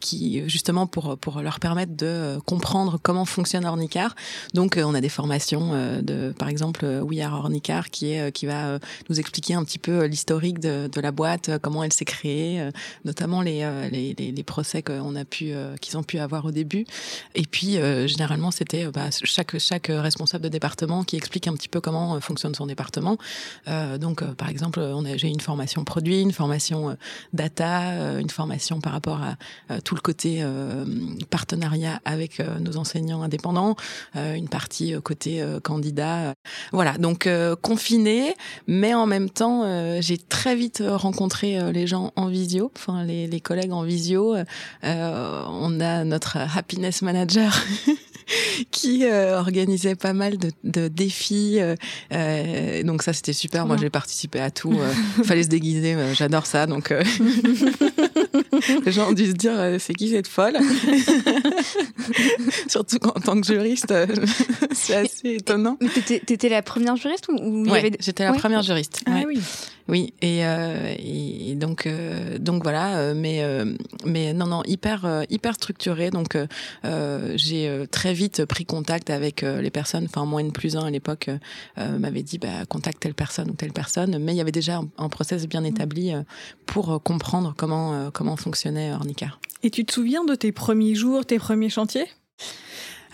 qui 0.00 0.48
justement 0.48 0.86
pour 0.86 1.18
pour 1.18 1.40
leur 1.40 1.60
permettre 1.60 1.96
de 1.96 2.38
comprendre 2.46 2.98
comment 3.02 3.24
fonctionne 3.24 3.64
Ornicar. 3.64 4.14
Donc 4.54 4.78
on 4.82 4.94
a 4.94 5.00
des 5.00 5.08
formations 5.08 5.72
de 6.02 6.32
par 6.32 6.48
exemple 6.48 6.84
We 7.02 7.20
Are 7.20 7.34
Ornicar 7.34 7.90
qui 7.90 8.12
est 8.12 8.32
qui 8.32 8.46
va 8.46 8.78
nous 9.08 9.20
expliquer 9.20 9.54
un 9.54 9.64
petit 9.64 9.78
peu 9.78 10.04
l'historique 10.04 10.58
de, 10.58 10.88
de 10.90 11.00
la 11.00 11.12
boîte 11.12 11.50
comment 11.60 11.84
elle 11.84 11.92
s'est 11.92 12.04
créée 12.04 12.68
notamment 13.04 13.42
les, 13.42 13.68
les 13.90 14.14
les, 14.18 14.32
les 14.32 14.42
procès 14.42 14.82
qu'on 14.82 15.16
a 15.16 15.24
pu 15.24 15.52
qu'ils 15.80 15.96
ont 15.96 16.02
pu 16.02 16.18
avoir 16.18 16.41
au 16.46 16.50
début. 16.50 16.86
Et 17.34 17.42
puis 17.42 17.78
généralement 18.06 18.50
c'était 18.50 18.86
bah, 18.86 19.08
chaque 19.10 19.58
chaque 19.58 19.88
responsable 19.88 20.44
de 20.44 20.48
département 20.48 21.04
qui 21.04 21.16
explique 21.16 21.46
un 21.48 21.54
petit 21.54 21.68
peu 21.68 21.80
comment 21.80 22.20
fonctionne 22.20 22.54
son 22.54 22.66
département. 22.66 23.16
donc 23.98 24.24
par 24.34 24.48
exemple, 24.48 24.80
on 24.80 25.04
a 25.04 25.16
j'ai 25.16 25.28
une 25.28 25.40
formation 25.40 25.84
produit, 25.84 26.20
une 26.20 26.32
formation 26.32 26.96
data, 27.32 28.18
une 28.18 28.30
formation 28.30 28.80
par 28.80 28.92
rapport 28.92 29.20
à 29.22 29.80
tout 29.80 29.94
le 29.94 30.00
côté 30.00 30.44
partenariat 31.30 32.00
avec 32.04 32.40
nos 32.60 32.76
enseignants 32.76 33.22
indépendants, 33.22 33.76
une 34.14 34.48
partie 34.48 34.94
côté 35.02 35.44
candidat. 35.62 36.34
Voilà, 36.72 36.98
donc 36.98 37.28
confiné, 37.60 38.34
mais 38.66 38.94
en 38.94 39.06
même 39.06 39.30
temps, 39.30 40.00
j'ai 40.00 40.18
très 40.18 40.56
vite 40.56 40.82
rencontré 40.86 41.72
les 41.72 41.86
gens 41.86 42.12
en 42.16 42.26
visio, 42.26 42.70
enfin 42.76 43.04
les 43.04 43.40
collègues 43.40 43.72
en 43.72 43.82
visio. 43.82 44.36
on 44.82 45.80
a 45.80 46.04
notre 46.04 46.31
happiness 46.36 47.02
manager. 47.02 47.52
qui 48.70 49.04
euh, 49.04 49.38
organisait 49.38 49.94
pas 49.94 50.12
mal 50.12 50.38
de, 50.38 50.50
de 50.64 50.88
défis. 50.88 51.58
Euh, 51.60 51.74
euh 52.12 52.82
donc 52.82 53.02
ça, 53.02 53.12
c'était 53.12 53.32
super. 53.32 53.66
Moi, 53.66 53.76
j'ai 53.78 53.90
participé 53.90 54.40
à 54.40 54.50
tout. 54.50 54.78
Il 55.18 55.24
fallait 55.24 55.42
se 55.42 55.48
déguiser. 55.48 55.96
J'adore 56.14 56.46
ça. 56.46 56.66
Donc 56.66 56.90
les 58.84 58.92
gens 58.92 59.10
ont 59.10 59.12
dû 59.12 59.26
se 59.26 59.32
dire, 59.32 59.76
c'est 59.78 59.94
qui 59.94 60.10
cette 60.10 60.28
folle 60.28 60.56
Surtout 62.68 62.98
en 63.04 63.20
tant 63.20 63.40
que 63.40 63.46
juriste, 63.46 63.94
c'est 64.72 64.96
assez 64.96 65.34
étonnant. 65.34 65.76
Mais 65.80 65.88
t'étais 65.88 66.48
la 66.48 66.62
première 66.62 66.96
juriste 66.96 67.28
ou, 67.28 67.72
avait... 67.72 67.92
j'étais 68.00 68.24
la 68.24 68.32
première 68.32 68.62
juriste. 68.62 69.02
Ah 69.06 69.22
oui. 69.26 69.40
Oui, 69.88 70.14
et, 70.22 70.46
euh, 70.46 70.94
et 70.98 71.54
donc 71.56 71.86
euh, 71.86 72.38
donc 72.38 72.62
voilà, 72.62 72.98
euh, 72.98 73.14
mais 73.16 73.42
mais 74.04 74.32
non 74.32 74.46
non 74.46 74.62
hyper 74.64 75.24
hyper 75.28 75.54
structuré. 75.54 76.10
Donc 76.10 76.36
j'ai 77.34 77.86
très 77.90 78.14
vite 78.14 78.44
pris 78.44 78.64
contact 78.64 79.10
avec 79.10 79.42
les 79.42 79.70
personnes. 79.70 80.04
Enfin 80.04 80.24
moi 80.24 80.40
une 80.40 80.52
plus 80.52 80.76
un 80.76 80.84
à 80.84 80.90
l'époque 80.90 81.30
m'avait 81.76 82.22
dit 82.22 82.38
bah 82.38 82.64
contacte 82.68 83.00
telle 83.00 83.14
personne 83.14 83.50
ou 83.50 83.54
telle 83.54 83.72
personne, 83.72 84.18
mais 84.18 84.32
il 84.32 84.36
y 84.36 84.40
avait 84.40 84.52
déjà 84.52 84.80
un, 84.98 85.08
process 85.08 85.46
bien 85.46 85.64
établi 85.64 86.12
pour 86.66 87.02
comprendre 87.02 87.54
comment 87.56 88.10
comment 88.12 88.36
fonctionnait 88.36 88.92
Ornicar. 88.92 89.40
Et 89.62 89.70
tu 89.70 89.84
te 89.84 89.92
souviens 89.92 90.24
de 90.24 90.34
tes 90.34 90.52
premiers 90.52 90.94
jours, 90.94 91.24
tes 91.26 91.38
premiers 91.38 91.68
chantiers? 91.68 92.06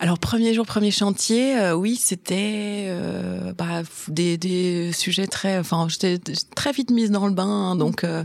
Alors 0.01 0.21
premier 0.21 0.55
jour, 0.55 0.65
premier 0.65 0.93
chantier, 0.93 1.59
euh, 1.59 1.75
oui, 1.75 1.97
c'était 1.97 2.85
euh, 2.87 3.53
bah, 3.53 3.83
des, 4.07 4.39
des, 4.39 4.93
sujets 4.93 5.27
très, 5.27 5.59
enfin, 5.59 5.89
j'étais 5.89 6.19
très 6.55 6.71
vite 6.71 6.93
mise 6.93 7.11
dans 7.11 7.27
le 7.27 7.33
bain, 7.33 7.45
hein, 7.47 7.77
donc 7.77 8.05
euh, 8.05 8.23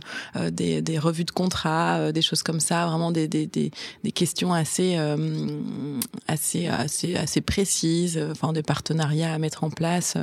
des, 0.51 0.83
des, 0.83 0.99
revues 0.99 1.25
de 1.25 1.31
contrats, 1.31 2.11
des 2.11 2.21
choses 2.21 2.43
comme 2.43 2.59
ça, 2.59 2.85
vraiment 2.85 3.11
des, 3.11 3.27
des, 3.27 3.47
des, 3.47 3.71
des 4.03 4.11
questions 4.11 4.53
assez, 4.53 4.97
assez, 6.27 6.67
assez, 6.67 7.15
assez 7.15 7.41
précises, 7.41 8.23
enfin 8.31 8.53
des 8.53 8.63
partenariats 8.63 9.33
à 9.33 9.39
mettre 9.39 9.63
en 9.63 9.71
place, 9.71 10.15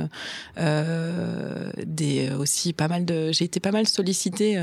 des 0.57 2.31
aussi 2.31 2.71
pas 2.71 2.87
mal 2.87 3.03
de, 3.03 3.33
j'ai 3.33 3.45
été 3.45 3.59
pas 3.59 3.71
mal 3.71 3.87
sollicitée 3.87 4.55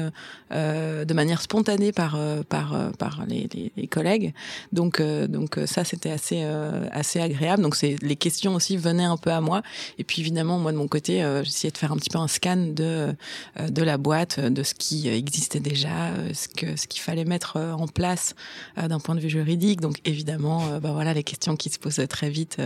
de 0.51 1.15
manière 1.15 1.43
spontanée 1.43 1.93
par 1.93 2.19
par 2.49 2.93
par 2.99 3.25
les, 3.29 3.49
les, 3.53 3.73
les 3.77 3.87
collègues, 3.87 4.33
donc 4.73 5.03
donc 5.03 5.59
ça 5.67 5.85
c'était 5.85 6.11
assez 6.11 6.45
euh, 6.78 6.78
assez 6.93 7.21
agréable. 7.21 7.63
Donc 7.63 7.77
c'est 7.77 7.97
les 8.03 8.17
questions 8.17 8.55
aussi 8.55 8.77
venaient 8.77 9.05
un 9.05 9.17
peu 9.17 9.31
à 9.31 9.41
moi. 9.41 9.63
Et 9.99 10.05
puis 10.05 10.21
évidemment 10.21 10.59
moi 10.59 10.73
de 10.73 10.77
mon 10.77 10.89
côté, 10.89 11.23
euh, 11.23 11.45
j'essayais 11.45 11.71
de 11.71 11.79
faire 11.79 11.93
un 11.93 11.97
petit 11.97 12.11
peu 12.11 12.19
un 12.19 12.29
scan 12.29 12.57
de 12.57 13.15
euh, 13.59 13.69
de 13.69 13.83
la 13.83 13.99
boîte, 13.99 14.41
de 14.41 14.63
ce 14.63 14.75
qui 14.75 15.09
existait 15.09 15.61
déjà, 15.61 16.11
ce 16.33 16.49
que 16.49 16.77
ce 16.77 16.87
qu'il 16.87 17.03
fallait 17.03 17.25
mettre 17.25 17.57
en 17.57 17.87
place 17.87 18.35
d'un 18.77 19.01
point 19.01 19.15
de 19.15 19.21
vue 19.21 19.31
juridique. 19.31 19.81
Donc 19.81 19.99
évidemment, 20.05 20.79
bah 20.81 20.91
voilà 20.93 21.15
les 21.15 21.23
questions 21.23 21.57
qui 21.57 21.71
se 21.71 21.79
posent 21.79 22.01
très 22.09 22.31
vite, 22.31 22.61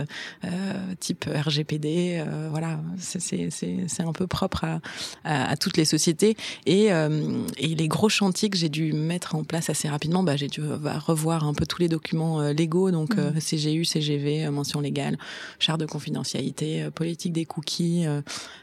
type 0.99 1.25
RGPD. 1.25 2.23
voilà, 2.49 2.79
c'est 2.97 3.49
c'est 3.49 3.85
c'est 3.87 4.03
un 4.03 4.13
peu 4.13 4.27
propre 4.27 4.65
à, 4.65 4.81
à, 5.23 5.57
toutes 5.57 5.77
les 5.77 5.85
sociétés. 5.85 6.35
Et 6.65 6.85
et 6.85 7.75
les 7.75 7.87
gros 7.87 8.09
chantiers 8.09 8.49
que 8.49 8.57
j'ai 8.57 8.69
dû 8.69 8.93
mettre 8.93 9.35
en 9.35 9.43
place 9.43 9.69
assez 9.69 9.89
rapidement, 9.89 10.23
bah 10.23 10.35
j'ai 10.35 10.47
dû 10.47 10.61
revoir 10.61 11.45
un 11.45 11.53
peu 11.53 11.65
tous 11.65 11.79
les 11.79 11.89
documents 11.89 12.41
légaux, 12.49 12.91
donc 12.91 13.15
mmh. 13.15 13.39
CGU, 13.39 13.83
CGU 13.85 14.02
CGV, 14.02 14.02
euh, 14.09 14.51
mention 14.51 14.81
légale, 14.81 15.17
charte 15.59 15.79
de 15.79 15.85
confidentialité, 15.85 16.83
euh, 16.83 16.91
politique 16.91 17.33
des 17.33 17.45
cookies. 17.45 18.05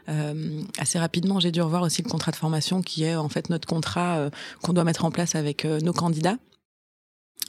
Euh, 0.08 0.62
assez 0.78 0.98
rapidement, 0.98 1.40
j'ai 1.40 1.52
dû 1.52 1.60
revoir 1.60 1.82
aussi 1.82 2.02
le 2.02 2.08
contrat 2.08 2.32
de 2.32 2.36
formation 2.36 2.82
qui 2.82 3.04
est 3.04 3.14
en 3.14 3.28
fait 3.28 3.50
notre 3.50 3.66
contrat 3.66 4.30
qu'on 4.62 4.72
doit 4.72 4.84
mettre 4.84 5.04
en 5.04 5.10
place 5.10 5.34
avec 5.34 5.64
nos 5.64 5.92
candidats. 5.92 6.36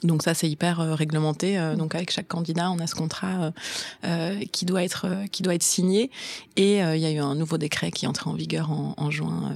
Donc 0.04 0.22
ça 0.22 0.34
c'est 0.34 0.48
hyper 0.48 0.80
euh, 0.80 0.94
réglementé. 0.94 1.58
Euh, 1.58 1.76
donc 1.76 1.94
avec 1.94 2.10
chaque 2.10 2.28
candidat, 2.28 2.70
on 2.70 2.78
a 2.78 2.86
ce 2.86 2.94
contrat 2.94 3.52
euh, 4.04 4.40
qui 4.52 4.64
doit 4.64 4.82
être 4.82 5.06
qui 5.30 5.42
doit 5.42 5.54
être 5.54 5.62
signé. 5.62 6.10
Et 6.56 6.78
il 6.78 6.98
y 6.98 7.06
a 7.06 7.10
eu 7.10 7.18
un 7.18 7.34
nouveau 7.34 7.58
décret 7.58 7.90
qui 7.90 8.04
est 8.04 8.08
entré 8.08 8.28
en 8.28 8.34
vigueur 8.34 8.70
en, 8.70 8.94
en 8.96 9.10
juin 9.10 9.54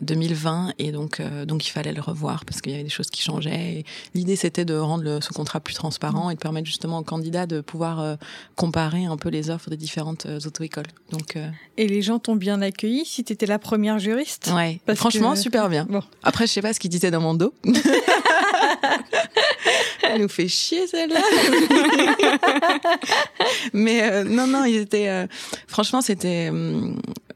2020 0.00 0.74
et 0.78 0.92
donc 0.92 1.20
donc 1.46 1.66
il 1.66 1.70
fallait 1.70 1.92
le 1.92 2.00
revoir 2.00 2.44
parce 2.44 2.60
qu'il 2.60 2.72
y 2.72 2.74
avait 2.74 2.84
des 2.84 2.90
choses 2.90 3.10
qui 3.10 3.22
changeaient. 3.22 3.84
L'idée 4.14 4.36
c'était 4.36 4.64
de 4.64 4.74
rendre 4.74 5.04
le, 5.04 5.20
ce 5.20 5.32
contrat 5.32 5.60
plus 5.60 5.74
transparent 5.74 6.30
et 6.30 6.34
de 6.34 6.38
permettre 6.38 6.66
justement 6.66 6.98
aux 6.98 7.04
candidats 7.04 7.46
de 7.46 7.60
pouvoir 7.60 8.16
comparer 8.56 9.04
un 9.06 9.16
peu 9.16 9.28
les 9.28 9.50
offres 9.50 9.70
des 9.70 9.76
différentes 9.76 10.26
auto-écoles. 10.46 10.86
Donc 11.10 11.36
et 11.76 11.88
les 11.88 12.02
gens 12.02 12.18
t'ont 12.18 12.36
bien 12.36 12.62
accueilli 12.62 13.04
si 13.04 13.24
tu 13.24 13.32
étais 13.32 13.46
la 13.46 13.58
première 13.58 13.98
juriste? 13.98 14.52
Ouais. 14.54 14.80
Franchement 14.94 15.34
super 15.36 15.68
bien. 15.68 15.86
Bon. 15.88 16.02
Après 16.22 16.46
je 16.46 16.52
sais 16.52 16.62
pas 16.62 16.72
ce 16.72 16.80
qu'ils 16.80 16.90
disaient 16.90 17.10
dans 17.10 17.20
mon 17.20 17.34
dos. 17.34 17.54
Elle 20.02 20.22
nous 20.22 20.28
fait 20.28 20.48
chier 20.48 20.86
celle-là. 20.86 21.20
Mais 23.72 24.02
euh, 24.02 24.24
non, 24.24 24.46
non, 24.46 24.64
ils 24.64 24.76
étaient. 24.76 25.08
Euh, 25.08 25.26
franchement, 25.66 26.00
c'était. 26.00 26.50
Euh, 26.52 26.92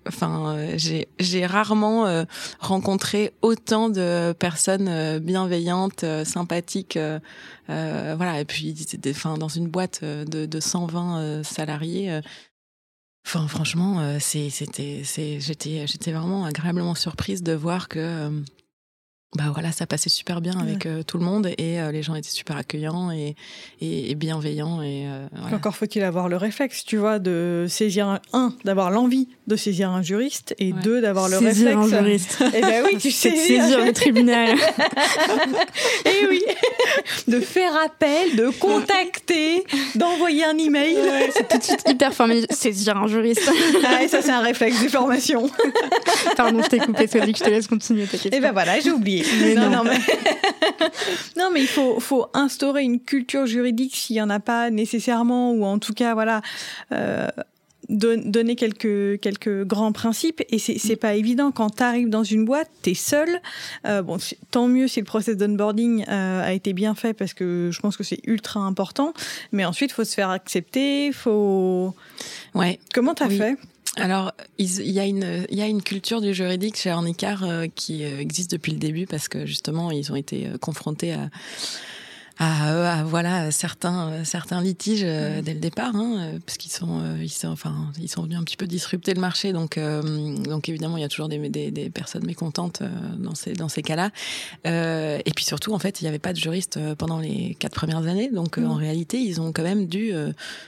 enfin, 0.07 0.57
j'ai 0.77 1.09
j'ai 1.19 1.47
rarement 1.47 2.25
rencontré 2.61 3.33
autant 3.43 3.89
de 3.89 4.33
personnes 4.39 5.19
bienveillantes, 5.19 6.05
sympathiques. 6.25 6.99
voilà. 7.69 8.41
Et 8.41 8.45
puis, 8.45 8.75
enfin 9.11 9.37
dans 9.39 9.49
une 9.49 9.69
boîte 9.69 10.03
de, 10.03 10.47
de 10.47 10.61
120 10.61 11.43
salariés. 11.43 12.21
Enfin, 13.27 13.49
franchement, 13.49 14.19
c'était, 14.21 14.51
j'étais, 15.03 15.87
j'étais 15.87 16.13
vraiment 16.13 16.45
agréablement 16.45 16.95
surprise 16.95 17.43
de 17.43 17.53
voir 17.53 17.89
que 17.89 18.31
bah 19.35 19.51
voilà, 19.53 19.73
ça 19.73 19.87
passait 19.87 20.09
super 20.09 20.41
bien 20.41 20.59
avec 20.59 20.87
euh, 20.87 21.03
tout 21.03 21.19
le 21.19 21.25
monde 21.25 21.49
et 21.59 21.81
euh, 21.81 21.91
les 21.91 22.03
gens 22.03 22.15
étaient 22.15 22.31
super 22.31 22.57
accueillants 22.57 23.11
et, 23.11 23.35
et, 23.81 24.15
bienveillants. 24.15 24.81
Et, 24.81 25.05
euh, 25.07 25.27
Encore 25.53 25.77
faut-il 25.77 26.03
avoir 26.05 26.29
le 26.29 26.37
réflexe, 26.37 26.85
tu 26.85 26.97
vois, 26.97 27.19
de 27.19 27.67
saisir 27.69 28.21
un, 28.33 28.55
d'avoir 28.65 28.91
l'envie 28.91 29.29
de 29.47 29.57
saisir 29.57 29.91
un 29.91 30.01
juriste 30.01 30.55
et 30.59 30.73
deux, 30.73 31.01
d'avoir 31.03 31.29
le 31.29 31.39
saisir 31.39 31.79
réflexe. 31.79 31.93
un 31.93 32.05
juriste. 32.05 32.41
Et 32.41 32.47
eh 32.59 32.61
ben 32.63 32.85
oui, 32.87 32.99
tu 32.99 33.11
sais. 33.13 33.35
saisir 33.35 33.85
le 33.85 33.93
tribunal. 33.93 34.57
et 36.05 36.09
eh 36.23 36.27
oui, 36.29 36.43
de 37.29 37.41
faire 37.41 37.73
appel, 37.85 38.37
de 38.37 38.49
contacter, 38.59 39.65
d'envoyer 39.97 40.45
un 40.45 40.57
email. 40.57 40.97
c'est 41.33 41.49
tout 41.49 41.59
de 41.59 41.63
suite 41.63 41.83
hyper 41.89 42.15
formel. 42.15 42.47
Saisir 42.51 42.97
un 42.97 43.09
juriste. 43.09 43.51
ah, 43.87 44.03
et 44.03 44.09
ça, 44.09 44.23
c'est 44.23 44.31
un 44.31 44.41
réflexe 44.41 44.81
des 44.81 44.89
formations. 44.89 45.51
Pardon, 46.37 46.63
je 46.63 46.69
t'ai 46.69 46.79
coupé, 46.79 47.07
Cédric, 47.07 47.37
je 47.37 47.45
te 47.45 47.51
laisse 47.51 47.67
continuer 47.67 48.05
ta 48.05 48.13
question. 48.13 48.31
Et 48.31 48.41
ben 48.41 48.53
voilà, 48.53 48.81
j'ai 48.81 48.93
oublié 48.93 49.16
non, 49.57 49.85
mais... 49.85 49.99
non, 51.37 51.51
mais 51.53 51.61
il 51.61 51.69
faut, 51.69 52.01
faut 52.01 52.27
instaurer 52.35 52.83
une 52.83 53.01
culture 53.01 53.47
juridique 53.47 53.95
s'il 53.95 54.17
n'y 54.17 54.23
en 54.23 54.31
a 54.31 54.41
pas 54.41 54.71
nécessairement, 54.71 55.53
ou 55.53 55.65
en 55.65 55.79
tout 55.79 55.95
cas, 55.95 56.15
voilà. 56.15 56.43
Euh, 56.93 57.29
donner 57.89 58.57
quelques 58.57 59.21
quelques 59.21 59.65
grands 59.65 59.93
principes. 59.93 60.43
Et 60.51 60.59
c'est 60.59 60.79
c'est 60.79 60.97
pas 60.97 61.15
évident. 61.15 61.53
Quand 61.53 61.77
tu 61.77 61.83
arrives 61.83 62.09
dans 62.09 62.25
une 62.25 62.45
boîte 62.45 62.71
tu 62.83 62.91
es 62.91 62.95
seul. 62.95 63.29
Euh, 63.87 64.03
bon 64.03 64.19
tant 64.51 64.69
mieux 64.69 64.89
si 64.89 65.01
le 65.01 65.07
process 65.07 65.37
d'onboarding 65.37 66.05
euh, 66.09 66.45
a 66.45 66.53
été 66.53 66.73
bien 66.73 66.95
fait 66.95 67.15
parce 67.15 67.35
que 67.35 67.71
je 67.73 67.81
pense 67.81 67.97
que 67.97 68.05
c'est 68.05 68.21
ultra 68.27 68.61
important. 68.61 69.13
Mais 69.53 69.65
ensuite 69.65 69.93
faut 69.93 70.05
se 70.05 70.15
faire 70.15 70.31
accepter 70.31 71.13
faut 71.13 71.95
ouais. 72.55 72.79
Comment 72.93 73.15
t'as 73.15 73.27
as 73.27 73.31
fait? 73.31 73.57
Alors, 73.97 74.33
il 74.59 74.91
y, 74.91 75.01
a 75.01 75.07
une, 75.07 75.47
y 75.51 75.63
a 75.63 75.67
une 75.67 75.83
culture 75.83 76.21
du 76.21 76.35
juridique 76.35 76.77
chez 76.77 76.93
Ornicar 76.93 77.45
euh, 77.45 77.67
qui 77.75 78.05
euh, 78.05 78.21
existe 78.21 78.51
depuis 78.51 78.73
le 78.73 78.79
début 78.79 79.07
parce 79.07 79.29
que 79.29 79.47
justement, 79.47 79.91
ils 79.91 80.13
ont 80.13 80.17
été 80.17 80.47
euh, 80.47 80.59
confrontés 80.59 81.15
à 81.15 81.31
à, 82.39 83.03
voilà 83.05 83.51
certains 83.51 84.23
certains 84.25 84.61
litiges 84.61 85.05
euh, 85.05 85.41
dès 85.41 85.55
le 85.55 85.61
départ 85.61 85.97
hein, 85.97 86.17
euh, 86.19 86.39
parce 86.45 86.59
qu'ils 86.59 86.71
sont 86.71 87.01
euh, 87.01 87.19
ils 87.23 87.31
sont 87.31 87.49
enfin 87.49 87.91
ils 87.99 88.11
sont 88.11 88.23
venus 88.23 88.37
un 88.39 88.43
petit 88.43 88.59
peu 88.59 88.67
disrupter 88.67 89.15
le 89.15 89.21
marché. 89.21 89.53
Donc 89.55 89.79
donc 89.79 90.69
évidemment 90.69 90.99
il 90.99 91.01
y 91.01 91.05
a 91.05 91.09
toujours 91.09 91.29
des, 91.29 91.49
des, 91.49 91.71
des 91.71 91.89
personnes 91.89 92.27
mécontentes 92.27 92.83
dans 93.19 93.35
ces 93.35 93.55
dans 93.55 93.69
ces 93.69 93.83
cas-là. 93.83 94.11
Et 94.65 95.33
puis 95.35 95.45
surtout 95.45 95.73
en 95.73 95.79
fait 95.79 96.01
il 96.01 96.05
n'y 96.05 96.09
avait 96.09 96.19
pas 96.19 96.33
de 96.33 96.39
juriste 96.39 96.79
pendant 96.97 97.19
les 97.19 97.57
quatre 97.59 97.75
premières 97.75 98.07
années. 98.07 98.31
Donc 98.31 98.59
en 98.59 98.75
réalité 98.75 99.19
ils 99.19 99.41
ont 99.41 99.53
quand 99.53 99.63
même 99.63 99.87
dû 99.87 100.13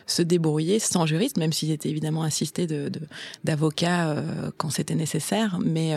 se 0.06 0.22
débrouiller 0.22 0.78
sans 0.78 1.06
juriste 1.06 1.36
même 1.36 1.52
s'ils 1.52 1.70
étaient 1.70 1.90
évidemment 1.90 2.22
assistés 2.22 2.66
de 2.66 2.90
d'avocats 3.44 4.16
quand 4.56 4.70
c'était 4.70 4.94
nécessaire. 4.94 5.58
Mais 5.62 5.94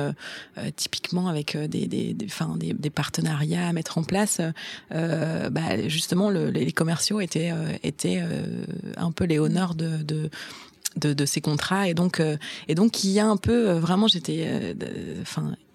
typiquement 0.76 1.28
avec 1.28 1.56
des 1.58 1.88
des 1.88 2.14
des, 2.14 2.28
des, 2.58 2.74
des 2.74 2.90
partenariats 2.90 3.68
à 3.68 3.74
mettre 3.74 3.98
en 3.98 4.04
place 4.04 4.42
bah, 4.90 5.61
bah, 5.70 5.88
justement, 5.88 6.30
les 6.30 6.72
commerciaux 6.72 7.22
étaient, 7.22 7.52
étaient 7.84 8.22
un 8.98 9.12
peu 9.12 9.26
les 9.26 9.40
honneurs 9.40 9.76
de, 9.76 9.98
de 10.04 10.30
de, 10.98 11.26
ces 11.26 11.40
contrats. 11.40 11.88
Et 11.88 11.94
donc 11.94 12.22
et 12.68 12.76
donc 12.76 13.04
il 13.04 13.12
y 13.12 13.20
a 13.20 13.26
un 13.26 13.38
peu 13.38 13.72
vraiment 13.74 14.08
j'étais 14.08 14.76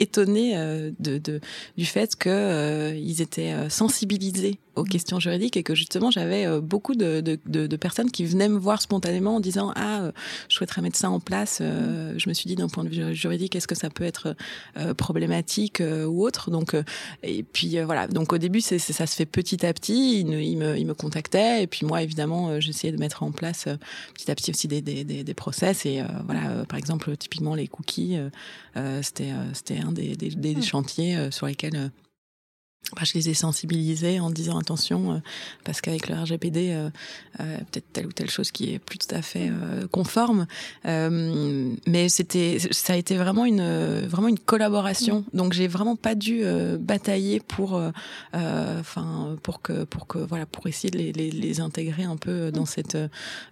étonnée 0.01 0.57
de, 0.99 1.19
de, 1.19 1.41
du 1.77 1.87
fait 1.87 2.17
que 2.17 2.95
ils 2.97 3.23
étaient 3.23 3.55
sensibilisés 3.69 4.59
aux 4.77 4.85
questions 4.85 5.19
juridiques 5.19 5.57
et 5.57 5.63
que 5.63 5.75
justement 5.75 6.11
j'avais 6.11 6.47
euh, 6.47 6.61
beaucoup 6.61 6.95
de, 6.95 7.21
de, 7.21 7.39
de, 7.47 7.77
personnes 7.77 8.11
qui 8.11 8.25
venaient 8.25 8.49
me 8.49 8.59
voir 8.59 8.81
spontanément 8.81 9.37
en 9.37 9.41
disant 9.41 9.73
ah 9.75 10.03
euh, 10.03 10.13
je 10.49 10.55
souhaiterais 10.55 10.83
mettre 10.83 10.97
ça 10.97 11.11
en 11.11 11.19
place 11.19 11.59
euh, 11.63 12.15
je 12.19 12.29
me 12.29 12.35
suis 12.35 12.47
dit 12.47 12.57
d'un 12.57 12.69
point 12.69 12.85
de 12.85 12.91
vue 12.91 13.15
juridique 13.15 13.57
est-ce 13.57 13.67
que 13.67 13.75
ça 13.75 13.91
peut 13.91 14.05
être 14.05 14.37
problématique 14.97 15.83
ou 16.07 16.25
autre? 16.25 16.51
Donc 16.51 16.77
et 17.23 17.43
puis 17.43 17.81
voilà. 17.81 18.07
Donc 18.07 18.33
au 18.33 18.39
début 18.39 18.61
c'est, 18.61 18.79
ça 18.79 19.07
se 19.07 19.15
fait 19.15 19.27
petit 19.27 19.65
à 19.65 19.73
petit. 19.73 20.21
Ils, 20.21 20.29
ils, 20.35 20.57
me, 20.57 20.77
ils 20.77 20.87
me 20.87 20.95
contactaient 20.95 21.63
et 21.63 21.67
puis 21.67 21.87
moi 21.87 22.03
évidemment 22.03 22.61
j'essayais 22.61 22.93
de 22.93 22.99
mettre 22.99 23.23
en 23.23 23.33
place 23.33 23.67
petit 24.15 24.31
à 24.31 24.35
petit 24.35 24.51
aussi 24.51 24.69
des, 24.69 24.83
des, 24.83 25.05
des, 25.05 25.25
des 25.25 25.35
process 25.35 25.87
et 25.87 26.03
voilà 26.27 26.67
par 26.67 26.79
exemple 26.79 27.17
typiquement 27.17 27.55
les 27.55 27.69
cookies 27.69 28.19
c'était 29.03 29.33
c'était 29.55 29.79
un 29.87 29.93
des, 29.93 30.17
des, 30.17 30.31
des 30.31 30.63
chantiers 30.63 31.31
sur 31.31 31.47
lesquels 31.47 31.91
bah, 32.95 33.03
je 33.05 33.15
les 33.15 33.29
ai 33.29 33.35
sensibilisés 33.35 34.21
en 34.21 34.31
disant 34.31 34.59
attention 34.59 35.15
euh, 35.15 35.19
parce 35.65 35.81
qu'avec 35.81 36.09
le 36.09 36.15
RGPD 36.15 36.71
euh, 36.71 36.89
euh, 37.41 37.59
peut-être 37.73 37.87
telle 37.93 38.07
ou 38.07 38.13
telle 38.13 38.31
chose 38.31 38.53
qui 38.53 38.73
est 38.73 38.79
plus 38.79 38.99
tout 38.99 39.13
à 39.13 39.23
fait 39.23 39.51
euh, 39.51 39.89
conforme 39.89 40.47
euh, 40.85 41.75
mais 41.89 42.09
c'était 42.09 42.59
ça 42.71 42.93
a 42.93 42.97
été 42.97 43.17
vraiment 43.17 43.45
une 43.45 44.07
vraiment 44.07 44.29
une 44.29 44.39
collaboration 44.39 45.25
mm. 45.33 45.37
donc 45.37 45.53
j'ai 45.53 45.67
vraiment 45.67 45.97
pas 45.97 46.15
dû 46.15 46.45
batailler 46.79 47.41
pour 47.41 47.81
enfin 48.33 49.37
pour 49.43 49.63
que 49.63 49.85
pour 49.85 50.07
que 50.07 50.19
voilà 50.19 50.47
pour 50.47 50.67
essayer 50.69 50.91
de 50.91 50.99
les, 50.99 51.13
les, 51.13 51.31
les 51.31 51.61
intégrer 51.61 52.05
un 52.05 52.17
peu 52.17 52.53
dans 52.53 52.63
mm. 52.63 52.67
cette 52.67 52.99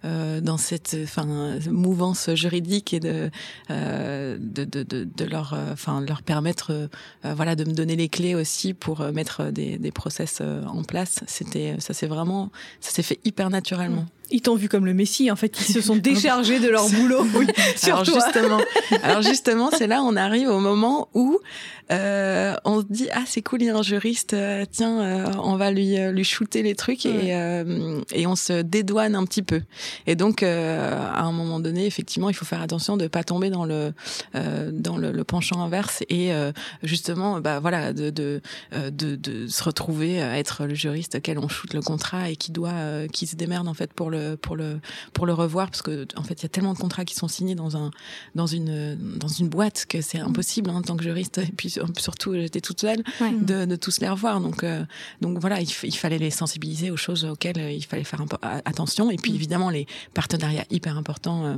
dans 0.03 0.57
cette 0.57 0.95
enfin 1.03 1.59
mouvance 1.69 2.33
juridique 2.35 2.93
et 2.93 2.99
de 3.01 3.29
de, 3.69 4.37
de, 4.39 4.83
de, 4.83 5.03
de 5.03 5.25
leur 5.25 5.57
enfin 5.71 5.99
leur 6.01 6.23
permettre 6.23 6.89
voilà 7.23 7.55
de 7.55 7.65
me 7.65 7.73
donner 7.73 7.95
les 7.95 8.09
clés 8.09 8.35
aussi 8.35 8.73
pour 8.73 9.01
mettre 9.11 9.24
des, 9.51 9.77
des 9.77 9.91
process 9.91 10.39
euh, 10.41 10.63
en 10.65 10.83
place. 10.83 11.19
C'était, 11.27 11.75
ça 11.79 11.93
s'est 11.93 12.07
vraiment, 12.07 12.51
ça 12.79 12.91
s'est 12.91 13.03
fait 13.03 13.19
hyper 13.25 13.49
naturellement. 13.49 14.05
Ils 14.31 14.41
t'ont 14.41 14.55
vu 14.55 14.69
comme 14.69 14.85
le 14.85 14.93
Messie, 14.93 15.29
en 15.31 15.35
fait, 15.35 15.55
ils 15.59 15.73
se 15.73 15.81
sont 15.81 15.95
déchargés 15.95 16.59
de 16.59 16.69
leur 16.69 16.89
boulot. 16.89 17.25
Oui, 17.35 17.47
alors 17.83 18.05
justement, 18.05 18.59
alors 19.03 19.21
justement, 19.21 19.69
c'est 19.71 19.87
là 19.87 20.01
on 20.03 20.15
arrive 20.15 20.49
au 20.49 20.59
moment 20.59 21.09
où 21.13 21.39
euh, 21.91 22.55
on 22.65 22.81
se 22.81 22.85
dit 22.89 23.07
ah 23.13 23.23
c'est 23.27 23.41
cool, 23.41 23.61
il 23.61 23.65
y 23.65 23.69
a 23.69 23.75
un 23.75 23.83
juriste, 23.83 24.33
euh, 24.33 24.65
tiens, 24.69 25.01
euh, 25.01 25.25
on 25.43 25.55
va 25.55 25.71
lui 25.71 25.97
lui 26.11 26.23
shooter 26.23 26.63
les 26.63 26.75
trucs 26.75 27.05
et 27.05 27.29
et 28.11 28.27
on 28.27 28.35
se 28.35 28.61
dédouane 28.61 29.15
un 29.15 29.25
petit 29.25 29.43
peu. 29.43 29.61
Et 30.07 30.15
donc 30.15 30.43
à 30.43 31.21
un 31.21 31.31
moment 31.31 31.59
donné, 31.59 31.85
effectivement, 31.85 32.29
il 32.29 32.35
faut 32.35 32.45
faire 32.45 32.61
attention 32.61 32.97
de 32.97 33.07
pas 33.07 33.23
tomber 33.23 33.49
dans 33.49 33.65
le 33.65 33.93
dans 34.33 34.97
le, 34.97 35.11
le, 35.11 35.23
penchant 35.23 35.61
inverse 35.61 36.03
et 36.09 36.31
justement, 36.83 37.39
bah 37.39 37.59
voilà, 37.59 37.93
de 37.93 38.09
de, 38.09 38.41
de 38.71 39.15
de 39.15 39.47
se 39.47 39.63
retrouver 39.63 40.21
à 40.21 40.37
être 40.39 40.65
le 40.65 40.75
juriste 40.75 41.15
auquel 41.15 41.37
on 41.37 41.47
shoot 41.47 41.73
le 41.73 41.81
contrat 41.81 42.29
et 42.29 42.35
qui 42.35 42.51
doit 42.51 43.07
qui 43.11 43.27
se 43.27 43.35
démerde 43.35 43.67
en 43.67 43.73
fait 43.73 43.93
pour 43.93 44.09
le 44.09 44.14
pour 44.41 44.55
le 44.55 44.79
pour 45.13 45.25
le 45.25 45.33
revoir 45.33 45.69
parce 45.69 45.81
que 45.81 46.07
en 46.15 46.23
fait 46.23 46.35
il 46.35 46.43
y 46.43 46.45
a 46.45 46.49
tellement 46.49 46.73
de 46.73 46.79
contrats 46.79 47.05
qui 47.05 47.15
sont 47.15 47.27
signés 47.27 47.55
dans 47.55 47.77
un 47.77 47.91
dans 48.35 48.47
une 48.47 48.95
dans 48.95 49.27
une 49.27 49.49
boîte 49.49 49.85
que 49.87 50.01
c'est 50.01 50.19
impossible 50.19 50.69
hein, 50.69 50.75
en 50.75 50.81
tant 50.81 50.97
que 50.97 51.03
juriste 51.03 51.39
et 51.39 51.51
puis 51.55 51.69
surtout 51.97 52.33
j'étais 52.33 52.61
toute 52.61 52.81
seule 52.81 53.03
de, 53.41 53.65
de 53.65 53.75
tous 53.75 53.99
les 54.01 54.09
revoir. 54.09 54.39
Donc 54.41 54.63
euh, 54.63 54.83
donc 55.21 55.39
voilà 55.39 55.61
il, 55.61 55.69
il, 55.83 55.95
fallait 55.95 56.17
les 56.17 56.31
sensibiliser 56.31 56.91
aux 56.91 56.97
choses 56.97 57.25
auxquelles 57.25 57.71
il 57.71 57.83
fallait 57.83 58.03
faire 58.03 58.23
attention. 58.65 59.11
Et 59.11 59.17
puis 59.17 59.31
mm. 59.31 59.35
évidemment 59.35 59.69
les 59.69 59.87
partenariats 60.13 60.65
hyper 60.69 60.97
importants 60.97 61.45
euh, 61.45 61.55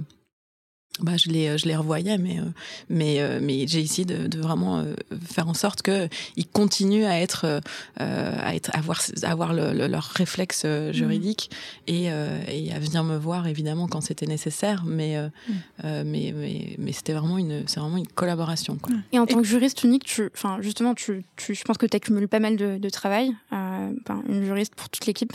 bah, 1.00 1.18
je 1.18 1.30
les 1.30 1.58
je 1.58 1.66
les 1.66 1.76
revoyais 1.76 2.18
mais 2.18 2.40
euh, 2.40 2.44
mais 2.90 3.20
euh, 3.20 3.40
mais 3.42 3.68
j'ai 3.68 3.82
essayé 3.82 4.06
de, 4.06 4.28
de, 4.28 4.40
vraiment 4.40 4.80
euh, 4.80 4.94
faire 5.26 5.48
en 5.48 5.54
sorte 5.54 5.82
que 5.82 6.08
ils 6.36 6.48
continuent 6.48 7.06
à 7.06 7.20
être 7.20 7.62
à 7.98 8.56
être 8.56 8.72
à 8.74 8.80
avoir 8.80 9.02
à 9.24 9.32
avoir 9.32 9.54
le, 9.54 9.88
leur 9.88 10.04
réflexe 10.04 10.66
mmh. 10.66 10.92
juridique 10.92 11.52
et 11.88 12.06
et 12.06 12.74
à 12.74 12.80
venir 12.80 13.04
me 13.04 13.18
voir 13.18 13.48
évidemment 13.48 13.88
quand 13.88 14.02
c'était 14.02 14.26
nécessaire 14.26 14.84
mais 14.86 15.18
mmh. 15.20 15.54
mais 15.84 16.34
mais, 16.36 16.76
mais 16.78 16.92
c'était 16.92 17.14
vraiment 17.14 17.38
une 17.38 17.64
c'est 17.68 17.80
vraiment 17.80 17.98
une 17.98 18.08
collaboration 18.08 18.78
quoi. 18.78 18.96
et 19.12 19.20
en 19.20 19.26
tant 19.26 19.38
que 19.42 19.48
juriste 19.48 19.84
unique 19.84 20.06
tu 20.06 20.30
enfin 20.34 20.58
justement 20.62 20.94
tu, 20.94 21.24
tu 21.36 21.56
je 21.56 21.64
pense 21.64 21.78
que 21.78 21.86
tu 21.86 21.96
accumules 21.96 22.28
pas 22.28 22.40
mal 22.40 22.56
de, 22.58 22.78
de 22.78 22.90
travail 22.90 23.34
une 23.52 24.44
juriste 24.44 24.76
pour 24.76 24.90
toute 24.90 25.06
l'équipe 25.06 25.34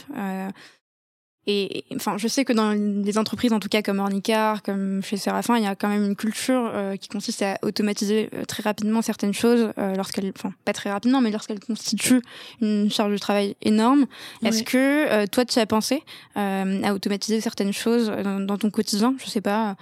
et 1.48 1.84
enfin, 1.96 2.18
je 2.18 2.28
sais 2.28 2.44
que 2.44 2.52
dans 2.52 2.72
des 2.76 3.18
entreprises, 3.18 3.52
en 3.52 3.58
tout 3.58 3.68
cas 3.68 3.82
comme 3.82 3.98
Ornicar, 3.98 4.62
comme 4.62 5.02
chez 5.02 5.16
Séraphin, 5.16 5.56
il 5.56 5.64
y 5.64 5.66
a 5.66 5.74
quand 5.74 5.88
même 5.88 6.04
une 6.04 6.14
culture 6.14 6.70
euh, 6.72 6.94
qui 6.94 7.08
consiste 7.08 7.42
à 7.42 7.58
automatiser 7.62 8.30
euh, 8.32 8.44
très 8.44 8.62
rapidement 8.62 9.02
certaines 9.02 9.34
choses 9.34 9.72
euh, 9.76 9.96
lorsqu'elles, 9.96 10.32
enfin 10.36 10.54
pas 10.64 10.72
très 10.72 10.92
rapidement, 10.92 11.20
mais 11.20 11.32
lorsqu'elles 11.32 11.58
constituent 11.58 12.22
une 12.60 12.88
charge 12.92 13.10
de 13.12 13.18
travail 13.18 13.56
énorme. 13.60 14.06
Est-ce 14.44 14.62
que 14.62 15.26
toi, 15.26 15.44
tu 15.44 15.58
as 15.58 15.66
pensé 15.66 16.02
à 16.36 16.94
automatiser 16.94 17.40
certaines 17.40 17.72
choses 17.72 18.06
dans, 18.08 18.58
ton 18.58 18.70
quotidien? 18.70 19.14
Je 19.18 19.28
sais 19.28 19.40
pas. 19.40 19.76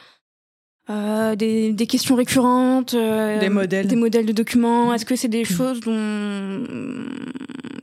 Des, 0.89 1.73
des, 1.73 1.87
questions 1.87 2.17
récurrentes, 2.17 2.97
des 2.97 3.49
modèles, 3.49 3.87
des 3.87 3.97
modèles 3.97 4.27
de 4.27 4.33
documents. 4.33 4.93
Est-ce 4.93 5.05
que 5.05 5.15
c'est 5.15 5.29
des 5.29 5.43
mmh. 5.43 5.45
choses 5.45 5.81
dont 5.81 6.65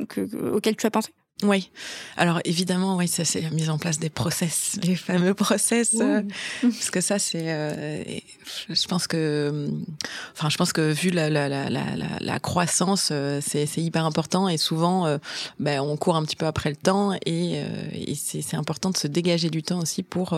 que, 0.10 0.52
auxquelles 0.54 0.76
tu 0.76 0.86
as 0.88 0.92
pensé? 0.92 1.14
Oui. 1.44 1.70
Alors 2.16 2.40
évidemment, 2.46 2.96
oui, 2.98 3.08
ça 3.08 3.24
c'est 3.24 3.42
la 3.42 3.52
mise 3.52 3.70
en 3.70 3.78
place 3.78 4.00
des 4.00 4.10
process, 4.10 4.80
les 4.82 4.96
fameux 4.96 5.36
process, 5.36 5.96
euh, 6.02 6.24
parce 6.64 6.90
que 6.90 7.00
ça 7.00 7.20
c'est, 7.20 7.52
euh, 7.52 8.04
je 8.70 8.88
pense 8.88 9.06
que, 9.06 9.70
enfin, 10.34 10.50
je 10.50 10.58
pense 10.58 10.74
que 10.74 10.92
vu 10.92 11.12
la 11.12 11.30
la 11.30 11.48
la 11.48 11.70
la, 11.70 11.86
la 12.20 12.40
croissance, 12.40 13.10
euh, 13.12 13.40
c'est 13.46 13.68
c'est 13.68 13.82
hyper 13.82 14.04
important 14.04 14.50
et 14.50 14.58
souvent, 14.58 15.20
ben 15.60 15.80
on 15.80 15.96
court 15.96 16.16
un 16.16 16.24
petit 16.24 16.36
peu 16.36 16.48
après 16.48 16.72
le 16.72 16.76
temps 16.76 17.14
et, 17.28 17.62
et 17.94 18.16
c'est 18.16 18.42
c'est 18.42 18.58
important 18.58 18.90
de 18.90 18.98
se 18.98 19.08
dégager 19.08 19.52
du 19.52 19.62
temps 19.62 19.80
aussi 19.80 20.02
pour 20.02 20.36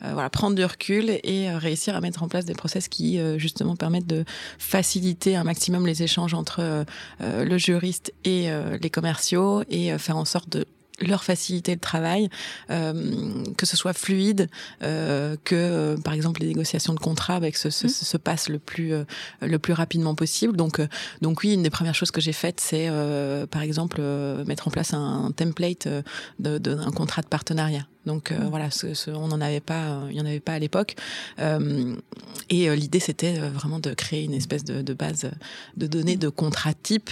voilà 0.00 0.30
prendre 0.30 0.56
du 0.56 0.64
recul 0.64 1.20
et 1.22 1.48
réussir 1.50 1.94
à 1.94 2.00
mettre 2.00 2.24
en 2.24 2.28
place 2.28 2.44
des 2.44 2.54
process 2.54 2.88
qui 2.88 3.20
justement 3.38 3.76
permettent 3.76 4.08
de 4.08 4.24
faciliter 4.58 5.36
un 5.36 5.44
maximum 5.44 5.86
les 5.86 6.02
échanges 6.02 6.34
entre 6.34 6.84
le 7.20 7.58
juriste 7.58 8.12
et 8.24 8.48
les 8.80 8.90
commerciaux 8.90 9.62
et 9.70 9.96
faire 9.98 10.16
en 10.16 10.24
sorte 10.24 10.39
de 10.48 10.66
leur 11.00 11.24
faciliter 11.24 11.72
le 11.72 11.80
travail, 11.80 12.28
euh, 12.70 13.44
que 13.56 13.66
ce 13.66 13.76
soit 13.76 13.92
fluide, 13.92 14.48
euh, 14.82 15.36
que 15.44 15.54
euh, 15.54 15.96
par 15.96 16.14
exemple 16.14 16.40
les 16.40 16.48
négociations 16.48 16.94
de 16.94 16.98
contrat 16.98 17.36
avec 17.36 17.56
ce, 17.56 17.70
ce, 17.70 17.86
mmh. 17.86 17.90
se 17.90 18.16
passent 18.16 18.48
le 18.48 18.58
plus 18.58 18.92
le 19.40 19.58
plus 19.58 19.72
rapidement 19.72 20.14
possible. 20.14 20.56
Donc 20.56 20.80
donc 21.20 21.40
oui, 21.42 21.54
une 21.54 21.62
des 21.62 21.70
premières 21.70 21.94
choses 21.94 22.10
que 22.10 22.20
j'ai 22.20 22.32
faites, 22.32 22.60
c'est 22.60 22.88
par 23.50 23.62
exemple 23.62 24.02
mettre 24.46 24.68
en 24.68 24.70
place 24.70 24.94
un, 24.94 25.32
template 25.34 25.88
d'un 26.38 26.58
de, 26.58 26.90
contrat 26.90 27.22
de 27.22 27.28
partenariat. 27.28 27.86
Donc 28.06 28.30
mmh. 28.30 28.48
voilà, 28.48 28.70
ce, 28.70 28.94
ce, 28.94 29.10
on 29.10 29.28
n'en 29.28 29.40
avait 29.40 29.60
pas, 29.60 30.02
il 30.10 30.16
y 30.16 30.20
en 30.20 30.26
avait 30.26 30.40
pas 30.40 30.54
à 30.54 30.58
l'époque. 30.58 30.96
et 32.48 32.76
l'idée 32.76 33.00
c'était 33.00 33.38
vraiment 33.38 33.78
de 33.78 33.94
créer 33.94 34.24
une 34.24 34.34
espèce 34.34 34.64
de, 34.64 34.82
de, 34.82 34.94
base 34.94 35.30
de 35.76 35.86
données 35.86 36.16
de 36.16 36.28
contrat 36.28 36.74
type 36.74 37.10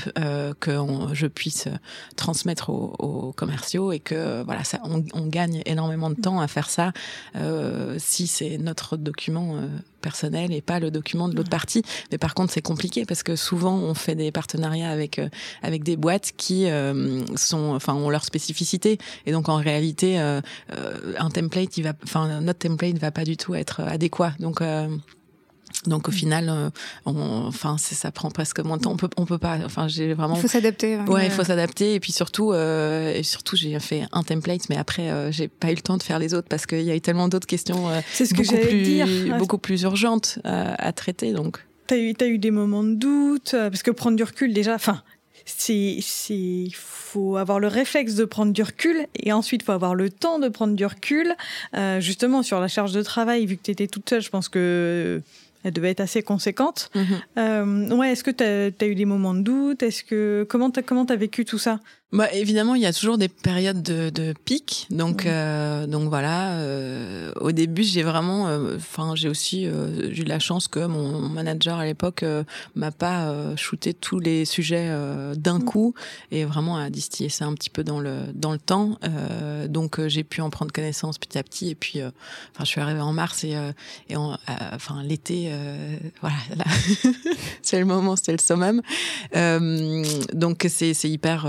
que 0.60 0.78
je 1.12 1.26
puisse 1.26 1.68
transmettre 2.16 2.70
aux, 2.70 2.94
aux 2.98 3.32
commerciaux 3.32 3.92
et 3.92 4.00
que 4.00 4.42
voilà, 4.42 4.64
ça, 4.64 4.80
on, 4.84 5.04
on, 5.14 5.26
gagne 5.26 5.62
énormément 5.66 6.10
de 6.10 6.20
temps 6.20 6.40
à 6.40 6.48
faire 6.48 6.70
ça 6.70 6.92
euh, 7.36 7.96
si 7.98 8.26
c'est 8.26 8.58
notre 8.58 8.96
document 8.96 9.56
euh, 9.56 9.66
personnel 10.00 10.52
et 10.52 10.60
pas 10.60 10.80
le 10.80 10.90
document 10.90 11.28
de 11.28 11.36
l'autre 11.36 11.50
partie. 11.50 11.82
Mais 12.10 12.18
par 12.18 12.34
contre, 12.34 12.52
c'est 12.52 12.62
compliqué 12.62 13.04
parce 13.04 13.22
que 13.22 13.36
souvent 13.36 13.74
on 13.74 13.94
fait 13.94 14.14
des 14.14 14.32
partenariats 14.32 14.90
avec 14.90 15.18
euh, 15.18 15.28
avec 15.62 15.82
des 15.82 15.96
boîtes 15.96 16.32
qui 16.36 16.68
euh, 16.68 17.24
sont, 17.36 17.74
enfin, 17.74 17.94
ont 17.94 18.10
leur 18.10 18.24
spécificité 18.24 18.98
et 19.26 19.32
donc 19.32 19.48
en 19.48 19.56
réalité, 19.56 20.18
euh, 20.20 20.40
un 21.18 21.30
template, 21.30 21.76
il 21.76 21.84
va, 21.84 21.92
enfin, 22.04 22.40
notre 22.40 22.60
template 22.60 22.98
va 22.98 23.10
pas 23.10 23.24
du 23.24 23.36
tout 23.36 23.54
être 23.54 23.80
adéquat. 23.80 24.32
Donc 24.38 24.62
donc 25.88 26.08
au 26.08 26.12
final, 26.12 26.48
euh, 26.48 26.70
on, 27.06 27.46
enfin 27.46 27.76
ça 27.78 28.10
prend 28.10 28.30
presque 28.30 28.60
moins 28.60 28.76
de 28.76 28.82
temps. 28.82 28.92
On 28.92 28.96
peut, 28.96 29.08
on 29.16 29.24
peut 29.24 29.38
pas. 29.38 29.58
Enfin 29.64 29.88
j'ai 29.88 30.14
vraiment. 30.14 30.36
Il 30.36 30.40
faut 30.40 30.48
s'adapter. 30.48 30.96
Ouais, 31.06 31.26
il 31.26 31.32
faut 31.32 31.44
s'adapter. 31.44 31.94
Et 31.94 32.00
puis 32.00 32.12
surtout, 32.12 32.52
euh, 32.52 33.14
et 33.14 33.22
surtout 33.22 33.56
j'ai 33.56 33.78
fait 33.80 34.04
un 34.12 34.22
template, 34.22 34.68
mais 34.68 34.76
après 34.76 35.10
euh, 35.10 35.32
j'ai 35.32 35.48
pas 35.48 35.70
eu 35.70 35.74
le 35.74 35.80
temps 35.80 35.96
de 35.96 36.02
faire 36.02 36.18
les 36.18 36.34
autres 36.34 36.48
parce 36.48 36.66
qu'il 36.66 36.82
y 36.82 36.90
a 36.90 36.96
eu 36.96 37.00
tellement 37.00 37.28
d'autres 37.28 37.46
questions. 37.46 37.88
Euh, 37.88 38.00
C'est 38.12 38.26
ce 38.26 38.34
que 38.34 38.44
j'allais 38.44 38.82
dire. 38.82 39.08
Beaucoup 39.38 39.58
plus 39.58 39.82
urgentes 39.82 40.38
à 40.44 40.92
traiter. 40.92 41.32
Donc. 41.32 41.58
T'as 41.86 41.96
eu, 41.96 42.14
as 42.20 42.26
eu 42.26 42.38
des 42.38 42.50
moments 42.50 42.84
de 42.84 42.94
doute 42.94 43.52
parce 43.52 43.82
que 43.82 43.90
prendre 43.90 44.16
du 44.16 44.22
recul 44.22 44.52
déjà. 44.52 44.74
Enfin, 44.74 45.02
c'est, 45.48 45.98
c'est, 46.02 46.34
il 46.34 46.74
faut 46.74 47.36
avoir 47.36 47.58
le 47.58 47.68
réflexe 47.68 48.14
de 48.14 48.26
prendre 48.26 48.52
du 48.52 48.62
recul 48.62 49.06
et 49.14 49.32
ensuite 49.32 49.62
il 49.62 49.64
faut 49.64 49.72
avoir 49.72 49.94
le 49.94 50.10
temps 50.10 50.38
de 50.38 50.48
prendre 50.48 50.74
du 50.74 50.84
recul. 50.84 51.34
Euh, 51.74 52.00
justement 52.00 52.42
sur 52.42 52.60
la 52.60 52.68
charge 52.68 52.92
de 52.92 53.02
travail, 53.02 53.46
vu 53.46 53.56
que 53.56 53.62
tu 53.62 53.70
étais 53.70 53.86
toute 53.86 54.08
seule, 54.08 54.20
je 54.20 54.28
pense 54.28 54.48
que 54.48 55.22
elle 55.64 55.72
devait 55.72 55.90
être 55.90 56.00
assez 56.00 56.22
conséquente. 56.22 56.90
Mm 56.94 57.00
-hmm. 57.00 57.20
euh, 57.38 57.96
ouais, 57.96 58.12
est-ce 58.12 58.24
que 58.24 58.30
tu 58.30 58.44
as, 58.44 58.84
as, 58.84 58.88
eu 58.88 58.94
des 58.94 59.04
moments 59.04 59.34
de 59.34 59.42
doute? 59.42 59.82
Est-ce 59.82 60.02
que 60.04 60.46
comment 60.48 60.70
t'as 60.70 60.82
comment 60.82 61.04
as 61.04 61.16
vécu 61.16 61.44
tout 61.44 61.58
ça? 61.58 61.80
Bah, 62.10 62.32
évidemment, 62.32 62.74
il 62.74 62.80
y 62.80 62.86
a 62.86 62.92
toujours 62.94 63.18
des 63.18 63.28
périodes 63.28 63.82
de, 63.82 64.08
de 64.08 64.32
pic. 64.46 64.86
Donc, 64.88 65.26
euh, 65.26 65.86
donc 65.86 66.08
voilà. 66.08 66.52
Euh, 66.52 67.32
au 67.38 67.52
début, 67.52 67.82
j'ai 67.82 68.02
vraiment, 68.02 68.48
euh, 68.48 68.76
enfin, 68.76 69.12
j'ai 69.14 69.28
aussi 69.28 69.66
euh, 69.66 70.10
eu 70.10 70.24
la 70.24 70.38
chance 70.38 70.68
que 70.68 70.86
mon 70.86 71.28
manager 71.28 71.76
à 71.76 71.84
l'époque 71.84 72.24
m'a 72.74 72.92
pas 72.92 73.54
shooté 73.56 73.92
tous 73.92 74.20
les 74.20 74.46
sujets 74.46 74.90
d'un 75.36 75.58
mm. 75.58 75.64
coup 75.64 75.94
et 76.30 76.46
vraiment 76.46 76.78
a 76.78 76.88
distillé 76.88 77.28
ça 77.28 77.44
un 77.44 77.52
petit 77.52 77.68
peu 77.68 77.84
dans 77.84 78.00
le 78.00 78.22
dans 78.34 78.52
le 78.52 78.58
temps. 78.58 78.98
donc, 79.68 80.00
j'ai 80.06 80.24
pu 80.24 80.40
en 80.40 80.48
prendre 80.48 80.72
connaissance 80.72 81.18
petit 81.18 81.36
à 81.36 81.42
petit. 81.42 81.68
Et 81.68 81.74
puis, 81.74 82.02
enfin, 82.02 82.60
je 82.60 82.66
suis 82.66 82.80
arrivée 82.80 83.00
en 83.00 83.12
mars 83.12 83.44
et 83.44 83.54
et 84.08 84.16
enfin 84.16 85.02
l'été, 85.02 85.52
voilà, 86.22 86.36
c'est 87.62 87.78
le 87.78 87.84
moment, 87.84 88.16
c'est 88.16 88.32
le 88.32 88.38
summum. 88.38 88.80
donc, 90.32 90.64
c'est 90.70 90.94
c'est 90.94 91.10
hyper 91.10 91.46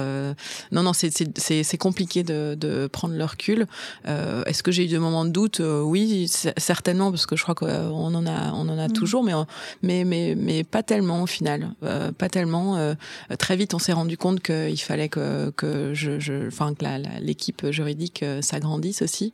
non, 0.71 0.83
non, 0.83 0.93
c'est 0.93 1.77
compliqué 1.77 2.23
de, 2.23 2.55
de, 2.59 2.87
prendre 2.87 3.15
le 3.15 3.25
recul. 3.25 3.67
Euh, 4.07 4.43
Est-ce 4.45 4.63
que 4.63 4.71
j'ai 4.71 4.85
eu 4.85 4.87
des 4.87 4.99
moments 4.99 5.25
de 5.25 5.31
doute? 5.31 5.59
Euh, 5.59 5.81
Oui, 5.81 6.27
certainement, 6.57 7.11
parce 7.11 7.25
que 7.25 7.35
je 7.35 7.43
crois 7.43 7.55
qu'on 7.55 7.67
en 8.15 8.25
a, 8.25 8.51
on 8.53 8.67
en 8.69 8.77
a 8.77 8.87
mm. 8.87 8.93
toujours, 8.93 9.23
mais, 9.23 9.33
mais, 9.81 10.03
mais, 10.03 10.35
mais 10.35 10.63
pas 10.63 10.83
tellement 10.83 11.23
au 11.23 11.25
final. 11.25 11.73
Euh, 11.83 12.11
pas 12.11 12.29
tellement. 12.29 12.77
Euh, 12.77 12.93
très 13.37 13.55
vite, 13.55 13.73
on 13.73 13.79
s'est 13.79 13.93
rendu 13.93 14.17
compte 14.17 14.41
qu'il 14.41 14.79
fallait 14.79 15.09
que, 15.09 15.51
que 15.51 15.93
je, 15.93 16.19
je, 16.19 16.47
enfin, 16.47 16.73
que 16.73 16.85
l'équipe 17.21 17.69
juridique 17.71 18.23
euh, 18.23 18.41
s'agrandisse 18.41 19.01
aussi. 19.01 19.33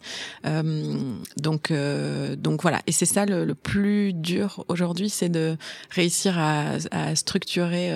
donc, 1.38 1.74
donc 2.38 2.62
voilà. 2.62 2.82
Et 2.88 2.92
c'est 2.92 3.06
ça 3.06 3.26
le, 3.26 3.46
le, 3.46 3.56
plus 3.56 4.14
dur 4.14 4.64
aujourd'hui, 4.68 5.10
c'est 5.10 5.30
de 5.30 5.58
réussir 5.90 6.38
à, 6.38 6.74
à 6.92 7.16
structurer, 7.16 7.92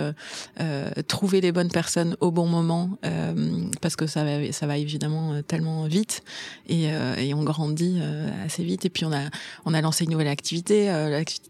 trouver 1.07 1.41
les 1.41 1.51
bonnes 1.51 1.69
personnes 1.69 2.15
au 2.19 2.31
bon 2.31 2.47
moment. 2.47 2.97
Euh, 3.09 3.65
parce 3.81 3.95
que 3.95 4.07
ça 4.07 4.23
va, 4.23 4.51
ça 4.51 4.67
va 4.67 4.77
évidemment 4.77 5.33
euh, 5.33 5.41
tellement 5.41 5.87
vite 5.87 6.23
et, 6.67 6.91
euh, 6.91 7.15
et 7.15 7.33
on 7.33 7.43
grandit 7.43 8.01
assez 8.45 8.63
vite. 8.63 8.85
Et 8.85 8.89
puis 8.89 9.05
on 9.05 9.11
a, 9.11 9.29
on 9.65 9.73
a 9.73 9.81
lancé 9.81 10.05
une 10.05 10.11
nouvelle 10.11 10.27
activité, 10.27 10.87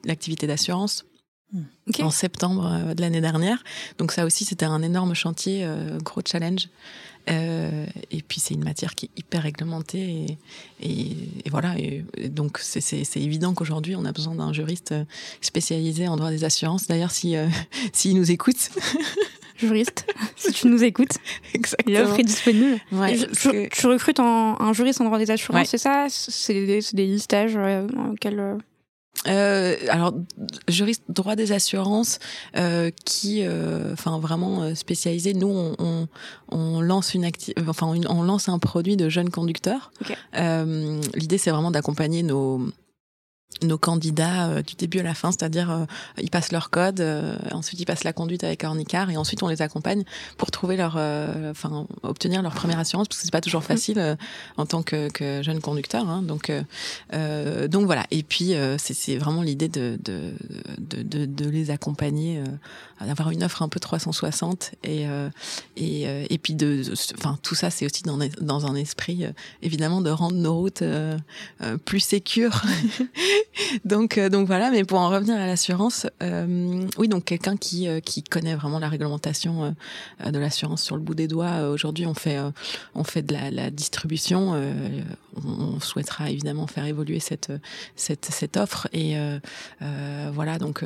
l'activité 0.05 0.47
d'assurance. 0.47 1.05
Hmm. 1.51 1.63
en 2.03 2.11
septembre 2.11 2.93
de 2.93 3.01
l'année 3.01 3.21
dernière. 3.21 3.63
Donc 3.97 4.11
ça 4.11 4.23
aussi, 4.23 4.45
c'était 4.45 4.67
un 4.67 4.83
énorme 4.83 5.15
chantier, 5.15 5.67
gros 6.03 6.21
challenge. 6.23 6.69
Euh, 7.29 7.85
et 8.11 8.21
puis 8.21 8.39
c'est 8.39 8.53
une 8.53 8.63
matière 8.63 8.95
qui 8.95 9.05
est 9.05 9.19
hyper 9.19 9.43
réglementée 9.43 10.37
et, 10.79 11.09
et, 11.45 11.49
voilà. 11.49 11.77
Et, 11.77 12.05
donc 12.29 12.59
c'est 12.59 13.03
évident 13.17 13.53
qu'aujourd'hui 13.53 13.95
on 13.95 14.05
a 14.05 14.11
besoin 14.11 14.35
d'un 14.35 14.53
juriste 14.53 14.95
spécialisé 15.41 16.07
en 16.07 16.17
droit 16.17 16.29
des 16.29 16.43
assurances. 16.43 16.87
D'ailleurs, 16.87 17.11
si 17.11 17.35
s'il 17.93 18.15
nous 18.15 18.31
écoute, 18.31 18.69
juriste, 19.59 20.05
si 20.35 20.51
tu 20.51 20.67
nous 20.67 20.83
écoutes. 20.83 21.17
Exactement. 21.53 21.99
L'offre 21.99 22.19
est 22.19 22.23
disponible. 22.23 22.79
Ouais, 22.91 23.15
tu, 23.15 23.87
recrutes 23.87 24.19
un 24.19 24.73
juriste 24.73 25.01
en 25.01 25.05
droit 25.05 25.19
des 25.19 25.31
assurances, 25.31 25.69
c'est 25.69 25.77
ça? 25.77 26.07
C'est 26.09 26.53
des, 26.53 26.81
des, 26.93 27.17
stages 27.19 27.55
euh, 27.55 27.87
euh, 28.25 28.57
euh, 29.27 29.75
alors, 29.89 30.13
juriste 30.69 31.03
droit 31.09 31.35
des 31.35 31.51
assurances 31.51 32.19
euh, 32.55 32.89
qui, 33.05 33.41
euh, 33.43 33.91
enfin 33.93 34.17
vraiment 34.19 34.73
spécialisé. 34.75 35.33
Nous, 35.33 35.47
on, 35.47 35.75
on, 35.79 36.07
on 36.49 36.81
lance 36.81 37.13
une 37.13 37.25
acti 37.25 37.53
enfin 37.67 37.87
on 37.87 38.23
lance 38.23 38.47
un 38.47 38.59
produit 38.59 38.95
de 38.95 39.09
jeunes 39.09 39.29
conducteurs. 39.29 39.91
L'idée, 40.33 41.37
c'est 41.37 41.51
vraiment 41.51 41.71
d'accompagner 41.71 42.23
nos 42.23 42.61
nos 43.63 43.77
candidats 43.77 44.47
euh, 44.47 44.61
du 44.61 44.75
début 44.75 44.99
à 44.99 45.03
la 45.03 45.13
fin, 45.13 45.31
c'est-à-dire 45.31 45.71
euh, 45.71 45.85
ils 46.21 46.29
passent 46.29 46.51
leur 46.51 46.69
code, 46.69 47.01
euh, 47.01 47.35
ensuite 47.51 47.79
ils 47.79 47.85
passent 47.85 48.03
la 48.03 48.13
conduite 48.13 48.43
avec 48.43 48.63
Ornicar 48.63 49.09
et 49.09 49.17
ensuite 49.17 49.43
on 49.43 49.47
les 49.47 49.61
accompagne 49.61 50.03
pour 50.37 50.51
trouver 50.51 50.77
leur, 50.77 50.95
enfin 51.49 51.87
obtenir 52.03 52.41
leur 52.41 52.53
première 52.53 52.79
assurance 52.79 53.07
parce 53.07 53.19
que 53.19 53.25
c'est 53.25 53.31
pas 53.31 53.41
toujours 53.41 53.63
facile 53.63 54.17
en 54.57 54.65
tant 54.65 54.83
que, 54.83 55.09
que 55.09 55.41
jeune 55.43 55.61
conducteur. 55.61 56.07
Hein, 56.07 56.21
donc 56.21 56.51
donc 57.11 57.85
voilà. 57.85 58.05
Et 58.11 58.23
puis 58.23 58.53
c'est 58.77 59.17
vraiment 59.17 59.41
l'idée 59.41 59.67
de 59.67 59.97
de, 60.03 60.33
de 60.77 61.03
de, 61.03 61.25
de 61.25 61.49
les 61.49 61.71
accompagner, 61.71 62.41
d'avoir 63.01 63.31
une 63.31 63.43
offre 63.43 63.61
un 63.61 63.69
peu 63.69 63.79
360 63.79 64.71
et 64.83 65.05
et 65.75 66.03
et 66.03 66.37
puis 66.37 66.53
de, 66.55 66.83
enfin 67.17 67.37
tout 67.43 67.55
ça 67.55 67.69
c'est 67.69 67.85
aussi 67.85 68.03
dans 68.03 68.17
dans 68.41 68.65
un 68.65 68.75
esprit 68.75 69.25
évidemment 69.61 70.01
de 70.01 70.09
rendre 70.09 70.35
nos 70.35 70.55
routes 70.55 70.83
plus 71.85 71.99
sécures 71.99 72.61
donc, 73.85 74.17
euh, 74.17 74.29
donc 74.29 74.47
voilà. 74.47 74.71
Mais 74.71 74.83
pour 74.83 74.99
en 74.99 75.09
revenir 75.09 75.37
à 75.37 75.47
l'assurance, 75.47 76.07
euh, 76.23 76.87
oui, 76.97 77.07
donc 77.07 77.25
quelqu'un 77.25 77.57
qui 77.57 77.87
euh, 77.87 77.99
qui 77.99 78.23
connaît 78.23 78.55
vraiment 78.55 78.79
la 78.79 78.89
réglementation 78.89 79.75
de 80.25 80.39
l'assurance 80.39 80.81
sur 80.81 80.95
le 80.95 81.01
bout 81.01 81.15
des 81.15 81.27
doigts. 81.27 81.69
Aujourd'hui, 81.69 82.05
on 82.05 82.13
fait 82.13 82.37
on 82.95 83.03
fait 83.03 83.21
de 83.21 83.33
la, 83.33 83.69
distribution. 83.69 84.53
On, 85.45 85.79
souhaitera 85.79 86.29
évidemment 86.29 86.67
faire 86.67 86.85
évoluer 86.85 87.19
cette 87.19 87.51
cette 87.95 88.57
offre 88.57 88.87
et 88.93 89.15
voilà. 90.33 90.57
Donc 90.57 90.83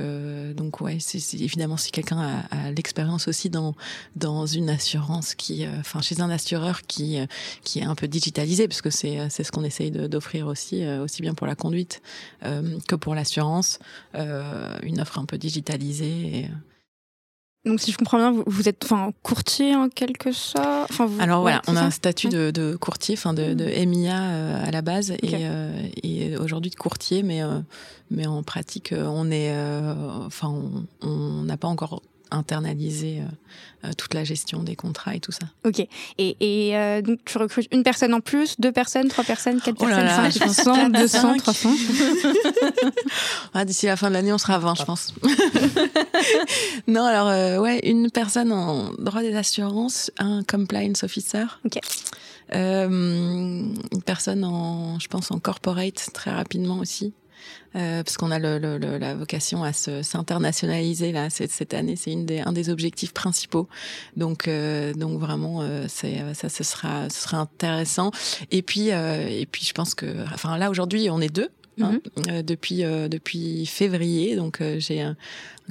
donc 0.55 0.81
ouais, 0.81 0.97
c'est 0.99 1.39
évidemment 1.39 1.77
si 1.77 1.91
quelqu'un 1.91 2.43
a, 2.51 2.71
l'expérience 2.71 3.27
aussi 3.27 3.49
dans 3.49 3.75
dans 4.15 4.45
une 4.45 4.69
assurance 4.69 5.35
qui, 5.35 5.65
enfin 5.79 6.01
chez 6.01 6.21
un 6.21 6.29
assureur 6.29 6.81
qui 6.83 7.17
qui 7.63 7.79
est 7.79 7.85
un 7.85 7.95
peu 7.95 8.07
digitalisé, 8.07 8.67
parce 8.67 8.81
que 8.81 8.89
c'est 8.89 9.29
c'est 9.29 9.43
ce 9.43 9.51
qu'on 9.51 9.63
essaye 9.63 9.91
d'offrir 9.91 10.47
aussi 10.47 10.85
aussi 10.85 11.21
bien 11.21 11.33
pour 11.33 11.47
la 11.47 11.55
conduite 11.55 12.01
que 12.87 12.95
pour 12.95 13.15
l'assurance, 13.15 13.79
euh, 14.15 14.77
une 14.83 15.01
offre 15.01 15.19
un 15.19 15.25
peu 15.25 15.37
digitalisée. 15.37 16.37
Et, 16.37 16.49
donc, 17.65 17.79
si 17.79 17.91
je 17.91 17.97
comprends 17.97 18.17
bien, 18.17 18.43
vous, 18.45 18.67
êtes 18.67 18.83
enfin 18.83 19.13
courtier 19.23 19.73
en 19.75 19.87
quelque 19.87 20.33
sorte? 20.33 20.91
Enfin, 20.91 21.09
Alors 21.19 21.41
voilà, 21.41 21.61
on 21.67 21.77
a 21.77 21.81
un 21.81 21.91
statut 21.91 22.27
de, 22.27 22.51
de, 22.51 22.75
courtier, 22.75 23.15
enfin 23.17 23.33
de, 23.33 23.53
de. 23.53 23.85
MIA 23.85 24.21
euh, 24.21 24.65
à 24.65 24.71
la 24.71 24.81
base 24.81 25.11
et, 25.11 25.47
et 26.03 26.37
aujourd'hui 26.37 26.71
de 26.71 26.75
courtier, 26.75 27.23
mais 27.23 27.41
mais 28.11 28.27
en 28.27 28.43
pratique, 28.43 28.93
on 28.93 29.31
est, 29.31 29.55
enfin, 30.25 30.53
on 31.01 31.43
n'a 31.43 31.55
pas 31.55 31.69
encore 31.69 32.01
internaliser 32.33 33.21
euh, 33.21 33.87
euh, 33.87 33.93
toute 33.97 34.13
la 34.13 34.23
gestion 34.23 34.63
des 34.63 34.75
contrats 34.75 35.15
et 35.15 35.19
tout 35.19 35.31
ça. 35.31 35.45
Ok. 35.65 35.79
Et, 36.17 36.37
et 36.39 36.77
euh, 36.77 37.01
donc 37.01 37.19
tu 37.25 37.37
recrutes 37.37 37.67
une 37.71 37.83
personne 37.83 38.13
en 38.13 38.21
plus, 38.21 38.59
deux 38.59 38.71
personnes, 38.71 39.07
trois 39.07 39.23
personnes, 39.23 39.61
quatre 39.61 39.77
oh 39.79 39.85
personnes, 39.85 40.31
cinq, 40.31 40.53
500, 40.53 40.89
200, 40.89 41.37
300 41.37 41.69
ah, 43.53 43.65
D'ici 43.65 43.85
la 43.85 43.95
fin 43.95 44.09
de 44.09 44.13
l'année, 44.13 44.33
on 44.33 44.37
sera 44.37 44.55
à 44.55 44.59
20, 44.59 44.75
je 44.75 44.83
pense. 44.83 45.13
non, 46.87 47.03
alors, 47.03 47.61
ouais, 47.61 47.79
une 47.83 48.09
personne 48.09 48.51
en 48.51 48.91
droit 48.93 49.21
des 49.21 49.35
assurances, 49.35 50.11
un 50.17 50.43
compliance 50.43 51.03
officer. 51.03 51.45
Ok. 51.65 51.79
une 52.51 53.75
personne 54.05 54.43
en, 54.43 54.99
je 54.99 55.07
pense, 55.07 55.31
en 55.31 55.39
corporate 55.39 56.09
très 56.13 56.31
rapidement 56.31 56.79
aussi. 56.79 57.13
Euh, 57.75 58.03
parce 58.03 58.17
qu'on 58.17 58.29
a 58.29 58.37
le, 58.37 58.59
le, 58.59 58.77
la 58.97 59.15
vocation 59.15 59.63
à 59.63 59.73
s'internationaliser 59.73 61.11
là 61.11 61.29
cette, 61.29 61.51
cette 61.51 61.73
année. 61.73 61.95
C'est 61.95 62.11
une 62.11 62.25
des, 62.25 62.39
un 62.41 62.51
des 62.51 62.69
objectifs 62.69 63.13
principaux. 63.13 63.67
Donc, 64.15 64.47
euh, 64.47 64.93
donc 64.93 65.19
vraiment, 65.19 65.61
euh, 65.61 65.85
c'est 65.87 66.21
ça, 66.35 66.49
ce 66.49 66.63
sera, 66.63 67.09
ce 67.09 67.21
sera 67.21 67.37
intéressant. 67.37 68.11
Et 68.51 68.61
puis, 68.61 68.89
et 68.89 69.47
puis, 69.51 69.65
je 69.65 69.73
pense 69.73 69.95
que, 69.95 70.23
enfin 70.33 70.57
là 70.57 70.69
aujourd'hui, 70.69 71.09
on 71.09 71.19
est 71.19 71.33
deux. 71.33 71.49
Hein, 71.81 71.99
mhm. 72.27 72.41
depuis 72.43 72.83
depuis 72.83 73.65
février. 73.65 74.35
Donc 74.35 74.61
j'ai 74.77 75.01
un, 75.01 75.15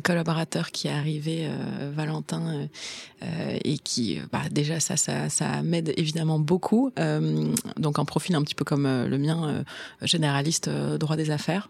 collaborateur 0.02 0.70
qui 0.70 0.88
est 0.88 0.90
arrivé 0.90 1.46
Valentin 1.94 2.66
et 3.20 3.76
qui 3.78 4.20
bah, 4.32 4.40
déjà 4.50 4.80
ça 4.80 4.96
ça, 4.96 5.28
ça 5.28 5.62
m'aide 5.62 5.92
évidemment 5.98 6.38
beaucoup. 6.38 6.90
Donc 7.76 7.98
un 7.98 8.04
profil 8.04 8.34
un 8.34 8.42
petit 8.42 8.54
peu 8.54 8.64
comme 8.64 8.86
le 8.86 9.18
mien 9.18 9.64
généraliste 10.00 10.68
droit 10.68 11.16
des 11.16 11.30
affaires 11.30 11.68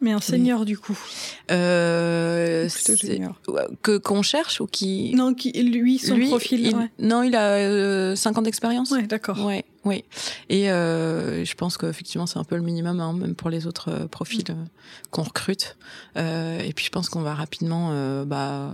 mais 0.00 0.12
un 0.12 0.20
senior 0.20 0.64
du 0.64 0.78
coup. 0.78 0.98
Euh, 1.50 2.68
que 3.82 3.98
qu'on 3.98 4.22
cherche 4.22 4.60
ou 4.60 4.66
qui 4.66 5.14
Non, 5.14 5.34
qui 5.34 5.52
lui 5.52 5.98
son 5.98 6.18
profil. 6.20 6.88
Non, 6.98 7.22
il 7.22 7.34
a 7.34 7.52
euh, 7.52 8.16
5 8.16 8.38
ans 8.38 8.42
d'expérience. 8.42 8.90
Ouais, 8.90 9.06
d'accord. 9.06 9.44
Ouais. 9.44 9.64
Oui, 9.88 10.04
et 10.50 10.70
euh, 10.70 11.44
je 11.44 11.54
pense 11.54 11.78
qu'effectivement 11.78 12.26
c'est 12.26 12.38
un 12.38 12.44
peu 12.44 12.56
le 12.56 12.62
minimum, 12.62 13.00
hein, 13.00 13.14
même 13.14 13.34
pour 13.34 13.48
les 13.48 13.66
autres 13.66 13.90
euh, 13.90 14.06
profils 14.06 14.44
euh, 14.50 14.54
qu'on 15.10 15.22
recrute. 15.22 15.76
Et 16.16 16.72
puis 16.74 16.84
je 16.84 16.90
pense 16.90 17.08
qu'on 17.08 17.22
va 17.22 17.32
rapidement 17.32 17.92
bah, 18.24 18.72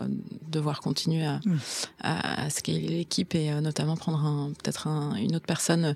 devoir 0.49 0.81
continuer 0.81 1.27
à, 1.27 1.41
mm. 1.45 1.59
à, 2.01 2.49
scaler 2.49 2.81
l'équipe 2.81 3.35
et 3.35 3.51
notamment 3.61 3.97
prendre 3.97 4.25
un, 4.25 4.53
peut-être 4.63 4.87
un, 4.89 5.15
une 5.17 5.37
autre 5.37 5.45
personne 5.45 5.95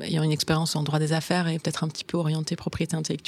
ayant 0.00 0.22
une 0.24 0.32
expérience 0.32 0.74
en 0.74 0.82
droit 0.82 0.98
des 0.98 1.12
affaires 1.12 1.46
et 1.46 1.60
peut-être 1.60 1.84
un 1.84 1.88
petit 1.88 2.04
peu 2.04 2.16
orientée 2.16 2.56
propriété 2.56 2.96
intellectuelle. 2.96 3.23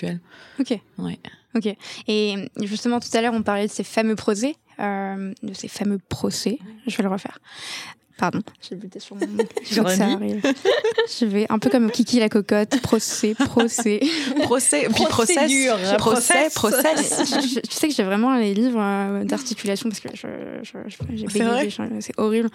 Ok. 0.58 0.78
Ouais. 0.98 1.18
Ok. 1.54 1.68
Et 2.08 2.50
justement 2.62 3.00
tout 3.00 3.08
à 3.14 3.20
l'heure 3.20 3.34
on 3.34 3.42
parlait 3.42 3.66
de 3.66 3.72
ces 3.72 3.84
fameux 3.84 4.16
procès, 4.16 4.56
de 4.78 5.54
ces 5.54 5.68
fameux 5.68 5.98
procès. 6.08 6.58
Je 6.86 6.96
vais 6.96 7.02
le 7.02 7.08
refaire. 7.08 7.38
Pardon, 8.18 8.40
j'ai 8.66 8.76
buté 8.76 8.98
sur 8.98 9.14
mon 9.16 9.26
Je 9.70 9.82
que 9.82 9.90
ça 9.90 10.06
arrive. 10.06 10.40
Je 11.20 11.26
vais 11.26 11.46
un 11.50 11.58
peu 11.58 11.68
comme 11.68 11.90
Kiki 11.90 12.18
la 12.18 12.30
cocotte, 12.30 12.80
procès, 12.80 13.34
procès. 13.34 14.00
Procès, 14.42 14.88
puis 14.94 15.04
procès, 15.04 15.34
procès, 15.98 16.48
procès. 16.54 16.94
Je, 16.96 17.60
sais 17.70 17.88
que 17.88 17.94
j'ai 17.94 18.04
vraiment 18.04 18.34
les 18.36 18.54
livres 18.54 18.80
euh, 18.80 19.24
d'articulation 19.24 19.90
parce 19.90 20.00
que 20.00 20.08
j'ai 20.14 21.26
bégayé, 21.26 21.70
c'est 22.00 22.18
horrible. 22.18 22.48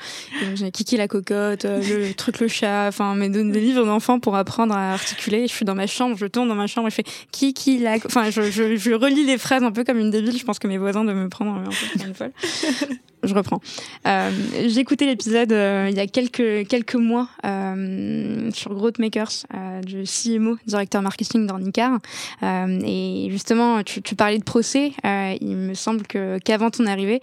J'ai 0.56 0.72
Kiki 0.72 0.98
la 0.98 1.08
cocotte, 1.08 1.66
euh, 1.66 1.80
le 1.82 2.14
truc 2.16 2.40
le 2.40 2.48
chat, 2.48 2.88
enfin, 2.88 3.14
mes 3.14 3.30
des 3.30 3.60
livres 3.60 3.86
d'enfants 3.86 4.20
pour 4.20 4.36
apprendre 4.36 4.74
à 4.74 4.94
articuler. 4.94 5.48
Je 5.48 5.54
suis 5.54 5.66
dans 5.66 5.76
ma 5.76 5.86
chambre, 5.86 6.18
je 6.18 6.26
tourne 6.26 6.50
dans 6.50 6.56
ma 6.56 6.66
chambre 6.66 6.88
et 6.88 6.92
je 6.92 6.96
fais 6.96 7.06
Kiki 7.32 7.78
la. 7.78 7.98
Enfin, 8.06 8.32
je, 8.32 8.50
je, 8.50 8.76
je 8.78 8.92
relis 8.94 9.26
les 9.26 9.38
phrases 9.38 9.64
un 9.64 9.72
peu 9.72 9.84
comme 9.84 10.00
une 10.00 10.10
débile. 10.10 10.40
Je 10.40 10.44
pense 10.46 10.58
que 10.58 10.68
mes 10.68 10.80
voisins 10.80 11.04
doivent 11.04 11.18
me 11.18 11.30
prendre 11.30 11.52
un 11.52 11.64
peu 11.66 12.00
comme 12.00 12.08
une 12.08 12.16
folle 12.16 12.32
je 13.24 13.34
reprends. 13.34 13.60
Euh, 14.08 14.32
j'ai 14.68 14.80
écouté 14.80 15.06
l'épisode 15.06 15.52
euh, 15.52 15.88
il 15.90 15.96
y 15.96 16.00
a 16.00 16.08
quelques, 16.08 16.68
quelques 16.68 16.96
mois 16.96 17.30
euh, 17.46 18.50
sur 18.52 18.74
Growth 18.74 19.00
Makers 19.00 19.46
euh, 19.54 19.82
du 19.82 20.04
CMO, 20.04 20.58
directeur 20.66 21.02
marketing 21.02 21.48
d'Ornicar. 21.48 22.00
Euh, 22.44 22.80
et 22.84 23.28
justement, 23.30 23.84
tu, 23.84 24.02
tu, 24.02 24.16
parlais 24.16 24.40
de 24.40 24.44
procès. 24.44 24.94
il 25.04 25.56
me 25.56 25.74
semble 25.74 26.04
que 26.04 26.40
qu'avant 26.40 26.70
ton 26.70 26.86
arrivée, 26.86 27.22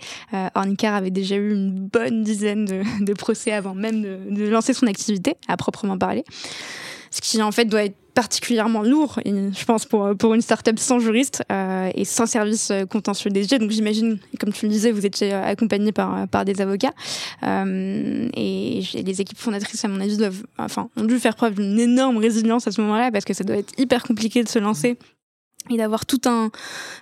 Ornicar 0.54 0.94
avait 0.94 1.10
déjà 1.10 1.36
eu 1.36 1.52
une 1.52 1.72
bonne 1.72 2.22
dizaine 2.22 2.64
de, 2.64 2.82
de 3.04 3.12
procès 3.12 3.52
avant 3.52 3.74
même 3.74 4.02
de, 4.02 4.18
de 4.30 4.48
lancer 4.48 4.72
son 4.72 4.86
activité, 4.86 5.36
à 5.48 5.56
proprement 5.56 5.98
parler. 5.98 6.24
Ce 7.10 7.20
qui 7.20 7.40
en 7.42 7.52
fait 7.52 7.64
doit 7.64 7.84
être 7.84 7.96
particulièrement 8.18 8.82
lourd, 8.82 9.20
je 9.24 9.64
pense, 9.64 9.86
pour, 9.86 10.10
pour 10.18 10.34
une 10.34 10.40
start-up 10.40 10.76
sans 10.80 10.98
juriste 10.98 11.44
euh, 11.52 11.88
et 11.94 12.04
sans 12.04 12.26
service 12.26 12.72
euh, 12.72 12.84
contentieux 12.84 13.30
DG. 13.30 13.60
Donc 13.60 13.70
j'imagine, 13.70 14.18
comme 14.40 14.52
tu 14.52 14.66
le 14.66 14.72
disais, 14.72 14.90
vous 14.90 15.06
étiez 15.06 15.32
euh, 15.32 15.44
accompagné 15.44 15.92
par, 15.92 16.26
par 16.26 16.44
des 16.44 16.60
avocats. 16.60 16.94
Euh, 17.44 18.28
et 18.34 18.82
les 18.92 19.20
équipes 19.20 19.38
fondatrices, 19.38 19.84
à 19.84 19.88
mon 19.88 20.00
avis, 20.00 20.16
doivent, 20.16 20.42
enfin, 20.58 20.90
ont 20.96 21.04
dû 21.04 21.20
faire 21.20 21.36
preuve 21.36 21.54
d'une 21.54 21.78
énorme 21.78 22.16
résilience 22.16 22.66
à 22.66 22.72
ce 22.72 22.80
moment-là 22.80 23.12
parce 23.12 23.24
que 23.24 23.34
ça 23.34 23.44
doit 23.44 23.56
être 23.56 23.72
hyper 23.78 24.02
compliqué 24.02 24.42
de 24.42 24.48
se 24.48 24.58
lancer 24.58 24.98
et 25.70 25.76
d'avoir 25.76 26.04
tout 26.04 26.20
un, 26.24 26.50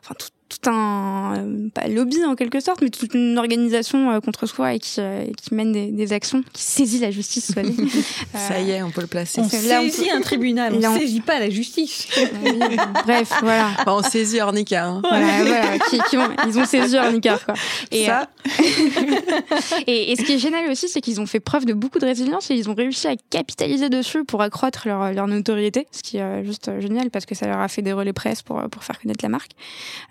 enfin, 0.02 0.14
tout, 0.18 0.28
tout 0.48 0.70
un 0.70 1.36
euh, 1.36 1.68
pas 1.74 1.88
lobby 1.88 2.24
en 2.24 2.36
quelque 2.36 2.60
sorte, 2.60 2.80
mais 2.80 2.90
toute 2.90 3.14
une 3.14 3.36
organisation 3.36 4.12
euh, 4.12 4.20
contre 4.20 4.46
soi 4.46 4.74
et 4.74 4.78
qui, 4.78 5.00
euh, 5.00 5.24
qui 5.36 5.54
mène 5.54 5.72
des, 5.72 5.86
des, 5.86 6.12
actions, 6.12 6.42
qui 6.52 6.62
saisit 6.62 7.00
la 7.00 7.10
justice. 7.10 7.52
Ça 8.34 8.60
y 8.60 8.70
est, 8.70 8.82
on 8.82 8.90
peut 8.90 9.00
le 9.00 9.06
placer. 9.08 9.40
On 9.40 9.48
saisit 9.48 10.10
un 10.10 10.20
tribunal, 10.20 10.74
on 10.74 10.94
ne 10.94 10.98
saisit 10.98 11.20
pas 11.20 11.40
la 11.40 11.50
justice. 11.50 12.08
Bref, 13.04 13.32
voilà. 13.42 13.70
on 13.86 14.02
saisit 14.02 14.40
Ornica. 14.40 14.86
Hein. 14.86 15.02
Voilà, 15.08 15.26
voilà 15.42 15.78
qui, 15.78 16.16
ont, 16.16 16.28
ils 16.46 16.58
ont 16.58 16.64
saisi 16.64 16.96
Ornica. 16.96 17.38
Quoi. 17.44 17.54
Et, 17.90 18.06
Ça. 18.06 18.28
et, 19.86 20.12
et, 20.12 20.16
ce 20.16 20.22
qui 20.22 20.34
est 20.34 20.38
génial 20.38 20.70
aussi, 20.70 20.88
c'est 20.88 21.00
qu'ils 21.00 21.20
ont 21.20 21.26
fait 21.26 21.40
preuve 21.40 21.64
de 21.64 21.72
beaucoup 21.72 21.98
de 21.98 22.06
résilience 22.06 22.50
et 22.50 22.54
ils 22.54 22.70
ont 22.70 22.74
réussi 22.74 23.08
à 23.08 23.16
capitaliser 23.30 23.88
dessus 23.88 24.24
pour 24.24 24.42
accroître 24.42 24.86
leur, 24.86 25.12
leur 25.12 25.26
notoriété, 25.26 25.86
ce 25.90 26.02
qui 26.02 26.18
est 26.18 26.44
juste 26.44 26.70
génial 26.80 27.10
parce 27.10 27.26
que 27.26 27.34
ça 27.34 27.46
leur 27.46 27.58
a 27.58 27.68
fait 27.68 27.82
des 27.82 27.92
relais 27.92 28.12
presse 28.12 28.42
pour, 28.42 28.62
pour 28.70 28.84
faire 28.84 29.00
connaître 29.00 29.24
la 29.24 29.28
marque. 29.28 29.50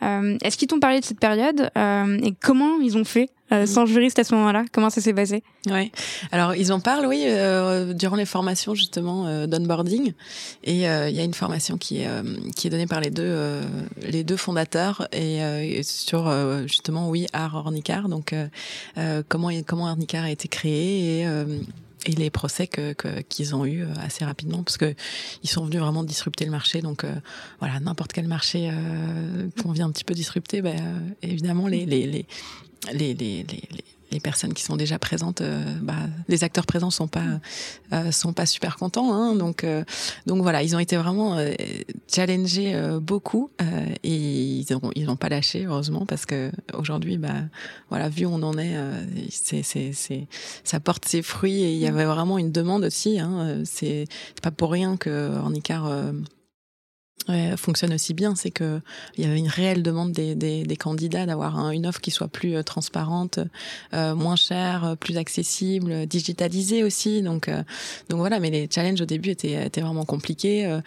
Euh, 0.04 0.25
est-ce 0.42 0.58
qu'ils 0.58 0.68
t'ont 0.68 0.80
parlé 0.80 1.00
de 1.00 1.06
cette 1.06 1.20
période 1.20 1.70
euh, 1.78 2.20
et 2.24 2.34
comment 2.42 2.80
ils 2.82 2.98
ont 2.98 3.04
fait 3.04 3.30
euh, 3.52 3.66
sans 3.66 3.86
juriste 3.86 4.18
à 4.20 4.24
ce 4.24 4.34
moment-là? 4.36 4.66
Comment 4.72 4.90
ça 4.90 5.02
s'est 5.02 5.14
passé? 5.14 5.44
Ouais. 5.68 5.92
Alors 6.32 6.56
ils 6.56 6.74
en 6.74 6.80
parlent, 6.80 7.06
oui, 7.06 7.26
durant 7.96 8.16
les 8.16 8.26
formations 8.26 8.74
justement 8.74 9.48
d'onboarding. 9.48 10.14
Et 10.64 10.74
il 10.74 10.80
y 10.80 10.86
a 10.88 11.24
une 11.24 11.34
formation 11.34 11.78
qui 11.78 12.00
est 12.00 12.10
qui 12.56 12.68
est 12.68 12.70
donnée 12.70 12.88
par 12.88 13.02
les 13.02 13.12
deux 13.12 13.62
les 14.02 14.24
deux 14.24 14.38
fondateurs 14.38 15.08
et 15.12 15.82
sur 15.84 16.32
justement 16.68 17.10
oui 17.10 17.28
art 17.34 17.56
Ornicar. 17.56 18.10
Donc 18.10 18.34
comment 19.28 19.50
comment 19.66 19.86
Ornicar 19.86 20.24
a 20.24 20.32
été 20.32 20.48
créé 20.48 21.22
et 21.22 21.28
et 22.06 22.12
les 22.12 22.30
procès 22.30 22.70
qu'ils 23.30 23.56
ont 23.56 23.66
eu 23.66 23.84
euh, 23.84 23.88
assez 24.00 24.24
rapidement 24.24 24.64
parce 24.64 24.78
que 24.78 24.94
ils 25.44 25.50
sont 25.50 25.66
venus 25.66 25.80
vraiment 25.80 26.04
disrupter 26.04 26.46
le 26.46 26.52
marché. 26.52 26.82
Donc 26.82 27.04
euh, 27.04 27.14
voilà 27.60 27.80
n'importe 27.80 28.14
quel 28.14 28.28
marché 28.28 28.70
euh, 28.72 29.50
qu'on 29.62 29.72
vient 29.72 29.88
un 29.88 29.92
petit 29.92 30.04
peu 30.04 30.14
disrupter 30.14 30.62
ben, 30.62 31.16
évidemment 31.22 31.68
les 31.68 31.86
les 31.86 32.06
les, 32.06 32.26
les, 32.94 33.14
les 33.16 33.68
les 34.16 34.22
personnes 34.22 34.54
qui 34.54 34.64
sont 34.64 34.78
déjà 34.78 34.98
présentes, 34.98 35.42
euh, 35.42 35.62
bah, 35.82 35.94
les 36.30 36.46
acteurs 36.46 36.66
présents 36.66 36.90
sont 36.90 37.10
pas 37.10 37.42
euh, 37.92 38.12
sont 38.12 38.32
pas 38.32 38.46
super 38.46 38.78
contents. 38.78 39.14
Hein, 39.14 39.36
donc 39.36 39.64
euh, 39.64 39.84
donc 40.26 40.42
voilà, 40.42 40.64
ils 40.64 40.74
ont 40.74 40.80
été 40.80 40.96
vraiment 40.96 41.38
challengés 42.08 42.74
beaucoup 43.02 43.50
et 44.04 44.64
ils 44.64 45.06
n'ont 45.06 45.16
pas 45.18 45.30
lâché 45.30 45.66
heureusement 45.66 46.06
parce 46.06 46.26
que 46.26 46.52
aujourd'hui, 46.74 47.18
bah 47.18 47.34
voilà, 47.90 48.08
vu 48.08 48.26
où 48.26 48.30
on 48.30 48.42
en 48.44 48.58
est, 48.58 48.76
c'est 49.30 49.64
c'est 49.64 49.92
c'est 49.94 50.28
ça 50.64 50.80
porte 50.80 51.06
ses 51.06 51.22
fruits 51.22 51.62
et 51.62 51.74
il 51.74 51.80
y 51.80 51.88
avait 51.88 52.06
vraiment 52.06 52.38
une 52.38 52.52
demande 52.52 52.86
aussi. 52.86 53.20
Hein, 53.20 53.64
c'est 53.66 54.06
pas 54.42 54.52
pour 54.52 54.72
rien 54.72 54.96
que 54.98 55.30
ouais, 57.30 57.56
fonctionne 57.58 57.94
aussi 57.94 58.14
bien, 58.14 58.36
c'est 58.36 58.52
que 58.52 58.82
il 59.18 59.24
y 59.24 59.28
avait 59.28 59.38
une 59.38 59.48
réelle 59.48 59.84
demande 59.84 60.12
des, 60.12 60.36
des, 60.36 60.64
des 60.64 60.76
candidats 60.76 61.26
d'avoir 61.26 61.72
une 61.72 61.88
offre 61.88 62.02
qui 62.02 62.12
soit 62.12 62.28
plus 62.28 62.56
euh, 62.56 62.64
transparente, 62.64 63.40
euh, 63.94 64.16
moins 64.16 64.36
chère, 64.36 64.86
euh, 64.86 64.96
plus 64.96 65.18
accessible, 65.18 66.06
digitalisée 66.06 66.84
aussi. 66.84 67.22
Donc, 67.22 67.50
euh, 67.50 67.64
donc 68.10 68.20
voilà. 68.20 68.40
Mais 68.40 68.50
les 68.50 68.68
challenges 68.70 69.02
au 69.02 69.06
début 69.06 69.30
étaient, 69.30 69.66
étaient 69.66 69.82
vraiment 69.82 70.06
compliqués. 70.06 70.80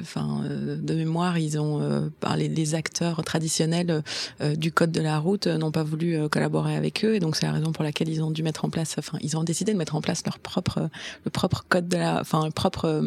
Enfin, 0.00 0.44
de 0.48 0.94
mémoire, 0.94 1.38
ils 1.38 1.58
ont 1.58 2.10
parlé 2.20 2.48
les 2.48 2.74
acteurs 2.74 3.22
traditionnels 3.24 4.02
du 4.56 4.72
code 4.72 4.92
de 4.92 5.00
la 5.00 5.18
route 5.18 5.46
n'ont 5.46 5.70
pas 5.70 5.82
voulu 5.82 6.28
collaborer 6.28 6.76
avec 6.76 7.04
eux, 7.04 7.14
et 7.14 7.20
donc 7.20 7.36
c'est 7.36 7.46
la 7.46 7.52
raison 7.52 7.72
pour 7.72 7.84
laquelle 7.84 8.08
ils 8.08 8.22
ont 8.22 8.30
dû 8.30 8.42
mettre 8.42 8.64
en 8.64 8.70
place. 8.70 8.96
Enfin, 8.98 9.18
ils 9.20 9.36
ont 9.36 9.44
décidé 9.44 9.72
de 9.72 9.78
mettre 9.78 9.94
en 9.94 10.00
place 10.00 10.24
leur 10.24 10.38
propre, 10.38 10.88
le 11.24 11.30
propre 11.30 11.64
code 11.68 11.88
de 11.88 11.96
la, 11.96 12.20
enfin, 12.20 12.44
le 12.44 12.50
propre 12.50 13.02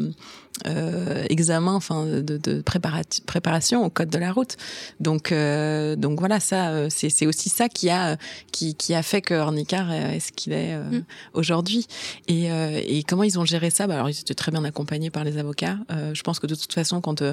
euh, 0.67 1.25
examen, 1.29 1.73
enfin 1.73 2.05
de, 2.05 2.37
de 2.37 2.61
préparation 2.61 3.85
au 3.85 3.89
code 3.89 4.09
de 4.09 4.17
la 4.17 4.31
route. 4.31 4.55
Donc 4.99 5.31
euh, 5.31 5.95
donc 5.95 6.19
voilà, 6.19 6.39
ça 6.39 6.69
euh, 6.69 6.87
c'est 6.89 7.09
c'est 7.09 7.25
aussi 7.25 7.49
ça 7.49 7.69
qui 7.69 7.89
a 7.89 8.17
qui 8.51 8.75
qui 8.75 8.93
a 8.93 9.03
fait 9.03 9.21
que 9.21 9.33
Ornicar 9.33 9.91
est 9.91 10.19
ce 10.19 10.31
qu'il 10.31 10.53
est 10.53 10.77
mm. 10.77 11.03
aujourd'hui. 11.33 11.87
Et 12.27 12.45
et 12.45 13.03
comment 13.03 13.23
ils 13.23 13.39
ont 13.39 13.45
géré 13.45 13.69
ça? 13.69 13.87
Bah, 13.87 13.95
alors 13.95 14.09
ils 14.09 14.19
étaient 14.19 14.33
très 14.33 14.51
bien 14.51 14.63
accompagnés 14.63 15.09
par 15.09 15.23
les 15.23 15.37
avocats. 15.37 15.77
je 16.13 16.21
pense 16.23 16.39
que 16.39 16.47
de 16.47 16.55
toute 16.55 16.73
façon 16.73 17.01
quand 17.01 17.23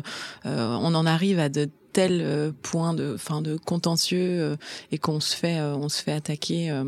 on 0.44 0.94
en 0.94 1.06
arrive 1.06 1.38
à 1.38 1.48
de 1.48 1.68
tels 1.92 2.52
points 2.62 2.94
de 2.94 3.16
fin 3.18 3.42
de 3.42 3.56
contentieux 3.56 4.56
et 4.90 4.98
qu'on 4.98 5.20
se 5.20 5.36
fait 5.36 5.60
on 5.60 5.88
se 5.88 6.02
fait 6.02 6.12
attaquer 6.12 6.70
euh, 6.70 6.84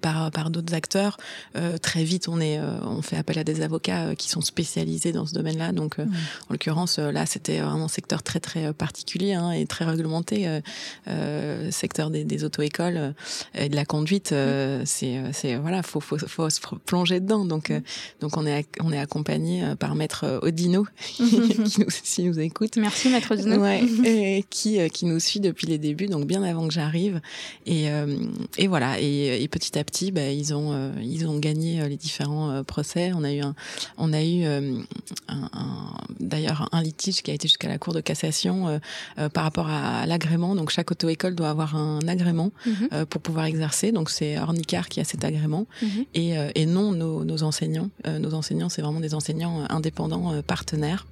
par 0.00 0.30
par 0.30 0.50
d'autres 0.50 0.74
acteurs. 0.74 1.16
Euh, 1.56 1.78
très 1.78 2.04
vite, 2.04 2.28
on 2.28 2.40
est, 2.40 2.58
euh, 2.58 2.78
on 2.82 3.02
fait 3.02 3.16
appel 3.16 3.38
à 3.38 3.44
des 3.44 3.62
avocats 3.62 4.14
qui 4.14 4.28
sont 4.28 4.40
spécialisés 4.40 5.12
dans 5.12 5.26
ce 5.26 5.34
domaine-là. 5.34 5.72
Donc, 5.72 5.98
mmh. 5.98 6.02
en 6.02 6.52
l'occurrence, 6.52 6.98
là, 6.98 7.26
c'était 7.26 7.60
vraiment 7.60 7.84
un 7.84 7.88
secteur 7.88 8.22
très 8.22 8.40
très 8.40 8.72
particulier 8.72 9.34
hein, 9.34 9.52
et 9.52 9.66
très 9.66 9.84
réglementé, 9.84 10.60
secteur 11.70 12.10
des, 12.10 12.24
des 12.24 12.44
auto-écoles 12.44 13.14
et 13.54 13.68
de 13.68 13.76
la 13.76 13.84
conduite. 13.84 14.32
Mmh. 14.32 14.84
C'est 14.84 15.20
c'est 15.32 15.56
voilà, 15.56 15.82
faut, 15.82 16.00
faut 16.00 16.18
faut 16.18 16.50
se 16.50 16.60
plonger 16.86 17.20
dedans. 17.20 17.44
Donc 17.44 17.70
mmh. 17.70 17.82
donc 18.20 18.36
on 18.36 18.46
est 18.46 18.66
on 18.80 18.92
est 18.92 18.98
accompagné 18.98 19.74
par 19.78 19.94
maître 19.94 20.40
Odino 20.42 20.86
qui 21.00 21.80
nous 21.80 21.90
si 21.90 22.24
nous 22.24 22.38
écoute. 22.38 22.76
Merci 22.76 23.08
maître 23.08 23.32
Odino. 23.32 23.58
Ouais, 23.58 23.82
et 24.04 24.44
qui 24.48 24.78
qui 24.90 25.06
nous 25.06 25.20
suit 25.20 25.40
depuis 25.40 25.66
les 25.66 25.78
débuts, 25.78 26.06
donc 26.06 26.26
bien 26.26 26.42
avant 26.42 26.66
que 26.66 26.74
j'arrive. 26.74 27.20
Et 27.66 27.86
et 28.58 28.66
voilà 28.66 29.00
et, 29.00 29.42
et 29.42 29.48
petit 29.48 29.69
petit 29.70 29.78
à 29.78 29.84
petit, 29.84 30.12
bah, 30.12 30.28
ils 30.30 30.52
ont 30.54 30.72
euh, 30.72 30.92
ils 31.00 31.26
ont 31.26 31.38
gagné 31.38 31.80
euh, 31.80 31.88
les 31.88 31.96
différents 31.96 32.50
euh, 32.50 32.62
procès. 32.62 33.12
On 33.14 33.22
a 33.24 33.32
eu 33.32 33.40
un 33.40 33.54
on 33.98 34.12
a 34.12 34.22
eu 34.22 34.44
un, 34.44 34.82
un, 35.28 35.92
d'ailleurs 36.18 36.68
un 36.72 36.82
litige 36.82 37.22
qui 37.22 37.30
a 37.30 37.34
été 37.34 37.46
jusqu'à 37.46 37.68
la 37.68 37.78
Cour 37.78 37.94
de 37.94 38.00
cassation 38.00 38.80
par 39.32 39.44
rapport 39.44 39.68
à, 39.68 40.06
l'agrément. 40.06 40.54
Donc 40.54 40.70
chaque 40.70 40.90
auto-école 40.90 41.34
doit 41.34 41.50
avoir 41.50 41.76
un 41.76 42.00
agrément 42.08 42.50
mhm. 42.66 43.06
pour 43.06 43.20
pouvoir 43.20 43.46
exercer. 43.46 43.92
Donc 43.92 44.10
c'est 44.10 44.38
Ornicar 44.38 44.88
qui 44.88 45.00
a 45.00 45.04
cet 45.04 45.24
agrément 45.24 45.66
mhm. 45.82 46.04
et, 46.14 46.34
et 46.54 46.66
non 46.66 46.92
nos, 46.92 47.24
nos 47.24 47.42
enseignants. 47.42 47.90
nos 48.06 48.34
enseignants, 48.34 48.68
c'est 48.68 48.82
vraiment 48.82 49.00
des 49.00 49.14
enseignants 49.14 49.64
indépendants 49.70 50.42
partenaires 50.42 51.06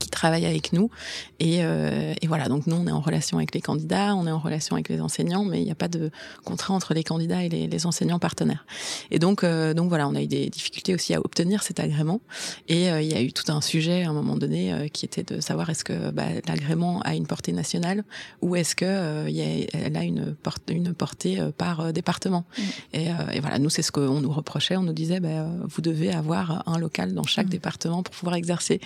qui 0.00 0.08
travaillent 0.08 0.46
avec 0.46 0.72
nous. 0.72 0.90
Et, 1.38 1.58
euh, 1.62 2.14
et, 2.20 2.26
voilà, 2.26 2.48
donc 2.48 2.66
nous, 2.66 2.74
on 2.74 2.86
est 2.88 2.92
en 2.92 3.00
relation 3.00 3.36
avec 3.36 3.54
les 3.54 3.60
candidats, 3.60 4.16
on 4.16 4.26
est 4.26 4.32
en 4.32 4.40
relation 4.40 4.74
avec 4.74 4.88
les 4.88 5.00
enseignants, 5.00 5.44
mais 5.44 5.60
il 5.60 5.64
n'y 5.64 5.70
a 5.70 5.76
pas 5.76 5.88
de 5.88 6.10
contrat 6.44 6.74
entre 6.74 6.94
les 6.94 7.04
candidats 7.04 7.44
et 7.44 7.48
les, 7.48 7.68
les 7.68 7.86
enseignants 7.86 8.18
partenaires. 8.18 8.66
Et 9.10 9.18
donc, 9.18 9.44
euh, 9.44 9.74
donc 9.74 9.88
voilà, 9.88 10.08
on 10.08 10.14
a 10.14 10.22
eu 10.22 10.26
des 10.26 10.50
difficultés 10.50 10.94
aussi 10.94 11.14
à 11.14 11.20
obtenir 11.20 11.62
cet 11.62 11.78
agrément. 11.78 12.20
Et 12.68 12.90
euh, 12.90 13.02
il 13.02 13.12
y 13.12 13.14
a 13.14 13.22
eu 13.22 13.32
tout 13.32 13.50
un 13.52 13.60
sujet 13.60 14.02
à 14.04 14.10
un 14.10 14.12
moment 14.12 14.36
donné 14.36 14.72
euh, 14.72 14.88
qui 14.88 15.04
était 15.04 15.22
de 15.22 15.40
savoir 15.40 15.70
est-ce 15.70 15.84
que 15.84 16.10
bah, 16.10 16.24
l'agrément 16.46 17.00
a 17.02 17.14
une 17.14 17.26
portée 17.26 17.52
nationale 17.52 18.04
ou 18.40 18.56
est-ce 18.56 18.74
que 18.74 19.28
y 19.28 19.42
a, 19.42 19.66
elle 19.72 19.96
a 19.96 20.02
une, 20.02 20.34
porte, 20.34 20.62
une 20.70 20.94
portée 20.94 21.38
par 21.58 21.92
département. 21.92 22.44
Mmh. 22.56 22.62
Et, 22.94 23.06
et, 23.34 23.40
voilà, 23.40 23.58
nous, 23.58 23.70
c'est 23.70 23.82
ce 23.82 23.92
qu'on 23.92 24.20
nous 24.20 24.32
reprochait. 24.32 24.76
On 24.76 24.82
nous 24.82 24.92
disait, 24.92 25.20
bah, 25.20 25.46
vous 25.62 25.82
devez 25.82 26.12
avoir 26.12 26.66
un 26.66 26.78
local 26.78 27.12
dans 27.12 27.24
chaque 27.24 27.46
mmh. 27.46 27.50
département 27.50 28.02
pour 28.02 28.14
pouvoir 28.14 28.36
exercer. 28.36 28.80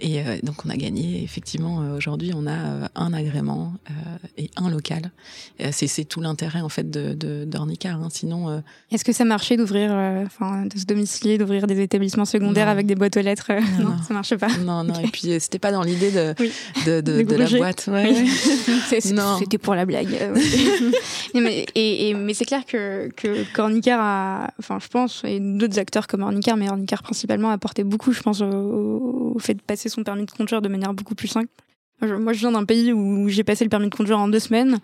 Et 0.00 0.22
donc, 0.42 0.53
on 0.64 0.70
a 0.70 0.76
gagné. 0.76 1.22
Effectivement, 1.22 1.94
aujourd'hui, 1.96 2.32
on 2.34 2.46
a 2.46 2.90
un 2.94 3.12
agrément 3.12 3.74
et 4.36 4.50
un 4.56 4.70
local. 4.70 5.10
C'est 5.70 6.04
tout 6.04 6.20
l'intérêt 6.20 6.60
en 6.60 6.68
fait 6.68 6.90
de, 6.90 7.44
d'Ornicar. 7.44 8.00
Hein. 8.00 8.08
Sinon, 8.10 8.62
est-ce 8.90 9.04
que 9.04 9.12
ça 9.12 9.24
marchait 9.24 9.56
d'ouvrir, 9.56 9.90
enfin, 10.26 10.66
de 10.66 10.78
se 10.78 10.84
domicilier, 10.84 11.38
d'ouvrir 11.38 11.66
des 11.66 11.80
établissements 11.80 12.24
secondaires 12.24 12.68
avec 12.68 12.86
des 12.86 12.94
boîtes 12.94 13.16
aux 13.16 13.22
lettres 13.22 13.52
non, 13.78 13.90
non, 13.90 13.96
ça 14.06 14.14
marchait 14.14 14.36
pas. 14.36 14.48
Non, 14.58 14.84
non. 14.84 14.94
Et 15.00 15.08
puis 15.08 15.38
c'était 15.40 15.58
pas 15.58 15.72
dans 15.72 15.82
l'idée 15.82 16.10
de, 16.10 16.34
de, 16.86 17.00
de, 17.00 17.22
de 17.22 17.34
la 17.34 17.48
boîte. 17.48 17.88
Ouais. 17.90 18.14
C'était 18.88 19.58
pour 19.58 19.74
la 19.74 19.86
blague. 19.86 20.08
mais, 21.34 21.66
et, 21.74 22.14
mais 22.14 22.34
c'est 22.34 22.44
clair 22.44 22.64
que, 22.66 23.08
que 23.16 23.44
Cornicar 23.52 24.00
a, 24.00 24.50
enfin, 24.58 24.78
je 24.80 24.88
pense, 24.88 25.22
et 25.24 25.40
d'autres 25.40 25.78
acteurs 25.78 26.06
comme 26.06 26.22
Ornicar, 26.22 26.56
mais 26.56 26.68
Ornicar 26.68 27.02
principalement, 27.02 27.50
a 27.50 27.54
apporté 27.54 27.84
beaucoup, 27.84 28.12
je 28.12 28.22
pense, 28.22 28.40
au, 28.40 29.36
fait 29.38 29.54
de 29.54 29.62
passer 29.62 29.88
son 29.88 30.02
permis 30.04 30.26
de 30.26 30.30
conduire 30.30 30.43
de 30.44 30.68
manière 30.68 30.94
beaucoup 30.94 31.14
plus 31.14 31.28
simple. 31.28 31.48
Moi, 32.02 32.32
je 32.32 32.40
viens 32.40 32.52
d'un 32.52 32.64
pays 32.64 32.92
où 32.92 33.28
j'ai 33.28 33.44
passé 33.44 33.64
le 33.64 33.70
permis 33.70 33.88
de 33.88 33.94
conduire 33.94 34.18
en 34.18 34.28
deux 34.28 34.40
semaines, 34.40 34.78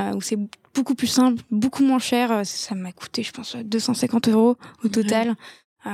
euh, 0.00 0.12
où 0.12 0.20
c'est 0.20 0.38
beaucoup 0.74 0.94
plus 0.94 1.06
simple, 1.06 1.42
beaucoup 1.50 1.82
moins 1.82 1.98
cher. 1.98 2.44
Ça 2.44 2.74
m'a 2.74 2.92
coûté, 2.92 3.22
je 3.22 3.32
pense, 3.32 3.56
250 3.56 4.28
euros 4.28 4.56
au 4.84 4.88
total. 4.88 5.36
Euh, 5.86 5.90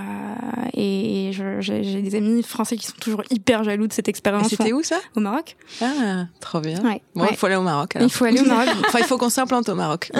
et 0.74 1.32
j'ai 1.60 2.02
des 2.02 2.14
amis 2.14 2.42
français 2.42 2.76
qui 2.76 2.86
sont 2.86 2.96
toujours 3.00 3.22
hyper 3.30 3.62
jaloux 3.62 3.86
de 3.86 3.92
cette 3.92 4.08
expérience. 4.08 4.48
C'était 4.48 4.72
où 4.72 4.82
ça 4.82 4.96
Au 5.16 5.20
Maroc. 5.20 5.56
Ah, 5.80 6.26
trop 6.40 6.60
bien. 6.60 6.78
Bon, 7.14 7.26
il 7.30 7.36
faut 7.36 7.46
aller 7.46 7.56
au 7.56 7.62
Maroc. 7.62 7.96
Il 8.00 8.08
faut 8.08 8.24
aller 8.24 8.40
au 8.40 8.46
Maroc. 8.46 8.68
enfin, 8.86 8.98
il 9.00 9.04
faut 9.04 9.18
qu'on 9.18 9.28
s'implante 9.28 9.68
au 9.68 9.74
Maroc. 9.74 10.10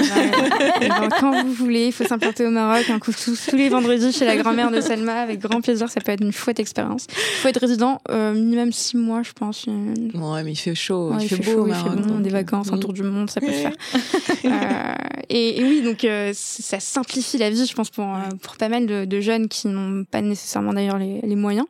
quand 1.21 1.43
vous 1.43 1.53
voulez, 1.53 1.87
il 1.87 1.93
faut 1.93 2.05
s'implanter 2.05 2.47
au 2.47 2.51
Maroc. 2.51 2.91
Un 2.91 2.99
coup 2.99 3.13
tous, 3.13 3.47
tous 3.49 3.57
les 3.57 3.69
vendredis 3.69 4.13
chez 4.13 4.27
la 4.27 4.37
grand-mère 4.37 4.71
de 4.71 4.81
Selma, 4.81 5.23
avec 5.23 5.41
grand 5.41 5.61
plaisir. 5.61 5.89
Ça 5.89 6.01
peut 6.01 6.13
être 6.13 6.23
une 6.23 6.33
chouette 6.33 6.61
expérience. 6.61 7.07
Il 7.11 7.41
faut 7.41 7.49
être 7.49 7.61
résident 7.61 8.01
euh, 8.11 8.35
minimum 8.35 8.73
six 8.73 8.97
mois, 8.97 9.23
je 9.23 9.33
pense. 9.33 9.67
Ouais, 9.67 10.43
mais 10.43 10.53
il 10.53 10.57
fait 10.57 10.75
chaud. 10.75 11.15
il, 11.19 11.29
fait, 11.29 11.37
beau 11.37 11.63
au 11.63 11.67
Maroc. 11.67 11.93
Il 11.97 12.03
fait 12.03 12.09
bon, 12.09 12.21
des 12.21 12.31
vacances, 12.31 12.73
un 12.73 12.79
tour 12.79 12.93
du 12.93 13.03
monde, 13.03 13.31
ça 13.31 13.41
peut 13.41 13.47
se 13.47 13.53
faire. 13.53 13.77
euh, 14.45 14.95
et, 15.29 15.63
oui, 15.63 15.83
donc 15.83 16.05
euh, 16.05 16.33
ça 16.35 16.81
simplifie 16.81 17.39
la 17.39 17.51
vie, 17.51 17.67
je 17.67 17.75
pense, 17.75 17.91
pour, 17.91 18.05
euh, 18.05 18.19
pour 18.43 18.57
pas 18.57 18.69
mal 18.69 18.87
de, 18.87 19.05
de 19.05 19.21
jeunes 19.21 19.49
qui 19.49 19.62
n'ont 19.69 20.05
pas 20.05 20.21
nécessairement 20.21 20.73
d'ailleurs 20.73 20.99
les, 20.99 21.21
les 21.23 21.37
moyens. 21.37 21.67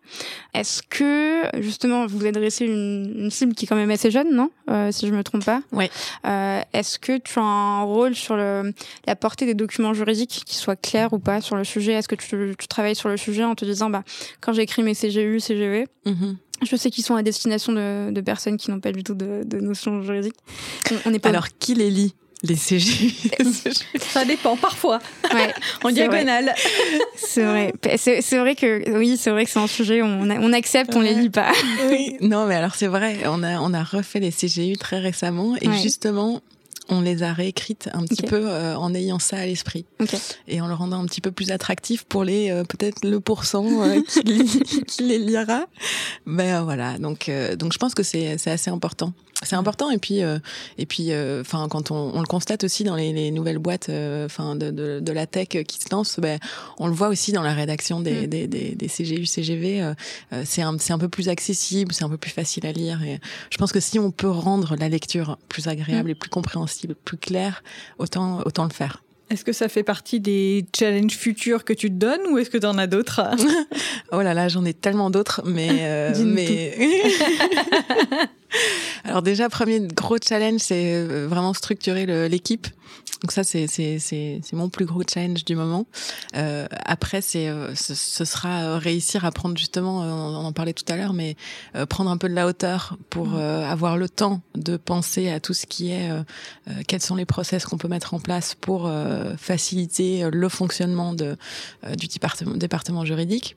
Est-ce 0.55 0.83
que 0.83 1.43
justement 1.61 2.07
vous 2.07 2.25
adressez 2.27 2.65
une, 2.67 3.15
une 3.17 3.31
cible 3.31 3.55
qui 3.55 3.65
est 3.65 3.69
quand 3.69 3.77
même 3.77 3.91
assez 3.91 4.11
jeune, 4.11 4.35
non? 4.35 4.51
Euh, 4.71 4.91
Si 4.93 5.07
je 5.07 5.13
me 5.13 5.23
trompe 5.25 5.45
pas. 5.45 5.63
Oui. 5.73 5.91
Euh, 6.27 6.61
Est-ce 6.73 6.99
que 6.99 7.19
tu 7.19 7.39
as 7.39 7.43
un 7.43 7.83
rôle 7.83 8.15
sur 8.15 8.37
le, 8.37 8.73
la 9.07 9.17
portée 9.17 9.47
des 9.47 9.55
documents 9.55 9.95
juridiques 9.95 10.43
qui 10.47 10.57
soient 10.57 10.77
clairs 10.77 11.13
ou 11.13 11.19
pas 11.19 11.41
sur 11.41 11.57
le 11.57 11.65
sujet? 11.65 11.93
Est-ce 11.93 12.09
que 12.09 12.15
tu, 12.15 12.55
tu, 12.59 12.69
travailles 12.69 12.97
sur 12.97 13.09
le 13.09 13.17
sujet 13.17 13.45
en 13.45 13.55
te 13.55 13.65
disant 13.65 13.91
bah 13.91 14.03
quand 14.41 14.53
j'écris 14.53 14.83
mes 14.83 14.95
CGU, 14.95 15.41
CGV, 15.41 15.87
mm 16.07 16.33
Je 16.63 16.77
sais 16.77 16.91
qu'ils 16.91 17.05
sont 17.05 17.17
à 17.17 17.23
destination 17.23 17.73
de, 17.73 18.11
de 18.13 18.21
personnes 18.21 18.57
qui 18.57 18.71
n'ont 18.71 18.81
pas 18.81 18.93
du 18.93 19.03
tout 19.03 19.15
de, 19.15 19.43
de 19.45 19.59
notions 19.61 20.01
juridiques. 20.03 20.37
On, 20.91 21.11
on 21.11 21.15
est 21.15 21.19
pas 21.19 21.31
Alors, 21.31 21.49
qui 21.59 21.75
les 21.75 21.91
lit? 21.91 22.15
Les 22.43 22.57
CG. 22.57 23.13
Ça 24.01 24.25
dépend 24.25 24.57
parfois. 24.57 24.99
Ouais, 25.33 25.53
en 25.85 25.91
diagonale. 25.91 26.55
C'est 27.17 27.45
vrai. 27.45 27.73
C'est 27.97 28.39
vrai 28.39 28.55
que 28.55 28.99
oui, 28.99 29.17
c'est 29.17 29.31
vrai 29.31 29.45
que 29.45 29.51
c'est 29.51 29.61
un 29.61 29.67
sujet 29.67 30.03
on, 30.03 30.29
on 30.29 30.53
accepte, 30.53 30.95
on 30.97 31.01
les 31.01 31.15
lit 31.15 31.31
pas. 31.31 31.53
Oui. 31.89 32.17
Non, 32.21 32.47
mais 32.47 32.55
alors 32.55 32.75
c'est 32.75 32.87
vrai. 32.87 33.21
On 33.27 33.43
a 33.43 33.61
on 33.61 33.75
a 33.75 33.83
refait 33.83 34.21
les 34.21 34.31
CGU 34.31 34.77
très 34.77 34.99
récemment 34.99 35.55
et 35.61 35.71
justement 35.83 36.41
on 36.89 37.01
les 37.01 37.23
a 37.23 37.33
réécrites 37.33 37.89
un 37.93 38.05
petit 38.05 38.23
peu 38.23 38.49
euh, 38.49 38.77
en 38.77 38.95
ayant 38.95 39.19
ça 39.19 39.39
à 39.39 39.47
l'esprit 39.47 39.85
et 40.49 40.61
en 40.61 40.67
le 40.67 40.75
rendant 40.75 41.03
un 41.03 41.07
petit 41.07 41.21
peu 41.21 41.31
plus 41.31 41.51
attractif 41.51 42.05
pour 42.05 42.25
les 42.25 42.51
euh, 42.51 42.65
peut-être 42.65 43.05
le 43.05 43.21
pourcent 43.21 43.65
euh, 43.83 44.01
qui, 44.09 44.85
qui, 44.85 45.03
les 45.03 45.19
lira. 45.19 45.67
Mais 46.27 46.59
voilà, 46.61 46.99
donc 46.99 47.31
donc 47.57 47.73
je 47.73 47.79
pense 47.79 47.95
que 47.95 48.03
c'est 48.03 48.39
c'est 48.39 48.51
assez 48.51 48.71
important. 48.71 49.13
C'est 49.43 49.57
important 49.57 49.91
et 49.91 49.99
puis 49.99 50.21
et 50.79 50.87
puis 50.87 51.11
enfin 51.41 51.69
quand 51.69 51.91
on, 51.91 52.13
on, 52.15 52.21
le 52.21 52.27
constate 52.27 52.65
aussi 52.65 52.85
dans 52.85 52.97
les, 52.97 53.13
les 53.13 53.31
nouvelles 53.31 53.59
boîtes 53.59 53.91
enfin 54.25 54.57
de, 54.57 54.71
de, 54.71 55.01
de, 55.01 55.13
la 55.13 55.27
tech 55.27 55.49
qui 55.49 55.81
se 55.81 55.91
lancent, 55.91 56.19
ben, 56.21 56.39
on 56.79 56.87
le 56.87 56.93
voit 56.93 57.09
aussi 57.09 57.33
dans 57.33 57.43
la 57.43 57.55
rédaction 57.55 58.01
des, 58.01 58.27
mm. 58.27 58.27
des, 58.27 58.47
des, 58.47 58.75
des, 58.75 58.89
CGU 58.89 59.27
CGV. 59.27 59.93
c'est 60.45 60.63
un 60.63 60.77
c'est 60.79 60.93
un 60.93 60.99
peu 60.99 61.09
plus 61.09 61.29
accessible, 61.29 61.93
c'est 61.93 62.05
un 62.05 62.09
peu 62.09 62.19
plus 62.19 62.31
facile 62.31 62.67
à 62.67 62.73
lire 62.73 63.03
et 63.03 63.21
je 63.51 63.57
pense 63.57 63.73
que 63.73 63.81
si 63.81 63.99
on 63.99 64.11
peut 64.11 64.31
rendre 64.31 64.77
la 64.77 64.89
lecture 64.89 65.39
plus 65.49 65.69
agréable 65.69 66.09
mm. 66.09 66.13
et 66.13 66.15
plus 66.15 66.31
compréhensible 66.31 66.95
plus 66.95 67.17
clair, 67.17 67.63
autant, 67.99 68.41
autant 68.45 68.65
le 68.65 68.71
faire. 68.71 69.03
Est-ce 69.31 69.45
que 69.45 69.53
ça 69.53 69.69
fait 69.69 69.83
partie 69.83 70.21
des 70.21 70.67
challenges 70.77 71.17
futurs 71.17 71.65
que 71.65 71.73
tu 71.73 71.89
te 71.89 71.95
donnes 71.95 72.21
ou 72.31 72.39
est-ce 72.39 72.51
que 72.51 72.59
tu 72.59 72.67
en 72.67 72.77
as 72.77 72.87
d'autres 72.87 73.23
Oh 74.13 74.21
là 74.21 74.35
là, 74.35 74.49
j'en 74.49 74.65
ai 74.65 74.75
tellement 74.75 75.11
d'autres, 75.11 75.43
mais... 75.45 75.71
Euh, 75.83 76.13
mais... 76.25 76.75
Alors 79.05 79.23
déjà, 79.23 79.49
premier 79.49 79.81
gros 79.81 80.19
challenge, 80.23 80.61
c'est 80.61 80.95
euh, 80.95 81.27
vraiment 81.29 81.55
structurer 81.55 82.29
l'équipe. 82.29 82.69
Donc 83.23 83.31
ça, 83.31 83.45
c'est 83.45 84.41
mon 84.53 84.69
plus 84.69 84.85
gros 84.85 85.03
challenge 85.09 85.45
du 85.45 85.55
moment. 85.55 85.87
Euh, 86.37 86.67
après, 86.85 87.21
c'est 87.21 87.49
euh, 87.49 87.73
ce, 87.77 87.95
ce, 87.95 88.25
sera 88.25 88.63
euh, 88.63 88.79
réussir 88.79 89.25
à 89.25 89.31
prendre 89.31 89.57
justement, 89.57 90.01
on 90.01 90.45
en 90.45 90.53
parlait 90.53 90.73
tout 90.73 90.85
à 90.89 90.97
l'heure, 90.97 91.13
mais 91.13 91.37
prendre 91.89 92.11
un 92.11 92.17
peu 92.17 92.29
de 92.29 92.35
la 92.35 92.47
hauteur 92.47 92.97
pour 93.11 93.29
mmh. 93.29 93.39
avoir 93.39 93.97
le 93.97 94.09
temps 94.09 94.41
de 94.55 94.77
penser 94.77 95.31
à 95.31 95.41
tout 95.41 95.55
ce 95.55 95.67
qui 95.67 95.93
est 95.93 96.11
quels 96.87 97.01
sont 97.01 97.15
les 97.15 97.25
process 97.25 97.65
qu'on 97.65 97.79
peut 97.79 97.89
mettre 97.89 98.15
en 98.15 98.21
place 98.21 98.55
pour 98.55 98.91
faciliter 99.39 100.29
le 100.31 100.49
fonctionnement 100.49 101.15
de, 101.15 101.37
du 101.97 102.09
département, 102.09 102.55
département 102.57 103.05
juridique 103.05 103.57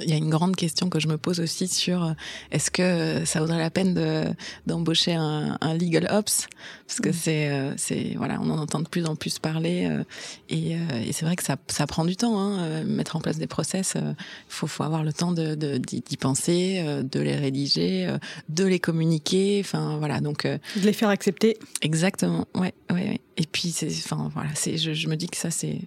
il 0.00 0.10
y 0.10 0.12
a 0.12 0.16
une 0.16 0.30
grande 0.30 0.56
question 0.56 0.88
que 0.88 1.00
je 1.00 1.08
me 1.08 1.18
pose 1.18 1.40
aussi 1.40 1.68
sur 1.68 2.04
euh, 2.04 2.12
est-ce 2.50 2.70
que 2.70 3.24
ça 3.24 3.40
vaudrait 3.40 3.58
la 3.58 3.70
peine 3.70 3.94
de, 3.94 4.24
d'embaucher 4.66 5.14
un, 5.14 5.58
un 5.60 5.74
legal 5.74 6.08
ops? 6.10 6.48
Parce 6.86 7.00
que 7.00 7.08
mm. 7.08 7.12
c'est 7.12 7.50
euh, 7.50 7.74
c'est 7.76 8.14
voilà 8.16 8.38
on 8.40 8.50
en 8.50 8.58
entend 8.58 8.80
de 8.80 8.88
plus 8.88 9.06
en 9.06 9.16
plus 9.16 9.38
parler 9.38 9.86
euh, 9.86 10.04
et, 10.48 10.72
et 10.72 11.12
c'est 11.12 11.24
vrai 11.24 11.36
que 11.36 11.42
ça, 11.42 11.56
ça 11.68 11.86
prend 11.86 12.04
du 12.04 12.16
temps 12.16 12.38
hein, 12.38 12.84
mettre 12.84 13.16
en 13.16 13.20
place 13.20 13.38
des 13.38 13.46
process 13.46 13.94
il 13.96 14.14
faut 14.48 14.66
faut 14.66 14.82
avoir 14.82 15.04
le 15.04 15.12
temps 15.12 15.32
de, 15.32 15.54
de 15.54 15.78
d'y 15.78 16.16
penser 16.16 16.84
de 17.02 17.20
les 17.20 17.36
rédiger 17.36 18.08
de 18.48 18.64
les 18.64 18.78
communiquer 18.78 19.60
enfin 19.64 19.96
voilà 19.98 20.20
donc 20.20 20.46
de 20.46 20.58
les 20.82 20.92
faire 20.92 21.08
accepter 21.08 21.56
exactement 21.82 22.46
ouais 22.54 22.74
ouais, 22.90 23.08
ouais. 23.08 23.20
et 23.36 23.46
puis 23.50 23.70
c'est 23.70 23.88
enfin 23.88 24.30
voilà 24.34 24.50
c'est 24.54 24.76
je, 24.76 24.92
je 24.92 25.08
me 25.08 25.16
dis 25.16 25.28
que 25.28 25.36
ça 25.36 25.50
c'est 25.50 25.80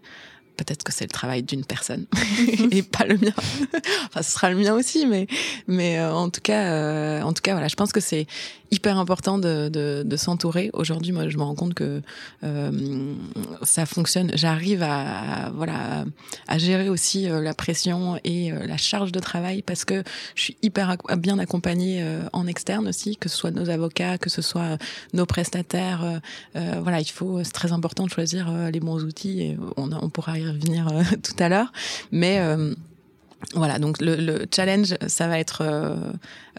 peut-être 0.58 0.84
que 0.84 0.92
c'est 0.92 1.06
le 1.06 1.12
travail 1.12 1.44
d'une 1.44 1.66
personne 1.66 2.06
et 2.72 2.84
pas 2.84 3.06
le 3.06 3.18
mien. 3.18 3.34
enfin, 4.08 4.22
ce 4.22 4.32
sera 4.32 4.50
le 4.50 4.58
mien 4.58 4.74
aussi, 4.74 5.06
mais 5.06 5.28
mais 5.68 6.00
euh, 6.00 6.14
en 6.14 6.30
tout 6.30 6.42
cas, 6.42 6.72
euh, 6.72 7.22
en 7.22 7.34
tout 7.34 7.42
cas, 7.42 7.54
voilà, 7.54 7.68
je 7.68 7.76
pense 7.76 7.92
que 7.92 8.00
c'est 8.00 8.28
hyper 8.74 8.98
important 8.98 9.38
de, 9.38 9.70
de, 9.70 10.16
s'entourer. 10.16 10.70
Aujourd'hui, 10.72 11.12
moi, 11.12 11.28
je 11.28 11.38
me 11.38 11.44
rends 11.44 11.56
compte 11.56 11.74
que 11.74 12.02
euh, 12.46 13.16
ça 13.64 13.86
fonctionne. 13.86 14.32
J'arrive 14.34 14.82
à, 14.82 15.52
voilà 15.54 16.06
à, 16.48 16.58
gérer 16.58 16.88
aussi 16.88 17.28
la 17.28 17.54
pression 17.54 18.18
et 18.24 18.52
la 18.52 18.78
charge 18.78 19.12
de 19.12 19.20
travail 19.20 19.62
parce 19.62 19.84
que 19.84 20.04
je 20.36 20.44
suis 20.44 20.58
hyper 20.62 20.96
bien 21.18 21.38
accompagnée 21.38 22.02
en 22.32 22.48
externe 22.48 22.88
aussi, 22.88 23.18
que 23.18 23.28
ce 23.28 23.36
soit 23.36 23.52
nos 23.52 23.70
avocats, 23.70 24.18
que 24.18 24.30
ce 24.30 24.42
soit 24.42 24.78
nos 25.12 25.26
prestataires. 25.26 26.22
voilà, 26.54 27.02
il 27.02 27.12
faut. 27.12 27.44
C'est 27.44 27.52
très 27.52 27.74
important 27.74 28.06
de 28.06 28.10
choisir 28.10 28.50
les 28.72 28.80
bons 28.80 29.04
outils 29.04 29.42
et 29.42 29.58
on, 29.76 29.92
on 29.92 30.10
pourra 30.10 30.40
y 30.42 30.48
revenir 30.48 30.88
tout 31.24 31.36
à 31.40 31.50
l'heure, 31.50 31.72
mais 32.12 32.40
voilà, 33.54 33.80
donc 33.80 34.00
le, 34.02 34.16
le, 34.16 34.46
challenge, 34.54 34.96
ça 35.08 35.28
va 35.28 35.40
être, 35.40 35.62
euh, 35.62 35.96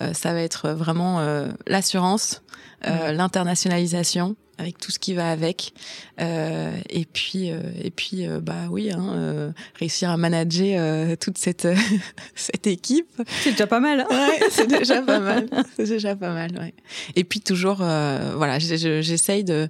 euh 0.01 0.13
ça 0.13 0.33
va 0.33 0.43
être 0.43 0.71
vraiment 0.71 1.21
euh, 1.21 1.49
l'assurance, 1.67 2.43
euh, 2.87 3.13
l'internationalisation 3.13 4.37
avec 4.59 4.79
tout 4.79 4.93
ce 4.93 4.99
qui 4.99 5.15
va 5.15 5.31
avec, 5.31 5.73
et 6.19 7.07
puis 7.13 7.49
et 7.49 7.91
puis 7.91 8.29
bah 8.41 8.67
oui, 8.71 8.93
hein, 8.93 9.53
réussir 9.75 10.11
à 10.11 10.17
manager 10.17 11.17
toute 11.17 11.39
cette 11.39 11.67
cette 12.37 12.69
équipe. 12.69 13.09
C'est 13.43 13.53
déjà 13.53 13.67
pas 13.67 13.81
mal. 13.81 14.01
Hein 14.01 14.07
ouais, 14.11 14.47
c'est 14.51 14.69
déjà 14.69 15.03
pas 15.03 15.19
mal. 15.21 15.49
C'est 15.75 15.89
déjà 15.89 16.15
pas 16.15 16.33
mal. 16.33 16.53
Ouais. 16.53 16.75
Et 17.17 17.25
puis 17.25 17.41
toujours, 17.41 17.79
voilà, 17.79 18.61
j'essaye 18.61 19.43
de 19.43 19.69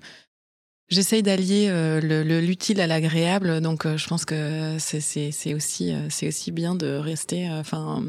J'essaye 0.93 1.23
d'allier 1.23 1.69
euh, 1.71 2.01
l'utile 2.43 2.79
à 2.83 2.87
l'agréable, 2.87 3.63
donc 3.63 3.87
euh, 3.87 3.97
je 3.97 4.07
pense 4.07 4.27
que 4.27 4.77
c'est 4.79 5.55
aussi 5.55 5.91
euh, 5.91 6.29
aussi 6.29 6.53
bien 6.53 6.75
de 6.75 6.97
rester, 6.97 7.49
enfin, 7.49 8.05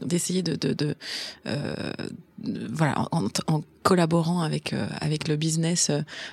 d'essayer 0.00 0.44
de, 0.44 0.54
de, 0.54 0.74
de 0.74 0.94
voilà, 2.42 3.08
en, 3.12 3.62
collaborant 3.84 4.40
avec 4.40 4.72
euh, 4.72 4.86
avec 5.00 5.28
le 5.28 5.36
business, 5.36 5.90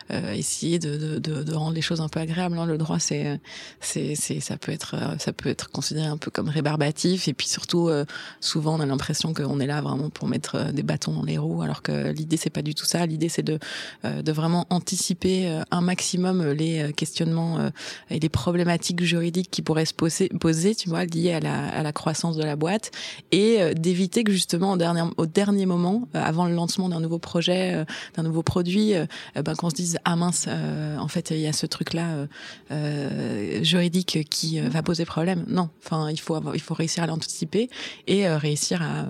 euh, 0.09 0.31
essayer 0.31 0.79
de, 0.79 1.19
de, 1.19 1.43
de, 1.43 1.53
rendre 1.53 1.75
les 1.75 1.81
choses 1.81 1.99
un 1.99 2.07
peu 2.07 2.21
agréables. 2.21 2.57
Hein. 2.57 2.65
Le 2.65 2.77
droit, 2.77 2.97
c'est 2.97 3.39
c'est 3.81 4.15
ça 4.15 4.57
peut 4.57 4.71
être 4.71 4.95
ça 5.19 5.33
peut 5.33 5.49
être 5.49 5.69
considéré 5.69 6.07
un 6.07 6.17
peu 6.17 6.31
comme 6.31 6.47
rébarbatif 6.47 7.27
et 7.27 7.33
puis 7.33 7.47
surtout 7.47 7.89
souvent 8.39 8.77
on 8.77 8.79
a 8.79 8.85
l'impression 8.85 9.33
qu'on 9.33 9.59
est 9.59 9.67
là 9.67 9.81
vraiment 9.81 10.09
pour 10.09 10.29
mettre 10.29 10.71
des 10.71 10.81
bâtons 10.81 11.11
dans 11.11 11.23
les 11.23 11.37
roues, 11.37 11.61
alors 11.61 11.81
que 11.81 12.11
l'idée 12.11 12.37
c'est 12.37 12.49
pas 12.49 12.61
du 12.61 12.73
tout 12.73 12.85
ça. 12.85 13.05
L'idée 13.05 13.27
c'est 13.27 13.43
de 13.43 13.59
de 14.03 14.31
vraiment 14.31 14.65
anticiper 14.69 15.61
un 15.71 15.81
maximum 15.81 16.51
les 16.51 16.93
questionnements 16.93 17.69
et 18.09 18.19
les 18.19 18.29
problématiques 18.29 19.03
juridiques 19.03 19.51
qui 19.51 19.61
pourraient 19.61 19.85
se 19.85 19.93
poser, 19.93 20.29
poser 20.29 20.73
tu 20.73 20.87
vois, 20.87 21.03
liées 21.03 21.33
à 21.33 21.41
la 21.41 21.67
à 21.67 21.83
la 21.83 21.91
croissance 21.91 22.37
de 22.37 22.43
la 22.43 22.55
boîte 22.55 22.91
et 23.33 23.75
d'éviter 23.75 24.23
que 24.23 24.31
justement 24.31 24.71
au 24.71 24.77
dernier 24.77 25.03
au 25.17 25.25
dernier 25.25 25.65
moment, 25.65 25.90
avant 26.13 26.45
le 26.45 26.53
lancement 26.53 26.89
d'un 26.89 26.99
nouveau 26.99 27.19
projet 27.19 27.73
euh, 27.73 27.85
d'un 28.15 28.23
nouveau 28.23 28.43
produit, 28.43 28.93
euh, 28.93 29.05
euh, 29.37 29.41
ben, 29.41 29.55
qu'on 29.55 29.69
se 29.69 29.75
dise 29.75 29.97
ah 30.05 30.15
mince, 30.15 30.47
en 30.47 31.07
fait 31.07 31.31
il 31.31 31.39
y 31.39 31.47
a 31.47 31.53
ce 31.53 31.65
truc 31.65 31.93
là 31.93 32.27
juridique 33.61 34.27
qui 34.29 34.59
va 34.59 34.83
poser 34.83 35.05
problème. 35.05 35.45
Non, 35.47 35.69
enfin 35.83 36.09
il 36.09 36.19
faut 36.19 36.39
il 36.53 36.61
faut 36.61 36.73
réussir 36.73 37.03
à 37.03 37.07
l'anticiper 37.07 37.69
et 38.07 38.27
réussir 38.27 38.81
à 38.81 39.07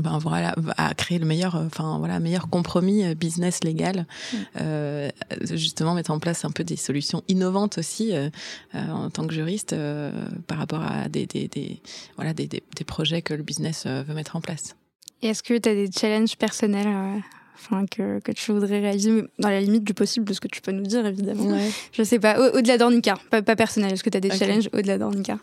ben 0.00 0.18
voilà 0.18 0.54
à 0.76 0.94
créer 0.94 1.18
le 1.18 1.26
meilleur 1.26 1.54
enfin 1.54 1.98
voilà 1.98 2.20
meilleur 2.20 2.48
compromis 2.48 3.14
business 3.14 3.64
légal 3.64 4.06
mm. 4.32 4.36
euh, 4.60 5.10
justement 5.52 5.94
mettre 5.94 6.10
en 6.10 6.18
place 6.18 6.44
un 6.44 6.50
peu 6.50 6.64
des 6.64 6.76
solutions 6.76 7.22
innovantes 7.28 7.78
aussi 7.78 8.14
euh, 8.14 8.28
en 8.74 9.10
tant 9.10 9.26
que 9.26 9.34
juriste 9.34 9.72
euh, 9.72 10.10
par 10.46 10.58
rapport 10.58 10.82
à 10.82 11.08
des, 11.08 11.26
des, 11.26 11.48
des 11.48 11.80
voilà 12.16 12.34
des, 12.34 12.48
projets 12.86 13.22
que 13.22 13.34
le 13.34 13.42
business 13.42 13.86
veut 13.86 14.14
mettre 14.14 14.36
en 14.36 14.40
place 14.40 14.76
et 15.22 15.28
est-ce 15.28 15.42
que 15.42 15.56
tu 15.58 15.68
as 15.68 15.74
des 15.74 15.90
challenges 15.90 16.36
personnels 16.36 16.86
euh, 16.86 17.18
enfin, 17.54 17.86
que, 17.86 18.20
que, 18.20 18.32
tu 18.32 18.52
voudrais 18.52 18.80
réaliser 18.80 19.24
dans 19.38 19.48
la 19.48 19.60
limite 19.60 19.84
du 19.84 19.94
possible 19.94 20.26
de 20.26 20.32
ce 20.32 20.40
que 20.40 20.48
tu 20.48 20.60
peux 20.60 20.72
nous 20.72 20.86
dire, 20.86 21.06
évidemment 21.06 21.46
ouais. 21.46 21.70
Je 21.92 22.02
sais 22.02 22.18
pas, 22.18 22.38
au-delà 22.52 22.78
d'Ornica, 22.78 23.18
pas, 23.30 23.42
pas, 23.42 23.56
personnel. 23.56 23.92
Est-ce 23.92 24.04
que 24.04 24.10
tu 24.10 24.16
as 24.16 24.20
des 24.20 24.28
okay. 24.28 24.38
challenges 24.38 24.68
au-delà 24.72 24.98
d'Ornica? 24.98 25.38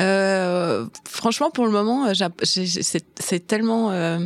Euh, 0.00 0.86
Franchement, 1.08 1.50
pour 1.50 1.66
le 1.66 1.72
moment, 1.72 2.12
c'est 2.42 3.46
tellement. 3.46 3.90
Euh, 3.90 4.18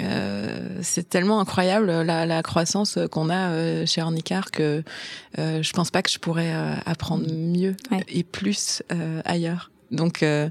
euh, 0.00 0.80
c'est 0.82 1.08
tellement 1.08 1.38
incroyable 1.38 1.86
la, 1.86 2.26
la 2.26 2.42
croissance 2.42 2.98
qu'on 3.12 3.30
a 3.30 3.86
chez 3.86 4.02
Ornicar 4.02 4.50
que 4.50 4.82
je 5.36 5.72
pense 5.72 5.92
pas 5.92 6.02
que 6.02 6.10
je 6.10 6.18
pourrais 6.18 6.52
apprendre 6.84 7.26
mieux 7.32 7.76
ouais. 7.92 8.04
et 8.08 8.24
plus 8.24 8.82
ailleurs. 9.24 9.70
Donc, 9.94 10.22
euh, 10.22 10.48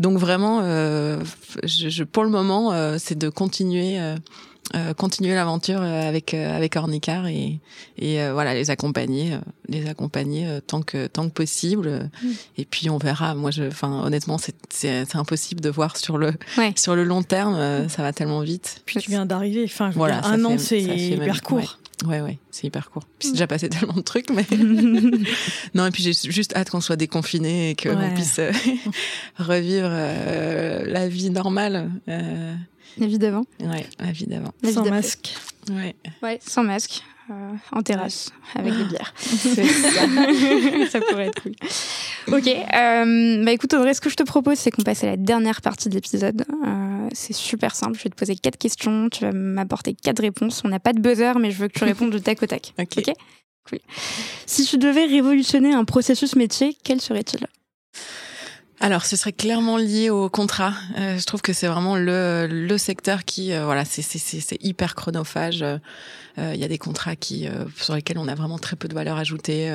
donc 0.00 0.18
vraiment, 0.18 0.60
euh, 0.62 1.22
je, 1.62 1.88
je, 1.88 2.04
pour 2.04 2.24
le 2.24 2.30
moment, 2.30 2.72
euh, 2.72 2.96
c'est 2.98 3.18
de 3.18 3.28
continuer, 3.28 3.98
euh, 3.98 4.94
continuer 4.94 5.34
l'aventure 5.34 5.82
avec 5.82 6.32
avec 6.32 6.74
Ornicar 6.76 7.26
et, 7.26 7.60
et 7.98 8.30
voilà 8.30 8.54
les 8.54 8.70
accompagner, 8.70 9.38
les 9.68 9.88
accompagner 9.88 10.60
tant 10.66 10.80
que 10.80 11.06
tant 11.06 11.28
que 11.28 11.34
possible. 11.34 12.08
Mm. 12.22 12.28
Et 12.58 12.64
puis 12.64 12.88
on 12.88 12.98
verra. 12.98 13.34
Moi, 13.34 13.50
je, 13.50 13.64
enfin, 13.64 14.02
honnêtement, 14.04 14.38
c'est 14.38 14.56
c'est 14.70 15.16
impossible 15.16 15.60
de 15.60 15.70
voir 15.70 15.96
sur 15.96 16.16
le 16.16 16.32
ouais. 16.56 16.72
sur 16.76 16.96
le 16.96 17.04
long 17.04 17.22
terme. 17.22 17.88
ça 17.88 18.02
va 18.02 18.12
tellement 18.12 18.40
vite. 18.40 18.82
Puis 18.86 19.00
tu 19.00 19.10
viens 19.10 19.26
d'arriver. 19.26 19.64
Enfin, 19.64 19.90
voilà, 19.90 20.24
un 20.26 20.42
an, 20.44 20.56
c'est 20.58 20.80
hyper 20.80 21.42
court. 21.42 21.58
Ouais. 21.58 21.66
Ouais, 22.06 22.20
ouais, 22.20 22.38
c'est 22.50 22.66
hyper 22.66 22.90
court. 22.90 23.04
Puis 23.18 23.28
c'est 23.28 23.32
déjà 23.32 23.46
passé 23.46 23.68
tellement 23.70 23.94
de 23.94 24.00
trucs, 24.00 24.30
mais 24.30 24.44
non. 25.74 25.86
Et 25.86 25.90
puis 25.90 26.02
j'ai 26.02 26.12
juste 26.12 26.54
hâte 26.56 26.70
qu'on 26.70 26.80
soit 26.80 26.96
déconfiné 26.96 27.70
et 27.70 27.76
qu'on 27.76 27.96
ouais. 27.96 28.14
puisse 28.14 28.38
euh, 28.38 28.52
revivre 29.38 29.88
euh, 29.90 30.84
la 30.86 31.08
vie 31.08 31.30
normale. 31.30 31.90
Euh... 32.08 32.54
La 32.98 33.06
vie 33.06 33.18
d'avant. 33.18 33.44
Ouais, 33.60 33.86
la 33.98 34.12
vie 34.12 34.26
d'avant. 34.26 34.52
Sans 34.72 34.84
masque. 34.88 35.34
Ouais. 35.70 35.96
Ouais, 36.22 36.38
sans 36.46 36.62
masque. 36.62 37.02
Euh, 37.30 37.52
en 37.72 37.82
terrasse 37.82 38.30
avec 38.54 38.76
des 38.76 38.84
bières. 38.84 39.14
Ça. 39.16 39.30
ça 40.90 41.00
pourrait 41.00 41.28
être 41.28 41.42
cool. 41.42 41.52
Ok. 42.28 42.48
Euh, 42.48 43.44
bah 43.44 43.52
écoute 43.52 43.72
Audrey, 43.72 43.94
ce 43.94 44.02
que 44.02 44.10
je 44.10 44.16
te 44.16 44.24
propose, 44.24 44.58
c'est 44.58 44.70
qu'on 44.70 44.82
passe 44.82 45.04
à 45.04 45.06
la 45.06 45.16
dernière 45.16 45.62
partie 45.62 45.88
de 45.88 45.94
l'épisode. 45.94 46.44
Euh, 46.66 47.08
c'est 47.14 47.32
super 47.32 47.74
simple. 47.74 47.96
Je 47.96 48.04
vais 48.04 48.10
te 48.10 48.14
poser 48.14 48.36
quatre 48.36 48.58
questions. 48.58 49.08
Tu 49.08 49.24
vas 49.24 49.32
m'apporter 49.32 49.94
quatre 49.94 50.20
réponses. 50.20 50.60
On 50.64 50.68
n'a 50.68 50.80
pas 50.80 50.92
de 50.92 51.00
buzzer, 51.00 51.38
mais 51.38 51.50
je 51.50 51.56
veux 51.56 51.68
que 51.68 51.78
tu 51.78 51.84
répondes 51.84 52.10
de 52.10 52.18
tac 52.18 52.42
au 52.42 52.46
tac. 52.46 52.74
Ok. 52.78 52.98
okay 52.98 53.14
cool. 53.66 53.78
Si 54.44 54.66
tu 54.66 54.76
devais 54.76 55.06
révolutionner 55.06 55.72
un 55.72 55.84
processus 55.84 56.36
métier, 56.36 56.76
quel 56.84 57.00
serait-il? 57.00 57.46
Alors, 58.84 59.06
ce 59.06 59.16
serait 59.16 59.32
clairement 59.32 59.78
lié 59.78 60.10
au 60.10 60.28
contrat. 60.28 60.74
Euh, 60.98 61.16
je 61.16 61.24
trouve 61.24 61.40
que 61.40 61.54
c'est 61.54 61.68
vraiment 61.68 61.96
le, 61.96 62.46
le 62.46 62.76
secteur 62.76 63.24
qui, 63.24 63.54
euh, 63.54 63.64
voilà, 63.64 63.86
c'est 63.86 64.62
hyper 64.62 64.94
chronophage. 64.94 65.64
Il 66.36 66.42
euh, 66.42 66.54
y 66.54 66.64
a 66.64 66.68
des 66.68 66.76
contrats 66.76 67.16
qui, 67.16 67.48
euh, 67.48 67.64
sur 67.76 67.94
lesquels 67.94 68.18
on 68.18 68.28
a 68.28 68.34
vraiment 68.34 68.58
très 68.58 68.76
peu 68.76 68.86
de 68.86 68.92
valeur 68.92 69.16
ajoutée. 69.16 69.72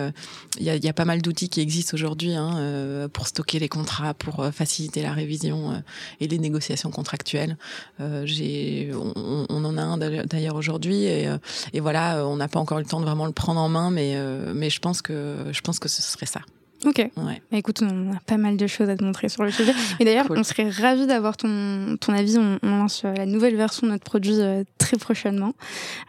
Il 0.59 0.63
y 0.63 0.69
a, 0.69 0.75
y, 0.75 0.87
a, 0.87 0.93
pas 0.93 1.05
mal 1.05 1.23
d'outils 1.23 1.49
qui 1.49 1.59
existent 1.59 1.95
aujourd'hui 1.95 2.35
hein, 2.35 3.09
pour 3.11 3.25
stocker 3.25 3.57
les 3.57 3.67
contrats, 3.67 4.13
pour 4.13 4.45
faciliter 4.53 5.01
la 5.01 5.13
révision 5.13 5.81
et 6.19 6.27
les 6.27 6.37
négociations 6.37 6.91
contractuelles. 6.91 7.57
On, 7.99 9.47
on, 9.49 9.65
en 9.65 9.75
a 9.75 9.81
un 9.81 9.97
d'ailleurs 9.97 10.55
aujourd'hui 10.55 11.05
et, 11.05 11.27
et, 11.73 11.79
voilà, 11.79 12.27
on 12.27 12.35
n'a 12.35 12.47
pas 12.47 12.59
encore 12.59 12.77
eu 12.77 12.83
le 12.83 12.87
temps 12.87 12.99
de 12.99 13.05
vraiment 13.05 13.25
le 13.25 13.31
prendre 13.31 13.59
en 13.59 13.69
main, 13.69 13.89
mais, 13.89 14.15
mais 14.53 14.69
je 14.69 14.79
pense 14.79 15.01
que 15.01 15.45
je 15.51 15.61
pense 15.61 15.79
que 15.79 15.89
ce 15.89 16.03
serait 16.03 16.27
ça. 16.27 16.41
Ok. 16.85 16.97
Ouais. 16.97 17.41
Bah, 17.51 17.57
écoute, 17.57 17.81
on 17.81 18.13
a 18.13 18.19
pas 18.25 18.37
mal 18.37 18.55
de 18.55 18.67
choses 18.67 18.89
à 18.89 18.95
te 18.95 19.03
montrer 19.03 19.27
sur 19.27 19.43
le 19.43 19.51
sujet. 19.51 19.73
Et 19.99 20.05
d'ailleurs, 20.05 20.27
cool. 20.27 20.37
on 20.39 20.43
serait 20.43 20.69
ravis 20.69 21.07
d'avoir 21.07 21.35
ton, 21.35 21.97
ton 21.99 22.13
avis. 22.13 22.37
On, 22.37 22.59
on, 22.63 22.77
lance 22.77 23.03
la 23.03 23.25
nouvelle 23.25 23.55
version 23.55 23.87
de 23.87 23.91
notre 23.91 24.05
produit 24.05 24.39
euh, 24.39 24.63
très 24.77 24.97
prochainement 24.97 25.53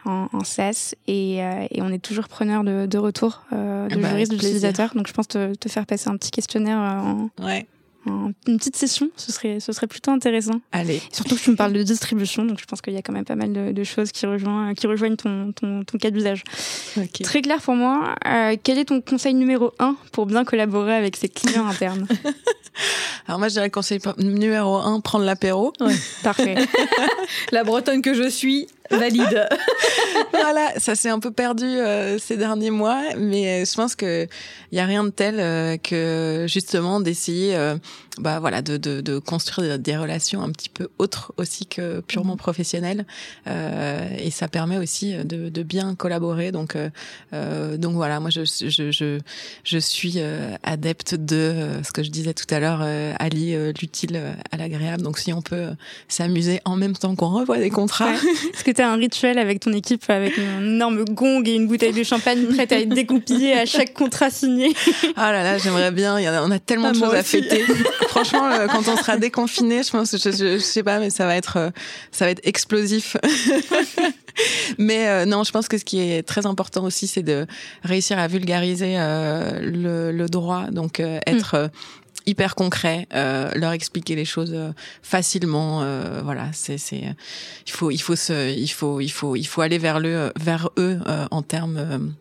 en, 0.05 0.27
en 0.31 0.43
SaaS 0.43 0.95
et, 1.07 1.43
euh, 1.43 1.67
et, 1.71 1.81
on 1.81 1.89
est 1.89 2.01
toujours 2.01 2.27
preneur 2.27 2.63
de, 2.63 2.85
de 2.85 2.97
retour 2.97 3.43
euh, 3.51 3.87
de 3.89 3.95
bah, 3.97 4.09
juristes, 4.09 4.31
d'utilisateurs. 4.31 4.93
Donc, 4.95 5.07
je 5.07 5.13
pense 5.13 5.27
te, 5.27 5.53
te, 5.55 5.67
faire 5.67 5.85
passer 5.85 6.09
un 6.09 6.15
petit 6.15 6.31
questionnaire 6.31 6.77
en, 6.77 7.29
ouais 7.43 7.67
une 8.05 8.57
petite 8.57 8.75
session, 8.75 9.09
ce 9.15 9.31
serait, 9.31 9.59
ce 9.59 9.71
serait 9.71 9.87
plutôt 9.87 10.11
intéressant. 10.11 10.61
Allez. 10.71 10.95
Et 10.95 11.01
surtout 11.11 11.35
que 11.35 11.41
tu 11.41 11.51
me 11.51 11.55
parles 11.55 11.73
de 11.73 11.83
distribution, 11.83 12.45
donc 12.45 12.59
je 12.59 12.65
pense 12.65 12.81
qu'il 12.81 12.93
y 12.93 12.97
a 12.97 13.01
quand 13.01 13.13
même 13.13 13.25
pas 13.25 13.35
mal 13.35 13.53
de, 13.53 13.71
de 13.71 13.83
choses 13.83 14.11
qui 14.11 14.25
rejoignent, 14.25 14.73
qui 14.73 14.87
rejoignent 14.87 15.15
ton, 15.15 15.51
ton, 15.51 15.83
ton 15.83 15.97
cas 15.97 16.09
d'usage. 16.09 16.43
Okay. 16.97 17.23
Très 17.23 17.41
clair 17.41 17.61
pour 17.61 17.75
moi. 17.75 18.15
Euh, 18.27 18.55
quel 18.61 18.77
est 18.77 18.85
ton 18.85 19.01
conseil 19.01 19.33
numéro 19.33 19.73
un 19.79 19.95
pour 20.11 20.25
bien 20.25 20.43
collaborer 20.45 20.95
avec 20.95 21.15
ses 21.15 21.29
clients 21.29 21.67
internes? 21.67 22.07
Alors 23.27 23.39
moi, 23.39 23.47
je 23.49 23.53
dirais 23.53 23.69
conseil 23.69 23.99
numéro 24.17 24.77
un, 24.77 24.99
prendre 24.99 25.25
l'apéro. 25.25 25.73
Ouais, 25.79 25.95
parfait. 26.23 26.55
La 27.51 27.63
Bretonne 27.63 28.01
que 28.01 28.13
je 28.13 28.29
suis, 28.29 28.67
valide. 28.91 29.47
voilà, 30.31 30.73
ça 30.77 30.95
s'est 30.95 31.09
un 31.09 31.19
peu 31.19 31.31
perdu 31.31 31.65
euh, 31.65 32.17
ces 32.19 32.37
derniers 32.37 32.71
mois, 32.71 33.01
mais 33.17 33.61
euh, 33.61 33.65
je 33.65 33.75
pense 33.75 33.95
que 33.95 34.27
il 34.71 34.77
y 34.77 34.81
a 34.81 34.85
rien 34.85 35.03
de 35.03 35.09
tel 35.09 35.39
euh, 35.39 35.77
que 35.77 36.45
justement 36.47 36.99
d'essayer, 36.99 37.57
bah 38.17 38.39
voilà, 38.39 38.61
de, 38.61 38.77
de, 38.77 39.01
de, 39.01 39.19
construire 39.19 39.79
des 39.79 39.95
relations 39.95 40.41
un 40.41 40.49
petit 40.51 40.69
peu 40.69 40.89
autres 40.97 41.33
aussi 41.37 41.65
que 41.65 42.01
purement 42.01 42.35
mmh. 42.35 42.37
professionnelles, 42.37 43.05
et 43.47 44.31
ça 44.31 44.47
permet 44.47 44.77
aussi 44.77 45.13
de, 45.13 45.49
de 45.49 45.63
bien 45.63 45.95
collaborer. 45.95 46.51
Donc 46.51 46.75
donc 47.31 47.93
voilà, 47.93 48.19
moi 48.19 48.29
je 48.29 48.41
je 48.43 48.91
je, 48.91 49.19
je 49.63 49.77
suis 49.77 50.19
adepte 50.63 51.15
de 51.15 51.79
ce 51.83 51.91
que 51.91 52.03
je 52.03 52.09
disais 52.09 52.33
tout 52.33 52.53
à 52.53 52.59
l'heure, 52.59 52.81
allier 53.19 53.71
l'utile 53.79 54.21
à 54.51 54.57
l'agréable. 54.57 55.03
Donc 55.03 55.17
si 55.17 55.31
on 55.31 55.41
peut 55.41 55.69
s'amuser 56.07 56.59
en 56.65 56.75
même 56.75 56.95
temps 56.95 57.15
qu'on 57.15 57.29
revoit 57.29 57.59
des 57.59 57.69
contrats, 57.69 58.11
ouais. 58.11 58.15
est-ce 58.53 58.63
que 58.63 58.71
tu 58.71 58.81
as 58.81 58.91
un 58.91 58.95
rituel 58.95 59.37
avec 59.37 59.61
ton 59.61 59.73
équipe 59.73 60.03
avec 60.09 60.37
un 60.37 60.61
énorme 60.61 61.05
gong 61.05 61.43
et 61.45 61.53
une 61.53 61.67
bouteille 61.67 61.93
de 61.93 62.03
champagne 62.03 62.45
prête 62.47 62.71
à 62.71 62.79
être 62.79 62.89
découpillée 62.89 63.53
à 63.53 63.65
chaque 63.65 63.93
contrat 63.93 64.29
signé? 64.29 64.73
Ah 65.15 65.31
là 65.31 65.43
là, 65.43 65.57
j'aimerais 65.57 65.91
bien. 65.91 66.19
Il 66.19 66.23
y 66.23 66.27
a, 66.27 66.43
on 66.43 66.51
a 66.51 66.59
tellement 66.59 66.89
ah, 66.89 66.93
de 66.93 66.97
choses 66.97 67.13
à 67.13 67.23
fêter. 67.23 67.63
Franchement, 68.09 68.45
euh, 68.45 68.67
quand 68.67 68.87
on 68.87 68.95
sera 68.95 69.17
déconfiné, 69.17 69.83
je 69.83 69.91
pense, 69.91 70.11
je, 70.11 70.31
je, 70.31 70.57
je, 70.57 70.57
sais 70.57 70.83
pas, 70.83 70.99
mais 70.99 71.09
ça 71.09 71.25
va 71.25 71.35
être, 71.35 71.57
euh, 71.57 71.69
ça 72.11 72.25
va 72.25 72.31
être 72.31 72.41
explosif. 72.43 73.17
mais 74.77 75.07
euh, 75.07 75.25
non, 75.25 75.43
je 75.43 75.51
pense 75.51 75.67
que 75.67 75.77
ce 75.77 75.85
qui 75.85 75.99
est 75.99 76.23
très 76.23 76.45
important 76.45 76.83
aussi, 76.83 77.07
c'est 77.07 77.23
de 77.23 77.45
réussir 77.83 78.19
à 78.19 78.27
vulgariser 78.27 78.95
euh, 78.97 79.59
le, 79.61 80.11
le, 80.11 80.27
droit, 80.27 80.65
donc 80.71 80.99
euh, 80.99 81.19
être 81.27 81.57
mm 81.57 81.71
hyper 82.25 82.55
concret, 82.55 83.07
euh, 83.13 83.51
leur 83.55 83.71
expliquer 83.71 84.15
les 84.15 84.25
choses 84.25 84.55
facilement. 85.01 85.81
Euh, 85.81 86.21
voilà, 86.23 86.49
c'est 86.53 86.77
c'est 86.77 87.15
il 87.65 87.71
faut 87.71 87.91
il 87.91 87.99
faut 88.01 88.15
se 88.15 88.53
il 88.53 88.67
faut 88.67 88.99
il 88.99 89.09
faut 89.09 89.35
il 89.35 89.45
faut 89.45 89.61
aller 89.61 89.77
vers 89.77 89.99
le 89.99 90.31
vers 90.39 90.69
eux 90.77 90.99
euh, 91.07 91.25
en 91.31 91.41
termes 91.41 92.13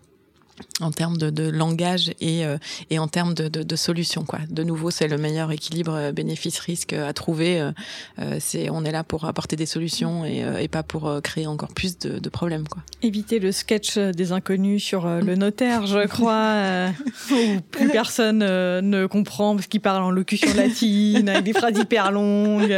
en 0.81 0.91
termes 0.91 1.17
de, 1.17 1.31
de, 1.31 1.49
langage 1.49 2.13
et, 2.21 2.45
euh, 2.45 2.59
et 2.91 2.99
en 2.99 3.09
termes 3.09 3.35
de, 3.35 3.49
de, 3.49 3.63
de 3.63 3.77
solutions. 3.77 4.25
Quoi. 4.25 4.41
De 4.49 4.63
nouveau, 4.63 4.91
c'est 4.91 5.09
le 5.09 5.19
meilleur 5.19 5.53
équilibre 5.53 5.95
euh, 5.95 6.13
bénéfice-risque 6.13 6.93
à 6.93 7.13
trouver. 7.13 7.61
Euh, 7.61 8.39
c'est, 8.39 8.71
on 8.71 8.85
est 8.85 8.93
là 8.93 9.05
pour 9.05 9.25
apporter 9.25 9.57
des 9.57 9.67
solutions 9.67 10.25
et, 10.25 10.45
et 10.61 10.69
pas 10.69 10.83
pour 10.83 11.21
créer 11.23 11.47
encore 11.47 11.73
plus 11.73 11.99
de, 11.99 12.19
de, 12.19 12.29
problèmes. 12.29 12.67
Quoi. 12.69 12.83
Éviter 13.03 13.39
le 13.39 13.53
sketch 13.53 13.99
des 13.99 14.33
inconnus 14.33 14.83
sur 14.83 15.07
le 15.07 15.35
notaire, 15.37 15.87
je 15.87 16.07
crois, 16.07 16.91
où 17.31 17.61
plus 17.71 17.89
personne 17.93 18.39
ne 18.39 19.07
comprend 19.07 19.57
parce 19.57 19.67
qu'il 19.67 19.81
parle 19.81 20.03
en 20.03 20.11
locution 20.11 20.53
latine, 20.55 21.29
avec 21.29 21.45
des 21.45 21.53
phrases 21.53 21.79
hyper 21.79 22.13
longues. 22.13 22.77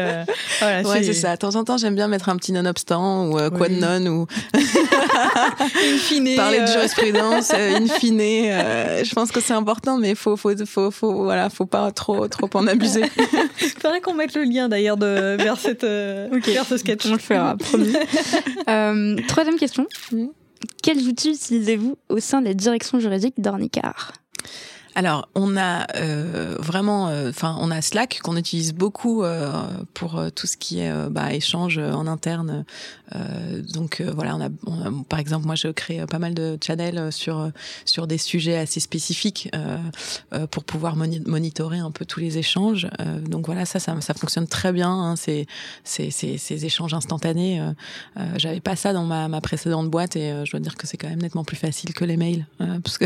Voilà, 0.61 0.89
ouais, 0.89 1.03
c'est 1.03 1.13
ça. 1.13 1.35
De 1.35 1.39
temps 1.41 1.57
en 1.57 1.65
temps, 1.65 1.77
j'aime 1.77 1.95
bien 1.95 2.09
mettre 2.09 2.29
un 2.29 2.37
petit 2.37 2.53
nonobstant 2.53 3.29
ou 3.29 3.51
quoi 3.51 3.69
de 3.69 3.75
non 3.75 4.07
ou 4.07 4.27
parler 6.37 6.61
de 6.61 6.67
jurisprudence 6.67 7.53
in 7.53 7.87
fine, 7.99 8.21
euh, 8.21 9.05
je 9.05 9.15
pense 9.15 9.33
que 9.33 9.41
c'est 9.41 9.53
important, 9.53 9.99
mais 9.99 10.15
faut, 10.15 10.37
faut, 10.37 10.55
faut, 10.67 10.91
faut, 10.91 11.25
voilà, 11.25 11.51
faut 11.51 11.67
pas 11.67 11.91
trop, 11.93 12.29
trop 12.29 12.49
en 12.55 12.67
abuser. 12.67 13.05
Il 13.63 13.69
faudrait 13.69 14.01
qu'on 14.01 14.15
mette 14.15 14.35
le 14.35 14.43
lien 14.43 14.69
d'ailleurs 14.69 14.97
de 14.97 15.37
vers 15.39 15.59
cette, 15.59 15.85
euh, 15.85 16.29
vers 16.45 16.67
ce 16.67 16.77
sketch. 16.77 17.07
On 17.07 17.13
le 17.13 17.19
fera, 17.19 17.57
promis. 17.57 17.93
euh, 18.69 19.17
troisième 19.29 19.57
question. 19.57 19.87
Quels 20.83 21.09
outils 21.09 21.31
utilisez-vous 21.31 21.97
au 22.09 22.19
sein 22.19 22.41
de 22.41 22.47
la 22.47 22.55
direction 22.55 23.01
juridique 23.01 23.35
d'Ornicar? 23.39 24.13
Alors, 24.95 25.29
on 25.35 25.57
a 25.57 25.87
euh, 25.97 26.57
vraiment, 26.59 27.09
euh, 27.09 27.31
enfin, 27.31 27.57
on 27.61 27.71
a 27.71 27.81
Slack 27.81 28.21
qu'on 28.23 28.37
utilise 28.37 28.75
beaucoup 28.75 29.23
euh, 29.23 29.51
pour 29.95 30.19
euh, 30.19 30.29
tout 30.31 30.47
ce 30.47 30.57
qui 30.57 30.81
est 30.81 30.91
euh, 30.91 31.09
bah, 31.09 31.33
échange 31.33 31.79
en 31.79 32.07
interne. 32.07 32.65
donc 33.75 34.01
voilà, 34.01 34.37
on 34.37 34.41
a, 34.41 34.49
on 34.67 34.81
a, 34.81 35.05
par 35.09 35.19
exemple, 35.19 35.47
moi, 35.47 35.55
je 35.55 35.69
crée 35.69 36.07
pas 36.07 36.19
mal 36.19 36.33
de 36.35 36.59
channels 36.65 37.13
sur 37.13 37.51
sur 37.85 38.07
des 38.07 38.17
sujets 38.17 38.57
assez 38.57 38.81
spécifiques 38.81 39.51
pour 40.51 40.65
pouvoir 40.65 40.97
monitorer 40.97 41.79
un 41.79 41.91
peu 41.91 42.07
tous 42.07 42.21
les 42.21 42.39
échanges. 42.39 42.89
donc 43.29 43.45
voilà, 43.45 43.67
ça, 43.67 43.79
ça, 43.81 44.01
ça 44.01 44.15
fonctionne 44.15 44.47
très 44.47 44.73
bien. 44.73 44.91
Hein, 44.91 45.17
ces, 45.17 45.47
ces, 45.85 46.11
ces, 46.11 46.39
ces, 46.39 46.65
échanges 46.65 46.95
instantanés. 46.95 47.63
J'avais 48.37 48.61
pas 48.61 48.77
ça 48.77 48.95
dans 48.95 49.05
ma, 49.05 49.29
ma 49.29 49.43
précédente 49.43 49.91
boîte 49.91 50.17
et 50.17 50.33
je 50.47 50.51
dois 50.51 50.61
dire 50.61 50.77
que 50.77 50.87
c'est 50.87 50.97
quand 50.97 51.11
même 51.11 51.21
nettement 51.21 51.45
plus 51.45 51.59
facile 51.59 51.93
que 51.93 52.07
les 52.07 52.17
mails, 52.17 52.47
parce 52.83 52.97
que 52.97 53.05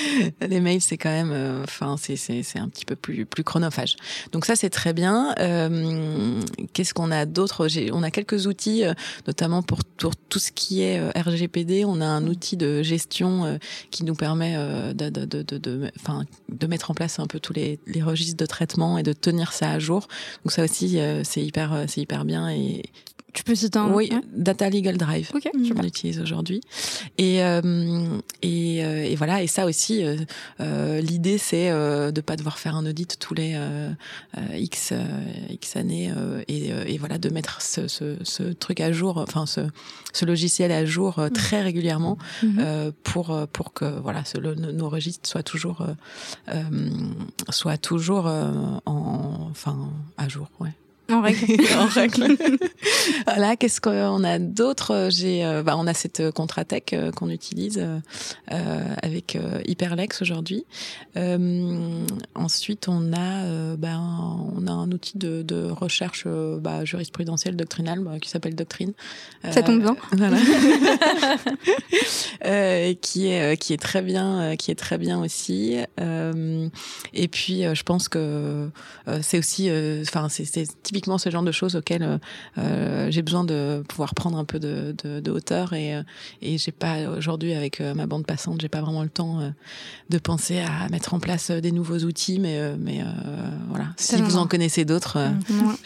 les 0.46 0.60
mails, 0.60 0.82
c'est 0.82 0.98
quand 0.98 1.10
même 1.10 1.27
euh, 1.32 1.62
enfin, 1.64 1.96
c'est 1.98 2.58
un 2.58 2.68
petit 2.68 2.84
peu 2.84 2.96
plus, 2.96 3.26
plus 3.26 3.44
chronophage. 3.44 3.96
Donc 4.32 4.44
ça, 4.44 4.56
c'est 4.56 4.70
très 4.70 4.92
bien. 4.92 5.34
Euh, 5.38 6.40
qu'est-ce 6.72 6.94
qu'on 6.94 7.10
a 7.10 7.26
d'autre? 7.26 7.68
On 7.92 8.02
a 8.02 8.10
quelques 8.10 8.46
outils, 8.46 8.84
euh, 8.84 8.94
notamment 9.26 9.62
pour, 9.62 9.80
tout 9.84 10.38
ce 10.38 10.52
qui 10.52 10.82
est 10.82 11.00
RGPD. 11.10 11.84
On 11.84 12.00
a 12.00 12.06
un 12.06 12.26
outil 12.26 12.56
de 12.56 12.82
gestion 12.82 13.58
qui 13.90 14.04
nous 14.04 14.14
permet 14.14 14.54
de, 14.94 15.08
de, 15.10 15.24
de, 15.24 15.42
de, 15.42 15.90
enfin, 15.98 16.24
de 16.48 16.66
mettre 16.66 16.90
en 16.90 16.94
place 16.94 17.18
un 17.18 17.26
peu 17.26 17.40
tous 17.40 17.52
les, 17.52 17.80
les 17.86 18.02
registres 18.02 18.36
de 18.36 18.46
traitement 18.46 18.98
et 18.98 19.02
de 19.02 19.12
tenir 19.12 19.52
ça 19.52 19.70
à 19.72 19.78
jour. 19.78 20.06
Donc 20.44 20.52
ça 20.52 20.62
aussi, 20.62 21.00
c'est 21.24 21.42
hyper, 21.42 21.84
c'est 21.88 22.00
hyper 22.00 22.24
bien 22.24 22.48
et 22.50 22.82
tu 23.38 23.44
peux 23.44 23.54
citer 23.54 23.78
un 23.78 23.92
Oui, 23.92 24.10
Data 24.34 24.68
Legal 24.68 24.96
Drive. 24.96 25.30
Okay, 25.32 25.52
on 25.54 25.80
l'utilise 25.80 26.18
aujourd'hui. 26.18 26.60
Et, 27.18 27.44
euh, 27.44 28.18
et, 28.42 28.84
euh, 28.84 29.04
et, 29.04 29.14
voilà. 29.14 29.44
Et 29.44 29.46
ça 29.46 29.64
aussi, 29.64 30.04
euh, 30.04 30.16
euh 30.60 31.00
l'idée 31.00 31.38
c'est 31.38 31.70
euh, 31.70 32.10
de 32.10 32.20
pas 32.20 32.34
devoir 32.34 32.58
faire 32.58 32.74
un 32.74 32.84
audit 32.84 33.16
tous 33.20 33.34
les 33.34 33.52
euh, 33.54 33.92
x 34.54 34.92
x 35.50 35.76
années 35.76 36.12
et, 36.48 36.70
et, 36.70 36.98
voilà 36.98 37.18
de 37.18 37.28
mettre 37.28 37.62
ce, 37.62 37.86
ce, 37.86 38.16
ce, 38.24 38.42
truc 38.42 38.80
à 38.80 38.90
jour, 38.90 39.18
enfin 39.18 39.46
ce, 39.46 39.60
ce 40.12 40.24
logiciel 40.24 40.72
à 40.72 40.84
jour 40.84 41.20
mm. 41.20 41.30
très 41.30 41.62
régulièrement 41.62 42.18
mm-hmm. 42.42 42.90
pour 43.04 43.46
pour 43.52 43.72
que 43.72 43.84
voilà 44.00 44.24
ce, 44.24 44.38
le, 44.38 44.56
nos 44.56 44.88
registres 44.88 45.28
soient 45.28 45.44
toujours 45.44 45.86
soient 47.50 47.78
toujours 47.78 48.26
en 48.26 49.48
enfin 49.52 49.90
à 50.16 50.28
jour. 50.28 50.50
Ouais. 50.58 50.72
En 51.10 51.22
règle. 51.22 51.62
en 51.78 51.86
règle. 51.94 52.36
voilà, 53.26 53.56
qu'est-ce 53.56 53.80
qu'on 53.80 54.22
a 54.24 54.38
d'autre? 54.38 55.08
J'ai, 55.10 55.42
euh, 55.44 55.62
bah, 55.62 55.76
on 55.78 55.86
a 55.86 55.94
cette 55.94 56.20
euh, 56.20 56.30
Contratech 56.30 56.92
euh, 56.92 57.10
qu'on 57.12 57.30
utilise 57.30 57.82
euh, 58.52 58.94
avec 59.02 59.38
Hyperlex 59.66 60.20
aujourd'hui. 60.20 60.66
ensuite, 62.34 62.88
on 62.88 63.12
a, 63.14 63.76
bah, 63.76 63.98
on 63.98 64.66
a 64.66 64.72
un 64.72 64.92
outil 64.92 65.16
de, 65.16 65.40
de 65.42 65.70
recherche 65.70 66.26
bah, 66.26 66.84
jurisprudentielle 66.84 67.56
doctrinale 67.56 68.00
bah, 68.00 68.18
qui 68.20 68.28
s'appelle 68.28 68.54
Doctrine. 68.54 68.92
Ça 69.50 69.62
tombe 69.62 69.80
bien. 69.80 69.96
Voilà. 70.12 70.36
qui 73.00 73.28
est 73.28 73.56
qui 73.56 73.72
est 73.72 73.80
très 73.80 74.02
bien, 74.02 74.56
qui 74.56 74.70
est 74.70 74.78
très 74.78 74.98
bien 74.98 75.20
aussi. 75.20 75.78
et 75.98 77.28
puis, 77.28 77.62
je 77.62 77.82
pense 77.82 78.08
que 78.08 78.68
c'est 79.22 79.38
aussi, 79.38 79.70
enfin, 80.02 80.28
c'est 80.28 80.66
typiquement 80.82 80.97
typiquement 80.98 81.18
ce 81.18 81.30
genre 81.30 81.44
de 81.44 81.52
choses 81.52 81.76
auxquelles 81.76 82.02
euh, 82.02 82.18
euh, 82.58 83.06
j'ai 83.10 83.22
besoin 83.22 83.44
de 83.44 83.84
pouvoir 83.88 84.16
prendre 84.16 84.36
un 84.36 84.44
peu 84.44 84.58
de, 84.58 84.96
de, 85.04 85.20
de 85.20 85.30
hauteur 85.30 85.72
et, 85.72 85.94
euh, 85.94 86.02
et 86.42 86.58
j'ai 86.58 86.72
pas 86.72 87.08
aujourd'hui 87.16 87.52
avec 87.52 87.80
ma 87.80 88.06
bande 88.06 88.26
passante, 88.26 88.60
j'ai 88.60 88.68
pas 88.68 88.80
vraiment 88.80 89.04
le 89.04 89.08
temps 89.08 89.52
de 90.10 90.18
penser 90.18 90.58
à 90.58 90.88
mettre 90.90 91.14
en 91.14 91.20
place 91.20 91.52
des 91.52 91.70
nouveaux 91.70 91.98
outils, 91.98 92.40
mais 92.40 92.76
mais 92.78 93.02
voilà. 93.68 93.86
Si 93.96 94.20
vous 94.20 94.36
en 94.36 94.46
connaissez 94.46 94.84
d'autres, 94.84 95.18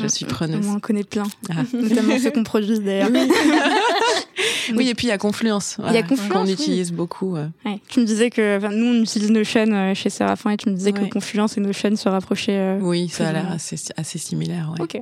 je 0.01 0.07
suis 0.07 0.25
preneuse. 0.25 0.67
On 0.67 0.77
en 0.77 0.81
connaît 0.81 1.05
plein, 1.05 1.25
ah. 1.51 1.63
notamment 1.75 2.19
ceux 2.19 2.31
qu'on 2.31 2.45
produit 2.45 2.81
d'ailleurs. 2.81 3.11
Oui. 3.13 3.29
et 4.69 4.95
puis 4.95 5.07
il 5.07 5.11
y 5.11 5.13
a 5.13 5.19
Confluence. 5.19 5.77
il 5.89 5.95
y 5.95 5.97
a 5.97 6.03
Confluence 6.03 6.33
qu'on 6.33 6.47
utilise 6.47 6.93
beaucoup. 6.93 7.35
Ouais. 7.35 7.81
Tu 7.89 8.01
me 8.01 8.05
disais 8.05 8.31
que 8.31 8.59
nous 8.75 8.87
on 8.87 9.03
utilise 9.03 9.31
Notion 9.31 9.95
chez 9.95 10.11
Séraphin 10.11 10.51
et 10.51 10.57
tu 10.57 10.69
me 10.69 10.75
disais 10.75 10.93
que 10.93 11.05
Confluence 11.05 11.57
et 11.57 11.61
Notion 11.61 11.95
se 11.97 12.09
rapprochaient. 12.09 12.79
oui, 12.81 13.09
ça 13.09 13.29
a 13.29 13.33
l'air 13.33 13.51
assez, 13.51 13.77
assez 13.97 14.19
similaire. 14.19 14.75
Ok. 14.81 15.01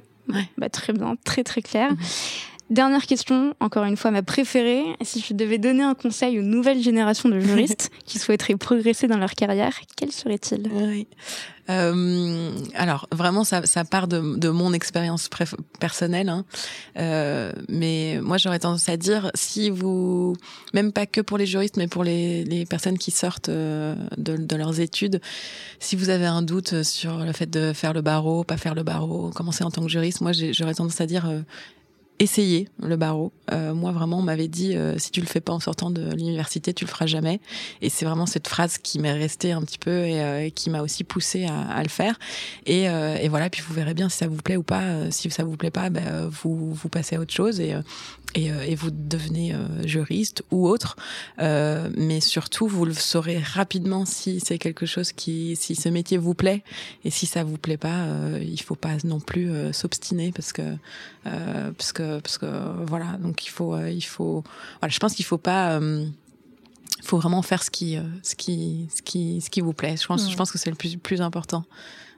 Bah, 0.58 0.68
très 0.68 0.92
bien, 0.92 1.16
très 1.24 1.42
très 1.42 1.62
clair. 1.62 1.90
Mhm. 1.90 1.98
Dernière 2.70 3.04
question, 3.06 3.54
encore 3.58 3.82
une 3.82 3.96
fois 3.96 4.12
ma 4.12 4.22
préférée. 4.22 4.84
Si 5.02 5.20
je 5.20 5.34
devais 5.34 5.58
donner 5.58 5.82
un 5.82 5.94
conseil 5.94 6.38
aux 6.38 6.42
nouvelles 6.42 6.80
générations 6.80 7.28
de 7.28 7.40
juristes 7.40 7.90
qui 8.04 8.20
souhaiteraient 8.20 8.54
progresser 8.54 9.08
dans 9.08 9.18
leur 9.18 9.32
carrière, 9.32 9.76
quel 9.96 10.12
serait-il? 10.12 10.70
Oui. 10.72 11.08
euh, 11.68 12.52
Alors 12.76 13.08
vraiment, 13.10 13.42
ça, 13.42 13.66
ça 13.66 13.84
part 13.84 14.06
de, 14.06 14.36
de 14.36 14.48
mon 14.50 14.72
expérience 14.72 15.28
personnelle, 15.80 16.28
hein. 16.28 16.44
euh, 16.96 17.52
mais 17.68 18.20
moi 18.22 18.36
j'aurais 18.36 18.60
tendance 18.60 18.88
à 18.88 18.96
dire 18.96 19.32
si 19.34 19.68
vous, 19.68 20.36
même 20.72 20.92
pas 20.92 21.06
que 21.06 21.20
pour 21.20 21.38
les 21.38 21.46
juristes, 21.46 21.76
mais 21.76 21.88
pour 21.88 22.04
les, 22.04 22.44
les 22.44 22.66
personnes 22.66 22.98
qui 22.98 23.10
sortent 23.10 23.48
euh, 23.48 23.96
de, 24.16 24.36
de, 24.36 24.56
leurs 24.56 24.78
études, 24.78 25.20
si 25.80 25.96
vous 25.96 26.10
avez 26.10 26.26
un 26.26 26.42
doute 26.42 26.84
sur 26.84 27.18
le 27.18 27.32
fait 27.32 27.50
de 27.50 27.72
faire 27.72 27.94
le 27.94 28.00
barreau, 28.00 28.44
pas 28.44 28.56
faire 28.56 28.76
le 28.76 28.84
barreau, 28.84 29.30
commencer 29.30 29.64
en 29.64 29.72
tant 29.72 29.82
que 29.82 29.88
juriste, 29.88 30.20
moi 30.20 30.30
j'aurais 30.52 30.74
tendance 30.74 31.00
à 31.00 31.06
dire 31.06 31.28
euh, 31.28 31.40
essayer 32.20 32.68
le 32.82 32.96
barreau. 32.96 33.32
Euh, 33.50 33.74
moi, 33.74 33.92
vraiment, 33.92 34.18
on 34.18 34.22
m'avait 34.22 34.46
dit 34.46 34.76
euh, 34.76 34.98
si 34.98 35.10
tu 35.10 35.20
le 35.20 35.26
fais 35.26 35.40
pas 35.40 35.54
en 35.54 35.58
sortant 35.58 35.90
de 35.90 36.14
l'université, 36.14 36.72
tu 36.74 36.84
le 36.84 36.90
feras 36.90 37.06
jamais. 37.06 37.40
Et 37.80 37.88
c'est 37.88 38.04
vraiment 38.04 38.26
cette 38.26 38.46
phrase 38.46 38.76
qui 38.78 38.98
m'est 38.98 39.12
restée 39.12 39.52
un 39.52 39.62
petit 39.62 39.78
peu 39.78 40.04
et, 40.04 40.20
euh, 40.20 40.50
qui 40.50 40.68
m'a 40.68 40.82
aussi 40.82 41.02
poussé 41.02 41.46
à, 41.46 41.58
à, 41.58 41.82
le 41.82 41.88
faire. 41.88 42.18
Et, 42.66 42.88
euh, 42.88 43.16
et, 43.16 43.28
voilà, 43.28 43.48
puis 43.48 43.62
vous 43.66 43.74
verrez 43.74 43.94
bien 43.94 44.10
si 44.10 44.18
ça 44.18 44.28
vous 44.28 44.36
plaît 44.36 44.58
ou 44.58 44.62
pas. 44.62 45.10
Si 45.10 45.30
ça 45.30 45.44
vous 45.44 45.56
plaît 45.56 45.70
pas, 45.70 45.88
ben, 45.88 46.28
vous 46.42 46.74
vous 46.74 46.88
passez 46.90 47.16
à 47.16 47.20
autre 47.20 47.32
chose 47.32 47.58
et 47.58 47.74
et, 48.36 48.46
et 48.46 48.76
vous 48.76 48.92
devenez 48.92 49.56
juriste 49.84 50.44
ou 50.52 50.68
autre. 50.68 50.94
mais 51.38 52.20
surtout, 52.20 52.68
vous 52.68 52.84
le 52.84 52.92
saurez 52.92 53.38
rapidement 53.38 54.04
si 54.04 54.38
c'est 54.38 54.58
quelque 54.58 54.86
chose 54.86 55.10
qui, 55.10 55.56
si 55.56 55.74
ce 55.74 55.88
métier 55.88 56.16
vous 56.16 56.34
plaît 56.34 56.62
et 57.04 57.10
si 57.10 57.26
ça 57.26 57.42
vous 57.42 57.58
plaît 57.58 57.76
pas, 57.76 58.06
il 58.40 58.60
faut 58.60 58.76
pas 58.76 58.96
non 59.02 59.18
plus 59.18 59.50
s'obstiner 59.72 60.30
parce 60.30 60.52
que 60.52 60.62
parce 61.24 61.92
que 61.92 62.09
parce 62.20 62.38
que 62.38 62.46
voilà, 62.86 63.18
donc 63.18 63.46
il 63.46 63.50
faut, 63.50 63.74
euh, 63.74 63.90
il 63.90 64.00
faut, 64.02 64.42
voilà, 64.80 64.90
je 64.90 64.98
pense 64.98 65.14
qu'il 65.14 65.24
faut 65.24 65.38
pas 65.38 65.78
euh, 65.78 66.06
faut 67.02 67.18
vraiment 67.18 67.42
faire 67.42 67.62
ce 67.62 67.70
qui, 67.70 67.96
euh, 67.96 68.02
ce 68.22 68.34
qui, 68.34 68.88
ce 68.94 69.02
qui, 69.02 69.40
ce 69.40 69.50
qui 69.50 69.60
vous 69.60 69.72
plaît. 69.72 69.96
Je 69.96 70.06
pense, 70.06 70.30
je 70.30 70.36
pense 70.36 70.50
que 70.50 70.58
c'est 70.58 70.70
le 70.70 70.76
plus, 70.76 70.96
plus 70.96 71.20
important. 71.20 71.64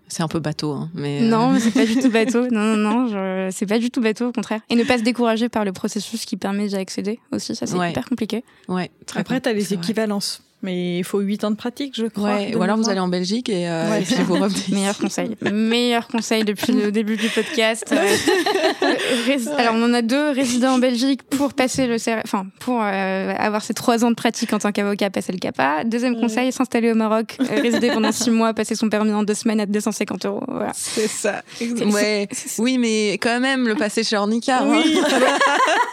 C'est 0.09 0.23
un 0.23 0.29
peu 0.29 0.41
bateau, 0.41 0.73
hein, 0.73 0.91
mais 0.95 1.21
non, 1.23 1.53
mais 1.53 1.61
c'est 1.61 1.71
pas 1.71 1.87
du 1.87 1.97
tout 1.97 2.11
bateau. 2.11 2.47
Non, 2.51 2.77
non, 2.77 3.07
non, 3.07 3.51
c'est 3.51 3.67
pas 3.67 3.79
du 3.79 3.91
tout 3.91 4.01
bateau, 4.01 4.29
au 4.29 4.33
contraire. 4.33 4.61
Et 4.69 4.75
ne 4.75 4.85
pas 4.85 4.99
se 4.99 5.03
décourager 5.03 5.49
par 5.49 5.65
le 5.65 5.73
processus 5.73 6.27
qui 6.27 6.37
permet 6.37 6.69
d'y 6.69 6.77
accéder 6.77 7.19
aussi, 7.33 7.55
ça 7.55 7.67
c'est 7.67 7.77
hyper 7.77 8.09
compliqué. 8.09 8.45
Ouais. 8.69 8.91
Après, 9.15 9.41
tu 9.41 9.49
as 9.49 9.53
les 9.53 9.75
équivalences. 9.75 10.43
Mais 10.63 10.99
il 10.99 11.05
faut 11.05 11.19
8 11.21 11.45
ans 11.45 11.51
de 11.51 11.57
pratique, 11.57 11.97
je 11.97 12.07
crois. 12.07 12.37
Ouais, 12.37 12.55
ou 12.55 12.63
alors 12.63 12.77
vous 12.77 12.89
allez 12.89 13.01
en 13.01 13.09
Belgique 13.09 13.49
et, 13.49 13.69
euh, 13.69 13.99
et 13.99 14.03
puis 14.03 14.15
vous 14.23 14.35
revenez. 14.35 14.63
Meilleur 14.73 14.97
conseil. 14.97 15.37
Meilleur 15.51 16.07
conseil 16.07 16.45
depuis 16.45 16.73
le 16.73 16.93
début 16.93 17.17
du 17.17 17.29
podcast. 17.29 17.93
Euh, 17.93 19.37
alors 19.59 19.75
on 19.75 19.85
en 19.85 19.93
a 19.93 20.03
deux 20.03 20.31
résidents 20.31 20.75
en 20.75 20.79
Belgique 20.79 21.23
pour 21.25 21.55
passer 21.55 21.87
le 21.87 21.97
enfin 22.25 22.47
pour 22.61 22.81
euh, 22.81 23.35
avoir 23.37 23.63
ces 23.63 23.75
trois 23.75 24.05
ans 24.05 24.11
de 24.11 24.15
pratique 24.15 24.53
en 24.53 24.59
tant 24.59 24.73
qu'avocat, 24.73 25.11
passer 25.11 25.33
le 25.33 25.39
CAPA. 25.39 25.85
Deuxième 25.85 26.19
conseil, 26.19 26.53
s'installer 26.53 26.93
au 26.93 26.95
Maroc, 26.95 27.37
euh, 27.41 27.45
résider 27.63 27.91
pendant 27.91 28.13
six 28.13 28.31
mois, 28.31 28.55
passer 28.55 28.75
son 28.75 28.89
permis 28.89 29.13
en 29.13 29.25
deux 29.25 29.35
semaines 29.35 29.61
à 29.61 29.67
250 29.67 30.27
euros. 30.27 30.45
Voilà. 30.47 30.73
C'est 30.75 31.09
ça. 31.09 31.43
Ouais. 31.61 32.29
Oui, 32.59 32.79
mais 32.79 33.15
quand 33.15 33.41
même 33.41 33.67
le 33.67 33.75
passer 33.75 34.05
chez 34.05 34.17
Ornicar. 34.17 34.63
Hein. 34.63 34.83
Oui. 34.85 35.01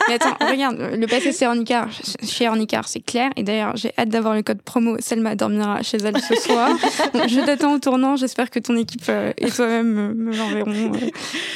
mais 0.08 0.16
attends, 0.16 0.38
regarde, 0.40 0.78
le 0.96 1.08
passer 1.08 1.32
chez 1.34 1.48
Ornicar, 1.48 1.88
chez 2.24 2.48
Ornicar, 2.48 2.88
c'est 2.88 3.02
clair. 3.02 3.32
Et 3.36 3.44
d'ailleurs, 3.44 3.76
j'ai 3.76 3.92
hâte 3.98 4.10
d'avoir 4.10 4.36
le 4.36 4.44
code 4.44 4.59
promo 4.66 4.98
Selma 5.00 5.36
dormira 5.36 5.82
chez 5.84 5.98
elle 5.98 6.18
ce 6.20 6.36
soir. 6.36 6.70
je 7.28 7.46
t'attends 7.46 7.74
au 7.74 7.80
tournant. 7.80 8.16
J'espère 8.16 8.50
que 8.50 8.60
ton 8.60 8.76
équipe 8.76 9.04
euh, 9.10 9.32
et 9.38 9.50
toi-même 9.50 10.14
me 10.14 10.36
l'enverront. 10.36 10.92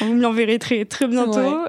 vous 0.02 0.14
me 0.14 0.22
l'enverrez 0.22 0.60
très 0.60 0.86
très 0.86 1.08
bientôt. 1.08 1.66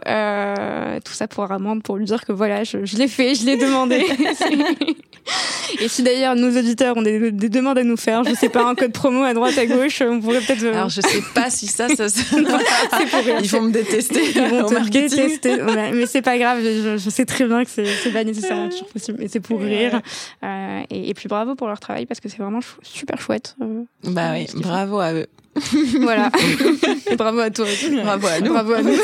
tout 1.05 1.13
ça 1.13 1.29
pour 1.29 1.51
Amande 1.51 1.83
pour 1.83 1.97
lui 1.97 2.05
dire 2.05 2.25
que 2.25 2.33
voilà, 2.33 2.65
je, 2.65 2.85
je 2.85 2.97
l'ai 2.97 3.09
fait, 3.09 3.35
je 3.35 3.45
l'ai 3.47 3.57
demandé. 3.57 4.05
Et 5.81 5.89
si 5.89 6.03
d'ailleurs 6.03 6.37
nos 6.37 6.57
auditeurs 6.57 6.97
ont 6.97 7.03
des, 7.03 7.31
demandes 7.33 7.79
à 7.79 7.85
nous 7.85 7.97
faire, 7.97 8.25
je 8.25 8.35
sais 8.35 8.49
pas, 8.49 8.65
un 8.65 8.75
code 8.75 8.93
promo 8.93 9.23
à 9.23 9.35
droite, 9.35 9.57
à 9.59 9.67
gauche, 9.67 10.03
on 10.03 10.21
pourrait 10.21 10.41
peut-être. 10.41 10.65
Alors 10.67 10.89
je 10.89 11.01
sais 11.01 11.23
pas 11.35 11.51
si 11.51 11.67
ça, 11.67 11.89
ça, 11.89 12.05
pour 13.11 13.21
Ils 13.41 13.49
vont 13.49 13.63
me 13.63 13.73
détester. 13.73 14.21
Ils 14.35 14.43
vont 14.43 14.69
te 14.69 14.89
détester. 14.89 15.57
mais 15.93 16.07
c'est 16.07 16.23
pas 16.23 16.39
grave, 16.39 16.61
je, 16.63 17.11
sais 17.11 17.25
très 17.25 17.47
bien 17.47 17.65
que 17.65 17.71
c'est 17.71 18.13
pas 18.13 18.25
nécessairement 18.25 18.69
toujours 18.69 18.89
possible, 18.89 19.19
mais 19.21 19.29
c'est 19.29 19.41
pour 19.41 19.61
rire. 19.61 20.01
Euh, 20.43 20.81
et, 20.91 21.15
puis 21.15 21.24
bravo 21.29 21.55
pour 21.55 21.67
leur 21.67 21.81
travail 21.81 22.07
parce 22.07 22.21
que 22.21 22.29
c'est 22.29 22.39
vraiment 22.39 22.61
super 22.83 23.21
chouette. 23.21 23.57
Euh, 23.61 23.85
bah 24.05 24.33
oui, 24.33 24.47
bravo 24.55 24.99
à 25.01 25.13
eux. 25.13 25.27
voilà. 26.01 26.31
bravo 27.17 27.39
à 27.39 27.51
toi 27.51 27.67
Bravo 28.03 28.27
à 28.27 28.41
nous. 28.41 28.53
Bravo 28.53 28.73
à 28.73 28.83
nous. 28.83 28.97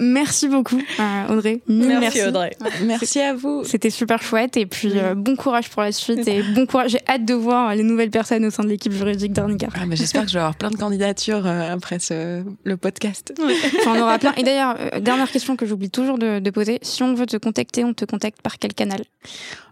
merci 0.00 0.48
beaucoup, 0.48 0.80
euh, 0.98 1.32
Audrey. 1.32 1.60
Merci, 1.66 2.22
Audrey. 2.24 2.56
Merci 2.82 3.20
à 3.20 3.34
vous. 3.34 3.64
C'était 3.64 3.90
super 3.90 4.22
chouette. 4.22 4.56
Et 4.56 4.66
puis, 4.66 4.92
euh, 4.96 5.14
bon 5.14 5.36
courage 5.36 5.70
pour 5.70 5.82
la 5.82 5.92
suite. 5.92 6.28
Et 6.28 6.42
bon 6.42 6.66
courage. 6.66 6.90
J'ai 6.90 7.00
hâte 7.08 7.24
de 7.24 7.34
voir 7.34 7.74
les 7.74 7.82
nouvelles 7.82 8.10
personnes 8.10 8.44
au 8.44 8.50
sein 8.50 8.62
de 8.62 8.68
l'équipe 8.68 8.92
juridique 8.92 9.32
d'Arnica. 9.32 9.68
Ah, 9.74 9.84
J'espère 9.92 10.22
que 10.22 10.28
je 10.28 10.34
vais 10.34 10.40
avoir 10.40 10.56
plein 10.56 10.70
de 10.70 10.76
candidatures 10.76 11.46
euh, 11.46 11.72
après 11.72 11.98
ce, 11.98 12.42
le 12.64 12.76
podcast. 12.76 13.32
Enfin, 13.80 13.94
on 13.96 14.02
aura 14.02 14.18
plein. 14.18 14.34
Et 14.36 14.42
d'ailleurs, 14.42 14.76
dernière 15.00 15.30
question 15.30 15.56
que 15.56 15.64
j'oublie 15.64 15.90
toujours 15.90 16.18
de, 16.18 16.38
de, 16.38 16.50
poser. 16.50 16.78
Si 16.82 17.02
on 17.02 17.14
veut 17.14 17.26
te 17.26 17.36
contacter, 17.36 17.84
on 17.84 17.94
te 17.94 18.04
contacte 18.04 18.42
par 18.42 18.58
quel 18.58 18.74
canal? 18.74 19.02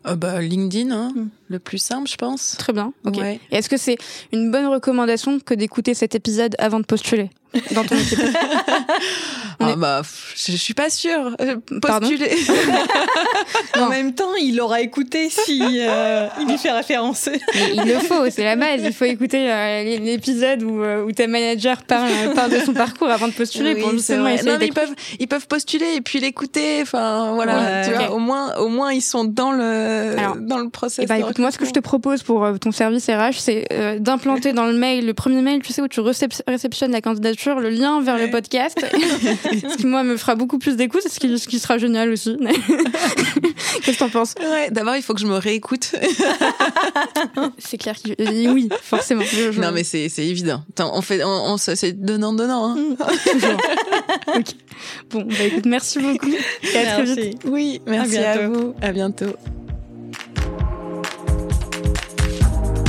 Bah, 0.04 0.40
LinkedIn, 0.40 0.90
hein, 0.90 1.12
hmm. 1.14 1.28
Le 1.48 1.58
plus 1.58 1.78
simple, 1.78 2.08
je 2.08 2.16
pense. 2.16 2.56
Très 2.58 2.72
bien. 2.72 2.92
Ok. 3.04 3.18
Et 3.18 3.40
est-ce 3.50 3.68
que 3.68 3.76
c'est 3.76 3.96
une 4.32 4.50
bonne 4.50 4.66
recommandation 4.66 5.40
que 5.40 5.54
d'écouter 5.54 5.94
cet 5.94 6.14
épisode 6.14 6.54
avant 6.58 6.80
de 6.80 6.84
postuler 6.84 7.30
dans 7.72 7.84
ton 7.84 7.96
équipe? 7.96 8.18
Ah 9.60 9.74
bah, 9.76 10.02
je, 10.36 10.52
suis 10.52 10.74
pas 10.74 10.88
sûre. 10.88 11.36
Euh, 11.40 11.56
postuler. 11.82 12.30
en 13.76 13.88
même 13.88 14.14
temps, 14.14 14.34
il 14.40 14.60
aura 14.60 14.80
écouté 14.80 15.28
si 15.30 15.80
euh, 15.80 16.28
il 16.40 16.46
lui 16.46 16.58
fait 16.58 16.70
référence. 16.70 17.28
il 17.74 17.82
le 17.82 17.98
faut, 17.98 18.30
c'est 18.30 18.44
la 18.44 18.54
base. 18.54 18.82
Il 18.84 18.92
faut 18.92 19.04
écouter 19.04 19.50
euh, 19.50 19.98
l'épisode 19.98 20.62
où, 20.62 20.84
où 20.84 21.12
ta 21.12 21.26
manager 21.26 21.82
parle, 21.82 22.08
parle, 22.34 22.52
de 22.52 22.60
son 22.60 22.72
parcours 22.72 23.08
avant 23.08 23.26
de 23.26 23.32
postuler 23.32 23.74
pour 23.74 23.90
justement 23.90 24.28
essayer 24.28 24.48
non, 24.50 24.58
mais 24.58 24.66
ils 24.66 24.72
peuvent, 24.72 24.94
ils 25.18 25.26
peuvent 25.26 25.48
postuler 25.48 25.94
et 25.96 26.00
puis 26.02 26.20
l'écouter. 26.20 26.80
Enfin, 26.82 27.32
voilà. 27.34 27.84
tu 27.84 27.92
vois, 27.92 28.12
au 28.12 28.18
moins, 28.18 28.54
au 28.56 28.68
moins, 28.68 28.92
ils 28.92 29.02
sont 29.02 29.24
dans 29.24 29.50
le, 29.50 30.14
dans 30.38 30.58
le 30.58 30.68
process. 30.68 31.04
Eh 31.04 31.06
ben, 31.08 31.16
écoute, 31.16 31.38
moi, 31.38 31.50
ce 31.50 31.58
que 31.58 31.66
je 31.66 31.72
te 31.72 31.80
propose 31.80 32.22
pour 32.22 32.46
ton 32.60 32.70
service 32.70 33.08
RH, 33.08 33.38
c'est 33.38 33.98
d'implanter 33.98 34.52
dans 34.52 34.66
le 34.66 34.74
mail, 34.74 35.04
le 35.04 35.14
premier 35.14 35.42
mail, 35.42 35.62
tu 35.62 35.72
sais, 35.72 35.82
où 35.82 35.88
tu 35.88 36.00
réceptionnes 36.00 36.92
la 36.92 37.00
candidature, 37.00 37.58
le 37.58 37.70
lien 37.70 38.00
vers 38.00 38.18
le 38.18 38.30
podcast. 38.30 38.78
ce 39.70 39.76
qui, 39.76 39.86
moi, 39.86 40.02
me 40.02 40.16
fera 40.16 40.34
beaucoup 40.34 40.58
plus 40.58 40.76
d'écoute, 40.76 41.02
ce 41.08 41.18
qui, 41.18 41.38
ce 41.38 41.48
qui 41.48 41.58
sera 41.58 41.78
génial 41.78 42.10
aussi. 42.10 42.36
Qu'est-ce 43.82 43.98
que 43.98 43.98
t'en 43.98 44.08
penses? 44.08 44.34
Ouais, 44.40 44.70
D'abord, 44.70 44.96
il 44.96 45.02
faut 45.02 45.14
que 45.14 45.20
je 45.20 45.26
me 45.26 45.36
réécoute. 45.36 45.92
c'est 47.58 47.78
clair 47.78 47.96
que 48.02 48.50
oui, 48.52 48.68
forcément. 48.82 49.24
Non, 49.56 49.72
mais 49.72 49.84
c'est 49.84 50.08
évident. 50.18 50.62
on 50.78 51.02
fait, 51.02 51.22
on, 51.24 51.56
c'est 51.56 51.92
donnant-donnant. 51.92 52.76
Hein. 52.76 52.96
Toujours. 53.32 53.58
Bon, 55.10 55.22
bah 55.22 55.44
écoute, 55.44 55.66
merci 55.66 55.98
beaucoup. 55.98 56.32
Et 56.62 56.76
à 56.78 57.02
très 57.02 57.14
vite. 57.14 57.42
Oui, 57.46 57.80
merci 57.86 58.18
à, 58.18 58.32
à 58.32 58.48
vous. 58.48 58.74
À 58.80 58.92
bientôt. 58.92 59.34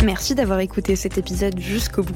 Merci 0.03 0.33
d'avoir 0.33 0.59
écouté 0.59 0.95
cet 0.95 1.17
épisode 1.17 1.59
jusqu'au 1.59 2.03
bout. 2.03 2.15